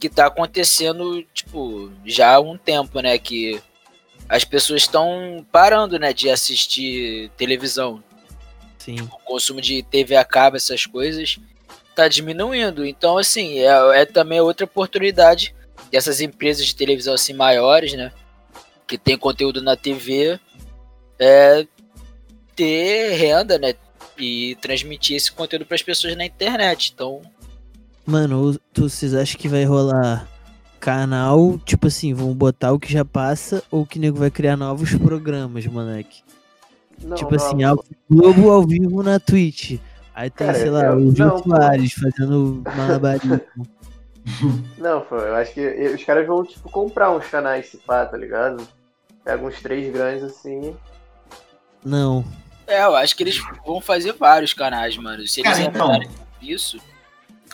que 0.00 0.08
tá 0.08 0.26
acontecendo, 0.26 1.22
tipo, 1.34 1.92
já 2.04 2.36
há 2.36 2.40
um 2.40 2.56
tempo, 2.56 3.00
né? 3.00 3.18
Que 3.18 3.60
as 4.26 4.44
pessoas 4.44 4.82
estão 4.82 5.46
parando, 5.52 5.98
né, 5.98 6.12
de 6.14 6.30
assistir 6.30 7.30
televisão. 7.36 8.02
Sim. 8.78 9.02
O 9.02 9.18
consumo 9.24 9.60
de 9.60 9.82
TV 9.82 10.16
a 10.16 10.24
cabo, 10.24 10.56
essas 10.56 10.86
coisas, 10.86 11.38
tá 11.94 12.08
diminuindo. 12.08 12.86
Então, 12.86 13.18
assim, 13.18 13.58
é, 13.58 14.00
é 14.00 14.04
também 14.06 14.40
outra 14.40 14.64
oportunidade 14.64 15.54
dessas 15.90 16.20
empresas 16.20 16.66
de 16.66 16.74
televisão 16.74 17.14
assim 17.14 17.32
maiores, 17.32 17.92
né? 17.94 18.12
Que 18.86 18.96
tem 18.98 19.16
conteúdo 19.18 19.62
na 19.62 19.76
TV, 19.76 20.38
é 21.18 21.66
ter 22.56 23.16
renda, 23.16 23.58
né? 23.58 23.74
E 24.18 24.56
transmitir 24.60 25.16
esse 25.16 25.30
conteúdo 25.30 25.64
para 25.64 25.76
as 25.76 25.82
pessoas 25.82 26.16
na 26.16 26.24
internet. 26.24 26.92
Então, 26.94 27.22
Mano, 28.04 28.58
tu, 28.72 28.88
vocês 28.88 29.14
acham 29.14 29.38
que 29.38 29.48
vai 29.48 29.64
rolar 29.64 30.26
canal, 30.80 31.58
tipo 31.58 31.88
assim, 31.88 32.14
vão 32.14 32.32
botar 32.32 32.72
o 32.72 32.78
que 32.78 32.90
já 32.90 33.04
passa 33.04 33.62
ou 33.70 33.84
que 33.84 33.98
nego 33.98 34.18
vai 34.18 34.30
criar 34.30 34.56
novos 34.56 34.94
programas, 34.94 35.66
moleque? 35.66 36.22
Não, 37.02 37.14
tipo 37.16 37.36
não, 37.36 37.36
assim, 37.36 37.62
ao, 37.62 37.84
Globo 38.10 38.50
ao 38.50 38.66
vivo 38.66 39.02
na 39.02 39.20
Twitch. 39.20 39.78
Aí 40.14 40.30
tem, 40.30 40.46
Cara, 40.46 40.58
sei 40.58 40.70
lá, 40.70 40.86
eu- 40.86 40.96
o 40.96 41.14
Jô. 41.14 41.38
Soares 41.38 41.92
fazendo 41.92 42.62
malabarismo. 42.76 43.40
Não, 44.78 45.00
pô, 45.02 45.16
eu 45.16 45.34
acho 45.34 45.52
que 45.52 45.60
os 45.60 46.04
caras 46.04 46.26
vão, 46.26 46.44
tipo, 46.44 46.70
comprar 46.70 47.10
uns 47.10 47.26
canais 47.26 47.66
se 47.66 47.78
pá, 47.78 48.04
tá 48.06 48.16
ligado? 48.16 48.66
Pega 49.24 49.44
uns 49.44 49.60
três 49.60 49.92
grandes 49.92 50.24
assim. 50.24 50.74
Não. 51.84 52.24
é, 52.66 52.82
eu 52.82 52.96
acho 52.96 53.16
que 53.16 53.22
eles 53.22 53.40
vão 53.64 53.80
fazer 53.80 54.12
vários 54.12 54.52
canais, 54.52 54.96
mano. 54.96 55.26
Se 55.26 55.40
eles 55.40 55.52
Cara, 55.52 55.64
então, 55.64 55.86
entrarem 55.86 56.10
nisso, 56.40 56.78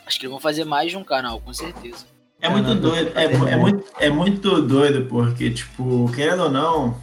acho 0.07 0.19
que 0.19 0.27
eles 0.27 0.33
vão 0.33 0.41
fazer 0.41 0.65
mais 0.65 0.91
de 0.91 0.97
um 0.97 1.05
canal, 1.05 1.41
com 1.41 1.53
certeza. 1.53 2.07
É 2.41 2.49
muito 2.49 2.75
doido, 2.75 3.19
é, 3.19 3.25
é 3.25 3.57
muito, 3.57 3.85
é 3.99 4.11
muito 4.11 4.63
doido, 4.63 5.07
porque, 5.07 5.51
tipo, 5.51 6.11
querendo 6.13 6.45
ou 6.45 6.51
não, 6.51 7.01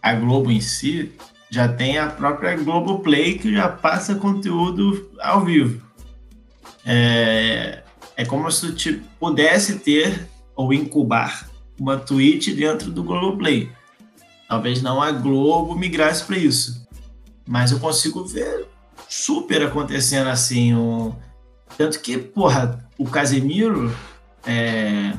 a 0.00 0.14
Globo 0.14 0.50
em 0.50 0.60
si 0.60 1.12
já 1.50 1.66
tem 1.66 1.98
a 1.98 2.08
própria 2.08 2.56
Globoplay 2.56 3.38
que 3.38 3.52
já 3.52 3.68
passa 3.68 4.14
conteúdo 4.14 5.10
ao 5.20 5.44
vivo. 5.44 5.84
É, 6.84 7.82
é 8.16 8.24
como 8.24 8.50
se 8.50 8.72
tu 8.72 9.00
pudesse 9.20 9.78
ter 9.78 10.28
ou 10.54 10.72
incubar 10.72 11.48
uma 11.78 11.98
Twitch 11.98 12.54
dentro 12.54 12.90
do 12.90 13.04
Globoplay. 13.04 13.70
Talvez 14.48 14.80
não 14.80 15.02
a 15.02 15.12
Globo 15.12 15.74
migrasse 15.74 16.24
para 16.24 16.38
isso. 16.38 16.86
Mas 17.46 17.72
eu 17.72 17.78
consigo 17.78 18.24
ver 18.24 18.66
super 19.08 19.62
acontecendo 19.62 20.28
assim. 20.28 20.74
Um... 20.74 21.14
Tanto 21.76 22.00
que, 22.00 22.16
porra, 22.16 22.88
o 22.96 23.04
Casemiro 23.04 23.94
é, 24.46 25.12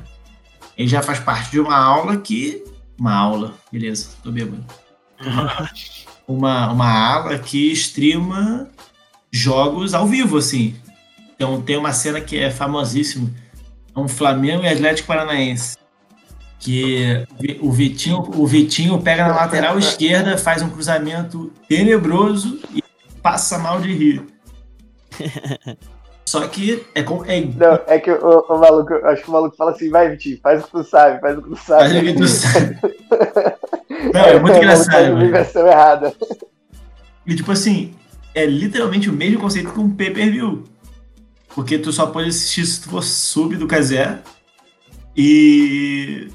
ele 0.77 0.87
já 0.87 1.01
faz 1.01 1.19
parte 1.19 1.51
de 1.51 1.59
uma 1.59 1.75
aula 1.75 2.17
que. 2.17 2.63
Uma 2.99 3.13
aula, 3.13 3.53
beleza, 3.71 4.09
tô 4.23 4.31
bêbado. 4.31 4.63
Uma, 6.27 6.73
uma 6.73 6.91
aula 6.91 7.39
que 7.39 7.71
streama 7.71 8.69
jogos 9.31 9.93
ao 9.93 10.05
vivo, 10.05 10.35
assim. 10.37 10.75
Então 11.38 11.61
tem 11.61 11.77
uma 11.77 11.93
cena 11.93 12.19
que 12.19 12.38
é 12.38 12.49
famosíssima. 12.49 13.29
É 13.95 13.99
um 13.99 14.07
Flamengo 14.07 14.63
e 14.63 14.67
Atlético 14.67 15.07
Paranaense. 15.07 15.77
Que 16.59 17.23
o 17.61 17.71
Vitinho, 17.71 18.17
o 18.35 18.45
Vitinho 18.47 18.99
pega 18.99 19.27
na 19.27 19.35
lateral 19.35 19.77
esquerda, 19.77 20.35
faz 20.38 20.63
um 20.63 20.69
cruzamento 20.69 21.53
tenebroso 21.69 22.59
e 22.73 22.83
passa 23.21 23.59
mal 23.59 23.79
de 23.79 23.93
rir. 23.93 24.25
Só 26.25 26.45
que 26.47 26.83
é, 26.93 27.03
com- 27.03 27.23
é 27.25 27.39
Não, 27.41 27.79
é 27.88 27.99
que 27.99 28.11
o, 28.11 28.39
o 28.49 28.59
maluco, 28.59 28.93
acho 29.05 29.23
que 29.23 29.29
o 29.29 29.31
maluco 29.31 29.55
fala 29.55 29.71
assim, 29.71 29.89
vai, 29.89 30.09
Vitinho, 30.09 30.39
faz 30.41 30.61
o 30.61 30.65
que 30.65 30.71
tu 30.71 30.83
sabe, 30.83 31.21
faz 31.21 31.38
o 31.38 31.41
que 31.41 31.49
tu 31.49 31.55
sabe. 31.55 31.89
Faz 31.89 31.95
o 31.95 32.01
que 32.05 32.13
tu 32.13 32.27
sabe. 32.27 32.77
Não, 34.13 34.21
é 34.21 34.33
muito 34.33 34.43
maluco 34.43 34.57
engraçado. 34.57 34.95
a 34.95 35.15
velho. 35.15 35.31
versão 35.31 35.67
errada. 35.67 36.13
E 37.25 37.35
tipo 37.35 37.51
assim, 37.51 37.93
é 38.35 38.45
literalmente 38.45 39.09
o 39.09 39.13
mesmo 39.13 39.39
conceito 39.39 39.71
que 39.71 39.79
um 39.79 39.89
pay-per-view. 39.89 40.63
Porque 41.58 41.80
tu 41.80 41.91
só 41.91 42.05
pode 42.05 42.30
assistir 42.30 42.68
se 42.68 42.84
tu 42.84 42.89
for 42.91 43.03
sub 43.03 43.55
do 43.55 43.66
Kazé. 43.66 44.20
E. 45.16 46.28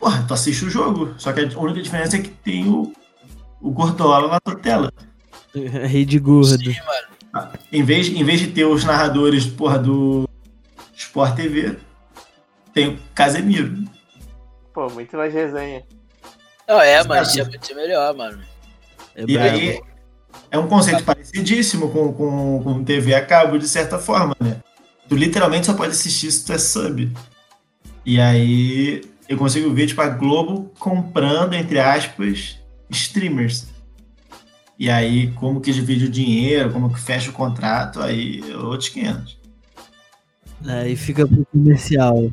Porra, 0.00 0.24
tu 0.26 0.32
assiste 0.32 0.64
o 0.64 0.70
jogo. 0.70 1.14
Só 1.18 1.34
que 1.34 1.40
a 1.40 1.58
única 1.60 1.82
diferença 1.82 2.16
é 2.16 2.22
que 2.22 2.30
tem 2.30 2.66
o, 2.66 2.90
o 3.60 3.70
Gordola 3.70 4.26
na 4.26 4.40
tua 4.40 4.56
tela. 4.56 4.90
Rede 5.54 6.18
gordo. 6.18 6.64
Sim, 6.64 6.78
mano. 7.34 7.52
Em 7.70 7.82
vez, 7.82 8.08
em 8.08 8.24
vez 8.24 8.40
de 8.40 8.46
ter 8.46 8.64
os 8.64 8.84
narradores, 8.84 9.44
porra, 9.44 9.78
do 9.78 10.26
Sport 10.96 11.36
TV, 11.36 11.76
tem 12.72 12.88
o 12.88 12.98
Casemiro. 13.14 13.84
Pô, 14.72 14.88
muito 14.88 15.14
mais 15.14 15.34
resenha. 15.34 15.84
Não, 16.66 16.80
é, 16.80 17.02
isso 17.20 17.38
é 17.38 17.44
muito 17.44 17.74
melhor, 17.74 18.16
mano. 18.16 18.42
É 19.14 19.24
E 19.28 19.36
aí 19.36 19.80
é 20.50 20.58
um 20.58 20.66
conceito 20.68 21.04
parecidíssimo 21.04 21.90
com, 21.90 22.12
com, 22.12 22.62
com 22.62 22.84
TV 22.84 23.14
a 23.14 23.24
cabo, 23.24 23.58
de 23.58 23.68
certa 23.68 23.98
forma, 23.98 24.34
né? 24.40 24.60
Tu 25.08 25.16
literalmente 25.16 25.66
só 25.66 25.74
pode 25.74 25.92
assistir 25.92 26.30
se 26.30 26.44
tu 26.44 26.52
é 26.52 26.58
sub. 26.58 27.10
E 28.04 28.20
aí 28.20 29.02
eu 29.28 29.36
consigo 29.36 29.72
ver, 29.72 29.86
tipo, 29.86 30.00
a 30.00 30.08
Globo 30.08 30.70
comprando, 30.78 31.54
entre 31.54 31.78
aspas, 31.78 32.58
streamers. 32.90 33.66
E 34.78 34.88
aí, 34.88 35.32
como 35.32 35.60
que 35.60 35.72
divide 35.72 36.04
o 36.06 36.10
dinheiro, 36.10 36.72
como 36.72 36.92
que 36.92 37.00
fecha 37.00 37.30
o 37.30 37.32
contrato, 37.34 38.00
aí 38.00 38.40
é 38.50 38.56
outros 38.56 38.88
500. 38.90 39.36
Aí 40.66 40.96
fica 40.96 41.26
pro 41.26 41.44
comercial. 41.46 42.30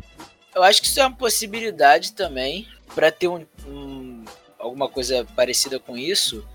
Eu 0.54 0.64
acho 0.64 0.82
que 0.82 0.88
isso 0.88 1.00
é 1.00 1.06
uma 1.06 1.16
possibilidade 1.16 2.14
também 2.14 2.68
pra 2.94 3.12
ter 3.12 3.28
um, 3.28 3.46
um- 3.68 4.24
alguma 4.60 4.88
coisa 4.88 5.26
parecida 5.36 5.80
com 5.80 5.98
isso. 5.98 6.46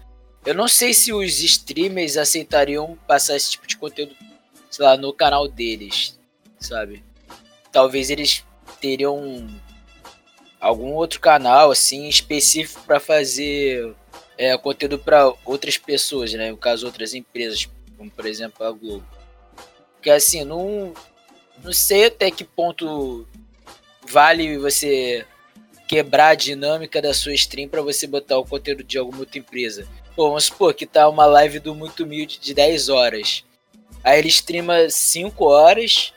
Eu 0.44 0.54
não 0.54 0.66
sei 0.66 0.94
se 0.94 1.12
os 1.12 1.40
streamers 1.40 2.16
aceitariam 2.16 2.98
passar 3.06 3.36
esse 3.36 3.50
tipo 3.52 3.66
de 3.66 3.76
conteúdo, 3.76 4.16
sei 4.70 4.84
lá, 4.84 4.96
no 4.96 5.12
canal 5.12 5.46
deles, 5.46 6.18
sabe? 6.58 7.04
Talvez 7.70 8.10
eles 8.10 8.44
teriam 8.80 9.46
algum 10.58 10.92
outro 10.94 11.20
canal 11.20 11.70
assim 11.70 12.08
específico 12.08 12.82
pra 12.84 12.98
fazer 12.98 13.94
é, 14.36 14.56
conteúdo 14.56 14.98
pra 14.98 15.32
outras 15.44 15.76
pessoas, 15.76 16.32
né? 16.32 16.50
No 16.50 16.56
caso 16.56 16.86
outras 16.86 17.14
empresas, 17.14 17.68
como 17.96 18.10
por 18.10 18.26
exemplo 18.26 18.66
a 18.66 18.70
Globo. 18.70 19.06
Porque 19.94 20.10
assim, 20.10 20.44
não 20.44 20.94
não 21.62 21.72
sei 21.72 22.06
até 22.06 22.30
que 22.30 22.42
ponto 22.42 23.26
vale 24.08 24.56
você 24.56 25.26
quebrar 25.86 26.28
a 26.28 26.34
dinâmica 26.34 27.02
da 27.02 27.12
sua 27.12 27.34
stream 27.34 27.68
pra 27.68 27.82
você 27.82 28.06
botar 28.06 28.38
o 28.38 28.46
conteúdo 28.46 28.82
de 28.82 28.96
alguma 28.96 29.20
outra 29.20 29.38
empresa. 29.38 29.86
Pô, 30.16 30.28
vamos 30.28 30.44
supor 30.44 30.74
que 30.74 30.86
tá 30.86 31.08
uma 31.08 31.26
live 31.26 31.60
do 31.60 31.74
Muito 31.74 32.04
Humilde 32.04 32.38
de 32.40 32.52
10 32.52 32.88
horas. 32.88 33.44
Aí 34.02 34.18
ele 34.18 34.28
streama 34.28 34.88
5 34.88 35.44
horas 35.44 36.12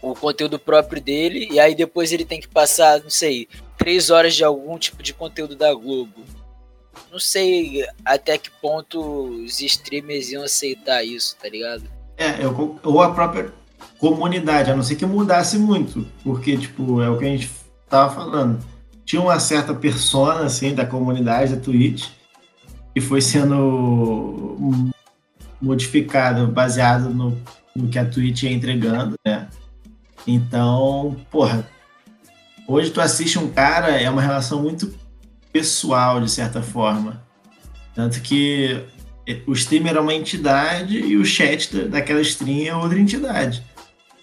o 0.00 0.14
conteúdo 0.14 0.58
próprio 0.58 1.00
dele 1.00 1.48
e 1.50 1.60
aí 1.60 1.74
depois 1.76 2.12
ele 2.12 2.24
tem 2.24 2.40
que 2.40 2.48
passar, 2.48 3.00
não 3.00 3.10
sei, 3.10 3.48
3 3.78 4.10
horas 4.10 4.34
de 4.34 4.42
algum 4.42 4.76
tipo 4.76 5.02
de 5.02 5.14
conteúdo 5.14 5.54
da 5.54 5.72
Globo. 5.72 6.24
Não 7.10 7.18
sei 7.18 7.86
até 8.04 8.36
que 8.36 8.50
ponto 8.50 9.00
os 9.00 9.60
streamers 9.60 10.30
iam 10.30 10.42
aceitar 10.42 11.04
isso, 11.04 11.36
tá 11.40 11.48
ligado? 11.48 11.84
É, 12.16 12.44
eu, 12.44 12.78
ou 12.82 13.02
a 13.02 13.12
própria 13.12 13.52
comunidade, 13.98 14.70
a 14.70 14.76
não 14.76 14.82
ser 14.82 14.96
que 14.96 15.06
mudasse 15.06 15.58
muito, 15.58 16.06
porque, 16.22 16.56
tipo, 16.56 17.00
é 17.00 17.08
o 17.08 17.18
que 17.18 17.24
a 17.24 17.28
gente 17.28 17.50
tava 17.88 18.14
falando. 18.14 18.62
Tinha 19.04 19.22
uma 19.22 19.38
certa 19.38 19.74
persona, 19.74 20.44
assim, 20.44 20.74
da 20.74 20.84
comunidade 20.84 21.54
da 21.54 21.60
Twitch, 21.60 22.08
que 22.94 23.00
foi 23.00 23.20
sendo 23.20 24.90
modificado, 25.60 26.46
baseado 26.48 27.08
no, 27.10 27.38
no 27.74 27.88
que 27.88 27.98
a 27.98 28.04
Twitch 28.04 28.42
ia 28.42 28.52
entregando, 28.52 29.14
né? 29.24 29.48
Então, 30.26 31.16
porra, 31.30 31.68
hoje 32.66 32.90
tu 32.90 33.00
assiste 33.00 33.38
um 33.38 33.50
cara, 33.50 33.90
é 34.00 34.08
uma 34.08 34.22
relação 34.22 34.62
muito 34.62 34.94
pessoal, 35.52 36.20
de 36.20 36.30
certa 36.30 36.62
forma. 36.62 37.22
Tanto 37.94 38.20
que 38.20 38.84
o 39.46 39.52
streamer 39.52 39.96
é 39.96 40.00
uma 40.00 40.14
entidade 40.14 40.98
e 40.98 41.16
o 41.16 41.24
chat 41.24 41.74
da- 41.74 41.88
daquela 41.88 42.20
stream 42.20 42.66
é 42.66 42.74
outra 42.74 42.98
entidade. 42.98 43.62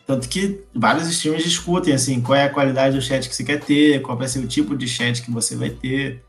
Tanto 0.06 0.28
que 0.28 0.62
vários 0.74 1.08
streamers 1.08 1.44
discutem 1.44 1.94
assim, 1.94 2.20
qual 2.20 2.36
é 2.36 2.46
a 2.46 2.50
qualidade 2.50 2.96
do 2.96 3.02
chat 3.02 3.30
que 3.30 3.36
você 3.36 3.44
quer 3.44 3.60
ter, 3.60 4.02
qual 4.02 4.18
vai 4.18 4.28
ser 4.28 4.40
o 4.40 4.48
tipo 4.48 4.76
de 4.76 4.88
chat 4.88 5.22
que 5.22 5.32
você 5.32 5.56
vai 5.56 5.70
ter. 5.70 6.24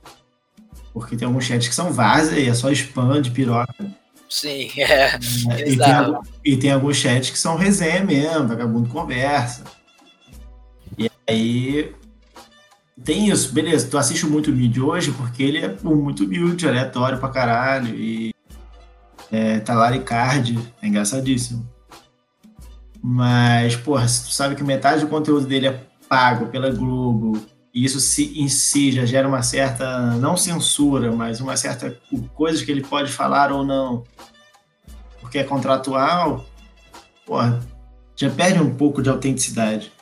Porque 0.93 1.17
tem 1.17 1.27
alguns 1.27 1.45
chats 1.45 1.69
que 1.69 1.75
são 1.75 1.93
vaza 1.93 2.39
e 2.39 2.49
é 2.49 2.55
só 2.55 2.71
spam 2.71 3.21
de 3.21 3.31
piroca. 3.31 3.75
Sim, 4.29 4.71
é. 4.79 5.19
né? 5.47 5.61
E 5.67 5.77
tem, 5.77 6.19
e 6.45 6.57
tem 6.57 6.73
alguns 6.73 6.97
chats 6.97 7.31
que 7.31 7.39
são 7.39 7.57
resenha 7.57 8.05
mesmo, 8.05 8.49
vagabundo 8.49 8.89
conversa. 8.89 9.65
E 10.99 11.11
Aí 11.29 11.95
tem 13.05 13.29
isso, 13.29 13.53
beleza. 13.53 13.89
Tu 13.89 13.97
assiste 13.97 14.27
o 14.27 14.31
Muito 14.31 14.51
Humilde 14.51 14.81
hoje 14.81 15.13
porque 15.13 15.43
ele 15.43 15.59
é 15.59 15.77
muito 15.83 16.25
humilde, 16.25 16.69
aleatório 16.69 17.19
pra 17.19 17.29
caralho. 17.29 17.95
E 17.95 18.35
é, 19.33 19.61
tá 19.61 19.75
lá 19.75 19.97
Card, 19.99 20.59
é 20.83 20.87
engraçadíssimo. 20.87 21.67
Mas, 23.03 23.77
porra, 23.77 24.07
se 24.07 24.25
tu 24.25 24.33
sabe 24.33 24.55
que 24.55 24.63
metade 24.63 25.01
do 25.01 25.09
conteúdo 25.09 25.47
dele 25.47 25.69
é 25.69 25.81
pago 26.09 26.47
pela 26.47 26.71
Globo, 26.71 27.41
e 27.73 27.85
isso 27.85 28.01
se, 28.01 28.39
em 28.41 28.49
si 28.49 28.91
já 28.93 29.05
gera 29.05 29.29
uma 29.29 29.43
certa, 29.43 30.13
não 30.17 30.37
censura, 30.37 31.13
mas 31.13 31.41
uma 31.41 31.57
certa 31.57 31.97
coisas 32.35 32.63
que 32.63 32.71
ele 32.71 32.83
pode 32.83 33.13
falar 33.13 33.53
ou 33.53 33.65
não, 33.65 34.05
porque 35.21 35.39
é 35.39 35.45
contratual, 35.45 36.45
porra, 37.25 37.61
já 38.17 38.29
perde 38.29 38.61
um 38.61 38.75
pouco 38.75 39.01
de 39.03 39.09
autenticidade. 39.09 39.93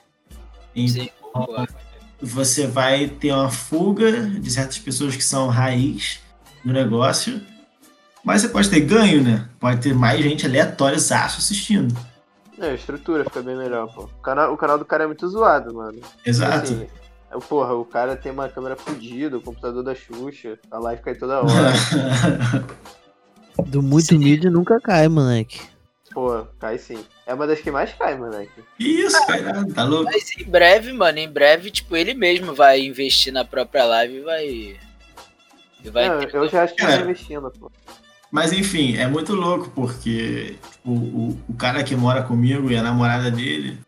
Concordo. 1.21 1.75
Você 2.21 2.67
vai 2.67 3.07
ter 3.07 3.33
uma 3.33 3.51
fuga 3.51 4.23
de 4.23 4.51
certas 4.51 4.79
pessoas 4.79 5.15
que 5.15 5.23
são 5.23 5.49
raiz 5.49 6.21
do 6.65 6.73
negócio, 6.73 7.41
mas 8.25 8.43
você 8.43 8.49
pode 8.49 8.71
ter 8.71 8.81
ganho, 8.81 9.23
né? 9.23 9.49
Pode 9.61 9.81
ter 9.81 9.95
mais 9.95 10.21
gente 10.21 10.47
aleatória 10.47 10.97
assistindo. 10.97 11.97
É, 12.59 12.71
a 12.71 12.75
estrutura 12.75 13.25
fica 13.25 13.41
bem 13.41 13.57
melhor, 13.57 13.93
pô. 13.93 14.05
O 14.05 14.23
canal, 14.23 14.53
o 14.53 14.57
canal 14.57 14.79
do 14.79 14.85
cara 14.85 15.05
é 15.05 15.07
muito 15.07 15.29
zoado, 15.29 15.73
mano. 15.73 16.01
Exato. 16.27 16.73
Assim, 16.73 16.87
porra, 17.49 17.75
o 17.75 17.85
cara 17.85 18.17
tem 18.17 18.33
uma 18.33 18.49
câmera 18.49 18.77
fodida, 18.77 19.37
o 19.37 19.41
computador 19.43 19.83
da 19.83 19.95
Xuxa, 19.95 20.59
a 20.71 20.79
live 20.79 21.03
cai 21.03 21.15
toda 21.15 21.41
hora. 21.43 21.73
Do 23.67 23.83
muito 23.83 24.07
Sim. 24.09 24.17
humilde 24.17 24.49
nunca 24.49 24.81
cai, 24.81 25.09
moleque. 25.09 25.61
Pô, 26.13 26.45
cai 26.59 26.79
sim. 26.79 27.05
É 27.27 27.35
uma 27.35 27.47
das 27.47 27.61
que 27.61 27.71
mais 27.71 27.93
cai, 27.93 28.17
moleque. 28.17 28.63
Isso, 28.79 29.27
cara, 29.27 29.67
tá 29.75 29.85
louco. 29.85 30.05
Mas 30.11 30.31
em 30.39 30.45
breve, 30.45 30.93
mano, 30.93 31.19
em 31.19 31.29
breve, 31.29 31.71
tipo, 31.71 31.95
ele 31.97 32.15
mesmo 32.15 32.55
vai 32.55 32.81
investir 32.81 33.33
na 33.33 33.45
própria 33.45 33.85
live 33.85 34.15
e 34.17 34.21
vai. 34.21 34.47
E 35.85 35.91
vai 35.91 36.09
Não, 36.09 36.21
ter- 36.21 36.35
eu 36.35 36.49
já 36.49 36.63
acho 36.63 36.75
que 36.75 36.81
Cara, 36.81 36.97
tá 36.99 37.03
investindo, 37.03 37.51
pô. 37.51 37.71
Mas 38.31 38.53
enfim, 38.53 38.97
é 38.97 39.07
muito 39.07 39.35
louco, 39.35 39.71
porque 39.75 40.57
tipo, 40.73 40.91
o, 40.91 41.39
o 41.49 41.55
cara 41.55 41.83
que 41.83 41.95
mora 41.97 42.23
comigo 42.23 42.71
e 42.71 42.77
a 42.77 42.83
namorada 42.83 43.31
dele, 43.31 43.79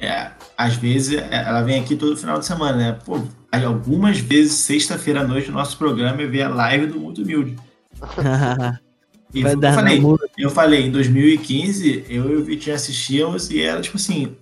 é, 0.00 0.30
às 0.56 0.74
vezes 0.76 1.18
é, 1.18 1.28
ela 1.46 1.62
vem 1.62 1.80
aqui 1.80 1.96
todo 1.96 2.16
final 2.16 2.38
de 2.38 2.46
semana, 2.46 2.76
né? 2.76 2.98
Pô, 3.04 3.20
aí 3.50 3.64
algumas 3.64 4.18
vezes, 4.18 4.52
sexta-feira 4.54 5.20
à 5.20 5.24
noite, 5.26 5.50
o 5.50 5.52
nosso 5.52 5.76
programa 5.76 6.22
é 6.22 6.26
ver 6.26 6.42
a 6.42 6.48
live 6.48 6.86
do 6.86 7.00
Muito 7.00 7.22
Humilde. 7.22 7.56
E 9.34 9.42
Vai 9.42 9.54
que 9.54 9.60
dar 9.60 9.68
eu 9.68 9.74
falei, 9.74 10.02
eu 10.38 10.50
falei, 10.50 10.86
em 10.86 10.90
2015, 10.90 12.06
eu 12.08 12.30
e 12.32 12.36
o 12.36 12.42
Vitinho 12.44 12.74
assistíamos 12.74 13.50
e 13.50 13.60
era 13.60 13.78
tipo 13.80 13.98
assim, 13.98 14.34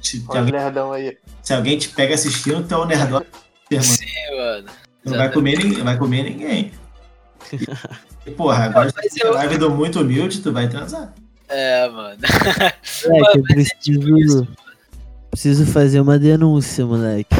se, 0.00 0.24
Olha 0.28 0.40
alguém, 0.40 0.52
nerdão 0.52 0.92
aí. 0.92 1.16
se 1.40 1.54
alguém 1.54 1.78
te 1.78 1.88
pega 1.90 2.14
assistindo, 2.14 2.66
tu 2.66 2.74
é 2.74 2.76
o 2.76 2.84
nerdão, 2.84 3.24
mano. 3.70 3.82
Sim, 3.84 4.06
mano. 4.36 4.66
não 5.04 5.16
vai 5.16 5.30
comer, 5.30 5.58
ninguém, 5.58 5.84
vai 5.84 5.96
comer 5.96 6.22
ninguém. 6.24 6.72
E, 8.26 8.30
porra, 8.32 8.64
agora 8.64 8.90
se 9.08 9.20
eu- 9.24 9.30
a 9.32 9.34
live 9.36 9.58
do 9.58 9.70
Muito 9.70 10.00
Humilde, 10.00 10.40
tu 10.40 10.52
vai 10.52 10.68
transar. 10.68 11.14
É, 11.48 11.88
mano. 11.88 12.18
Eu 13.04 13.10
Mano, 13.10 13.44
mas 13.48 13.70
é 13.70 13.74
tipo 13.76 14.44
preciso, 15.32 15.64
fazer 15.64 15.98
uma 15.98 16.18
denúncia, 16.18 16.84
moleque. 16.84 17.34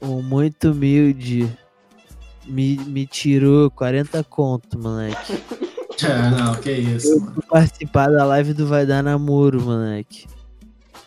O 0.00 0.22
muito 0.22 0.70
humilde 0.70 1.50
me, 2.46 2.76
me 2.76 3.04
tirou 3.04 3.68
40 3.72 4.22
conto, 4.24 4.78
moleque. 4.78 5.42
Ah, 6.04 6.30
não, 6.38 6.54
que 6.54 6.70
isso, 6.70 7.14
Eu 7.36 7.42
participar 7.48 8.10
da 8.10 8.24
live 8.24 8.54
do 8.54 8.66
Vai 8.66 8.86
Dar 8.86 9.02
Namoro, 9.02 9.60
moleque. 9.60 10.26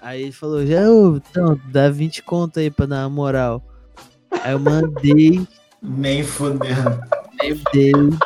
Aí 0.01 0.23
ele 0.23 0.31
falou, 0.33 0.65
já, 0.65 0.89
ô, 0.89 1.17
então, 1.17 1.59
dá 1.69 1.89
20 1.89 2.21
conto 2.23 2.59
aí 2.59 2.69
pra 2.69 2.85
dar 2.85 3.03
uma 3.03 3.09
moral. 3.09 3.63
Aí 4.43 4.51
eu 4.51 4.59
mandei, 4.59 5.47
Nem 5.81 6.21
fodendo. 6.23 6.99
mandei 7.41 8.17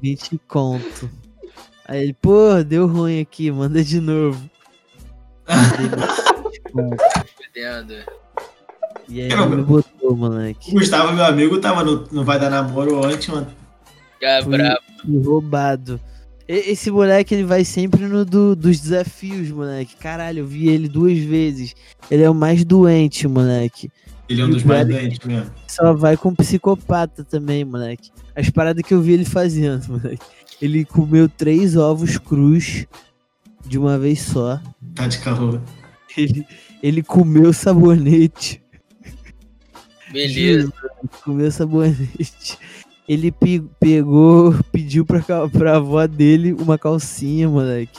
20 0.00 0.40
conto. 0.46 1.21
Aí 1.92 2.04
ele, 2.04 2.14
pô, 2.14 2.62
deu 2.64 2.86
ruim 2.86 3.20
aqui, 3.20 3.50
manda 3.50 3.84
de 3.84 4.00
novo. 4.00 4.48
Mandei 5.46 5.88
20 5.88 6.60
conto. 6.72 6.96
Fudendo. 7.36 7.94
E 9.08 9.20
aí 9.20 9.30
ele 9.30 9.46
me 9.56 9.62
botou, 9.62 10.12
O 10.12 10.16
moleque. 10.16 10.70
Gustavo, 10.72 11.12
meu 11.12 11.24
amigo, 11.26 11.60
tava 11.60 11.84
no, 11.84 12.06
no 12.10 12.24
Vai 12.24 12.40
Dar 12.40 12.48
Namoro 12.48 12.98
ontem, 13.06 13.30
mano. 13.30 13.46
Fui- 14.42 14.56
bravo. 14.56 14.80
Roubado. 15.22 16.00
Esse 16.48 16.90
moleque, 16.90 17.34
ele 17.34 17.44
vai 17.44 17.62
sempre 17.64 18.06
no 18.06 18.24
do- 18.24 18.56
dos 18.56 18.80
desafios, 18.80 19.50
moleque. 19.50 19.94
Caralho, 19.96 20.38
eu 20.40 20.46
vi 20.46 20.68
ele 20.70 20.88
duas 20.88 21.18
vezes. 21.18 21.74
Ele 22.10 22.22
é 22.22 22.30
o 22.30 22.34
mais 22.34 22.64
doente, 22.64 23.28
moleque. 23.28 23.90
Ele 24.30 24.40
é 24.40 24.44
um 24.44 24.48
o 24.48 24.50
dos 24.52 24.64
mais 24.64 24.88
Eric- 24.88 24.98
doentes 24.98 25.26
mesmo. 25.26 25.50
Só 25.68 25.92
vai 25.92 26.16
com 26.16 26.34
psicopata 26.34 27.22
também, 27.22 27.64
moleque. 27.66 28.10
As 28.34 28.48
paradas 28.48 28.82
que 28.82 28.94
eu 28.94 29.02
vi 29.02 29.12
ele 29.12 29.24
fazendo, 29.26 29.86
moleque. 29.92 30.24
Ele 30.62 30.84
comeu 30.84 31.28
três 31.28 31.76
ovos 31.76 32.16
crus 32.16 32.86
de 33.66 33.76
uma 33.78 33.98
vez 33.98 34.20
só. 34.22 34.60
Tá 34.94 35.08
de 35.08 35.18
calor. 35.18 35.60
Ele, 36.16 36.46
ele 36.82 37.02
comeu 37.02 37.52
sabonete. 37.52 38.62
Beleza. 40.12 40.72
Comeu 41.24 41.50
sabonete. 41.50 42.58
Ele 43.08 43.32
pe- 43.32 43.64
pegou, 43.80 44.54
pediu 44.70 45.04
pra, 45.04 45.20
pra 45.48 45.76
avó 45.76 46.06
dele 46.06 46.52
uma 46.52 46.78
calcinha, 46.78 47.48
moleque. 47.48 47.98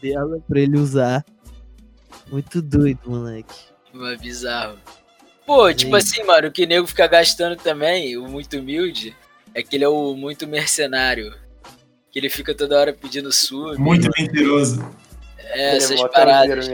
Dela 0.00 0.40
pra 0.48 0.60
ele 0.60 0.78
usar. 0.78 1.24
Muito 2.30 2.62
doido, 2.62 3.00
moleque. 3.06 3.54
Mas 3.92 4.12
é 4.12 4.16
bizarro. 4.16 4.78
Pô, 5.46 5.72
tipo 5.74 5.90
Sim. 5.92 5.96
assim, 5.96 6.24
mano, 6.24 6.48
o 6.48 6.52
que 6.52 6.66
nego 6.66 6.86
fica 6.86 7.06
gastando 7.06 7.56
também, 7.56 8.16
o 8.16 8.28
muito 8.28 8.58
humilde, 8.58 9.16
é 9.54 9.62
que 9.62 9.76
ele 9.76 9.84
é 9.84 9.88
o 9.88 10.14
muito 10.14 10.46
mercenário. 10.46 11.34
Que 12.12 12.18
ele 12.18 12.30
fica 12.30 12.54
toda 12.54 12.78
hora 12.78 12.92
pedindo 12.92 13.32
sub. 13.32 13.78
Muito 13.78 14.08
mentiroso. 14.16 14.84
É, 15.50 15.68
Ele 15.70 15.76
essas 15.78 16.00
paradas. 16.08 16.68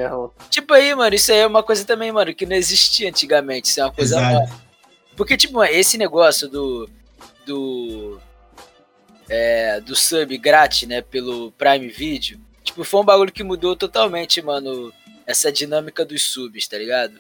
Tipo 0.50 0.74
aí, 0.74 0.94
mano, 0.94 1.14
isso 1.14 1.30
aí 1.32 1.38
é 1.38 1.46
uma 1.46 1.62
coisa 1.62 1.84
também, 1.84 2.10
mano, 2.10 2.34
que 2.34 2.46
não 2.46 2.56
existia 2.56 3.08
antigamente. 3.08 3.70
Isso 3.70 3.80
é 3.80 3.84
uma 3.84 3.92
coisa 3.92 4.16
Exato. 4.16 4.34
nova. 4.34 4.60
Porque, 5.16 5.36
tipo, 5.36 5.62
esse 5.64 5.96
negócio 5.96 6.48
do. 6.48 6.88
Do. 7.46 8.20
É, 9.28 9.80
do 9.80 9.96
sub 9.96 10.36
grátis, 10.38 10.88
né? 10.88 11.00
Pelo 11.00 11.52
Prime 11.52 11.88
Video. 11.88 12.38
Tipo, 12.62 12.84
foi 12.84 13.00
um 13.00 13.04
bagulho 13.04 13.32
que 13.32 13.42
mudou 13.44 13.76
totalmente, 13.76 14.42
mano. 14.42 14.92
Essa 15.26 15.50
dinâmica 15.50 16.04
dos 16.04 16.22
subs, 16.22 16.66
tá 16.66 16.76
ligado? 16.76 17.18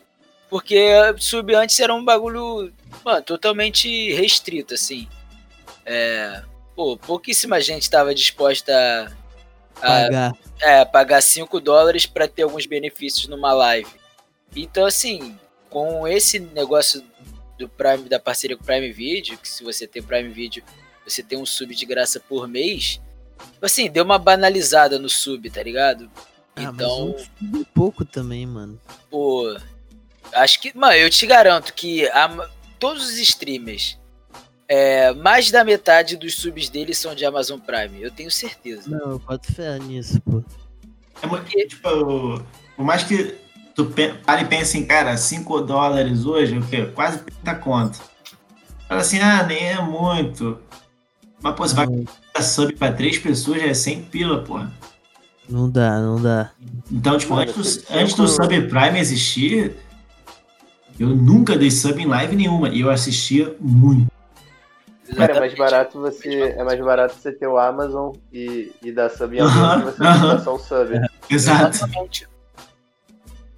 Porque 0.50 0.86
sub 1.18 1.54
antes 1.54 1.78
era 1.80 1.94
um 1.94 2.04
bagulho, 2.04 2.72
mano, 3.04 3.22
totalmente 3.22 4.12
restrito, 4.12 4.74
assim. 4.74 5.08
É. 5.86 6.42
Pô, 6.74 6.96
pouquíssima 6.96 7.60
gente 7.60 7.88
tava 7.88 8.14
disposta 8.14 8.72
a, 9.76 9.80
Pagar. 9.80 10.32
é, 10.60 10.84
pagar 10.84 11.20
5 11.20 11.60
dólares 11.60 12.06
pra 12.06 12.26
ter 12.26 12.42
alguns 12.42 12.66
benefícios 12.66 13.28
numa 13.28 13.52
live. 13.52 13.90
Então, 14.56 14.84
assim, 14.86 15.38
com 15.70 16.06
esse 16.06 16.38
negócio 16.40 17.02
do 17.58 17.68
Prime, 17.68 18.08
da 18.08 18.18
parceria 18.18 18.56
com 18.56 18.62
o 18.62 18.66
Prime 18.66 18.90
Video, 18.92 19.38
que 19.38 19.48
se 19.48 19.62
você 19.62 19.86
tem 19.86 20.02
Prime 20.02 20.28
Video, 20.30 20.62
você 21.06 21.22
tem 21.22 21.38
um 21.38 21.46
sub 21.46 21.74
de 21.74 21.86
graça 21.86 22.18
por 22.18 22.48
mês, 22.48 23.00
assim, 23.62 23.88
deu 23.90 24.04
uma 24.04 24.18
banalizada 24.18 24.98
no 24.98 25.08
sub, 25.08 25.48
tá 25.50 25.62
ligado? 25.62 26.10
Ah, 26.56 26.62
Então, 26.62 27.08
mas 27.12 27.20
um 27.22 27.24
sub 27.48 27.60
é 27.62 27.64
pouco 27.74 28.04
também, 28.04 28.46
mano. 28.46 28.80
pô, 29.10 29.56
acho 30.32 30.60
que, 30.60 30.76
mano, 30.76 30.94
eu 30.94 31.10
te 31.10 31.26
garanto 31.26 31.72
que 31.74 32.08
a- 32.08 32.48
todos 32.80 33.04
os 33.04 33.18
streamers, 33.18 33.98
é, 34.76 35.14
mais 35.14 35.52
da 35.52 35.62
metade 35.62 36.16
dos 36.16 36.34
subs 36.34 36.68
deles 36.68 36.98
são 36.98 37.14
de 37.14 37.24
Amazon 37.24 37.60
Prime, 37.60 38.02
eu 38.02 38.10
tenho 38.10 38.30
certeza. 38.30 38.90
Não, 38.90 39.12
eu 39.12 39.18
boto 39.20 39.52
fé 39.52 39.78
nisso, 39.78 40.20
pô. 40.22 40.42
É 41.22 41.26
muito, 41.28 41.46
tipo, 41.68 42.42
por 42.76 42.84
mais 42.84 43.04
que 43.04 43.36
tu 43.74 43.86
pare 44.26 44.42
e 44.42 44.46
pense 44.46 44.76
em, 44.76 44.84
cara, 44.84 45.16
5 45.16 45.60
dólares 45.60 46.26
hoje, 46.26 46.58
o 46.58 46.66
quê? 46.66 46.86
Quase 46.92 47.18
30 47.18 47.54
conto. 47.56 48.00
Fala 48.88 49.00
assim, 49.00 49.20
ah, 49.20 49.44
nem 49.44 49.68
é 49.68 49.80
muito. 49.80 50.58
Mas, 51.40 51.54
pô, 51.54 51.66
você 51.68 51.74
vai 51.74 51.86
Não, 51.86 52.04
dar 52.34 52.42
sub 52.42 52.72
pra 52.74 52.92
três 52.92 53.16
pessoas, 53.16 53.60
já 53.62 53.68
é 53.68 53.74
100 53.74 54.02
pila, 54.02 54.42
porra. 54.42 54.72
não 55.48 55.70
dá, 55.70 56.00
não 56.00 56.20
dá. 56.20 56.50
Então, 56.90 57.16
tipo, 57.16 57.34
Mano, 57.34 57.48
antes, 57.48 57.76
do, 57.76 57.94
antes 57.94 58.14
do 58.14 58.26
Subprime 58.26 58.98
existir, 58.98 59.76
eu 60.98 61.08
nunca 61.08 61.56
dei 61.56 61.70
sub 61.70 62.02
em 62.02 62.06
live 62.06 62.34
nenhuma. 62.34 62.68
E 62.70 62.80
eu 62.80 62.90
assistia 62.90 63.54
muito. 63.60 64.12
Cara, 65.14 65.32
é 65.36 65.40
mais 65.40 65.52
Exatamente. 65.52 65.56
barato 65.58 66.00
você. 66.00 66.42
É 66.42 66.64
mais 66.64 66.80
barato 66.80 67.14
você 67.14 67.32
ter 67.32 67.46
o 67.46 67.56
Amazon 67.58 68.14
e, 68.32 68.72
e 68.82 68.92
dar 68.92 69.08
sub 69.10 69.36
em 69.36 69.40
alguém 69.40 69.78
que 69.80 69.84
você 69.92 69.98
dar 70.02 70.40
só 70.40 70.54
o 70.54 70.58
sub. 70.58 70.94
Exato. 71.30 71.76
Exatamente. 71.76 72.28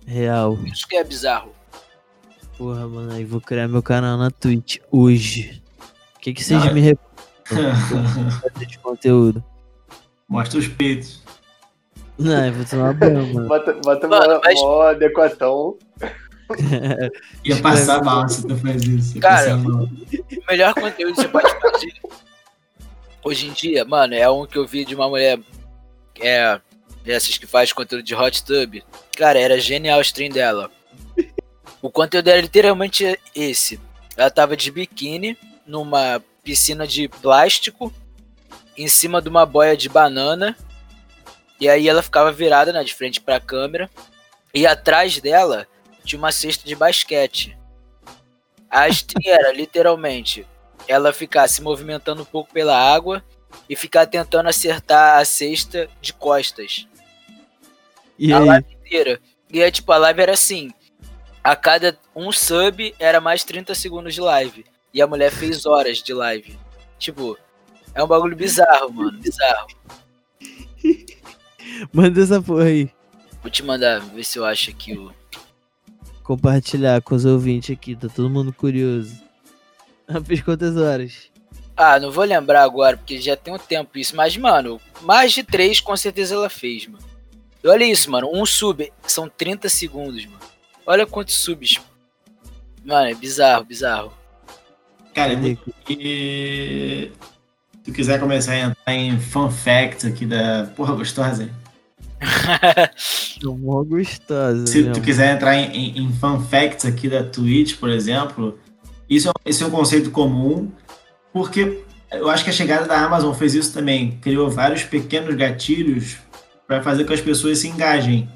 Real. 0.06 0.54
Isso 0.64 0.86
que 0.86 0.96
é 0.96 1.04
bizarro. 1.04 1.50
Porra, 2.56 2.86
mano, 2.88 3.12
aí 3.12 3.24
vou 3.24 3.40
criar 3.40 3.68
meu 3.68 3.82
canal 3.82 4.16
na 4.16 4.30
Twitch 4.30 4.78
hoje. 4.90 5.62
O 6.16 6.20
que, 6.20 6.32
que 6.32 6.42
vocês 6.42 6.64
Não, 6.64 6.72
me 6.72 6.80
recomendam 6.80 7.02
de 8.66 8.78
conteúdo? 8.78 9.44
Mostra 10.28 10.58
os 10.58 10.66
peitos. 10.68 11.22
Não, 12.18 12.46
eu 12.46 12.52
vou 12.52 12.64
tomar 12.64 12.94
banho, 12.94 13.34
mano. 13.34 13.46
Bota, 13.48 13.72
bota 13.74 14.08
Mano, 14.08 14.34
mó, 14.34 14.40
mas- 14.42 14.60
mó 14.60 14.92
decotão. 14.94 15.76
Ia 17.44 17.56
passar 17.62 18.02
mal 18.02 18.28
se 18.28 18.46
tu 18.46 18.56
faz 18.56 18.82
isso. 18.82 19.18
Cara. 19.20 19.56
O 19.56 19.88
melhor 20.48 20.74
conteúdo 20.74 21.14
que 21.14 21.22
você 21.22 21.28
pode 21.28 21.60
fazer 21.60 21.92
hoje 23.26 23.48
em 23.48 23.52
dia, 23.52 23.84
mano, 23.84 24.14
é 24.14 24.30
um 24.30 24.46
que 24.46 24.56
eu 24.56 24.64
vi 24.64 24.84
de 24.84 24.94
uma 24.94 25.08
mulher. 25.08 25.38
É. 26.20 26.60
Dessas 27.02 27.38
que 27.38 27.46
faz 27.46 27.72
conteúdo 27.72 28.02
de 28.02 28.14
hot 28.14 28.44
tub. 28.44 28.82
Cara, 29.16 29.38
era 29.38 29.60
genial 29.60 29.98
o 29.98 30.02
stream 30.02 30.30
dela. 30.30 30.70
O 31.80 31.90
conteúdo 31.90 32.28
era 32.28 32.40
literalmente 32.40 33.18
esse. 33.34 33.80
Ela 34.16 34.30
tava 34.30 34.56
de 34.56 34.72
biquíni 34.72 35.38
numa 35.64 36.20
piscina 36.42 36.84
de 36.84 37.08
plástico 37.08 37.92
em 38.76 38.88
cima 38.88 39.22
de 39.22 39.28
uma 39.28 39.46
boia 39.46 39.76
de 39.76 39.88
banana. 39.88 40.56
E 41.60 41.68
aí 41.68 41.88
ela 41.88 42.02
ficava 42.02 42.32
virada, 42.32 42.72
né, 42.72 42.82
de 42.82 42.94
frente 42.94 43.20
pra 43.20 43.38
câmera. 43.38 43.88
E 44.52 44.66
atrás 44.66 45.20
dela 45.20 45.68
tinha 46.06 46.18
uma 46.18 46.32
cesta 46.32 46.66
de 46.66 46.74
basquete. 46.74 47.56
A 48.70 48.86
era 49.24 49.52
literalmente 49.54 50.46
ela 50.88 51.12
ficar 51.12 51.48
se 51.48 51.60
movimentando 51.60 52.22
um 52.22 52.26
pouco 52.26 52.52
pela 52.52 52.76
água 52.76 53.24
e 53.68 53.74
ficar 53.76 54.06
tentando 54.06 54.48
acertar 54.48 55.18
a 55.18 55.24
cesta 55.24 55.88
de 56.00 56.12
costas 56.12 56.86
E 58.18 58.32
a 58.32 58.38
aí? 58.38 58.44
live 58.46 58.74
inteira. 58.74 59.20
E 59.52 59.60
é 59.60 59.70
tipo, 59.70 59.90
a 59.92 59.98
live 59.98 60.20
era 60.22 60.32
assim: 60.32 60.70
a 61.42 61.54
cada 61.56 61.98
um 62.14 62.32
sub 62.32 62.94
era 62.98 63.20
mais 63.20 63.44
30 63.44 63.74
segundos 63.74 64.14
de 64.14 64.20
live. 64.20 64.64
E 64.92 65.02
a 65.02 65.06
mulher 65.06 65.30
fez 65.30 65.66
horas 65.66 65.98
de 65.98 66.14
live. 66.14 66.58
Tipo, 66.98 67.38
é 67.94 68.02
um 68.02 68.06
bagulho 68.06 68.36
bizarro, 68.36 68.92
mano. 68.92 69.18
Bizarro. 69.18 69.66
Manda 71.92 72.22
essa 72.22 72.40
porra 72.40 72.64
aí. 72.64 72.90
Vou 73.42 73.50
te 73.50 73.62
mandar, 73.62 74.00
ver 74.00 74.24
se 74.24 74.38
eu 74.38 74.44
acho 74.44 74.70
aqui 74.70 74.96
o. 74.96 75.12
Compartilhar 76.26 77.00
com 77.02 77.14
os 77.14 77.24
ouvintes 77.24 77.70
aqui, 77.70 77.94
tá 77.94 78.08
todo 78.08 78.28
mundo 78.28 78.52
curioso. 78.52 79.14
Ela 80.08 80.22
fez 80.24 80.40
quantas 80.42 80.76
horas? 80.76 81.30
Ah, 81.76 82.00
não 82.00 82.10
vou 82.10 82.24
lembrar 82.24 82.64
agora, 82.64 82.96
porque 82.96 83.20
já 83.20 83.36
tem 83.36 83.54
um 83.54 83.58
tempo 83.58 83.96
isso. 83.96 84.16
Mas, 84.16 84.36
mano, 84.36 84.80
mais 85.02 85.32
de 85.32 85.44
três 85.44 85.78
com 85.78 85.96
certeza 85.96 86.34
ela 86.34 86.50
fez, 86.50 86.88
mano. 86.88 87.04
E 87.62 87.68
olha 87.68 87.84
isso, 87.84 88.10
mano. 88.10 88.28
Um 88.32 88.44
sub 88.44 88.92
são 89.06 89.28
30 89.28 89.68
segundos, 89.68 90.24
mano. 90.26 90.40
Olha 90.84 91.06
quantos 91.06 91.36
subs. 91.36 91.80
Mano, 92.84 93.08
é 93.08 93.14
bizarro, 93.14 93.64
bizarro. 93.64 94.12
Cara, 95.14 95.32
e 95.32 95.56
se 95.88 97.12
tu 97.84 97.92
quiser 97.92 98.18
começar 98.18 98.52
a 98.52 98.58
entrar 98.58 98.94
em 98.94 99.18
fun 99.20 99.48
facts 99.48 100.04
aqui 100.04 100.26
da 100.26 100.70
porra 100.74 100.94
gostosa, 100.94 101.48
Tô 103.40 103.54
mó 103.58 103.82
gostosa. 103.82 104.66
se 104.66 104.82
tu 104.82 104.88
mesmo. 104.88 105.04
quiser 105.04 105.34
entrar 105.34 105.56
em, 105.56 105.70
em, 105.70 106.04
em 106.04 106.12
fun 106.12 106.40
facts 106.40 106.84
aqui 106.84 107.08
da 107.08 107.22
Twitch, 107.22 107.76
por 107.76 107.90
exemplo, 107.90 108.58
isso 109.08 109.28
é, 109.28 109.32
esse 109.44 109.62
é 109.62 109.66
um 109.66 109.70
conceito 109.70 110.10
comum, 110.10 110.70
porque 111.32 111.82
eu 112.10 112.28
acho 112.30 112.44
que 112.44 112.50
a 112.50 112.52
chegada 112.52 112.86
da 112.86 112.98
Amazon 113.04 113.34
fez 113.34 113.54
isso 113.54 113.72
também, 113.72 114.12
criou 114.20 114.50
vários 114.50 114.82
pequenos 114.84 115.34
gatilhos 115.34 116.16
para 116.66 116.82
fazer 116.82 117.02
com 117.04 117.08
que 117.08 117.14
as 117.14 117.20
pessoas 117.20 117.58
se 117.58 117.68
engajem. 117.68 118.28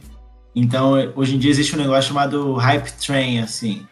Então, 0.55 0.95
hoje 1.15 1.37
em 1.37 1.39
dia 1.39 1.51
existe 1.51 1.75
um 1.75 1.79
negócio 1.79 2.09
chamado 2.09 2.55
hype 2.55 2.91
train, 2.93 3.39
assim. 3.39 3.87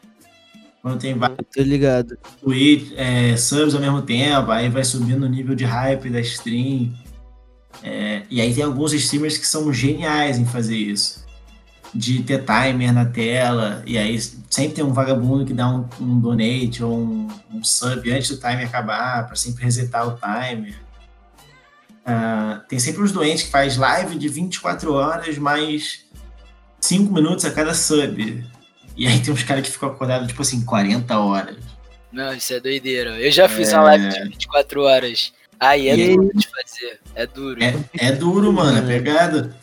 Quando 0.83 1.01
tem 1.01 1.15
vários 1.15 1.39
Tô 1.55 1.63
ligado. 1.63 2.17
tweet, 2.41 2.93
é, 2.97 3.37
subs 3.37 3.75
ao 3.75 3.81
mesmo 3.81 4.03
tempo, 4.03 4.51
aí 4.51 4.69
vai 4.69 4.85
subindo 4.85 5.25
o 5.25 5.29
nível 5.29 5.55
de 5.55 5.65
hype 5.65 6.11
da 6.11 6.21
stream. 6.21 6.93
É, 7.83 8.23
e 8.31 8.41
aí 8.41 8.53
tem 8.55 8.65
alguns 8.65 8.93
streamers 8.93 9.39
que 9.39 9.47
são 9.47 9.73
geniais 9.73 10.39
em 10.39 10.47
fazer 10.47 10.77
isso. 10.77 11.27
De 11.95 12.23
ter 12.23 12.45
timer 12.45 12.93
na 12.93 13.07
tela, 13.07 13.83
e 13.87 13.97
aí 13.97 14.21
sempre 14.51 14.75
tem 14.75 14.85
um 14.85 14.93
vagabundo 14.93 15.47
que 15.47 15.55
dá 15.55 15.69
um, 15.69 15.89
um 16.01 16.21
donate 16.21 16.85
ou 16.85 16.99
um, 16.99 17.29
um 17.53 17.65
sub 17.65 18.11
antes 18.13 18.29
do 18.29 18.37
timer 18.37 18.67
acabar, 18.67 19.27
para 19.27 19.37
sempre 19.37 19.65
resetar 19.65 20.07
o 20.07 20.19
timer. 20.19 20.75
Ah, 22.05 22.63
tem 22.69 22.79
sempre 22.79 23.03
os 23.03 23.13
doentes 23.13 23.45
que 23.45 23.51
faz 23.51 23.77
live 23.77 24.19
de 24.19 24.29
24 24.29 24.93
horas, 24.93 25.39
mais 25.39 26.05
5 26.81 27.13
minutos 27.13 27.45
a 27.45 27.51
cada 27.51 27.75
sub. 27.75 28.45
E 28.97 29.07
aí 29.07 29.21
tem 29.21 29.33
uns 29.33 29.43
caras 29.43 29.65
que 29.67 29.71
ficam 29.73 29.89
acordados, 29.91 30.27
tipo 30.29 30.43
assim, 30.43 30.65
40 30.65 31.19
horas. 31.19 31.57
Não, 32.11 32.33
isso 32.35 32.53
é 32.53 32.61
doideira. 32.61 33.19
Eu 33.21 33.31
já 33.31 33.49
fiz 33.49 33.73
É. 33.73 33.77
uma 33.77 33.85
live 33.85 34.09
de 34.09 34.25
24 34.25 34.83
horas. 34.83 35.33
Aí 35.61 35.89
é 35.89 35.95
E 35.97 36.17
duro 36.17 36.31
de 36.35 36.49
fazer. 36.49 37.01
É 37.15 37.27
duro. 37.27 37.63
É, 37.63 37.75
é 37.99 38.13
duro, 38.13 38.53
mano, 38.53 38.79
é 38.79 38.83
pegado. 38.83 39.55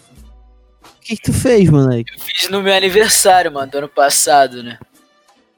O 0.84 1.00
que, 1.02 1.16
que 1.16 1.22
tu 1.22 1.34
fez, 1.34 1.70
moleque? 1.70 2.12
Eu 2.14 2.20
fiz 2.20 2.50
no 2.50 2.62
meu 2.62 2.74
aniversário, 2.74 3.52
mano, 3.52 3.72
do 3.72 3.78
ano 3.78 3.90
passado, 3.90 4.64
né? 4.64 4.80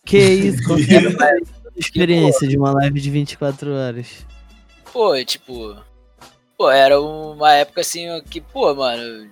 Que 0.05 0.17
isso? 0.17 0.63
Qual 0.63 0.77
que 0.77 0.93
era 0.93 1.09
a 1.09 1.39
experiência 1.75 2.47
de 2.47 2.57
uma 2.57 2.71
live 2.71 2.99
de 2.99 3.09
24 3.09 3.73
horas? 3.73 4.25
Pô, 4.91 5.23
tipo. 5.23 5.75
Pô, 6.57 6.69
era 6.71 6.99
uma 6.99 7.53
época 7.53 7.81
assim 7.81 8.07
que, 8.29 8.41
pô, 8.41 8.73
mano. 8.75 9.29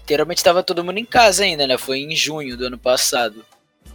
Literalmente 0.00 0.42
tava 0.42 0.62
todo 0.64 0.84
mundo 0.84 0.98
em 0.98 1.04
casa 1.04 1.44
ainda, 1.44 1.66
né? 1.66 1.78
Foi 1.78 2.00
em 2.00 2.14
junho 2.14 2.56
do 2.56 2.66
ano 2.66 2.78
passado. 2.78 3.44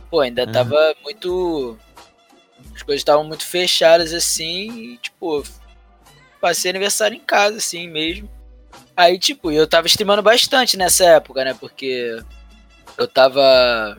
Pô, 0.09 0.21
ainda 0.21 0.43
Aham. 0.43 0.51
tava 0.51 0.95
muito. 1.03 1.77
As 2.73 2.81
coisas 2.81 3.01
estavam 3.01 3.25
muito 3.25 3.45
fechadas 3.45 4.13
assim 4.13 4.93
e, 4.93 4.97
tipo. 4.97 5.43
Passei 6.39 6.69
aniversário 6.69 7.15
em 7.15 7.21
casa, 7.21 7.57
assim 7.57 7.87
mesmo. 7.87 8.29
Aí, 8.95 9.17
tipo, 9.19 9.51
eu 9.51 9.67
tava 9.67 9.87
streamando 9.87 10.21
bastante 10.21 10.77
nessa 10.77 11.05
época, 11.05 11.43
né? 11.43 11.53
Porque 11.53 12.19
eu 12.97 13.07
tava. 13.07 13.97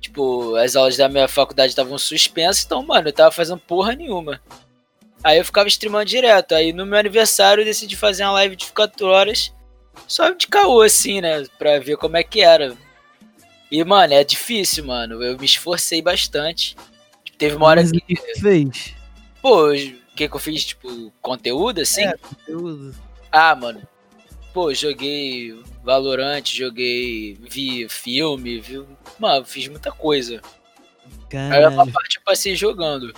Tipo, 0.00 0.56
as 0.56 0.76
aulas 0.76 0.96
da 0.96 1.08
minha 1.08 1.28
faculdade 1.28 1.70
estavam 1.70 1.96
suspensas, 1.98 2.64
então, 2.64 2.82
mano, 2.82 3.08
eu 3.08 3.12
tava 3.12 3.30
fazendo 3.30 3.58
porra 3.58 3.94
nenhuma. 3.94 4.40
Aí 5.22 5.38
eu 5.38 5.44
ficava 5.44 5.68
streamando 5.68 6.06
direto. 6.06 6.54
Aí 6.54 6.72
no 6.72 6.86
meu 6.86 6.98
aniversário 6.98 7.60
eu 7.60 7.64
decidi 7.64 7.96
fazer 7.96 8.24
uma 8.24 8.32
live 8.32 8.56
de 8.56 8.64
24 8.66 9.06
horas. 9.06 9.52
Só 10.06 10.30
de 10.30 10.46
caô, 10.46 10.80
assim, 10.80 11.20
né? 11.20 11.44
Pra 11.58 11.78
ver 11.78 11.96
como 11.96 12.16
é 12.16 12.22
que 12.22 12.40
era. 12.40 12.76
E, 13.70 13.84
mano, 13.84 14.14
é 14.14 14.24
difícil, 14.24 14.84
mano. 14.84 15.22
Eu 15.22 15.38
me 15.38 15.44
esforcei 15.44 16.02
bastante. 16.02 16.76
Teve 17.38 17.56
uma 17.56 17.66
hora 17.66 17.84
que. 17.84 18.00
que 18.00 18.40
fez? 18.40 18.94
Pô, 19.40 19.68
que, 20.20 20.28
que 20.28 20.36
eu 20.36 20.40
fiz? 20.40 20.64
Tipo, 20.64 21.10
conteúdo 21.22 21.80
assim? 21.80 22.02
É. 22.02 22.14
Conteúdo. 22.16 22.94
Ah, 23.32 23.54
mano. 23.54 23.80
Pô, 24.52 24.74
joguei 24.74 25.56
Valorant, 25.82 26.44
joguei. 26.44 27.38
Vi 27.48 27.88
filme, 27.88 28.60
vi. 28.60 28.84
Mano, 29.18 29.44
fiz 29.46 29.68
muita 29.68 29.90
coisa. 29.90 30.42
Aí 31.32 31.38
uma 31.38 31.70
Caralho. 31.70 31.92
parte 31.92 32.18
eu 32.18 32.22
passei 32.24 32.54
jogando. 32.54 33.14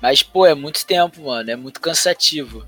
Mas, 0.00 0.22
pô, 0.22 0.44
é 0.44 0.54
muito 0.54 0.84
tempo, 0.84 1.22
mano. 1.22 1.50
É 1.50 1.56
muito 1.56 1.80
cansativo. 1.80 2.66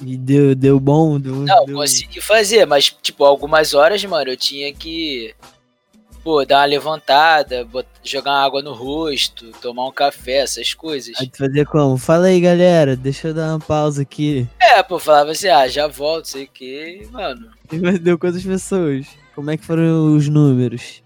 E 0.00 0.16
deu, 0.16 0.54
deu 0.54 0.80
bom? 0.80 1.18
Deu, 1.18 1.36
Não, 1.36 1.64
deu... 1.64 1.76
consegui 1.76 2.20
fazer, 2.20 2.66
mas, 2.66 2.90
tipo, 3.00 3.24
algumas 3.24 3.72
horas, 3.72 4.04
mano, 4.04 4.30
eu 4.30 4.36
tinha 4.36 4.72
que. 4.74 5.34
Pô, 6.22 6.44
dar 6.44 6.58
uma 6.60 6.64
levantada, 6.66 7.64
bot- 7.64 7.86
jogar 8.04 8.30
uma 8.32 8.44
água 8.44 8.62
no 8.62 8.72
rosto, 8.72 9.50
tomar 9.60 9.86
um 9.88 9.92
café, 9.92 10.36
essas 10.38 10.72
coisas. 10.72 11.14
Aí 11.18 11.28
tu 11.28 11.38
fazia 11.38 11.66
como? 11.66 11.96
Fala 11.98 12.26
aí, 12.26 12.40
galera. 12.40 12.94
Deixa 12.94 13.28
eu 13.28 13.34
dar 13.34 13.48
uma 13.50 13.58
pausa 13.58 14.02
aqui. 14.02 14.46
É, 14.60 14.80
pô, 14.84 15.00
falava 15.00 15.32
assim, 15.32 15.48
ah, 15.48 15.66
já 15.66 15.88
volto, 15.88 16.26
sei 16.28 16.44
o 16.44 16.48
que, 16.48 17.08
mano. 17.10 17.50
Mas 17.72 17.98
deu 17.98 18.16
quantas 18.18 18.44
pessoas? 18.44 19.06
Como 19.34 19.50
é 19.50 19.56
que 19.56 19.64
foram 19.64 20.14
os 20.14 20.28
números? 20.28 21.02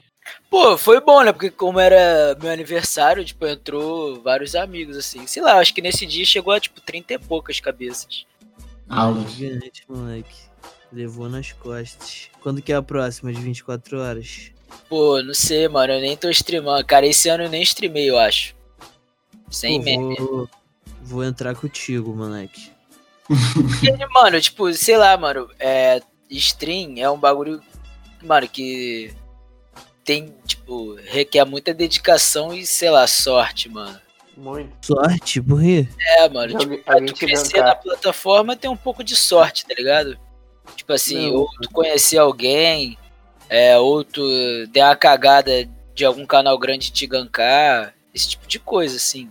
Pô, 0.50 0.76
foi 0.76 1.00
bom, 1.00 1.22
né? 1.22 1.32
Porque 1.32 1.50
como 1.50 1.78
era 1.80 2.36
meu 2.42 2.50
aniversário, 2.52 3.24
tipo, 3.24 3.46
entrou 3.46 4.20
vários 4.20 4.54
amigos, 4.54 4.96
assim. 4.96 5.26
Sei 5.26 5.40
lá, 5.42 5.58
acho 5.58 5.72
que 5.72 5.80
nesse 5.80 6.04
dia 6.04 6.24
chegou 6.26 6.52
a, 6.52 6.60
tipo, 6.60 6.80
30 6.80 7.14
e 7.14 7.18
poucas 7.18 7.58
cabeças. 7.58 8.26
Aulas. 8.88 9.30
Gigante, 9.32 9.82
moleque. 9.88 10.34
Levou 10.92 11.28
nas 11.28 11.52
costas. 11.52 12.28
Quando 12.42 12.60
que 12.60 12.72
é 12.72 12.76
a 12.76 12.82
próxima 12.82 13.32
de 13.32 13.40
24 13.40 13.98
horas? 14.00 14.50
Pô, 14.88 15.22
não 15.22 15.34
sei, 15.34 15.68
mano, 15.68 15.94
eu 15.94 16.00
nem 16.00 16.16
tô 16.16 16.30
streamando. 16.30 16.84
Cara, 16.86 17.06
esse 17.06 17.28
ano 17.28 17.44
eu 17.44 17.50
nem 17.50 17.62
streamei, 17.62 18.08
eu 18.08 18.18
acho. 18.18 18.54
Sem 19.50 19.78
Pô, 19.78 19.84
meme. 19.84 20.16
vou, 20.16 20.48
vou 21.02 21.24
entrar 21.24 21.54
contigo, 21.54 22.14
moleque. 22.14 22.70
Porque, 23.26 24.06
mano, 24.06 24.40
tipo, 24.40 24.72
sei 24.72 24.96
lá, 24.96 25.16
mano, 25.16 25.50
é, 25.58 26.00
stream 26.30 26.94
é 26.98 27.10
um 27.10 27.18
bagulho, 27.18 27.60
mano, 28.22 28.48
que 28.48 29.12
tem, 30.04 30.32
tipo, 30.46 30.94
requer 31.04 31.44
muita 31.44 31.74
dedicação 31.74 32.54
e, 32.54 32.64
sei 32.64 32.90
lá, 32.90 33.06
sorte, 33.06 33.68
mano. 33.68 33.98
Muito. 34.36 34.86
Sorte, 34.86 35.40
quê? 35.40 35.88
É, 35.98 36.28
mano, 36.28 36.52
Já 36.52 36.58
tipo, 36.58 36.78
pra 36.78 37.04
tu 37.04 37.14
crescer 37.14 37.62
na 37.62 37.74
plataforma 37.74 38.54
tem 38.54 38.70
um 38.70 38.76
pouco 38.76 39.02
de 39.02 39.16
sorte, 39.16 39.66
tá 39.66 39.74
ligado? 39.74 40.18
Tipo 40.76 40.92
assim, 40.92 41.30
Não. 41.30 41.38
ou 41.38 41.48
tu 41.62 41.70
conhecer 41.70 42.18
alguém, 42.18 42.98
é, 43.48 43.78
ou 43.78 44.02
tu 44.04 44.22
der 44.72 44.84
uma 44.84 44.96
cagada 44.96 45.52
de 45.94 46.04
algum 46.04 46.26
canal 46.26 46.58
grande 46.58 46.92
te 46.92 47.06
gankar, 47.06 47.94
esse 48.14 48.28
tipo 48.30 48.46
de 48.46 48.58
coisa, 48.58 48.96
assim. 48.96 49.30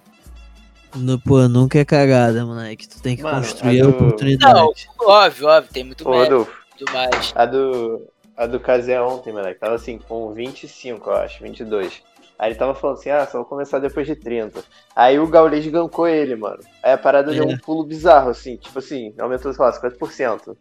No, 0.95 1.19
pô, 1.19 1.47
nunca 1.49 1.77
é 1.79 1.85
cagada, 1.85 2.45
moleque. 2.45 2.87
Tu 2.87 3.01
tem 3.01 3.17
que 3.17 3.23
Mano, 3.23 3.37
construir 3.41 3.81
a 3.81 3.83
a 3.83 3.87
do- 3.87 3.95
oportunidade. 3.95 4.53
Não, 4.97 5.07
óbvio, 5.07 5.47
óbvio, 5.47 5.73
tem 5.73 5.83
muito 5.83 6.09
mérito. 6.09 6.47
Mais. 6.93 7.31
A 7.35 7.45
do. 7.45 8.07
A 8.37 8.45
do 8.47 8.59
Kazé 8.59 8.99
ontem, 9.01 9.31
moleque, 9.31 9.59
tava 9.61 9.75
assim, 9.75 9.97
com 9.97 10.33
25, 10.33 11.09
eu 11.09 11.15
acho, 11.15 11.41
22. 11.41 12.01
Aí 12.37 12.49
ele 12.51 12.59
tava 12.59 12.75
falando 12.75 12.97
assim, 12.97 13.09
ah, 13.09 13.25
só 13.25 13.37
vou 13.37 13.45
começar 13.45 13.79
depois 13.79 14.05
de 14.05 14.13
30. 14.13 14.61
Aí 14.93 15.17
o 15.17 15.25
Gaules 15.25 15.65
gancou 15.67 16.05
ele, 16.05 16.35
mano. 16.35 16.59
Aí 16.83 16.91
a 16.91 16.97
parada 16.97 17.31
deu 17.31 17.43
É. 17.43 17.47
um 17.47 17.57
pulo 17.57 17.85
bizarro, 17.85 18.29
assim, 18.29 18.57
tipo 18.57 18.77
assim, 18.79 19.13
aumentou, 19.17 19.53
sei 19.53 19.63
lá, 19.63 19.71
50%. 19.71 20.57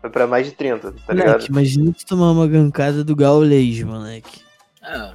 Foi 0.00 0.08
pra 0.10 0.26
mais 0.26 0.46
de 0.46 0.52
30, 0.52 0.92
tá 0.92 1.12
ligado? 1.12 1.32
Moleque, 1.32 1.50
imagina 1.50 1.92
tu 1.92 2.06
tomar 2.06 2.30
uma 2.32 2.46
gancada 2.46 3.04
do 3.04 3.14
Gaules, 3.14 3.82
moleque. 3.82 4.40
Ah, 4.82 5.12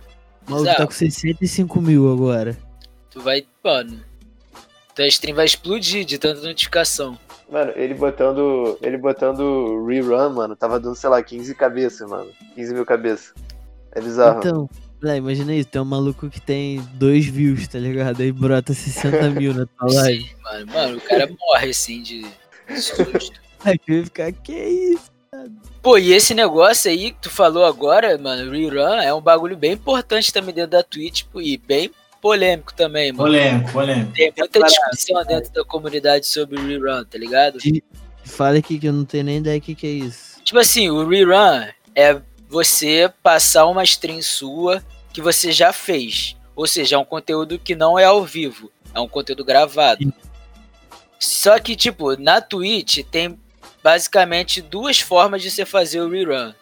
O 0.47 0.51
maluco 0.51 0.75
tá 0.75 0.85
com 0.85 0.91
65 0.93 1.81
mil 1.81 2.11
agora. 2.13 2.55
tu 3.09 3.19
vai, 3.21 3.45
mano. 3.63 3.99
Tua 4.93 5.07
stream 5.07 5.35
vai 5.35 5.45
explodir 5.45 6.05
de 6.05 6.17
tanta 6.17 6.41
notificação. 6.41 7.17
Mano, 7.51 7.73
ele 7.75 7.93
botando. 7.93 8.77
Ele 8.81 8.97
botando 8.97 9.85
rerun, 9.85 10.29
mano, 10.29 10.55
tava 10.55 10.79
dando, 10.79 10.95
sei 10.95 11.09
lá, 11.09 11.21
15 11.21 11.53
cabeças, 11.55 12.09
mano. 12.09 12.29
15 12.55 12.73
mil 12.73 12.85
cabeças. 12.85 13.33
É 13.91 13.99
bizarro. 14.01 14.39
Então, 14.39 14.69
moleque, 15.01 15.17
imagina 15.19 15.53
isso, 15.55 15.67
tem 15.69 15.81
um 15.81 15.85
maluco 15.85 16.29
que 16.29 16.39
tem 16.39 16.79
2 16.93 17.25
views, 17.25 17.67
tá 17.67 17.77
ligado? 17.79 18.21
Aí 18.21 18.31
brota 18.31 18.73
60 18.73 19.29
mil 19.37 19.53
na 19.53 19.65
tua 19.65 19.93
live. 20.01 20.23
Sim, 20.23 20.29
mano. 20.43 20.65
Mano, 20.73 20.97
o 20.97 21.01
cara 21.01 21.27
morre 21.39 21.69
assim 21.71 22.01
de 22.01 22.25
susto. 22.79 23.31
Aí 23.65 23.79
eu 23.87 23.97
ia 23.97 24.05
ficar, 24.05 24.31
que 24.31 24.53
isso? 24.53 25.11
Pô, 25.81 25.97
e 25.97 26.13
esse 26.13 26.33
negócio 26.33 26.89
aí 26.89 27.11
que 27.11 27.21
tu 27.21 27.29
falou 27.29 27.65
agora, 27.65 28.17
mano, 28.17 28.51
rerun, 28.51 28.95
é 29.01 29.13
um 29.13 29.21
bagulho 29.21 29.57
bem 29.57 29.73
importante 29.73 30.31
também 30.31 30.53
dentro 30.53 30.71
da 30.71 30.83
Twitch, 30.83 31.23
pô, 31.31 31.41
e 31.41 31.57
bem 31.57 31.91
polêmico 32.21 32.73
também, 32.73 33.11
mano. 33.11 33.29
Polêmico, 33.29 33.71
polêmico. 33.71 34.13
Tem 34.13 34.33
muita 34.35 34.59
discussão 34.63 35.23
dentro 35.25 35.51
da 35.51 35.63
comunidade 35.63 36.25
sobre 36.25 36.59
rerun, 36.59 37.03
tá 37.03 37.17
ligado? 37.17 37.59
Fala 38.23 38.57
aqui 38.57 38.79
que 38.79 38.87
eu 38.87 38.93
não 38.93 39.05
tenho 39.05 39.25
nem 39.25 39.37
ideia 39.37 39.59
o 39.59 39.61
que, 39.61 39.75
que 39.75 39.85
é 39.85 39.91
isso. 39.91 40.41
Tipo 40.43 40.59
assim, 40.59 40.89
o 40.89 41.07
rerun 41.07 41.67
é 41.93 42.19
você 42.49 43.11
passar 43.21 43.65
uma 43.65 43.83
stream 43.83 44.21
sua 44.21 44.83
que 45.13 45.21
você 45.21 45.51
já 45.51 45.71
fez. 45.71 46.35
Ou 46.55 46.65
seja, 46.65 46.95
é 46.95 46.99
um 46.99 47.05
conteúdo 47.05 47.59
que 47.59 47.75
não 47.75 47.99
é 47.99 48.05
ao 48.05 48.23
vivo, 48.23 48.71
é 48.93 48.99
um 48.99 49.07
conteúdo 49.07 49.43
gravado. 49.43 50.03
Sim. 50.03 50.13
Só 51.19 51.59
que, 51.59 51.75
tipo, 51.75 52.19
na 52.19 52.41
Twitch 52.41 53.03
tem 53.11 53.37
basicamente 53.85 54.63
duas 54.63 54.99
formas 54.99 55.43
de 55.43 55.51
você 55.51 55.63
fazer 55.63 56.01
o 56.01 56.09
rerun. 56.09 56.53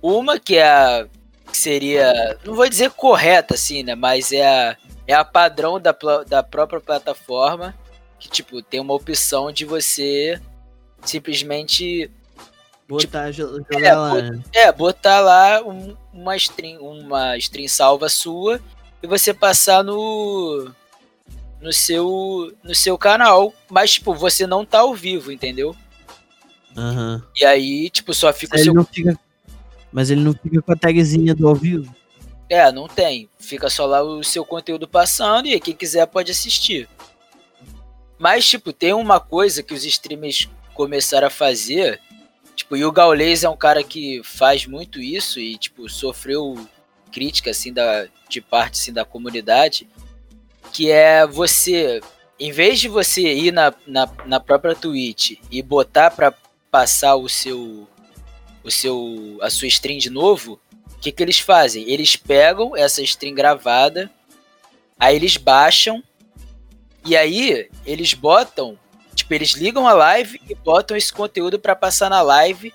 Uma 0.00 0.40
que 0.40 0.56
é 0.56 0.66
a 0.66 1.06
que 1.46 1.54
seria, 1.54 2.38
não 2.42 2.54
vou 2.54 2.66
dizer 2.66 2.90
correta 2.92 3.52
assim, 3.54 3.82
né, 3.82 3.94
mas 3.94 4.32
é 4.32 4.46
a, 4.46 4.76
é 5.06 5.12
a 5.12 5.22
padrão 5.22 5.78
da, 5.78 5.94
da 6.26 6.42
própria 6.42 6.80
plataforma, 6.80 7.74
que 8.18 8.30
tipo, 8.30 8.62
tem 8.62 8.80
uma 8.80 8.94
opção 8.94 9.52
de 9.52 9.66
você 9.66 10.40
simplesmente 11.04 12.10
Botar, 12.88 13.30
jogar 13.30 13.62
é, 13.78 13.94
lá, 13.94 14.22
né? 14.22 14.42
é, 14.54 14.72
botar 14.72 15.20
lá 15.20 15.62
um- 15.62 15.94
uma 16.10 16.34
string, 16.36 16.78
uma 16.78 17.36
string 17.36 17.68
salva 17.68 18.08
sua 18.08 18.62
e 19.02 19.06
você 19.06 19.34
passar 19.34 19.84
no 19.84 20.70
no 21.60 21.72
seu 21.72 22.54
no 22.62 22.74
seu 22.74 22.96
canal, 22.96 23.52
mas 23.70 23.92
tipo, 23.92 24.14
você 24.14 24.46
não 24.46 24.64
tá 24.64 24.80
ao 24.80 24.94
vivo, 24.94 25.30
entendeu? 25.30 25.76
Aham. 26.76 27.22
E 27.36 27.44
aí, 27.44 27.90
tipo, 27.90 28.12
só 28.12 28.32
fica 28.32 28.54
o 28.54 28.58
Ele 28.58 28.64
seu 28.64 28.74
não 28.74 28.84
fica... 28.84 29.18
Mas 29.92 30.10
ele 30.10 30.22
não 30.22 30.32
fica 30.32 30.60
com 30.60 30.72
a 30.72 30.76
tagzinha 30.76 31.34
do 31.34 31.46
ao 31.46 31.54
vivo? 31.54 31.94
É, 32.48 32.70
não 32.72 32.88
tem. 32.88 33.28
Fica 33.38 33.70
só 33.70 33.86
lá 33.86 34.02
o 34.02 34.22
seu 34.24 34.44
conteúdo 34.44 34.88
passando 34.88 35.46
e 35.46 35.54
aí 35.54 35.60
quem 35.60 35.74
quiser 35.74 36.06
pode 36.06 36.32
assistir. 36.32 36.88
Mas, 38.18 38.46
tipo, 38.46 38.72
tem 38.72 38.92
uma 38.92 39.20
coisa 39.20 39.62
que 39.62 39.74
os 39.74 39.84
streamers 39.84 40.48
começaram 40.74 41.28
a 41.28 41.30
fazer. 41.30 42.00
Tipo, 42.56 42.76
e 42.76 42.84
o 42.84 42.92
Gaules 42.92 43.44
é 43.44 43.48
um 43.48 43.56
cara 43.56 43.82
que 43.82 44.20
faz 44.24 44.66
muito 44.66 45.00
isso 45.00 45.40
e, 45.40 45.56
tipo, 45.56 45.88
sofreu 45.88 46.54
crítica, 47.12 47.50
assim, 47.50 47.72
da, 47.72 48.06
de 48.28 48.40
parte, 48.40 48.80
assim, 48.80 48.92
da 48.92 49.04
comunidade. 49.04 49.88
Que 50.72 50.90
é 50.90 51.26
você, 51.26 52.00
em 52.38 52.50
vez 52.50 52.80
de 52.80 52.88
você 52.88 53.32
ir 53.32 53.52
na, 53.52 53.72
na, 53.86 54.08
na 54.26 54.40
própria 54.40 54.74
Twitch 54.74 55.38
e 55.50 55.62
botar 55.62 56.10
pra 56.10 56.34
passar 56.74 57.14
o 57.14 57.28
seu, 57.28 57.86
o 58.64 58.68
seu, 58.68 59.38
a 59.40 59.48
sua 59.48 59.68
stream 59.68 59.96
de 59.96 60.10
novo, 60.10 60.60
o 60.92 60.98
que, 60.98 61.12
que 61.12 61.22
eles 61.22 61.38
fazem? 61.38 61.88
Eles 61.88 62.16
pegam 62.16 62.76
essa 62.76 63.00
stream 63.00 63.32
gravada, 63.32 64.10
aí 64.98 65.14
eles 65.14 65.36
baixam, 65.36 66.02
e 67.06 67.16
aí 67.16 67.70
eles 67.86 68.12
botam, 68.12 68.76
tipo, 69.14 69.32
eles 69.32 69.52
ligam 69.52 69.86
a 69.86 69.92
live 69.92 70.40
e 70.50 70.54
botam 70.56 70.96
esse 70.96 71.12
conteúdo 71.12 71.60
pra 71.60 71.76
passar 71.76 72.10
na 72.10 72.20
live. 72.22 72.74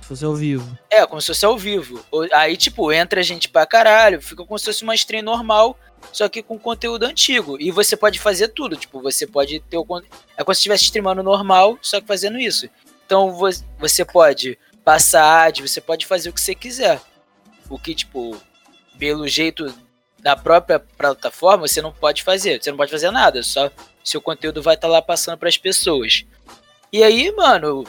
Se 0.00 0.08
fosse 0.08 0.24
ao 0.24 0.34
vivo. 0.34 0.78
É, 0.88 1.04
como 1.04 1.20
se 1.20 1.26
fosse 1.26 1.44
ao 1.44 1.58
vivo. 1.58 2.02
Aí, 2.32 2.56
tipo, 2.56 2.90
entra 2.90 3.22
gente 3.22 3.50
pra 3.50 3.66
caralho, 3.66 4.22
fica 4.22 4.42
como 4.42 4.58
se 4.58 4.64
fosse 4.64 4.82
uma 4.82 4.94
stream 4.94 5.22
normal, 5.22 5.78
só 6.10 6.30
que 6.30 6.42
com 6.42 6.58
conteúdo 6.58 7.04
antigo. 7.04 7.60
E 7.60 7.70
você 7.70 7.94
pode 7.94 8.18
fazer 8.18 8.48
tudo, 8.48 8.74
tipo, 8.74 9.02
você 9.02 9.26
pode 9.26 9.60
ter 9.60 9.76
o. 9.76 9.86
É 10.34 10.42
como 10.42 10.54
se 10.54 10.60
estivesse 10.60 10.84
streamando 10.84 11.22
normal, 11.22 11.78
só 11.82 12.00
que 12.00 12.06
fazendo 12.06 12.38
isso. 12.38 12.70
Então 13.06 13.32
vo- 13.32 13.50
você 13.78 14.04
pode 14.04 14.58
passar 14.84 15.44
ad, 15.46 15.62
você 15.62 15.80
pode 15.80 16.06
fazer 16.06 16.28
o 16.28 16.32
que 16.32 16.40
você 16.40 16.54
quiser. 16.54 17.00
O 17.68 17.78
que, 17.78 17.94
tipo, 17.94 18.36
pelo 18.98 19.26
jeito 19.28 19.72
da 20.20 20.36
própria 20.36 20.78
plataforma, 20.78 21.66
você 21.66 21.80
não 21.82 21.92
pode 21.92 22.22
fazer. 22.22 22.62
Você 22.62 22.70
não 22.70 22.76
pode 22.76 22.90
fazer 22.90 23.10
nada, 23.10 23.42
só 23.42 23.70
seu 24.02 24.20
conteúdo 24.20 24.62
vai 24.62 24.74
estar 24.74 24.88
lá 24.88 25.00
passando 25.00 25.38
pras 25.38 25.56
pessoas. 25.56 26.24
E 26.92 27.02
aí, 27.02 27.32
mano, 27.32 27.84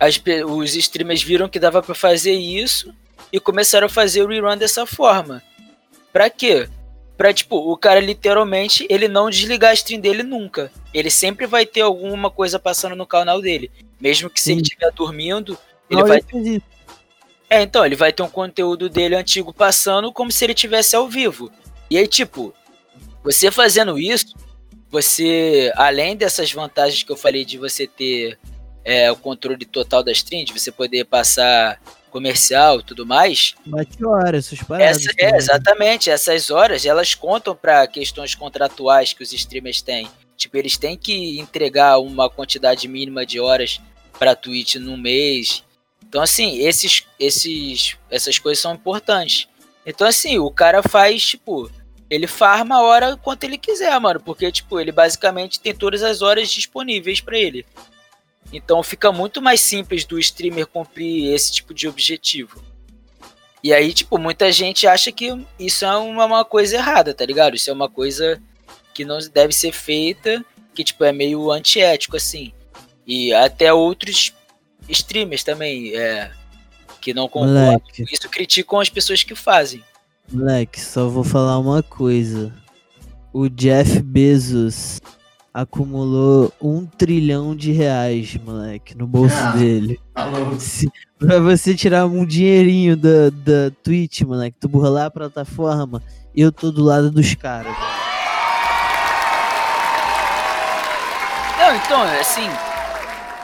as 0.00 0.20
os 0.46 0.74
streamers 0.74 1.22
viram 1.22 1.48
que 1.48 1.58
dava 1.60 1.82
pra 1.82 1.94
fazer 1.94 2.32
isso 2.32 2.94
e 3.32 3.38
começaram 3.38 3.86
a 3.86 3.90
fazer 3.90 4.22
o 4.22 4.28
rerun 4.28 4.56
dessa 4.56 4.86
forma. 4.86 5.42
Pra 6.12 6.30
quê? 6.30 6.68
Pra, 7.18 7.34
tipo, 7.34 7.56
o 7.56 7.76
cara 7.76 7.98
literalmente, 7.98 8.86
ele 8.88 9.08
não 9.08 9.28
desligar 9.28 9.72
a 9.72 9.74
stream 9.74 10.00
dele 10.00 10.22
nunca. 10.22 10.70
Ele 10.94 11.10
sempre 11.10 11.48
vai 11.48 11.66
ter 11.66 11.80
alguma 11.80 12.30
coisa 12.30 12.60
passando 12.60 12.94
no 12.94 13.04
canal 13.04 13.42
dele. 13.42 13.72
Mesmo 14.00 14.30
que 14.30 14.40
se 14.40 14.52
ele 14.52 14.60
Sim. 14.60 14.62
estiver 14.62 14.92
dormindo, 14.92 15.58
ele 15.90 16.00
Não, 16.00 16.06
vai 16.06 16.22
ele 16.32 16.50
isso. 16.56 16.62
é, 17.50 17.60
então, 17.60 17.84
ele 17.84 17.96
vai 17.96 18.12
ter 18.12 18.22
um 18.22 18.28
conteúdo 18.28 18.88
dele 18.88 19.16
antigo 19.16 19.52
passando 19.52 20.12
como 20.12 20.30
se 20.30 20.44
ele 20.44 20.54
tivesse 20.54 20.94
ao 20.94 21.08
vivo. 21.08 21.50
E 21.90 21.98
aí, 21.98 22.06
tipo, 22.06 22.54
você 23.24 23.50
fazendo 23.50 23.98
isso, 23.98 24.36
você, 24.88 25.72
além 25.74 26.16
dessas 26.16 26.52
vantagens 26.52 27.02
que 27.02 27.10
eu 27.10 27.16
falei 27.16 27.44
de 27.44 27.58
você 27.58 27.84
ter 27.84 28.38
é, 28.84 29.10
o 29.10 29.16
controle 29.16 29.64
total 29.64 30.04
da 30.04 30.12
stream, 30.12 30.44
de 30.44 30.52
você 30.52 30.70
poder 30.70 31.04
passar 31.04 31.80
comercial 32.08 32.80
e 32.80 32.82
tudo 32.82 33.06
mais, 33.06 33.54
Bate 33.64 34.04
hora, 34.04 34.36
essas 34.36 34.62
paradas. 34.62 35.06
essa, 35.06 35.12
é, 35.18 35.36
exatamente, 35.36 36.10
essas 36.10 36.50
horas, 36.50 36.84
elas 36.84 37.14
contam 37.14 37.54
para 37.54 37.86
questões 37.86 38.34
contratuais 38.34 39.12
que 39.12 39.22
os 39.22 39.32
streamers 39.32 39.82
têm. 39.82 40.08
Tipo, 40.36 40.56
eles 40.56 40.76
têm 40.76 40.96
que 40.96 41.38
entregar 41.38 41.98
uma 41.98 42.30
quantidade 42.30 42.86
mínima 42.86 43.26
de 43.26 43.40
horas 43.40 43.80
para 44.18 44.36
Twitch 44.36 44.76
no 44.76 44.96
mês. 44.96 45.64
Então, 46.08 46.22
assim, 46.22 46.58
esses, 46.58 47.04
esses, 47.18 47.96
essas 48.10 48.38
coisas 48.38 48.62
são 48.62 48.74
importantes. 48.74 49.48
Então, 49.84 50.06
assim, 50.06 50.38
o 50.38 50.50
cara 50.50 50.82
faz, 50.82 51.24
tipo, 51.24 51.70
ele 52.10 52.26
farma 52.26 52.76
a 52.76 52.82
hora 52.82 53.16
quanto 53.16 53.44
ele 53.44 53.58
quiser, 53.58 53.98
mano, 54.00 54.20
porque, 54.20 54.50
tipo, 54.50 54.80
ele 54.80 54.92
basicamente 54.92 55.60
tem 55.60 55.74
todas 55.74 56.02
as 56.02 56.22
horas 56.22 56.50
disponíveis 56.50 57.20
para 57.20 57.38
ele. 57.38 57.66
Então, 58.52 58.82
fica 58.82 59.12
muito 59.12 59.42
mais 59.42 59.60
simples 59.60 60.04
do 60.04 60.18
streamer 60.18 60.66
cumprir 60.66 61.32
esse 61.32 61.52
tipo 61.52 61.74
de 61.74 61.86
objetivo. 61.86 62.62
E 63.62 63.72
aí, 63.72 63.92
tipo, 63.92 64.18
muita 64.18 64.50
gente 64.52 64.86
acha 64.86 65.10
que 65.12 65.36
isso 65.58 65.84
é 65.84 65.96
uma, 65.96 66.24
uma 66.24 66.44
coisa 66.44 66.76
errada, 66.76 67.12
tá 67.12 67.26
ligado? 67.26 67.56
Isso 67.56 67.68
é 67.70 67.72
uma 67.72 67.88
coisa 67.88 68.40
que 68.94 69.04
não 69.04 69.18
deve 69.32 69.52
ser 69.52 69.72
feita, 69.72 70.44
que, 70.74 70.84
tipo, 70.84 71.04
é 71.04 71.12
meio 71.12 71.50
antiético, 71.50 72.16
assim. 72.16 72.52
E 73.06 73.32
até 73.32 73.72
outros 73.72 74.32
streamers 74.88 75.42
também, 75.42 75.94
é, 75.94 76.30
que 77.00 77.12
não 77.12 77.28
concordam 77.28 77.80
com 77.80 78.04
isso, 78.10 78.28
criticam 78.28 78.80
as 78.80 78.88
pessoas 78.88 79.22
que 79.22 79.34
fazem. 79.34 79.82
moleque, 80.32 80.80
só 80.80 81.08
vou 81.08 81.24
falar 81.24 81.58
uma 81.58 81.82
coisa. 81.82 82.52
O 83.32 83.48
Jeff 83.48 84.00
Bezos 84.02 85.00
acumulou 85.52 86.52
um 86.60 86.84
trilhão 86.86 87.54
de 87.56 87.72
reais, 87.72 88.36
moleque, 88.36 88.96
no 88.96 89.06
bolso 89.06 89.34
Ah. 89.36 89.52
dele. 89.52 90.00
Tá. 90.14 90.26
Se, 90.58 90.90
pra 91.18 91.40
você 91.40 91.74
tirar 91.74 92.06
um 92.06 92.24
dinheirinho 92.24 92.96
da, 92.96 93.30
da 93.30 93.70
Twitch, 93.82 94.22
moleque, 94.22 94.56
tu 94.60 94.68
burlar 94.68 95.06
a 95.06 95.10
plataforma, 95.10 96.02
eu 96.34 96.52
tô 96.52 96.70
do 96.70 96.84
lado 96.84 97.10
dos 97.10 97.34
caras. 97.34 97.74
Não, 101.58 101.74
então, 101.76 102.02
assim, 102.02 102.48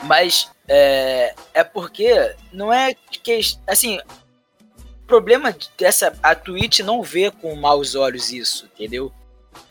mas 0.03 0.49
é, 0.67 1.35
é 1.53 1.63
porque 1.63 2.33
não 2.51 2.71
é 2.71 2.95
que, 3.23 3.39
assim, 3.67 3.99
o 4.77 5.05
problema 5.07 5.53
dessa, 5.77 6.17
a 6.23 6.33
Twitch 6.33 6.79
não 6.79 7.03
vê 7.03 7.29
com 7.29 7.55
maus 7.55 7.93
olhos 7.93 8.31
isso, 8.31 8.67
entendeu? 8.73 9.11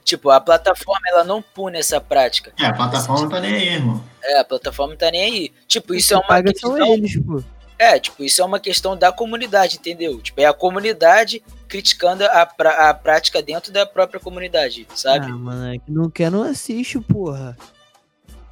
Tipo, 0.04 0.28
a 0.30 0.38
plataforma 0.40 1.00
ela 1.08 1.24
não 1.24 1.40
pune 1.40 1.78
essa 1.78 1.98
prática. 2.00 2.52
É, 2.60 2.66
a 2.66 2.72
plataforma 2.74 3.22
não 3.22 3.28
tá 3.30 3.40
nem 3.40 3.54
aí, 3.54 3.68
irmão. 3.68 4.04
É, 4.22 4.38
a 4.40 4.44
plataforma 4.44 4.92
não 4.92 4.98
tá 4.98 5.10
nem 5.10 5.22
aí. 5.22 5.52
Tipo, 5.66 5.94
isso 5.94 6.12
é 6.12 6.16
uma 6.18 6.26
paga 6.26 6.52
questão. 6.52 6.76
são 6.76 6.86
eles, 6.92 7.16
pô. 7.20 7.42
É, 7.78 7.98
tipo, 7.98 8.22
isso 8.22 8.40
é 8.40 8.44
uma 8.44 8.60
questão 8.60 8.96
da 8.96 9.10
comunidade, 9.10 9.76
entendeu? 9.76 10.20
Tipo, 10.20 10.40
é 10.40 10.44
a 10.44 10.52
comunidade 10.52 11.42
criticando 11.66 12.24
a, 12.24 12.46
pra- 12.46 12.90
a 12.90 12.94
prática 12.94 13.42
dentro 13.42 13.72
da 13.72 13.84
própria 13.86 14.20
comunidade, 14.20 14.86
sabe? 14.94 15.26
Ah, 15.26 15.30
mano, 15.30 15.74
é 15.74 15.78
que 15.78 15.90
não 15.90 16.08
quer, 16.10 16.30
não 16.30 16.42
assiste, 16.42 17.00
porra. 17.00 17.56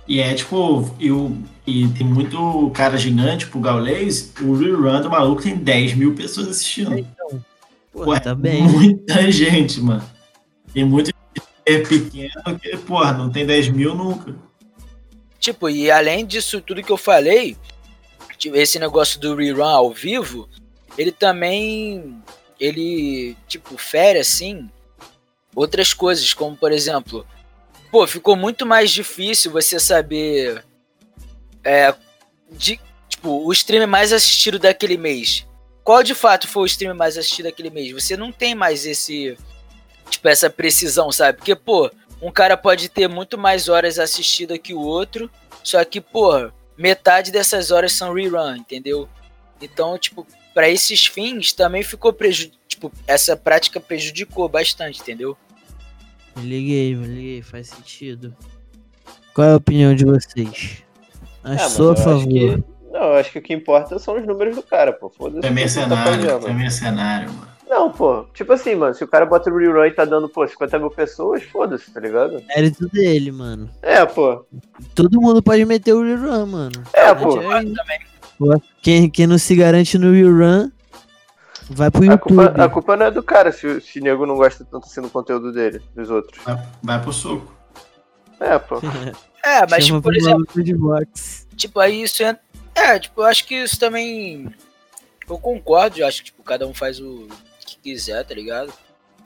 E 0.09 0.21
é 0.21 0.35
tipo, 0.35 0.93
e, 0.99 1.13
o- 1.13 1.37
e 1.67 1.87
tem 1.89 2.05
muito 2.07 2.71
cara 2.75 2.97
gigante, 2.97 3.45
tipo 3.45 3.59
o 3.59 3.63
Gaulês, 3.63 4.33
o 4.41 4.55
rerun 4.57 5.01
do 5.01 5.09
maluco 5.11 5.43
tem 5.43 5.55
10 5.57 5.95
mil 5.95 6.15
pessoas 6.15 6.49
assistindo. 6.49 6.99
Então, 6.99 7.45
Pô, 7.93 8.07
Ué, 8.11 8.19
tá 8.19 8.35
bem. 8.35 8.63
Muita 8.63 9.31
gente, 9.31 9.81
mano. 9.81 10.03
Tem 10.75 10.85
muito 10.85 11.13
é 11.65 11.79
pequeno 11.79 12.59
que, 12.61 12.77
porra, 12.79 13.13
não 13.13 13.31
tem 13.31 13.47
10 13.47 13.69
mil 13.69 13.95
nunca. 13.95 14.35
Tipo, 15.39 15.69
e 15.69 15.91
além 15.91 16.25
disso 16.25 16.61
tudo 16.61 16.83
que 16.83 16.93
eu 16.93 16.97
falei, 16.97 17.57
esse 18.53 18.79
negócio 18.79 19.21
do 19.21 19.35
rerun 19.35 19.65
ao 19.65 19.93
vivo, 19.93 20.49
ele 20.97 21.13
também, 21.13 22.23
ele, 22.59 23.37
tipo, 23.49 23.77
fere, 23.77 24.19
assim, 24.19 24.69
outras 25.55 25.93
coisas, 25.93 26.33
como, 26.35 26.57
por 26.57 26.73
exemplo, 26.73 27.27
pô, 27.91 28.07
ficou 28.07 28.37
muito 28.37 28.65
mais 28.67 28.91
difícil 28.91 29.51
você 29.51 29.79
saber, 29.79 30.65
é, 31.65 31.95
de, 32.51 32.81
tipo, 33.09 33.47
o 33.47 33.53
stream 33.53 33.87
mais 33.87 34.13
assistido 34.13 34.59
daquele 34.59 34.97
mês. 34.97 35.47
Qual 35.85 36.03
de 36.03 36.15
fato 36.15 36.47
foi 36.47 36.63
o 36.63 36.67
stream 36.67 36.95
mais 36.95 37.19
assistido 37.19 37.47
daquele 37.47 37.71
mês? 37.71 37.91
Você 37.93 38.17
não 38.17 38.31
tem 38.31 38.55
mais 38.55 38.87
esse, 38.87 39.37
tipo, 40.13 40.29
essa 40.29 40.49
precisão, 40.49 41.11
sabe? 41.11 41.39
Porque, 41.39 41.55
pô, 41.57 41.91
um 42.21 42.31
cara 42.31 42.57
pode 42.57 42.89
ter 42.89 43.09
muito 43.09 43.37
mais 43.37 43.69
horas 43.69 43.99
assistidas 43.99 44.59
que 44.59 44.73
o 44.75 44.81
outro, 44.81 45.31
só 45.65 45.85
que, 45.85 46.01
porra, 46.01 46.53
metade 46.77 47.31
dessas 47.33 47.71
horas 47.71 47.93
são 47.93 48.15
rerun, 48.15 48.57
entendeu? 48.57 49.09
Então, 49.61 49.99
tipo, 49.99 50.27
pra 50.55 50.69
esses 50.69 51.07
fins 51.07 51.53
também 51.53 51.83
ficou 51.83 52.13
prejudicado. 52.13 52.61
Tipo, 52.69 52.91
essa 53.07 53.37
prática 53.37 53.79
prejudicou 53.79 54.49
bastante, 54.49 55.01
entendeu? 55.03 55.37
Me 56.35 56.43
liguei, 56.49 56.95
me 56.97 57.07
liguei, 57.07 57.43
faz 57.43 57.69
sentido. 57.69 58.35
Qual 59.35 59.47
é 59.47 59.53
a 59.53 59.57
opinião 59.57 59.95
de 59.95 60.05
vocês? 60.07 60.83
Ah, 61.45 61.51
A 61.51 61.55
mas 61.55 61.73
sua 61.73 61.93
a 61.93 61.97
favor. 61.97 62.27
que- 62.29 62.65
Não, 62.91 63.01
eu 63.05 63.15
acho 63.17 63.31
que 63.31 63.39
o 63.39 63.43
que 63.43 63.53
importa 63.53 63.99
são 63.99 64.17
os 64.17 64.27
números 64.27 64.55
do 64.57 64.63
cara, 64.63 64.93
pô. 64.93 65.11
Foda-se. 65.11 65.39
É 65.41 65.49
tá 65.49 65.51
mercenário, 65.55 66.23
fazendo. 66.31 66.49
é 66.49 66.53
mercenário, 66.55 67.33
mano. 67.33 67.52
Não, 67.73 67.91
pô. 67.91 68.27
Tipo 68.35 68.53
assim, 68.53 68.75
mano, 68.75 68.93
se 68.93 69.03
o 69.03 69.09
cara 69.09 69.25
bota 69.25 69.49
o 69.51 69.57
rerun 69.57 69.87
e 69.87 69.91
tá 69.91 70.05
dando, 70.05 70.29
pô, 70.29 70.47
50 70.47 70.79
mil 70.79 70.91
pessoas, 70.91 71.43
foda-se, 71.45 71.91
tá 71.91 72.01
ligado? 72.01 72.43
Mérito 72.55 72.87
dele, 72.91 73.33
mano. 73.33 73.71
É, 73.81 74.05
pô. 74.05 74.45
Todo 74.95 75.19
mundo 75.19 75.43
pode 75.43 75.65
meter 75.65 75.95
o 75.95 76.03
rerun, 76.03 76.45
mano. 76.45 76.83
É, 76.93 77.15
pô. 77.15 77.39
Aí, 77.51 77.73
Quem, 78.83 79.09
quem 79.09 79.27
não 79.27 79.39
se 79.39 79.57
garante 79.57 79.97
no 79.97 80.13
rerun, 80.13 80.71
vai 81.71 81.91
pro 81.91 82.03
A 82.03 82.13
YouTube. 82.13 82.37
culpa, 82.37 82.63
a 82.63 82.69
culpa 82.69 82.95
não 82.95 83.07
é 83.07 83.11
do 83.11 83.23
cara 83.23 83.51
se, 83.51 83.81
se 83.81 84.01
o 84.01 84.03
nego 84.03 84.27
não 84.27 84.37
gosta 84.37 84.67
tanto 84.71 84.87
assim 84.87 85.01
do 85.01 85.09
conteúdo 85.09 85.51
dele, 85.51 85.81
dos 85.97 86.11
outros. 86.11 86.45
Vai, 86.45 86.63
vai 86.83 87.01
pro 87.01 87.11
soco. 87.11 87.51
É, 88.39 88.59
pô. 88.59 88.81
É, 89.45 89.67
mas, 89.69 89.85
Chama 89.87 89.99
tipo, 89.99 90.03
por 90.03 90.15
exemplo, 90.15 90.33
maluco 90.39 90.63
de 90.63 90.73
boxe. 90.73 91.47
tipo, 91.57 91.81
aí 91.81 92.05
isso 92.05 92.23
é. 92.23 92.39
É, 92.77 92.97
tipo, 93.01 93.23
eu 93.23 93.25
acho 93.25 93.45
que 93.45 93.57
isso 93.57 93.77
também. 93.77 94.55
Eu 95.29 95.37
concordo, 95.37 95.99
eu 95.99 96.07
acho 96.07 96.19
que, 96.19 96.27
tipo, 96.27 96.45
cada 96.45 96.65
um 96.65 96.73
faz 96.73 97.01
o 97.01 97.27
que 97.73 97.91
quiser, 97.91 98.25
tá 98.25 98.35
ligado? 98.35 98.73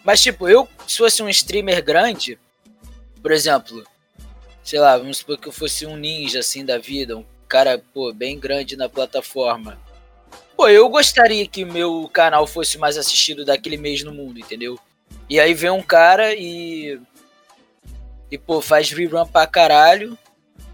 Mas, 0.05 0.23
tipo, 0.23 0.49
eu, 0.49 0.69
se 0.87 0.99
fosse 0.99 1.23
um 1.23 1.29
streamer 1.29 1.83
grande, 1.83 2.39
por 3.23 3.33
exemplo, 3.33 3.85
sei 4.63 4.79
lá, 4.79 4.97
vamos 4.97 5.19
supor 5.19 5.39
que 5.39 5.49
eu 5.49 5.53
fosse 5.53 5.87
um 5.87 5.97
ninja, 5.97 6.41
assim, 6.41 6.65
da 6.65 6.79
vida, 6.79 7.17
um 7.17 7.25
cara, 7.49 7.83
pô, 7.93 8.13
bem 8.13 8.39
grande 8.39 8.77
na 8.77 8.89
plataforma. 8.89 9.79
Pô, 10.57 10.69
eu 10.69 10.89
gostaria 10.89 11.47
que 11.47 11.65
meu 11.65 12.09
canal 12.13 12.47
fosse 12.47 12.79
mais 12.79 12.97
assistido 12.97 13.45
daquele 13.45 13.77
mês 13.77 14.03
no 14.03 14.13
mundo, 14.13 14.39
entendeu? 14.39 14.79
E 15.29 15.39
aí 15.39 15.53
vem 15.55 15.71
um 15.71 15.83
cara 15.83 16.35
e. 16.35 17.01
E, 18.31 18.39
pô, 18.39 18.61
faz 18.61 18.91
rerun 18.91 19.27
pra 19.27 19.47
caralho. 19.47 20.17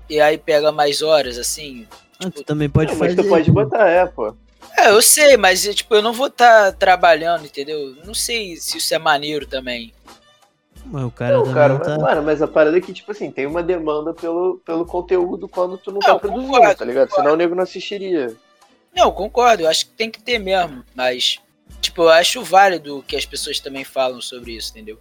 E 0.09 0.21
aí 0.21 0.39
pega 0.39 0.71
mais 0.71 1.03
horas, 1.03 1.39
assim. 1.39 1.87
Ah, 2.23 2.31
tu 2.31 2.45
também 2.45 2.69
pode 2.69 2.95
mas 2.95 2.99
fazer. 2.99 3.23
tu 3.23 3.29
pode 3.29 3.51
botar, 3.51 3.89
é, 3.89 4.07
pô. 4.07 4.37
É, 4.79 4.91
eu 4.91 5.03
sei, 5.03 5.37
mas 5.37 5.63
tipo, 5.75 5.95
eu 5.95 6.03
não 6.03 6.13
vou 6.13 6.27
estar 6.29 6.73
trabalhando, 6.73 7.45
entendeu? 7.45 7.95
Não 8.05 8.15
sei 8.15 8.57
se 8.57 8.79
isso 8.79 8.95
é 8.95 8.99
maneiro 8.99 9.47
também. 9.47 9.93
Mas 10.85 11.05
o 11.05 11.11
cara 11.11 11.37
Não, 11.39 11.53
cara, 11.53 11.75
não 11.75 11.79
mas, 11.79 11.87
tá. 11.87 11.99
mano, 11.99 12.23
mas 12.23 12.43
a 12.43 12.49
parada 12.49 12.77
é 12.77 12.81
que, 12.81 12.93
tipo 12.93 13.13
assim, 13.13 13.31
tem 13.31 13.47
uma 13.47 13.63
demanda 13.63 14.13
pelo, 14.13 14.61
pelo 14.65 14.85
conteúdo 14.85 15.49
quando 15.49 15.79
tu 15.79 15.93
não 15.93 16.01
tá 16.01 16.09
Não, 16.09 16.19
produzindo, 16.19 16.53
concordo, 16.53 16.75
tá 16.75 16.85
ligado? 16.85 17.09
concordo. 17.09 17.23
Senão 17.23 17.35
o 17.35 17.37
nego 17.37 17.55
não 17.55 17.63
assistiria. 17.63 18.35
Não, 18.95 19.05
eu 19.07 19.13
concordo, 19.13 19.63
eu 19.63 19.69
acho 19.69 19.87
que 19.87 19.93
tem 19.93 20.11
que 20.11 20.21
ter 20.23 20.39
mesmo, 20.39 20.85
mas 20.95 21.39
tipo, 21.81 22.03
eu 22.03 22.09
acho 22.11 22.43
válido 22.43 23.03
que 23.07 23.17
as 23.17 23.25
pessoas 23.25 23.59
também 23.61 23.85
falam 23.85 24.21
sobre 24.21 24.53
isso, 24.57 24.71
entendeu? 24.73 24.99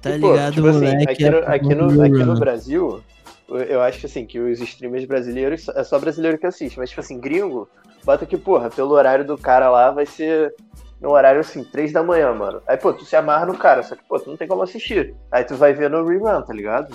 Tá 0.00 0.10
E, 0.10 0.20
pô, 0.20 0.32
ligado, 0.32 0.54
tipo 0.54 0.66
assim, 0.68 0.78
moleque? 0.78 1.12
aqui, 1.12 1.30
no, 1.30 1.36
é 1.38 1.54
aqui, 1.56 1.74
no, 1.74 2.02
aqui 2.02 2.24
no. 2.24 2.34
Brasil, 2.38 3.04
eu- 3.48 3.80
acho 3.82 4.00
que 4.00 4.06
assim, 4.06 4.26
que 4.26 4.38
os 4.38 4.60
streamers 4.60 5.04
brasileiros, 5.04 5.68
é 5.68 5.84
só 5.84 5.98
brasileiro 5.98 6.38
que 6.38 6.46
assiste, 6.46 6.78
mas 6.78 6.90
tipo 6.90 7.00
assim, 7.00 7.20
gringo, 7.20 7.68
bota 8.04 8.26
que, 8.26 8.36
porra, 8.36 8.70
pelo 8.70 8.90
horário 8.92 9.24
do 9.24 9.36
cara 9.38 9.70
lá 9.70 9.90
vai 9.90 10.06
ser 10.06 10.54
no 11.00 11.10
horário 11.10 11.40
assim, 11.40 11.62
3 11.62 11.92
da 11.92 12.02
manhã, 12.02 12.32
mano. 12.32 12.62
Aí, 12.66 12.76
pô, 12.76 12.92
tu 12.92 13.04
se 13.04 13.14
amarra 13.14 13.46
no 13.46 13.56
cara, 13.58 13.82
só 13.82 13.94
que, 13.94 14.02
pô, 14.04 14.18
tu 14.18 14.30
não 14.30 14.36
tem 14.36 14.48
como 14.48 14.62
assistir. 14.62 15.14
Aí 15.30 15.44
tu 15.44 15.54
vai 15.54 15.72
ver 15.74 15.90
no 15.90 16.04
rerun, 16.06 16.42
tá 16.42 16.52
ligado? 16.52 16.94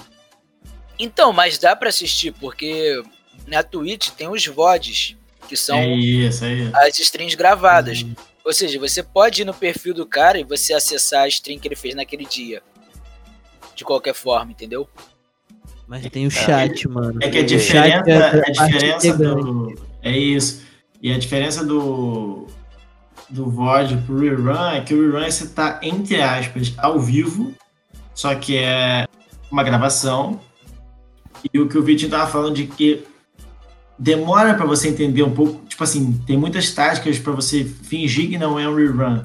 Então, 0.99 1.31
mas 1.33 1.57
dá 1.57 1.75
pra 1.75 1.89
assistir, 1.89 2.31
porque 2.33 3.01
na 3.47 3.63
Twitch 3.63 4.09
tem 4.11 4.27
os 4.27 4.45
VODs, 4.45 5.15
que 5.47 5.55
são 5.55 5.75
É 5.77 5.87
isso 5.87 6.43
aí. 6.45 6.69
as 6.73 6.99
streams 6.99 7.35
gravadas. 7.35 8.05
Ou 8.43 8.53
seja, 8.53 8.79
você 8.79 9.03
pode 9.03 9.43
ir 9.43 9.45
no 9.45 9.53
perfil 9.53 9.93
do 9.93 10.05
cara 10.05 10.39
e 10.39 10.43
você 10.43 10.73
acessar 10.73 11.23
a 11.23 11.27
stream 11.27 11.59
que 11.59 11.67
ele 11.67 11.75
fez 11.75 11.93
naquele 11.95 12.25
dia. 12.25 12.61
De 13.75 13.83
qualquer 13.85 14.13
forma, 14.13 14.51
entendeu? 14.51 14.87
Mas 15.91 16.07
tem 16.07 16.25
o 16.25 16.31
chat, 16.31 16.87
mano. 16.87 17.19
É 17.21 17.27
que 17.27 17.39
a 17.39 17.45
diferença, 17.45 18.09
é 18.09 18.39
a 18.47 18.49
diferença 18.49 19.17
do. 19.17 19.75
É 20.01 20.17
isso. 20.17 20.63
E 21.01 21.11
a 21.11 21.19
diferença 21.19 21.65
do. 21.65 22.47
Do 23.29 23.49
VOD 23.49 23.97
pro 24.05 24.19
rerun 24.19 24.69
é 24.71 24.79
que 24.79 24.93
o 24.93 25.01
rerun 25.01 25.29
você 25.29 25.47
tá, 25.47 25.79
entre 25.81 26.21
aspas, 26.21 26.73
ao 26.77 26.97
vivo, 26.97 27.53
só 28.15 28.33
que 28.35 28.57
é 28.57 29.05
uma 29.51 29.63
gravação. 29.63 30.39
E 31.53 31.59
o 31.59 31.67
que 31.67 31.77
o 31.77 31.83
Vitinho 31.83 32.09
tava 32.09 32.31
falando 32.31 32.55
de 32.55 32.67
que 32.67 33.03
demora 33.99 34.53
pra 34.53 34.65
você 34.65 34.87
entender 34.87 35.23
um 35.23 35.33
pouco. 35.33 35.65
Tipo 35.65 35.83
assim, 35.83 36.13
tem 36.25 36.37
muitas 36.37 36.71
táticas 36.71 37.19
pra 37.19 37.33
você 37.33 37.65
fingir 37.65 38.29
que 38.29 38.37
não 38.37 38.57
é 38.57 38.67
um 38.67 38.75
rerun. 38.75 39.23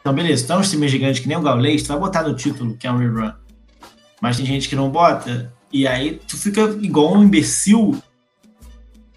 Então, 0.00 0.14
beleza, 0.14 0.46
tu 0.46 0.54
é 0.54 0.56
um 0.56 0.62
streamer 0.62 0.88
gigante 0.88 1.20
que 1.20 1.28
nem 1.28 1.36
o 1.36 1.42
Gaulês, 1.42 1.82
tu 1.82 1.88
vai 1.88 1.98
botar 1.98 2.22
no 2.22 2.34
título 2.34 2.78
que 2.78 2.86
é 2.86 2.90
um 2.90 2.96
rerun. 2.96 3.30
Mas 4.22 4.38
tem 4.38 4.46
gente 4.46 4.70
que 4.70 4.76
não 4.76 4.88
bota. 4.88 5.57
E 5.72 5.86
aí 5.86 6.20
tu 6.26 6.36
fica 6.36 6.62
igual 6.80 7.14
um 7.14 7.24
imbecil 7.24 8.02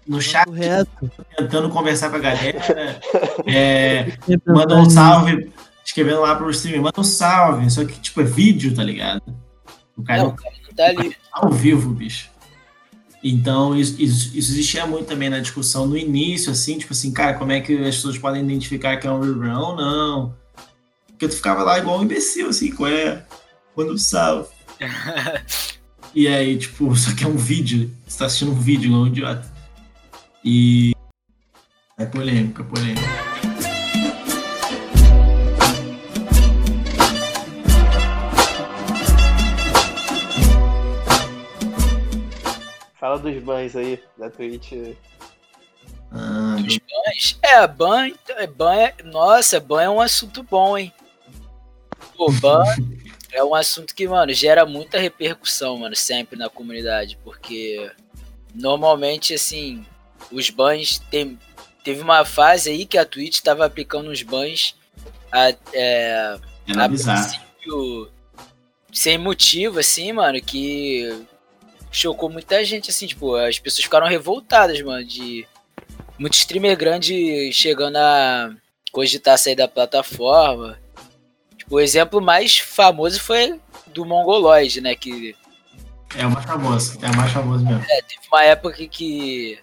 no 0.06 0.20
chat 0.20 0.44
Correto. 0.46 1.10
tentando 1.36 1.68
conversar 1.70 2.10
com 2.10 2.16
a 2.16 2.20
galera. 2.20 3.00
é, 3.46 4.12
manda 4.46 4.76
um 4.76 4.88
salve, 4.88 5.50
escrevendo 5.84 6.20
lá 6.20 6.34
pro 6.34 6.50
streamer, 6.50 6.82
manda 6.82 7.00
um 7.00 7.04
salve. 7.04 7.70
Só 7.70 7.84
que, 7.84 7.98
tipo, 8.00 8.20
é 8.20 8.24
vídeo, 8.24 8.74
tá 8.74 8.82
ligado? 8.82 9.22
O 9.96 10.02
cara 10.02 10.22
Não, 10.24 10.28
o 10.30 10.36
cara 10.36 10.54
não 10.66 10.74
tá 10.74 10.86
ali. 10.86 11.16
ao 11.32 11.50
vivo, 11.50 11.90
bicho. 11.90 12.30
Então, 13.24 13.76
isso, 13.76 13.94
isso, 14.02 14.36
isso 14.36 14.52
existia 14.52 14.84
muito 14.84 15.06
também 15.06 15.30
na 15.30 15.38
discussão 15.38 15.86
no 15.86 15.96
início, 15.96 16.50
assim, 16.50 16.76
tipo 16.76 16.92
assim, 16.92 17.12
cara, 17.12 17.34
como 17.34 17.52
é 17.52 17.60
que 17.60 17.72
as 17.78 17.94
pessoas 17.94 18.18
podem 18.18 18.42
identificar 18.42 18.96
que 18.96 19.06
é 19.06 19.10
um 19.10 19.20
rerun 19.20 19.60
ou 19.60 19.76
não? 19.76 20.34
Porque 21.06 21.28
tu 21.28 21.36
ficava 21.36 21.62
lá 21.62 21.78
igual 21.78 22.00
um 22.00 22.02
imbecil, 22.02 22.48
assim, 22.48 22.74
qual 22.74 22.90
é? 22.90 23.24
Manda 23.76 23.92
um 23.92 23.98
salve. 23.98 24.48
E 26.14 26.28
aí, 26.28 26.58
tipo, 26.58 26.94
só 26.96 27.14
que 27.14 27.24
é 27.24 27.26
um 27.26 27.36
vídeo. 27.36 27.90
Você 28.06 28.18
tá 28.18 28.26
assistindo 28.26 28.52
um 28.52 28.60
vídeo, 28.60 28.88
igual 28.88 29.02
um 29.02 29.06
idiota. 29.06 29.50
E. 30.44 30.92
É 31.98 32.04
polêmica, 32.04 32.64
polêmica. 32.64 33.00
Fala 42.98 43.18
dos 43.18 43.42
bans 43.42 43.76
aí, 43.76 44.00
da 44.16 44.30
Twitch. 44.30 44.72
Ah, 46.10 46.56
Dos 46.58 46.78
bans. 46.78 47.38
É, 47.42 47.66
ban, 47.66 48.10
é, 48.28 48.46
ban 48.46 48.74
é, 48.74 48.94
nossa, 49.04 49.58
ban 49.58 49.82
é 49.82 49.90
um 49.90 50.00
assunto 50.00 50.42
bom, 50.42 50.78
hein? 50.78 50.92
Pô, 52.16 52.30
ban 52.32 52.64
é 53.32 53.42
um 53.42 53.54
assunto 53.54 53.94
que, 53.94 54.06
mano, 54.06 54.32
gera 54.32 54.66
muita 54.66 54.98
repercussão, 54.98 55.78
mano, 55.78 55.96
sempre 55.96 56.38
na 56.38 56.48
comunidade, 56.48 57.18
porque 57.24 57.90
normalmente, 58.54 59.34
assim, 59.34 59.84
os 60.30 60.50
bans 60.50 60.98
tem, 61.10 61.38
teve 61.82 62.02
uma 62.02 62.24
fase 62.24 62.70
aí 62.70 62.84
que 62.84 62.98
a 62.98 63.04
Twitch 63.04 63.40
tava 63.40 63.64
aplicando 63.64 64.10
os 64.10 64.22
bans 64.22 64.76
a, 65.30 65.54
é, 65.72 66.38
a 66.76 66.88
princípio 66.88 68.10
sem 68.92 69.16
motivo, 69.16 69.78
assim, 69.78 70.12
mano, 70.12 70.40
que 70.40 71.24
chocou 71.90 72.28
muita 72.28 72.62
gente, 72.62 72.90
assim, 72.90 73.06
tipo, 73.06 73.34
as 73.34 73.58
pessoas 73.58 73.84
ficaram 73.84 74.06
revoltadas, 74.06 74.80
mano, 74.82 75.04
de 75.04 75.46
muito 76.18 76.34
streamer 76.34 76.76
grande 76.76 77.50
chegando 77.52 77.96
a 77.96 78.54
cogitar 78.92 79.38
sair 79.38 79.56
da 79.56 79.66
plataforma. 79.66 80.78
O 81.72 81.80
exemplo 81.80 82.20
mais 82.20 82.58
famoso 82.58 83.18
foi 83.18 83.58
do 83.86 84.04
Mongoloid, 84.04 84.78
né, 84.82 84.94
que 84.94 85.34
É 86.14 86.26
o 86.26 86.30
mais 86.30 86.44
famoso, 86.44 86.98
é 87.00 87.10
o 87.10 87.16
mais 87.16 87.32
famoso 87.32 87.64
mesmo. 87.64 87.82
é, 87.88 88.02
teve 88.02 88.20
uma 88.30 88.44
época 88.44 88.86
que 88.86 89.58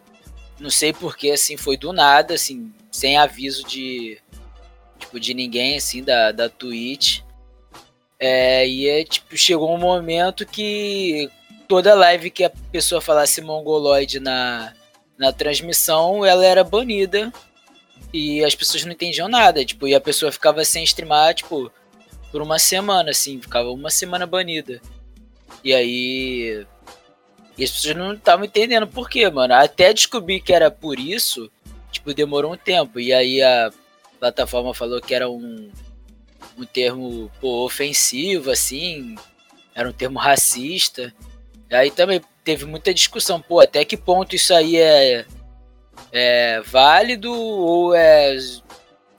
não 0.59 0.71
sei 0.71 0.91
porquê, 0.91 1.29
assim, 1.29 1.55
foi 1.55 1.77
do 1.77 1.93
nada, 1.93 2.33
assim, 2.33 2.73
sem 2.91 3.15
aviso 3.15 3.63
de 3.63 4.17
tipo 4.97 5.19
de 5.19 5.35
ninguém, 5.35 5.77
assim, 5.77 6.03
da, 6.03 6.31
da 6.31 6.49
Twitch. 6.49 7.21
É, 8.19 8.67
e 8.67 8.89
é, 8.89 9.03
tipo, 9.03 9.37
chegou 9.37 9.71
um 9.71 9.77
momento 9.77 10.47
que 10.47 11.29
toda 11.67 11.93
live 11.93 12.31
que 12.31 12.43
a 12.43 12.49
pessoa 12.71 12.99
falasse 12.99 13.39
mongoloide 13.39 14.19
na, 14.19 14.73
na 15.15 15.31
transmissão, 15.31 16.25
ela 16.25 16.43
era 16.43 16.63
banida 16.63 17.31
e 18.11 18.43
as 18.43 18.55
pessoas 18.55 18.83
não 18.83 18.93
entendiam 18.93 19.29
nada, 19.29 19.63
tipo, 19.63 19.87
e 19.87 19.93
a 19.93 20.01
pessoa 20.01 20.31
ficava 20.31 20.65
sem 20.65 20.83
streamar, 20.83 21.35
tipo, 21.35 21.71
por 22.31 22.41
uma 22.41 22.59
semana, 22.59 23.11
assim, 23.11 23.41
ficava 23.41 23.71
uma 23.71 23.89
semana 23.89 24.25
banida. 24.25 24.81
E 25.63 25.73
aí. 25.73 26.65
E 27.57 27.63
as 27.63 27.71
pessoas 27.71 27.95
não 27.95 28.13
estavam 28.13 28.45
entendendo 28.45 28.87
por 28.87 29.09
quê, 29.09 29.29
mano. 29.29 29.53
Até 29.53 29.93
descobrir 29.93 30.39
que 30.39 30.53
era 30.53 30.71
por 30.71 30.97
isso, 30.97 31.51
tipo, 31.91 32.13
demorou 32.13 32.53
um 32.53 32.57
tempo. 32.57 32.99
E 32.99 33.11
aí 33.11 33.41
a 33.41 33.69
plataforma 34.19 34.73
falou 34.73 35.01
que 35.01 35.13
era 35.13 35.29
um, 35.29 35.69
um 36.57 36.65
termo 36.65 37.29
pô, 37.41 37.65
ofensivo, 37.65 38.49
assim. 38.51 39.15
Era 39.75 39.89
um 39.89 39.93
termo 39.93 40.19
racista. 40.19 41.13
E 41.69 41.75
aí 41.75 41.91
também 41.91 42.21
teve 42.43 42.65
muita 42.65 42.93
discussão, 42.93 43.41
pô, 43.41 43.59
até 43.59 43.83
que 43.85 43.97
ponto 43.97 44.35
isso 44.35 44.53
aí 44.53 44.77
é, 44.77 45.25
é 46.11 46.61
válido 46.61 47.31
ou 47.31 47.93
é, 47.93 48.35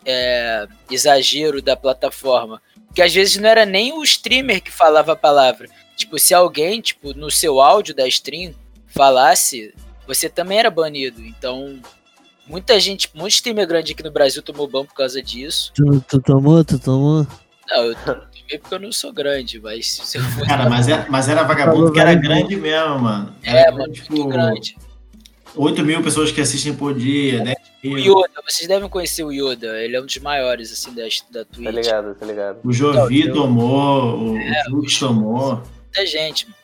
é 0.04 0.66
exagero 0.90 1.62
da 1.62 1.76
plataforma? 1.76 2.60
Porque 2.90 3.02
às 3.02 3.14
vezes 3.14 3.36
não 3.36 3.48
era 3.48 3.64
nem 3.64 3.92
o 3.92 4.02
streamer 4.02 4.60
que 4.60 4.70
falava 4.70 5.12
a 5.12 5.16
palavra. 5.16 5.68
Tipo, 5.96 6.18
se 6.18 6.34
alguém, 6.34 6.80
tipo, 6.80 7.14
no 7.14 7.30
seu 7.30 7.60
áudio 7.60 7.94
da 7.94 8.06
stream 8.08 8.52
falasse, 8.88 9.72
você 10.08 10.28
também 10.28 10.58
era 10.58 10.70
banido. 10.70 11.24
Então, 11.24 11.78
muita 12.48 12.80
gente, 12.80 13.08
muito 13.14 13.32
streamer 13.32 13.66
grande 13.66 13.92
aqui 13.92 14.02
no 14.02 14.10
Brasil 14.10 14.42
tomou 14.42 14.66
ban 14.66 14.84
por 14.84 14.94
causa 14.94 15.22
disso. 15.22 15.72
Tu, 15.74 16.04
tu 16.08 16.20
tomou, 16.20 16.64
tu 16.64 16.78
tomou? 16.80 17.24
Não, 17.68 17.84
eu 17.84 17.94
tomei 17.94 18.58
porque 18.58 18.74
eu 18.74 18.80
não 18.80 18.90
sou 18.90 19.12
grande, 19.12 19.60
mas 19.60 19.92
se 19.92 20.18
eu 20.18 20.22
fosse. 20.24 20.48
Cara, 20.48 20.68
mas, 20.68 20.88
é, 20.88 21.06
mas 21.08 21.28
era 21.28 21.44
vagabundo 21.44 21.92
que 21.92 22.00
era 22.00 22.14
grande 22.14 22.56
mesmo, 22.56 22.98
mano. 22.98 23.32
É, 23.44 23.62
Era, 23.62 23.72
mano, 23.72 23.92
tipo, 23.92 24.12
muito 24.12 24.28
grande. 24.28 24.76
8 25.54 25.84
mil 25.84 26.02
pessoas 26.02 26.32
que 26.32 26.40
assistem 26.40 26.74
por 26.74 26.94
dia, 26.94 27.44
10 27.44 27.59
O. 27.82 27.96
Yoda, 27.98 28.42
vocês 28.46 28.68
devem 28.68 28.88
conhecer 28.88 29.24
o 29.24 29.32
Yoda, 29.32 29.80
ele 29.82 29.96
é 29.96 30.00
um 30.00 30.04
dos 30.06 30.18
maiores, 30.18 30.70
assim, 30.72 30.92
da, 30.94 31.02
da 31.30 31.44
Twitch. 31.46 31.64
Tá 31.64 31.70
ligado, 31.70 32.14
tá 32.14 32.26
ligado. 32.26 32.58
O 32.62 32.72
Jovi 32.72 33.26
eu- 33.26 33.32
tomou, 33.34 34.32
o 34.32 34.36
É, 34.38 34.64
Jux 34.68 34.96
o- 35.02 35.06
tomou. 35.08 35.62
Muita 35.84 36.06
gente. 36.06 36.44
mano. 36.46 36.56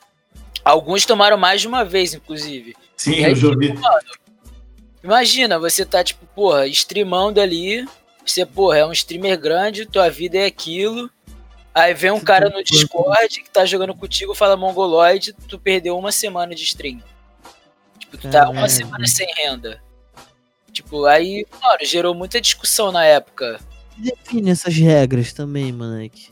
Alguns 0.65 1.07
tomaram 1.07 1.37
mais 1.39 1.61
de 1.61 1.69
uma 1.69 1.85
vez, 1.85 2.13
inclusive. 2.13 2.75
Sim, 2.97 3.25
aí, 3.25 3.33
o 3.33 3.37
Jovi. 3.37 3.73
Imagina, 5.03 5.59
você 5.59 5.85
tá, 5.85 6.03
tipo, 6.03 6.27
porra, 6.35 6.67
streamando 6.67 7.41
ali. 7.41 7.87
Você, 8.25 8.45
porra, 8.45 8.79
é 8.79 8.87
um 8.87 8.93
streamer 8.93 9.39
grande, 9.39 9.87
tua 9.87 10.11
vida 10.11 10.39
é 10.39 10.47
aquilo. 10.47 11.09
Aí 11.73 11.95
vem 11.95 12.11
um 12.11 12.19
cara 12.21 12.49
no 12.49 12.63
Discord 12.65 13.29
que 13.43 13.51
tá 13.51 13.65
jogando 13.65 13.95
contigo, 13.95 14.35
fala 14.35 14.57
mongoloide, 14.57 15.33
tu 15.47 15.59
perdeu 15.59 15.97
uma 15.97 16.11
semana 16.11 16.55
de 16.55 16.63
stream. 16.65 17.01
Tipo, 17.99 18.17
tu 18.19 18.29
tá 18.31 18.45
uma 18.45 18.53
Caralho. 18.55 18.71
semana 18.73 19.07
sem 19.07 19.27
renda. 19.37 19.81
Tipo, 20.77 21.07
aí, 21.07 21.47
mano, 21.63 21.79
gerou 21.85 22.15
muita 22.15 22.39
discussão 22.39 22.93
na 22.93 23.03
época. 23.03 23.59
Define 23.97 24.51
essas 24.51 24.75
regras 24.77 25.33
também, 25.33 25.73
moleque. 25.73 26.29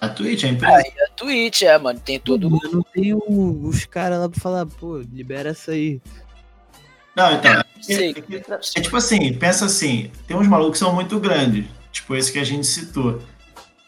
A 0.00 0.08
Twitch, 0.08 0.44
a 0.44 0.48
empresa. 0.48 0.74
Aí 0.74 0.90
a 1.04 1.10
Twitch, 1.14 1.62
é, 1.62 1.76
mano, 1.76 2.00
tem 2.00 2.18
todo. 2.18 2.46
Eu 2.64 2.72
não 2.72 2.82
tenho 2.82 3.20
os 3.28 3.84
caras 3.84 4.20
lá 4.20 4.26
pra 4.26 4.40
falar, 4.40 4.64
pô, 4.64 4.96
libera 5.12 5.50
essa 5.50 5.72
aí. 5.72 6.00
Não, 7.14 7.34
então. 7.34 7.62
Sei. 7.82 8.14
É, 8.30 8.36
é- 8.36 8.60
é 8.76 8.80
tipo 8.80 8.96
assim, 8.96 9.34
pensa 9.34 9.66
assim, 9.66 10.10
tem 10.26 10.34
uns 10.34 10.48
malucos 10.48 10.78
que 10.78 10.84
são 10.86 10.94
muito 10.94 11.20
grandes, 11.20 11.66
tipo 11.92 12.16
esse 12.16 12.32
que 12.32 12.38
a 12.38 12.44
gente 12.44 12.66
citou. 12.66 13.20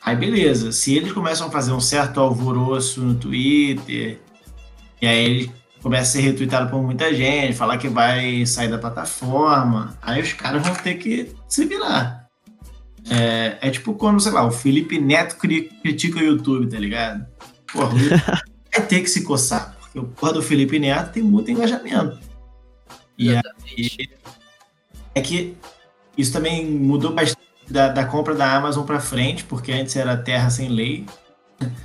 Aí 0.03 0.15
beleza, 0.15 0.73
se 0.73 0.95
eles 0.95 1.13
começam 1.13 1.47
a 1.47 1.51
fazer 1.51 1.73
um 1.73 1.81
certo 1.81 2.21
alvoroço 2.21 3.01
no 3.01 3.15
Twitter, 3.15 4.19
e 5.01 5.07
aí 5.07 5.25
ele 5.25 5.53
começa 5.83 6.03
a 6.03 6.13
ser 6.13 6.21
retweetado 6.21 6.71
por 6.71 6.83
muita 6.83 7.13
gente, 7.15 7.57
falar 7.57 7.79
que 7.79 7.89
vai 7.89 8.45
sair 8.47 8.69
da 8.69 8.79
plataforma, 8.79 9.97
aí 10.03 10.21
os 10.23 10.33
caras 10.33 10.63
vão 10.63 10.75
ter 10.75 10.95
que 10.97 11.33
se 11.49 11.65
virar. 11.65 12.27
É, 13.09 13.57
é 13.63 13.71
tipo 13.71 13.95
quando, 13.95 14.21
sei 14.21 14.33
lá, 14.33 14.45
o 14.47 14.51
Felipe 14.51 15.01
Neto 15.01 15.37
cri- 15.37 15.71
critica 15.83 16.19
o 16.19 16.23
YouTube, 16.23 16.69
tá 16.69 16.79
ligado? 16.79 17.27
Porra, 17.73 17.95
vai 18.73 18.87
ter 18.87 19.01
que 19.01 19.09
se 19.09 19.23
coçar, 19.25 19.75
porque 19.81 19.99
o 19.99 20.05
porra 20.05 20.35
do 20.35 20.43
Felipe 20.43 20.79
Neto 20.79 21.13
tem 21.13 21.23
muito 21.23 21.51
engajamento. 21.51 22.19
E 23.17 23.31
Exatamente. 23.31 24.11
é 25.15 25.21
que 25.21 25.57
isso 26.17 26.33
também 26.33 26.67
mudou 26.71 27.13
bastante 27.15 27.41
da, 27.69 27.89
da 27.89 28.05
compra 28.05 28.35
da 28.35 28.55
Amazon 28.55 28.85
pra 28.85 29.01
frente, 29.01 29.45
porque 29.45 29.73
antes 29.73 29.97
era 29.97 30.17
terra 30.17 30.51
sem 30.51 30.69
lei, 30.69 31.07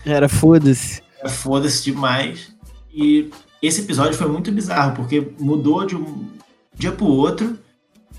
Era 0.06 0.28
foda-se. 0.28 1.02
era 1.20 1.30
foda-se 1.30 1.84
demais. 1.84 2.54
E 2.94 3.30
esse 3.66 3.82
episódio 3.82 4.18
foi 4.18 4.28
muito 4.28 4.52
bizarro, 4.52 4.96
porque 4.96 5.32
mudou 5.40 5.86
de 5.86 5.96
um 5.96 6.28
dia 6.74 6.92
pro 6.92 7.06
outro. 7.06 7.58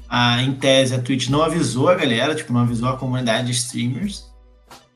A, 0.09 0.43
em 0.43 0.55
tese, 0.55 0.95
a 0.95 1.01
Twitch 1.01 1.29
não 1.29 1.43
avisou 1.43 1.89
a 1.89 1.95
galera, 1.95 2.35
tipo, 2.35 2.53
não 2.53 2.61
avisou 2.61 2.89
a 2.89 2.97
comunidade 2.97 3.47
de 3.47 3.53
streamers. 3.53 4.25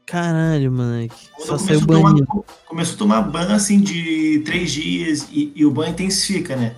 Caralho, 0.06 0.72
moleque. 0.72 1.14
Só 1.38 1.56
saiu 1.56 1.80
começou, 1.80 1.82
a 1.82 1.86
tomar, 1.86 2.10
banido. 2.10 2.44
começou 2.66 2.94
a 2.94 2.98
tomar 2.98 3.22
ban 3.22 3.54
assim 3.54 3.80
de 3.80 4.42
três 4.44 4.72
dias 4.72 5.28
e, 5.30 5.52
e 5.54 5.64
o 5.64 5.70
ban 5.70 5.88
intensifica, 5.88 6.56
né? 6.56 6.74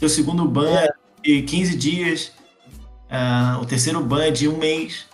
O 0.00 0.08
segundo 0.08 0.46
ban 0.46 0.68
é 0.68 0.92
de 1.22 1.42
15 1.42 1.76
dias, 1.76 2.32
ah, 3.10 3.58
o 3.62 3.64
terceiro 3.64 4.02
ban 4.02 4.24
é 4.24 4.30
de 4.30 4.48
um 4.48 4.58
mês. 4.58 5.06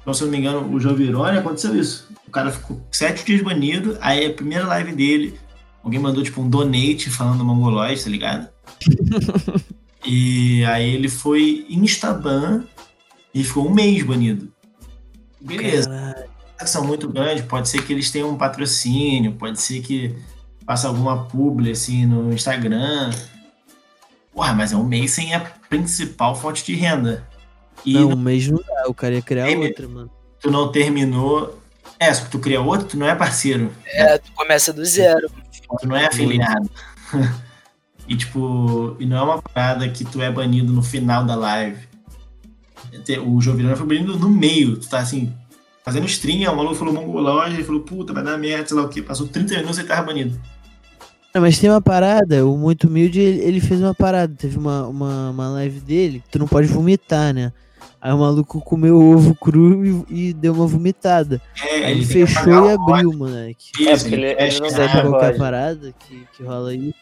Então, 0.00 0.12
se 0.12 0.22
eu 0.22 0.26
não 0.26 0.32
me 0.32 0.38
engano, 0.38 0.74
o 0.74 0.78
João 0.78 0.94
Virone 0.94 1.38
aconteceu 1.38 1.74
isso. 1.74 2.08
O 2.28 2.30
cara 2.30 2.52
ficou 2.52 2.80
sete 2.90 3.24
dias 3.24 3.42
banido, 3.42 3.96
aí 4.00 4.26
a 4.26 4.32
primeira 4.32 4.66
live 4.66 4.92
dele, 4.92 5.38
alguém 5.86 6.00
mandou 6.00 6.22
tipo 6.24 6.40
um 6.40 6.50
donate 6.50 7.08
falando 7.10 7.44
mongoloide, 7.44 8.02
tá 8.02 8.10
ligado? 8.10 8.48
e 10.04 10.64
aí 10.64 10.92
ele 10.94 11.08
foi 11.08 11.64
instaban 11.70 12.64
e 13.32 13.44
ficou 13.44 13.68
um 13.68 13.72
mês 13.72 14.02
banido. 14.02 14.52
Beleza 15.40 15.88
Caralho. 15.88 16.28
são 16.66 16.84
muito 16.84 17.08
grandes, 17.08 17.44
pode 17.44 17.68
ser 17.68 17.84
que 17.86 17.92
eles 17.92 18.10
tenham 18.10 18.30
um 18.30 18.36
patrocínio, 18.36 19.32
pode 19.34 19.60
ser 19.60 19.80
que 19.80 20.12
faça 20.66 20.88
alguma 20.88 21.24
publi 21.26 21.70
assim 21.70 22.04
no 22.04 22.32
Instagram. 22.32 23.10
Porra, 24.34 24.54
mas 24.54 24.72
é 24.72 24.76
um 24.76 24.84
mês 24.84 25.12
sem 25.12 25.34
a 25.34 25.40
principal 25.70 26.34
fonte 26.34 26.64
de 26.64 26.74
renda. 26.74 27.26
E 27.84 27.94
Não, 27.94 28.10
um 28.10 28.16
mês 28.16 28.48
não 28.48 28.58
dá, 28.58 28.88
o 28.88 28.94
cara 28.94 29.14
ia 29.14 29.22
criar 29.22 29.46
Tem- 29.46 29.56
outra, 29.56 29.86
mano. 29.86 30.10
tu 30.40 30.50
não 30.50 30.72
terminou. 30.72 31.60
É, 32.00 32.12
se 32.12 32.28
tu 32.28 32.40
cria 32.40 32.60
outro, 32.60 32.88
tu 32.88 32.96
não 32.98 33.06
é 33.06 33.14
parceiro. 33.14 33.72
É, 33.86 34.18
tu 34.18 34.32
começa 34.32 34.72
do 34.72 34.84
zero. 34.84 35.30
Tu 35.80 35.88
não 35.88 35.96
é 35.96 36.06
afiliado. 36.06 36.70
e 38.08 38.16
tipo, 38.16 38.96
e 38.98 39.06
não 39.06 39.16
é 39.16 39.22
uma 39.22 39.42
parada 39.42 39.88
que 39.88 40.04
tu 40.04 40.20
é 40.20 40.30
banido 40.30 40.72
no 40.72 40.82
final 40.82 41.24
da 41.24 41.34
live. 41.34 41.86
O 43.26 43.40
Jovirano 43.40 43.76
foi 43.76 43.86
banido 43.86 44.18
no 44.18 44.28
meio. 44.28 44.76
Tu 44.76 44.88
tá 44.88 44.98
assim, 44.98 45.32
fazendo 45.84 46.06
stream, 46.06 46.50
o 46.52 46.56
maluco 46.56 46.74
falou 46.74 46.94
mongolóide, 46.94 47.56
ele 47.56 47.64
falou, 47.64 47.82
puta, 47.82 48.12
vai 48.12 48.22
dar 48.22 48.38
merda, 48.38 48.68
sei 48.68 48.76
lá 48.76 48.84
o 48.84 48.88
quê. 48.88 49.02
Passou 49.02 49.26
30 49.26 49.54
minutos 49.54 49.78
e 49.78 49.80
ele 49.80 49.88
tava 49.88 50.06
banido. 50.06 50.40
Não, 51.34 51.42
mas 51.42 51.58
tem 51.58 51.68
uma 51.68 51.82
parada, 51.82 52.46
o 52.46 52.56
Muito 52.56 52.86
Humilde, 52.86 53.20
ele, 53.20 53.40
ele 53.40 53.60
fez 53.60 53.80
uma 53.80 53.94
parada. 53.94 54.34
Teve 54.34 54.56
uma, 54.56 54.86
uma, 54.86 55.30
uma 55.30 55.48
live 55.50 55.80
dele, 55.80 56.20
que 56.20 56.30
tu 56.30 56.38
não 56.38 56.48
pode 56.48 56.66
vomitar, 56.66 57.34
né? 57.34 57.52
Aí 58.00 58.12
o 58.12 58.18
maluco 58.18 58.60
comeu 58.60 58.96
ovo 59.00 59.34
cru 59.34 59.84
e, 59.84 60.28
e 60.28 60.32
deu 60.32 60.52
uma 60.52 60.66
vomitada. 60.66 61.40
É, 61.64 61.86
Aí 61.86 61.92
ele 61.92 62.04
fechou 62.04 62.66
e 62.66 62.70
abriu, 62.72 63.12
moleque. 63.12 63.70
Isso, 63.78 63.88
É, 63.88 63.96
porque 63.98 64.14
ele- 64.14 64.26
ele 64.38 64.60
não 64.60 64.70
Sabe 64.70 65.00
qual 65.08 65.18
que 65.18 65.24
é 65.26 65.32
parada 65.32 65.92
que, 65.98 66.26
que 66.36 66.42
rola 66.42 66.70
aí? 66.70 66.94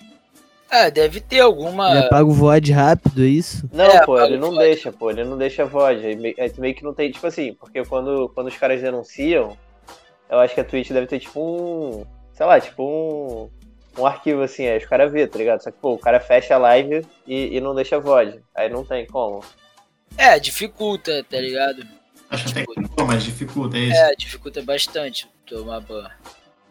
É, 0.71 0.91
deve 0.91 1.21
ter 1.21 1.41
alguma. 1.41 1.89
Ele 1.91 1.99
apaga 1.99 2.25
o 2.25 2.33
VOD 2.33 2.73
rápido, 2.73 3.23
é 3.23 3.27
isso? 3.27 3.69
Não, 3.73 3.85
É, 3.85 4.05
pô, 4.05 4.19
ele 4.21 4.37
não 4.39 4.51
VOD. 4.51 4.59
deixa, 4.65 4.91
pô, 4.93 5.11
ele 5.11 5.23
não 5.25 5.37
deixa 5.39 5.65
VOD. 5.65 6.07
Aí 6.07 6.17
meio, 6.17 6.35
aí 6.39 6.53
meio 6.59 6.75
que 6.75 6.83
não 6.83 6.95
tem, 6.95 7.11
tipo 7.11 7.27
assim, 7.27 7.53
porque 7.55 7.85
quando, 7.85 8.29
quando 8.35 8.49
os 8.49 8.57
caras 8.57 8.81
denunciam, 8.81 9.57
eu 10.31 10.39
acho 10.39 10.55
que 10.55 10.61
a 10.61 10.65
Twitch 10.65 10.91
deve 10.91 11.07
ter 11.07 11.21
tipo 11.21 11.39
um, 11.41 12.05
sei 12.33 12.47
lá, 12.47 12.59
tipo 12.61 12.83
um, 12.83 14.01
um 14.01 14.07
arquivo 14.07 14.43
assim, 14.43 14.67
aí 14.67 14.79
os 14.79 14.87
caras 14.87 15.13
vê, 15.13 15.27
tá 15.29 15.39
ligado? 15.39 15.63
Só 15.63 15.71
que, 15.71 15.79
pô, 15.81 15.93
o 15.93 15.99
cara 15.99 16.19
fecha 16.19 16.55
a 16.55 16.59
live 16.59 17.07
e, 17.27 17.57
e 17.57 17.61
não 17.61 17.75
deixa 17.75 18.01
VOD. 18.01 18.41
Aí 18.55 18.69
não 18.69 18.85
tem 18.85 19.07
como. 19.07 19.43
É, 20.17 20.39
dificulta, 20.39 21.25
tá 21.29 21.39
ligado? 21.41 21.87
Acho 22.31 22.49
até 22.49 22.65
que 22.65 22.81
não, 22.81 23.07
mas 23.07 23.23
dificulta 23.25 23.77
é 23.77 23.81
isso. 23.81 23.97
É, 23.97 24.15
dificulta 24.17 24.63
bastante 24.63 25.29
tomar 25.47 25.81
ban. 25.81 26.09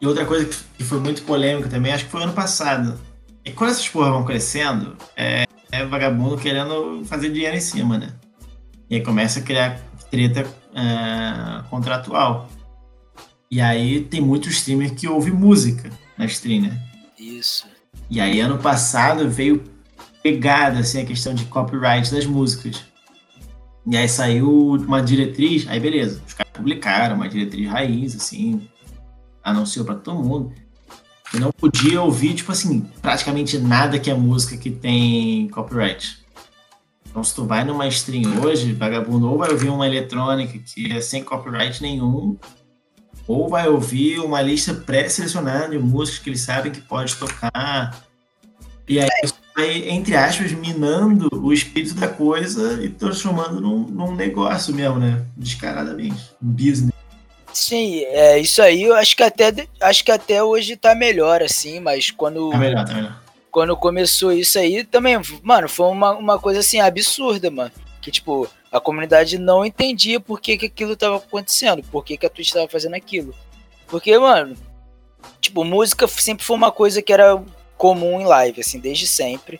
E 0.01 0.07
outra 0.07 0.25
coisa 0.25 0.45
que- 0.45 0.57
que 0.77 0.83
foi 0.83 0.99
muito 0.99 1.21
polêmica 1.23 1.69
também, 1.69 1.93
acho 1.93 2.05
que 2.05 2.11
foi 2.11 2.23
ano 2.23 2.33
passado. 2.33 2.99
E 3.45 3.51
quando 3.51 3.71
essas 3.71 3.87
porra 3.87 4.11
vão 4.11 4.25
crescendo, 4.25 4.97
é, 5.15 5.45
é 5.71 5.85
vagabundo 5.85 6.37
querendo 6.37 7.03
fazer 7.05 7.29
dinheiro 7.31 7.55
em 7.55 7.61
cima, 7.61 7.97
né? 7.97 8.13
E 8.89 8.95
aí 8.95 9.01
começa 9.03 9.39
a 9.39 9.43
criar 9.43 9.79
treta 10.11 10.41
é, 10.75 11.63
contratual. 11.69 12.49
E 13.49 13.61
aí 13.61 14.01
tem 14.03 14.19
muito 14.21 14.49
streamer 14.49 14.93
que 14.95 15.07
ouve 15.07 15.31
música 15.31 15.89
na 16.17 16.25
stream, 16.25 16.63
né? 16.63 16.81
Isso. 17.17 17.67
E 18.09 18.19
aí, 18.19 18.39
ano 18.39 18.57
passado, 18.57 19.29
veio 19.29 19.63
pegada, 20.21 20.79
assim, 20.79 21.01
a 21.01 21.05
questão 21.05 21.33
de 21.33 21.45
copyright 21.45 22.11
das 22.11 22.25
músicas. 22.25 22.83
E 23.85 23.97
aí 23.97 24.07
saiu 24.07 24.75
uma 24.75 25.01
diretriz, 25.01 25.67
aí 25.67 25.79
beleza, 25.79 26.21
os 26.25 26.33
caras 26.33 26.53
publicaram 26.53 27.15
uma 27.15 27.27
diretriz 27.27 27.69
raiz, 27.69 28.15
assim, 28.15 28.67
anunciou 29.43 29.85
pra 29.85 29.95
todo 29.95 30.23
mundo. 30.23 30.53
E 31.33 31.39
não 31.39 31.51
podia 31.51 32.01
ouvir, 32.01 32.35
tipo 32.35 32.51
assim, 32.51 32.81
praticamente 33.01 33.57
nada 33.57 33.99
que 33.99 34.09
é 34.09 34.13
música 34.13 34.55
que 34.55 34.69
tem 34.69 35.49
copyright. 35.49 36.23
Então, 37.09 37.23
se 37.23 37.35
tu 37.35 37.45
vai 37.45 37.63
numa 37.63 37.87
stream 37.87 38.41
hoje, 38.41 38.73
vagabundo 38.73 39.29
ou 39.29 39.37
vai 39.37 39.51
ouvir 39.51 39.69
uma 39.69 39.85
eletrônica 39.85 40.57
que 40.59 40.91
é 40.91 41.01
sem 41.01 41.23
copyright 41.23 41.81
nenhum, 41.81 42.37
ou 43.27 43.49
vai 43.49 43.67
ouvir 43.67 44.19
uma 44.19 44.41
lista 44.41 44.73
pré-selecionada 44.73 45.69
de 45.69 45.79
músicas 45.79 46.19
que 46.19 46.29
eles 46.29 46.41
sabem 46.41 46.71
que 46.71 46.81
pode 46.81 47.15
tocar. 47.15 48.03
E 48.87 48.99
aí 48.99 49.09
vai, 49.55 49.89
entre 49.89 50.15
aspas, 50.15 50.51
minando 50.51 51.27
o 51.31 51.53
espírito 51.53 51.95
da 51.95 52.07
coisa 52.07 52.83
e 52.83 52.89
transformando 52.89 53.59
num, 53.61 53.79
num 53.87 54.15
negócio 54.15 54.73
mesmo, 54.73 54.99
né? 54.99 55.25
Descaradamente. 55.37 56.31
Um 56.41 56.49
business. 56.51 56.93
Sim, 57.53 57.99
é 58.05 58.39
isso 58.39 58.61
aí. 58.61 58.83
Eu 58.83 58.95
acho 58.95 59.15
que 59.15 59.21
até 59.23 59.53
acho 59.81 60.03
que 60.03 60.11
até 60.11 60.43
hoje 60.43 60.75
tá 60.75 60.95
melhor 60.95 61.41
assim, 61.43 61.79
mas 61.79 62.09
quando 62.09 62.49
Tá 62.49 62.57
melhor, 62.57 62.83
tá 62.85 62.93
melhor. 62.95 63.21
quando 63.51 63.77
começou 63.77 64.31
isso 64.31 64.57
aí 64.57 64.83
também, 64.83 65.19
mano, 65.43 65.69
foi 65.69 65.85
uma, 65.87 66.11
uma 66.13 66.39
coisa 66.39 66.61
assim 66.61 66.79
absurda, 66.79 67.51
mano. 67.51 67.71
Que 68.01 68.09
tipo, 68.09 68.49
a 68.71 68.79
comunidade 68.79 69.37
não 69.37 69.63
entendia 69.63 70.19
por 70.19 70.41
que, 70.41 70.57
que 70.57 70.65
aquilo 70.65 70.95
tava 70.95 71.17
acontecendo, 71.17 71.83
por 71.83 72.03
que, 72.03 72.17
que 72.17 72.25
a 72.25 72.29
Twitch 72.29 72.51
tava 72.51 72.67
fazendo 72.67 72.95
aquilo. 72.95 73.35
Porque, 73.87 74.17
mano, 74.17 74.57
tipo, 75.39 75.63
música 75.63 76.07
sempre 76.07 76.43
foi 76.43 76.55
uma 76.55 76.71
coisa 76.71 77.03
que 77.03 77.13
era 77.13 77.39
comum 77.77 78.19
em 78.21 78.25
live, 78.25 78.61
assim, 78.61 78.79
desde 78.79 79.07
sempre. 79.07 79.59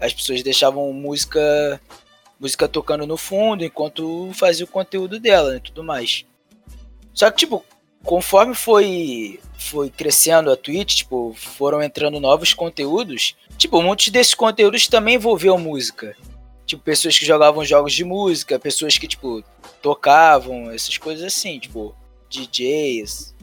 As 0.00 0.12
pessoas 0.12 0.42
deixavam 0.42 0.92
música 0.92 1.80
música 2.38 2.68
tocando 2.68 3.06
no 3.06 3.16
fundo 3.16 3.64
enquanto 3.64 4.30
fazia 4.32 4.64
o 4.64 4.68
conteúdo 4.68 5.18
dela 5.18 5.56
e 5.56 5.60
tudo 5.60 5.82
mais. 5.82 6.24
Só 7.12 7.30
que, 7.30 7.38
tipo, 7.38 7.64
conforme 8.04 8.54
foi 8.54 9.40
foi 9.58 9.90
crescendo 9.90 10.52
a 10.52 10.56
Twitch, 10.56 10.98
tipo, 10.98 11.34
foram 11.36 11.82
entrando 11.82 12.20
novos 12.20 12.54
conteúdos, 12.54 13.36
tipo, 13.56 13.82
muitos 13.82 14.08
desses 14.08 14.34
conteúdos 14.34 14.86
também 14.86 15.16
envolviam 15.16 15.58
música. 15.58 16.16
Tipo, 16.64 16.82
pessoas 16.82 17.18
que 17.18 17.26
jogavam 17.26 17.64
jogos 17.64 17.92
de 17.92 18.04
música, 18.04 18.58
pessoas 18.58 18.96
que, 18.96 19.08
tipo, 19.08 19.42
tocavam, 19.82 20.70
essas 20.70 20.96
coisas 20.96 21.24
assim, 21.24 21.58
tipo, 21.58 21.94
DJs, 22.30 23.34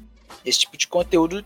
esse 0.46 0.60
tipo 0.60 0.78
de 0.78 0.88
conteúdo, 0.88 1.46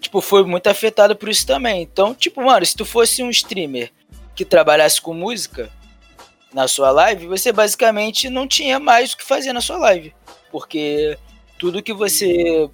tipo, 0.00 0.20
foi 0.20 0.44
muito 0.44 0.66
afetado 0.66 1.14
por 1.14 1.28
isso 1.28 1.46
também. 1.46 1.82
Então, 1.82 2.14
tipo, 2.14 2.42
mano, 2.42 2.64
se 2.64 2.74
tu 2.74 2.84
fosse 2.84 3.22
um 3.22 3.30
streamer 3.30 3.92
que 4.34 4.44
trabalhasse 4.44 5.00
com 5.00 5.12
música 5.12 5.70
na 6.52 6.66
sua 6.66 6.90
live, 6.90 7.26
você 7.26 7.52
basicamente 7.52 8.28
não 8.28 8.48
tinha 8.48 8.80
mais 8.80 9.12
o 9.12 9.16
que 9.16 9.24
fazer 9.24 9.52
na 9.52 9.60
sua 9.60 9.76
live. 9.78 10.14
Porque 10.50 11.16
tudo 11.58 11.82
que 11.82 11.92
você 11.92 12.68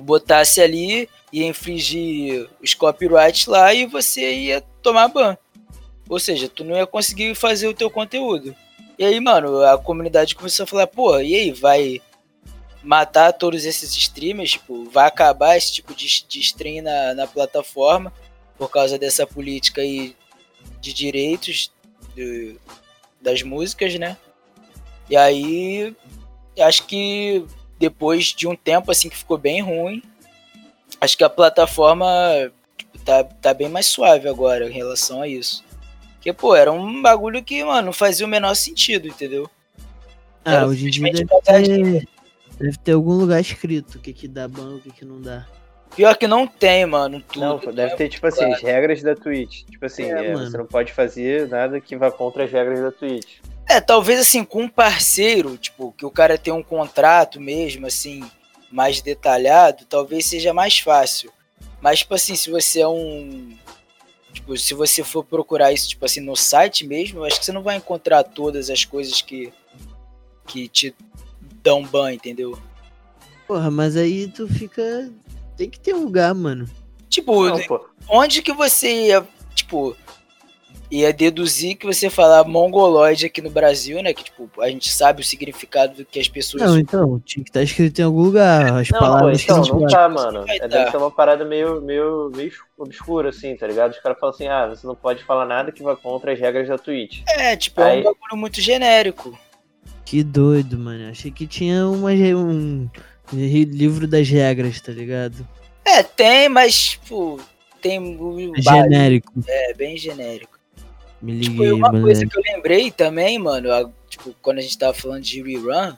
botasse 0.00 0.60
ali 0.60 1.08
ia 1.32 1.46
infringir 1.46 2.48
os 2.62 2.74
copyrights 2.74 3.46
lá 3.46 3.72
e 3.72 3.86
você 3.86 4.32
ia 4.34 4.60
tomar 4.82 5.08
ban. 5.08 5.36
Ou 6.08 6.18
seja, 6.18 6.48
tu 6.48 6.64
não 6.64 6.76
ia 6.76 6.86
conseguir 6.86 7.34
fazer 7.34 7.68
o 7.68 7.74
teu 7.74 7.90
conteúdo. 7.90 8.54
E 8.98 9.04
aí, 9.04 9.20
mano, 9.20 9.62
a 9.62 9.78
comunidade 9.78 10.34
começou 10.34 10.64
a 10.64 10.66
falar, 10.66 10.86
pô, 10.86 11.20
e 11.20 11.34
aí, 11.34 11.52
vai 11.52 12.00
matar 12.88 13.34
todos 13.34 13.66
esses 13.66 13.94
streamers? 13.94 14.52
Tipo, 14.52 14.88
vai 14.88 15.06
acabar 15.06 15.58
esse 15.58 15.70
tipo 15.74 15.94
de, 15.94 16.06
de 16.26 16.40
stream 16.40 16.82
na, 16.82 17.12
na 17.12 17.26
plataforma 17.26 18.10
por 18.56 18.70
causa 18.70 18.98
dessa 18.98 19.26
política 19.26 19.82
aí 19.82 20.16
de 20.80 20.94
direitos 20.94 21.70
das 23.20 23.42
músicas, 23.42 23.94
né? 23.98 24.16
E 25.10 25.18
aí, 25.18 25.94
acho 26.58 26.86
que 26.86 27.44
depois 27.78 28.28
de 28.28 28.48
um 28.48 28.56
tempo 28.56 28.90
assim 28.90 29.10
que 29.10 29.16
ficou 29.18 29.36
bem 29.36 29.60
ruim, 29.60 30.02
acho 30.98 31.16
que 31.16 31.22
a 31.24 31.28
plataforma 31.28 32.08
tipo, 32.74 32.98
tá, 33.00 33.22
tá 33.22 33.52
bem 33.52 33.68
mais 33.68 33.84
suave 33.84 34.30
agora 34.30 34.66
em 34.66 34.72
relação 34.72 35.20
a 35.20 35.28
isso. 35.28 35.62
Porque, 36.14 36.32
pô, 36.32 36.56
era 36.56 36.72
um 36.72 37.02
bagulho 37.02 37.44
que, 37.44 37.62
mano, 37.62 37.86
não 37.86 37.92
fazia 37.92 38.24
o 38.24 38.30
menor 38.30 38.54
sentido, 38.54 39.08
entendeu? 39.08 39.48
Ah, 40.42 40.54
Era 40.54 40.66
hoje 40.66 40.86
em 40.86 40.90
dia 40.90 41.12
deve 41.12 41.26
ter, 41.26 42.08
deve 42.58 42.78
ter 42.78 42.92
algum 42.92 43.12
lugar 43.12 43.40
escrito 43.40 43.96
o 43.96 44.00
que, 44.00 44.12
que 44.12 44.28
dá 44.28 44.48
ban, 44.48 44.76
o 44.76 44.80
que, 44.80 44.90
que 44.90 45.04
não 45.04 45.20
dá. 45.20 45.46
Pior 45.94 46.16
que 46.16 46.26
não 46.26 46.46
tem, 46.46 46.84
mano, 46.86 47.20
tudo. 47.20 47.40
Não, 47.40 47.72
deve 47.72 47.96
ter, 47.96 48.08
tipo 48.08 48.26
assim, 48.26 48.40
claro. 48.40 48.54
as 48.54 48.62
regras 48.62 49.02
da 49.02 49.14
Twitch. 49.14 49.64
Tipo 49.64 49.86
assim, 49.86 50.04
É, 50.04 50.26
é, 50.26 50.34
mano. 50.34 50.50
você 50.50 50.56
não 50.56 50.66
pode 50.66 50.92
fazer 50.92 51.48
nada 51.48 51.80
que 51.80 51.96
vá 51.96 52.10
contra 52.10 52.44
as 52.44 52.52
regras 52.52 52.80
da 52.80 52.92
Twitch. 52.92 53.38
É, 53.66 53.80
talvez 53.80 54.20
assim, 54.20 54.44
com 54.44 54.62
um 54.62 54.68
parceiro, 54.68 55.56
tipo, 55.56 55.92
que 55.92 56.04
o 56.04 56.10
cara 56.10 56.38
tem 56.38 56.52
um 56.52 56.62
contrato 56.62 57.40
mesmo, 57.40 57.86
assim, 57.86 58.22
mais 58.70 59.00
detalhado, 59.00 59.84
talvez 59.86 60.26
seja 60.26 60.52
mais 60.52 60.78
fácil. 60.78 61.32
Mas, 61.80 62.00
tipo 62.00 62.14
assim, 62.14 62.34
se 62.34 62.50
você 62.50 62.80
é 62.80 62.88
um. 62.88 63.56
Tipo, 64.32 64.56
se 64.56 64.74
você 64.74 65.02
for 65.02 65.24
procurar 65.24 65.72
isso, 65.72 65.88
tipo 65.88 66.04
assim, 66.04 66.20
no 66.20 66.36
site 66.36 66.86
mesmo, 66.86 67.20
eu 67.20 67.24
acho 67.24 67.38
que 67.38 67.44
você 67.44 67.52
não 67.52 67.62
vai 67.62 67.76
encontrar 67.76 68.22
todas 68.22 68.70
as 68.70 68.84
coisas 68.84 69.22
que. 69.22 69.52
que 70.46 70.68
te 70.68 70.94
dão 71.68 71.82
ban, 71.84 72.12
entendeu? 72.14 72.58
Porra, 73.46 73.70
mas 73.70 73.94
aí 73.96 74.26
tu 74.28 74.48
fica. 74.48 75.10
Tem 75.56 75.68
que 75.68 75.78
ter 75.78 75.94
um 75.94 76.04
lugar, 76.04 76.34
mano. 76.34 76.66
Tipo, 77.10 77.48
Não, 77.48 77.58
pô. 77.64 77.84
onde 78.08 78.40
que 78.42 78.52
você 78.52 79.06
ia, 79.08 79.26
tipo, 79.54 79.94
ia 80.90 81.12
deduzir 81.12 81.76
que 81.76 81.84
você 81.86 82.08
falar 82.08 82.44
mongoloide 82.44 83.26
aqui 83.26 83.42
no 83.42 83.50
Brasil, 83.50 84.02
né? 84.02 84.14
Que, 84.14 84.24
tipo, 84.24 84.48
a 84.60 84.68
gente 84.68 84.90
sabe 84.90 85.20
o 85.20 85.24
significado 85.24 85.94
do 85.96 86.04
que 86.04 86.18
as 86.20 86.28
pessoas. 86.28 86.62
Não, 86.62 86.78
então, 86.78 87.20
tinha 87.24 87.42
que 87.44 87.50
estar 87.50 87.62
escrito 87.62 87.98
em 87.98 88.04
algum 88.04 88.22
lugar. 88.22 88.78
As 88.78 88.88
Não, 88.90 88.98
pô, 88.98 89.04
palavras 89.04 89.42
então, 89.42 89.62
que 89.62 89.70
a 89.70 89.74
não 89.74 89.86
tá, 89.86 90.08
mano. 90.08 90.44
É, 90.48 90.58
dar. 90.60 90.66
deve 90.68 90.90
ser 90.90 90.96
uma 90.98 91.10
parada 91.10 91.44
meio, 91.44 91.80
meio, 91.82 92.30
meio 92.34 92.52
obscura, 92.78 93.30
assim, 93.30 93.56
tá 93.56 93.66
ligado? 93.66 93.92
Os 93.92 93.98
caras 94.00 94.18
falam 94.18 94.34
assim, 94.34 94.46
ah, 94.48 94.68
você 94.68 94.86
não 94.86 94.94
pode 94.94 95.22
falar 95.24 95.44
nada 95.44 95.72
que 95.72 95.82
vá 95.82 95.96
contra 95.96 96.32
as 96.32 96.38
regras 96.38 96.68
da 96.68 96.78
Twitch. 96.78 97.22
É, 97.28 97.56
tipo, 97.56 97.80
é 97.80 97.90
Aí- 97.92 98.00
um 98.00 98.04
bagulho 98.04 98.36
muito 98.36 98.60
genérico. 98.60 99.36
Que 100.08 100.22
doido, 100.24 100.78
mano. 100.78 101.10
Achei 101.10 101.30
que 101.30 101.46
tinha 101.46 101.86
uma, 101.86 102.10
um 102.10 102.88
livro 103.34 104.06
das 104.08 104.26
regras, 104.26 104.80
tá 104.80 104.90
ligado? 104.90 105.46
É, 105.84 106.02
tem, 106.02 106.48
mas, 106.48 106.92
tipo, 106.92 107.38
tem 107.82 107.98
o 107.98 108.54
É 108.56 108.62
genérico. 108.62 109.30
é 109.46 109.74
bem 109.74 109.98
genérico. 109.98 110.58
Me 111.20 111.38
Tipo, 111.38 111.52
liguei, 111.56 111.68
e 111.68 111.72
uma 111.72 111.92
mano. 111.92 112.04
coisa 112.06 112.24
que 112.26 112.38
eu 112.38 112.42
lembrei 112.42 112.90
também, 112.90 113.38
mano, 113.38 113.70
a- 113.70 113.90
tipo, 114.08 114.34
quando 114.40 114.60
a 114.60 114.62
gente 114.62 114.78
tava 114.78 114.94
falando 114.94 115.22
de 115.24 115.42
rerun, 115.42 115.92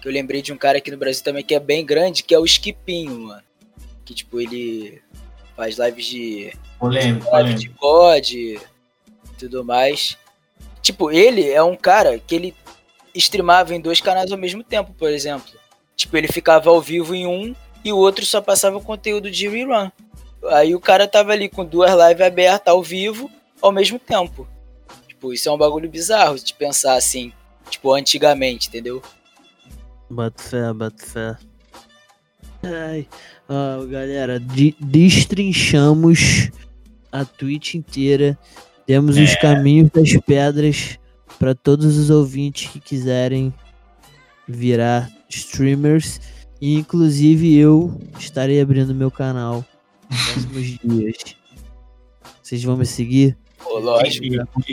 que 0.00 0.06
eu 0.06 0.12
lembrei 0.12 0.42
de 0.42 0.52
um 0.52 0.56
cara 0.56 0.78
aqui 0.78 0.92
no 0.92 0.96
Brasil 0.96 1.24
também 1.24 1.42
que 1.42 1.52
é 1.54 1.58
bem 1.58 1.84
grande, 1.84 2.22
que 2.22 2.32
é 2.32 2.38
o 2.38 2.44
Skipinho, 2.46 3.18
mano. 3.18 3.42
Que, 4.04 4.14
tipo, 4.14 4.40
ele 4.40 5.02
faz 5.56 5.76
lives 5.76 6.06
de 6.06 6.52
Polêmico, 6.78 7.28
live 7.32 7.54
de 7.54 7.68
e 8.32 8.60
tudo 9.40 9.64
mais. 9.64 10.16
Tipo, 10.82 11.10
ele 11.10 11.48
é 11.50 11.62
um 11.64 11.74
cara 11.74 12.16
que 12.16 12.32
ele 12.36 12.54
streamava 13.14 13.74
em 13.74 13.80
dois 13.80 14.00
canais 14.00 14.30
ao 14.30 14.38
mesmo 14.38 14.62
tempo, 14.62 14.92
por 14.94 15.10
exemplo. 15.10 15.52
Tipo, 15.96 16.16
ele 16.16 16.28
ficava 16.28 16.70
ao 16.70 16.80
vivo 16.80 17.14
em 17.14 17.26
um 17.26 17.54
e 17.84 17.92
o 17.92 17.96
outro 17.96 18.24
só 18.24 18.40
passava 18.40 18.80
conteúdo 18.80 19.30
de 19.30 19.48
rerun. 19.48 19.90
Aí 20.48 20.74
o 20.74 20.80
cara 20.80 21.06
tava 21.06 21.32
ali 21.32 21.48
com 21.48 21.64
duas 21.64 21.90
lives 21.90 22.26
abertas 22.26 22.72
ao 22.72 22.82
vivo 22.82 23.30
ao 23.60 23.72
mesmo 23.72 23.98
tempo. 23.98 24.46
Tipo, 25.06 25.32
isso 25.32 25.48
é 25.48 25.52
um 25.52 25.58
bagulho 25.58 25.88
bizarro 25.90 26.36
de 26.36 26.54
pensar 26.54 26.94
assim, 26.94 27.32
tipo, 27.68 27.92
antigamente, 27.92 28.68
entendeu? 28.68 29.02
Bato 30.08 30.42
fé, 30.42 30.72
bato 30.72 31.04
fé. 31.06 31.36
Ai, 32.62 33.06
ó, 33.48 33.84
galera, 33.84 34.38
de- 34.40 34.74
destrinchamos 34.80 36.50
a 37.12 37.24
Twitch 37.24 37.74
inteira. 37.74 38.38
Temos 38.86 39.16
os 39.18 39.34
caminhos 39.36 39.90
das 39.90 40.16
pedras 40.26 40.98
para 41.40 41.54
todos 41.54 41.96
os 41.96 42.10
ouvintes 42.10 42.70
que 42.70 42.78
quiserem 42.78 43.52
virar 44.46 45.10
streamers. 45.28 46.20
E 46.60 46.74
inclusive 46.74 47.56
eu 47.56 47.98
estarei 48.18 48.60
abrindo 48.60 48.94
meu 48.94 49.10
canal 49.10 49.64
nos 50.10 50.22
próximos 50.26 50.78
dias. 50.84 51.16
Vocês 52.42 52.62
vão 52.62 52.76
me 52.76 52.84
seguir? 52.84 53.38
Pô, 53.58 53.78
lógico. 53.78 54.26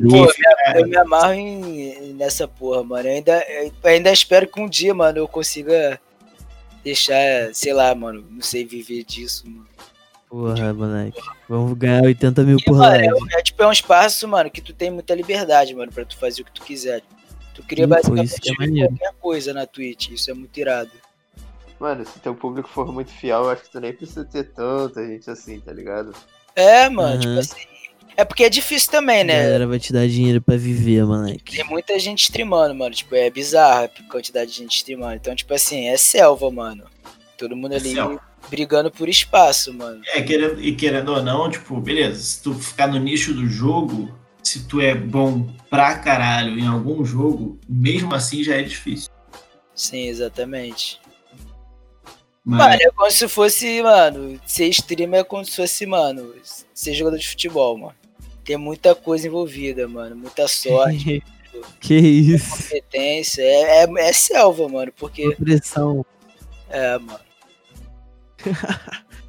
Pô, 0.10 0.28
Eu 0.76 0.88
me 0.88 0.98
amarro 0.98 1.34
em- 1.34 2.14
nessa 2.14 2.48
porra, 2.48 2.84
mano. 2.84 3.08
Eu 3.08 3.14
ainda, 3.16 3.46
eu 3.50 3.72
ainda 3.90 4.12
espero 4.12 4.48
que 4.48 4.60
um 4.60 4.68
dia, 4.68 4.94
mano, 4.94 5.20
eu 5.20 5.28
consiga 5.28 6.00
deixar, 6.84 7.54
sei 7.54 7.72
lá, 7.74 7.94
mano, 7.96 8.26
não 8.30 8.42
sei 8.42 8.66
viver 8.66 9.04
disso, 9.06 9.50
mano. 9.50 9.68
Porra, 10.30 10.74
moleque. 10.74 11.22
Vamos 11.48 11.78
ganhar 11.78 12.04
80 12.04 12.44
mil 12.44 12.58
E, 12.58 12.64
por 12.64 12.76
mano, 12.78 12.92
live. 12.92 13.34
é, 13.34 13.40
é 13.40 13.44
tipo, 13.44 13.64
é 13.64 13.68
um 13.68 13.72
espaço, 13.72 14.28
mano, 14.28 14.50
que 14.52 14.62
tu 14.62 14.74
tem 14.74 14.92
muita 14.92 15.16
liberdade, 15.16 15.74
mano, 15.74 15.92
pra 15.92 16.04
tu 16.06 16.18
fazer 16.18 16.42
o 16.42 16.46
que 16.46 16.52
tu 16.52 16.62
quiser. 16.64 17.02
Tu 17.54 17.64
cria 17.64 17.88
basicamente 17.88 18.28
isso 18.28 18.42
que 18.42 18.52
é 18.52 18.88
qualquer 18.88 19.14
coisa 19.20 19.54
na 19.54 19.66
Twitch, 19.66 20.10
isso 20.10 20.30
é 20.30 20.34
muito 20.34 20.56
irado. 20.60 20.92
Mano, 21.80 22.06
se 22.06 22.20
teu 22.20 22.36
público 22.36 22.68
for 22.68 22.92
muito 22.92 23.12
fiel, 23.12 23.44
eu 23.46 23.50
acho 23.52 23.64
que 23.64 23.70
tu 23.72 23.80
nem 23.80 23.94
precisa 23.94 24.26
ter 24.26 24.44
tanta 24.52 25.06
gente 25.06 25.30
assim, 25.30 25.60
tá 25.60 25.72
ligado? 25.72 26.14
É, 26.56 26.90
mano, 26.90 27.14
Aham. 27.14 27.20
tipo 27.20 27.40
assim. 27.40 27.68
É 28.16 28.26
porque 28.26 28.44
é 28.44 28.50
difícil 28.50 28.90
também, 28.90 29.22
A 29.22 29.24
né? 29.26 29.44
galera 29.44 29.68
vai 29.68 29.78
te 29.80 29.94
dar 29.94 30.08
dinheiro 30.08 30.42
pra 30.42 30.58
viver, 30.58 31.06
moleque. 31.06 31.56
Tem 31.56 31.64
muita 31.64 32.00
gente 32.00 32.24
streamando, 32.24 32.74
mano. 32.74 32.96
Tipo, 32.96 33.14
é 33.14 33.30
bizarro 33.30 33.86
a 33.86 34.12
quantidade 34.12 34.50
de 34.52 34.58
gente 34.58 34.76
streamando. 34.78 35.14
Então, 35.18 35.36
tipo 35.36 35.54
assim, 35.54 35.88
é 35.88 35.96
selva, 35.98 36.50
mano. 36.50 36.84
Todo 37.38 37.56
mundo 37.56 37.74
É 37.74 37.76
ali 37.76 37.94
selva. 37.94 38.20
Brigando 38.50 38.92
por 38.92 39.08
espaço, 39.10 39.74
mano. 39.74 40.02
É, 40.14 40.22
querendo, 40.22 40.62
e 40.62 40.76
querendo 40.76 41.10
ou 41.14 41.22
não, 41.24 41.50
tipo, 41.50 41.80
beleza, 41.80 42.20
se 42.22 42.42
tu 42.42 42.54
ficar 42.54 42.88
no 42.88 43.00
nicho 43.00 43.34
do 43.34 43.48
jogo, 43.48 44.14
se 44.44 44.66
tu 44.68 44.80
é 44.82 44.96
bom 44.96 45.48
pra 45.70 45.98
caralho 46.00 46.58
em 46.58 46.68
algum 46.68 47.04
jogo, 47.04 47.60
mesmo 47.68 48.14
assim 48.16 48.44
já 48.44 48.56
é 48.56 48.62
difícil. 48.62 49.10
Sim, 49.76 50.08
exatamente. 50.08 51.00
Mas, 52.44 52.60
Mano, 52.60 52.82
é 52.82 52.92
como 52.92 53.12
se 53.12 53.28
fosse, 53.28 53.82
mano, 53.84 54.40
ser 54.46 54.70
streamer 54.70 55.20
é 55.20 55.24
como 55.24 55.44
se 55.44 55.56
fosse, 55.56 55.86
mano, 55.86 56.34
ser 56.74 56.94
jogador 56.94 57.18
de 57.18 57.28
futebol, 57.28 57.78
mano. 57.78 57.96
Tem 58.46 58.56
muita 58.56 58.96
coisa 58.96 59.28
envolvida, 59.28 59.86
mano. 59.90 60.16
Muita 60.16 60.48
sorte, 60.48 61.22
que 61.82 61.96
isso? 61.96 62.50
competência. 62.50 63.42
É, 63.42 63.84
é, 63.84 63.88
é 64.00 64.14
selva, 64.14 64.70
mano. 64.70 64.94
Porque, 64.96 65.36
Pressão. 65.36 66.06
é, 66.70 66.98
mano. 66.98 67.27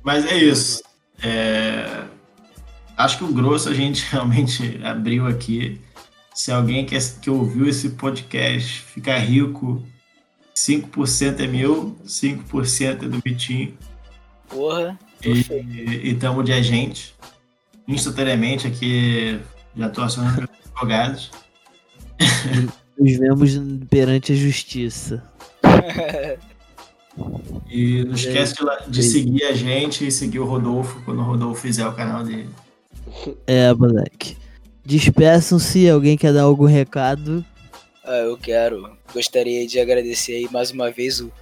Mas 0.03 0.25
é 0.27 0.37
isso. 0.37 0.83
É, 1.23 2.05
acho 2.97 3.19
que 3.19 3.25
o 3.25 3.33
grosso 3.33 3.69
a 3.69 3.75
gente 3.75 4.05
realmente 4.11 4.81
abriu 4.85 5.27
aqui. 5.27 5.81
Se 6.35 6.53
alguém 6.53 6.87
que, 6.87 6.97
que 7.21 7.31
ouviu 7.31 7.69
esse 7.69 7.91
podcast 7.91 8.81
ficar 8.83 9.19
rico, 9.19 9.83
5% 10.55 11.41
é 11.41 11.47
meu, 11.47 11.97
5% 12.05 13.03
é 13.03 13.09
do 13.09 13.21
Vitinho. 13.25 13.77
Porra. 14.49 14.99
E 15.25 16.11
estamos 16.11 16.45
de 16.45 16.53
agente. 16.53 17.15
Instantaneamente 17.87 18.67
aqui 18.67 19.41
já 19.77 19.87
estou 19.87 20.05
acionando 20.05 20.39
meus 20.39 20.51
advogados. 20.67 21.31
Nos 22.99 23.17
vemos 23.17 23.53
perante 23.89 24.33
a 24.33 24.37
justiça. 24.37 25.23
E 27.71 28.05
não 28.05 28.13
É 28.13 28.15
esquece 28.15 28.55
de, 28.55 28.91
de 28.91 29.03
seguir 29.03 29.45
a 29.45 29.53
gente 29.53 30.07
e 30.07 30.11
seguir 30.11 30.39
o 30.39 30.45
Rodolfo 30.45 31.03
quando 31.05 31.21
o 31.21 31.25
Rodolfo 31.25 31.61
fizer 31.61 31.87
o 31.87 31.93
canal 31.93 32.25
dele. 32.25 32.49
É, 33.47 33.73
moleque. 33.73 34.37
Despeçam-se, 34.85 35.89
alguém 35.89 36.17
quer 36.17 36.33
dar 36.33 36.43
algum 36.43 36.67
recado? 36.67 37.45
Ah, 38.05 38.19
eu 38.19 38.37
quero. 38.37 38.97
Gostaria 39.13 39.67
de 39.67 39.79
agradecer 39.79 40.33
aí 40.33 40.49
mais 40.51 40.71
uma 40.71 40.91
vez 40.91 41.21
o 41.21 41.33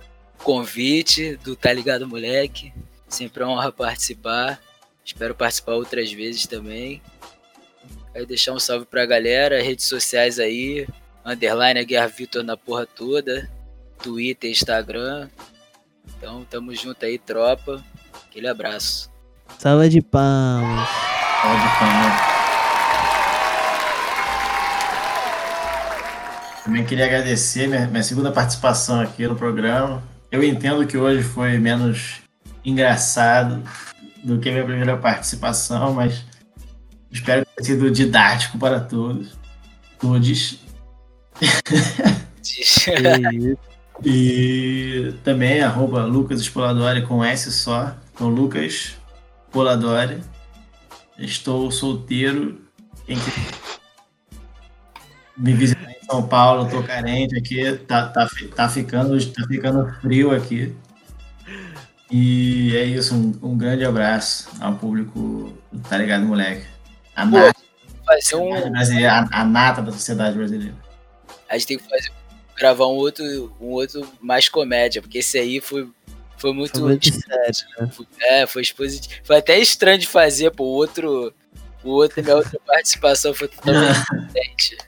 convite 0.42 1.36
do 1.44 1.54
Tá 1.54 1.72
Ligado 1.72 2.08
Moleque. 2.08 2.72
Sempre 3.08 3.42
é 3.42 3.46
uma 3.46 3.54
honra 3.54 3.72
participar. 3.72 4.60
Espero 5.04 5.34
participar 5.34 5.74
outras 5.74 6.12
vezes 6.12 6.46
também. 6.46 7.00
Aí 8.14 8.26
deixar 8.26 8.52
um 8.52 8.58
salve 8.58 8.86
pra 8.86 9.06
galera, 9.06 9.62
redes 9.62 9.84
sociais 9.84 10.38
aí, 10.38 10.88
underline 11.24 11.78
a 11.78 11.84
Guerra 11.84 12.08
Vitor 12.08 12.42
na 12.42 12.56
porra 12.56 12.86
toda, 12.86 13.48
Twitter, 14.02 14.50
Instagram. 14.50 15.28
Então 16.26 16.44
tamo 16.44 16.74
junto 16.74 17.04
aí, 17.04 17.20
tropa. 17.20 17.80
Aquele 18.28 18.48
abraço. 18.48 19.08
Salva 19.60 19.88
de 19.88 20.02
palmas. 20.02 20.88
Pode 21.40 21.78
falar. 21.78 22.36
Também 26.64 26.84
queria 26.84 27.04
agradecer 27.04 27.68
minha, 27.68 27.86
minha 27.86 28.02
segunda 28.02 28.32
participação 28.32 29.00
aqui 29.00 29.24
no 29.24 29.36
programa. 29.36 30.02
Eu 30.28 30.42
entendo 30.42 30.84
que 30.84 30.98
hoje 30.98 31.22
foi 31.22 31.58
menos 31.58 32.16
engraçado 32.64 33.62
do 34.24 34.40
que 34.40 34.48
a 34.48 34.52
minha 34.52 34.64
primeira 34.64 34.96
participação, 34.96 35.94
mas 35.94 36.24
espero 37.08 37.46
que 37.46 37.54
tenha 37.54 37.66
sido 37.66 37.88
didático 37.88 38.58
para 38.58 38.80
todos. 38.80 39.38
Todos. 40.00 40.58
Que 42.46 42.62
isso. 42.62 43.75
E 44.04 45.14
também 45.24 45.62
arroba 45.62 46.04
Lucas 46.04 46.40
Spoladori 46.40 47.02
com 47.02 47.24
S 47.24 47.50
só. 47.52 47.94
Então, 48.14 48.28
Lucas 48.28 48.96
Spoladori. 49.46 50.22
Estou 51.18 51.70
solteiro. 51.70 52.60
Quem 53.06 53.18
quiser 53.18 53.66
me 55.36 55.52
visitar 55.52 55.90
em 55.90 56.04
São 56.10 56.26
Paulo, 56.26 56.68
tô 56.68 56.82
carente 56.82 57.36
aqui. 57.36 57.72
Tá, 57.86 58.08
tá, 58.08 58.28
tá, 58.54 58.68
ficando, 58.68 59.32
tá 59.32 59.46
ficando 59.46 59.92
frio 60.00 60.34
aqui. 60.34 60.74
E 62.10 62.76
é 62.76 62.84
isso, 62.84 63.14
um, 63.14 63.38
um 63.42 63.58
grande 63.58 63.84
abraço 63.84 64.48
ao 64.60 64.76
público, 64.76 65.52
tá 65.88 65.98
ligado, 65.98 66.24
moleque? 66.24 66.64
A 67.16 67.26
Pô, 67.26 67.38
nata, 67.38 67.60
Fazer 68.04 68.36
um. 68.36 68.70
brasileira, 68.70 69.12
a, 69.30 69.40
a 69.40 69.44
nata 69.44 69.82
da 69.82 69.90
sociedade 69.90 70.36
brasileira. 70.38 70.74
A 71.48 71.58
gente 71.58 71.66
tem 71.66 71.78
que 71.78 71.88
fazer. 71.88 72.12
Gravar 72.58 72.86
um 72.86 72.96
outro, 72.96 73.52
um 73.60 73.66
outro 73.66 74.06
mais 74.20 74.48
comédia, 74.48 75.02
porque 75.02 75.18
esse 75.18 75.38
aí 75.38 75.60
foi, 75.60 75.88
foi 76.38 76.52
muito. 76.52 76.78
Foi 76.78 76.88
muito 76.88 77.12
sério, 77.12 77.66
né? 77.78 77.90
É, 78.22 78.46
foi 78.46 78.62
expositivo. 78.62 79.14
Foi 79.24 79.36
até 79.36 79.58
estranho 79.58 79.98
de 79.98 80.06
fazer, 80.06 80.50
pô. 80.50 80.64
O 80.64 80.76
outro. 80.76 81.32
O 81.84 81.90
outro, 81.90 82.22
minha 82.22 82.36
outra 82.36 82.58
participação 82.66 83.34
foi 83.34 83.48
totalmente 83.48 84.00
diferente. 84.10 84.78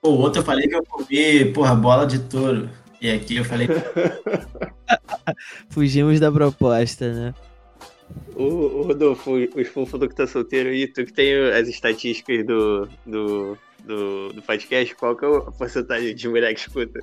Pô, 0.00 0.10
o 0.10 0.18
outro 0.18 0.40
eu 0.40 0.44
falei 0.44 0.68
que 0.68 0.74
eu 0.74 0.84
comi, 0.84 1.44
porra, 1.52 1.74
bola 1.74 2.06
de 2.06 2.18
touro. 2.18 2.68
E 3.00 3.10
aqui 3.10 3.36
eu 3.36 3.44
falei 3.44 3.68
Fugimos 5.70 6.20
da 6.20 6.30
proposta, 6.30 7.12
né? 7.12 7.34
Ô, 8.34 8.82
Rodolfo, 8.82 9.32
o 9.32 9.86
falou 9.86 10.08
que 10.08 10.14
tá 10.14 10.26
solteiro 10.26 10.68
aí, 10.68 10.86
tu 10.86 11.04
que 11.04 11.12
tem 11.12 11.34
as 11.50 11.68
estatísticas 11.68 12.46
do, 12.46 12.88
do, 13.04 13.58
do, 13.84 14.32
do 14.32 14.42
podcast, 14.42 14.94
qual 14.94 15.16
que 15.16 15.24
é 15.24 15.28
a 15.28 15.52
porcentagem 15.52 16.14
de 16.14 16.28
mulher 16.28 16.54
que 16.54 16.60
escuta? 16.60 17.00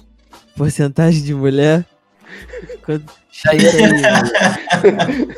Porcentagem 0.56 1.23
de 1.23 1.34
mulher? 1.34 1.85
Aí, 3.47 3.57
mano. 3.57 5.34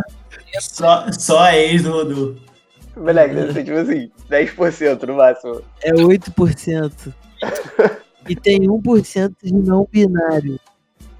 só, 0.60 1.10
só 1.12 1.40
a 1.40 1.56
ex 1.56 1.82
do 1.82 1.92
Rodolfo. 1.92 2.40
Moleque, 2.96 3.34
deve 3.34 3.52
ser 3.52 3.64
tipo 3.64 3.78
assim, 3.78 4.10
10% 4.30 5.02
no 5.06 5.16
máximo. 5.16 5.62
É 5.82 5.92
8%. 5.92 7.14
E 8.28 8.36
tem 8.36 8.60
1% 8.60 9.34
de 9.42 9.52
não 9.52 9.88
binário. 9.90 10.60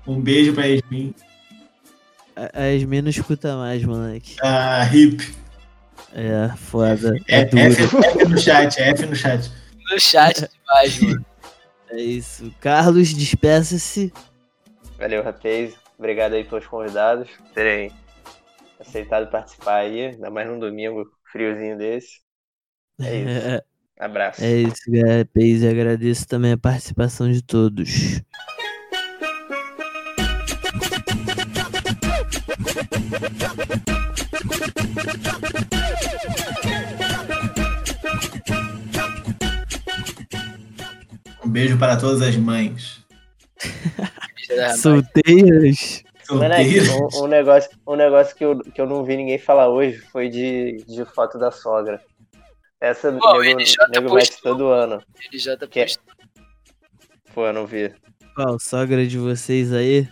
Um 0.06 0.20
beijo 0.20 0.52
pra 0.52 0.66
Yasmin. 0.66 1.14
A 2.36 2.51
a 2.62 2.64
Yasmin 2.66 3.02
não 3.02 3.10
escuta 3.10 3.56
mais, 3.56 3.84
moleque. 3.84 4.36
Ah, 4.42 4.84
hip. 4.92 5.34
É, 6.12 6.49
foda. 6.57 7.16
É, 7.28 7.41
É 7.41 7.45
duro. 7.45 7.62
F, 7.65 7.97
F 7.97 8.24
no 8.28 8.39
chat, 8.39 8.81
F 8.81 9.07
no 9.07 9.15
chat. 9.16 9.51
No 9.91 10.01
chat 10.01 10.49
demais, 10.49 11.01
mano. 11.01 11.27
É 11.91 12.01
isso. 12.01 12.53
Carlos, 12.61 13.12
despeça-se. 13.15 14.12
Valeu, 14.99 15.23
rapaz. 15.23 15.74
Obrigado 15.99 16.35
aí 16.35 16.45
pelos 16.45 16.66
convidados 16.66 17.28
por 17.31 17.47
terem 17.53 17.93
aceitado 18.81 19.31
participar 19.31 19.77
aí, 19.81 20.07
ainda 20.07 20.31
mais 20.31 20.49
num 20.49 20.59
domingo 20.59 21.05
friozinho 21.31 21.77
desse. 21.77 22.20
É 23.01 23.16
isso. 23.16 23.47
É, 23.49 23.62
Abraço. 24.01 24.43
é 24.43 24.53
isso. 24.53 24.82
Peis, 25.32 25.62
agradeço 25.65 26.27
também 26.27 26.53
a 26.53 26.59
participação 26.59 27.31
de 27.31 27.43
todos. 27.43 28.20
Um 41.51 41.52
beijo 41.52 41.77
para 41.77 41.97
todas 41.97 42.22
as 42.22 42.36
mães. 42.36 43.05
Solteiras. 44.78 46.05
Moleque, 46.31 46.81
Solteiras. 46.81 47.14
um, 47.16 47.24
um 47.24 47.27
negócio, 47.27 47.70
um 47.89 47.97
negócio 47.97 48.36
que, 48.36 48.44
eu, 48.44 48.59
que 48.60 48.81
eu 48.81 48.86
não 48.86 49.02
vi 49.05 49.16
ninguém 49.16 49.36
falar 49.36 49.68
hoje 49.68 49.98
foi 50.12 50.28
de, 50.28 50.77
de 50.86 51.05
foto 51.05 51.40
da 51.40 51.51
sogra. 51.51 52.01
Essa 52.81 53.10
Pô, 53.10 53.32
nego, 53.43 53.43
ele 53.43 53.64
já 53.64 53.89
nego 53.89 54.14
mete 54.14 54.40
todo 54.40 54.68
ano. 54.68 55.02
Ele 55.28 55.40
já 55.40 55.56
tá 55.56 55.66
Que 55.66 55.81
é- 55.81 55.85
postando. 55.86 56.16
Pô, 57.35 57.47
eu 57.48 57.52
não 57.52 57.66
vi. 57.66 57.93
Qual, 58.36 58.56
sogra 58.60 59.05
de 59.05 59.18
vocês 59.18 59.72
aí? 59.72 60.09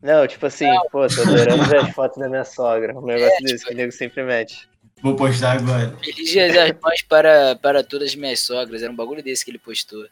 Não, 0.00 0.26
tipo 0.26 0.46
assim, 0.46 0.70
pô, 0.90 1.06
tô 1.06 1.20
adorando 1.20 1.64
ver 1.66 1.80
as 1.80 1.90
fotos 1.92 2.16
da 2.16 2.30
minha 2.30 2.46
sogra. 2.46 2.98
Um 2.98 3.04
negócio 3.04 3.44
desse 3.44 3.62
que 3.62 3.74
o 3.74 3.76
nego 3.76 3.92
sempre 3.92 4.24
mete. 4.24 4.66
Vou 5.02 5.14
postar 5.14 5.58
agora. 5.58 5.94
Feliz 6.02 6.30
Dia 6.30 6.50
das 6.50 6.72
Mães 6.80 7.02
para, 7.02 7.56
para 7.56 7.84
todas 7.84 8.08
as 8.08 8.14
minhas 8.14 8.40
sogras. 8.40 8.82
Era 8.82 8.90
um 8.90 8.96
bagulho 8.96 9.22
desse 9.22 9.44
que 9.44 9.50
ele 9.50 9.58
postou. 9.58 10.06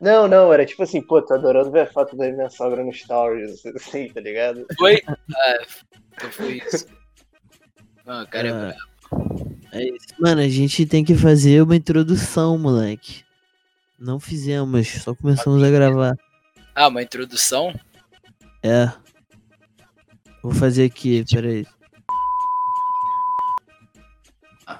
Não, 0.00 0.28
não, 0.28 0.52
era 0.52 0.66
tipo 0.66 0.82
assim, 0.82 1.00
pô, 1.00 1.22
tô 1.22 1.34
adorando 1.34 1.70
ver 1.70 1.80
a 1.80 1.86
foto 1.86 2.16
da 2.16 2.30
minha 2.30 2.50
sogra 2.50 2.84
no 2.84 2.92
Stories, 2.92 3.64
assim, 3.74 4.08
tá 4.08 4.20
ligado? 4.20 4.66
Foi? 4.78 5.02
Ah, 5.06 5.58
então 6.12 6.30
foi 6.30 6.58
isso. 6.58 6.86
Mano, 8.04 8.26
cara, 8.28 8.48
é 8.48 8.52
Ah. 8.52 8.76
É 9.72 9.82
isso. 9.84 10.06
Mano, 10.18 10.40
a 10.40 10.48
gente 10.48 10.86
tem 10.86 11.04
que 11.04 11.14
fazer 11.14 11.62
uma 11.62 11.76
introdução, 11.76 12.58
moleque. 12.58 13.24
Não 13.98 14.20
fizemos, 14.20 14.88
só 14.88 15.14
começamos 15.14 15.62
a 15.62 15.70
gravar. 15.70 16.16
Ah, 16.74 16.88
uma 16.88 17.02
introdução? 17.02 17.74
É. 18.62 18.90
Vou 20.42 20.52
fazer 20.52 20.84
aqui, 20.84 21.24
peraí. 21.30 21.66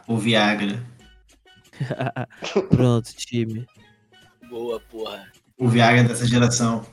O 0.06 0.16
Viagra. 0.16 0.82
Pronto, 2.70 3.14
time. 3.14 3.66
Boa, 4.48 4.80
porra. 4.80 5.26
O 5.58 5.68
Viagra 5.68 6.04
dessa 6.04 6.26
geração. 6.26 6.84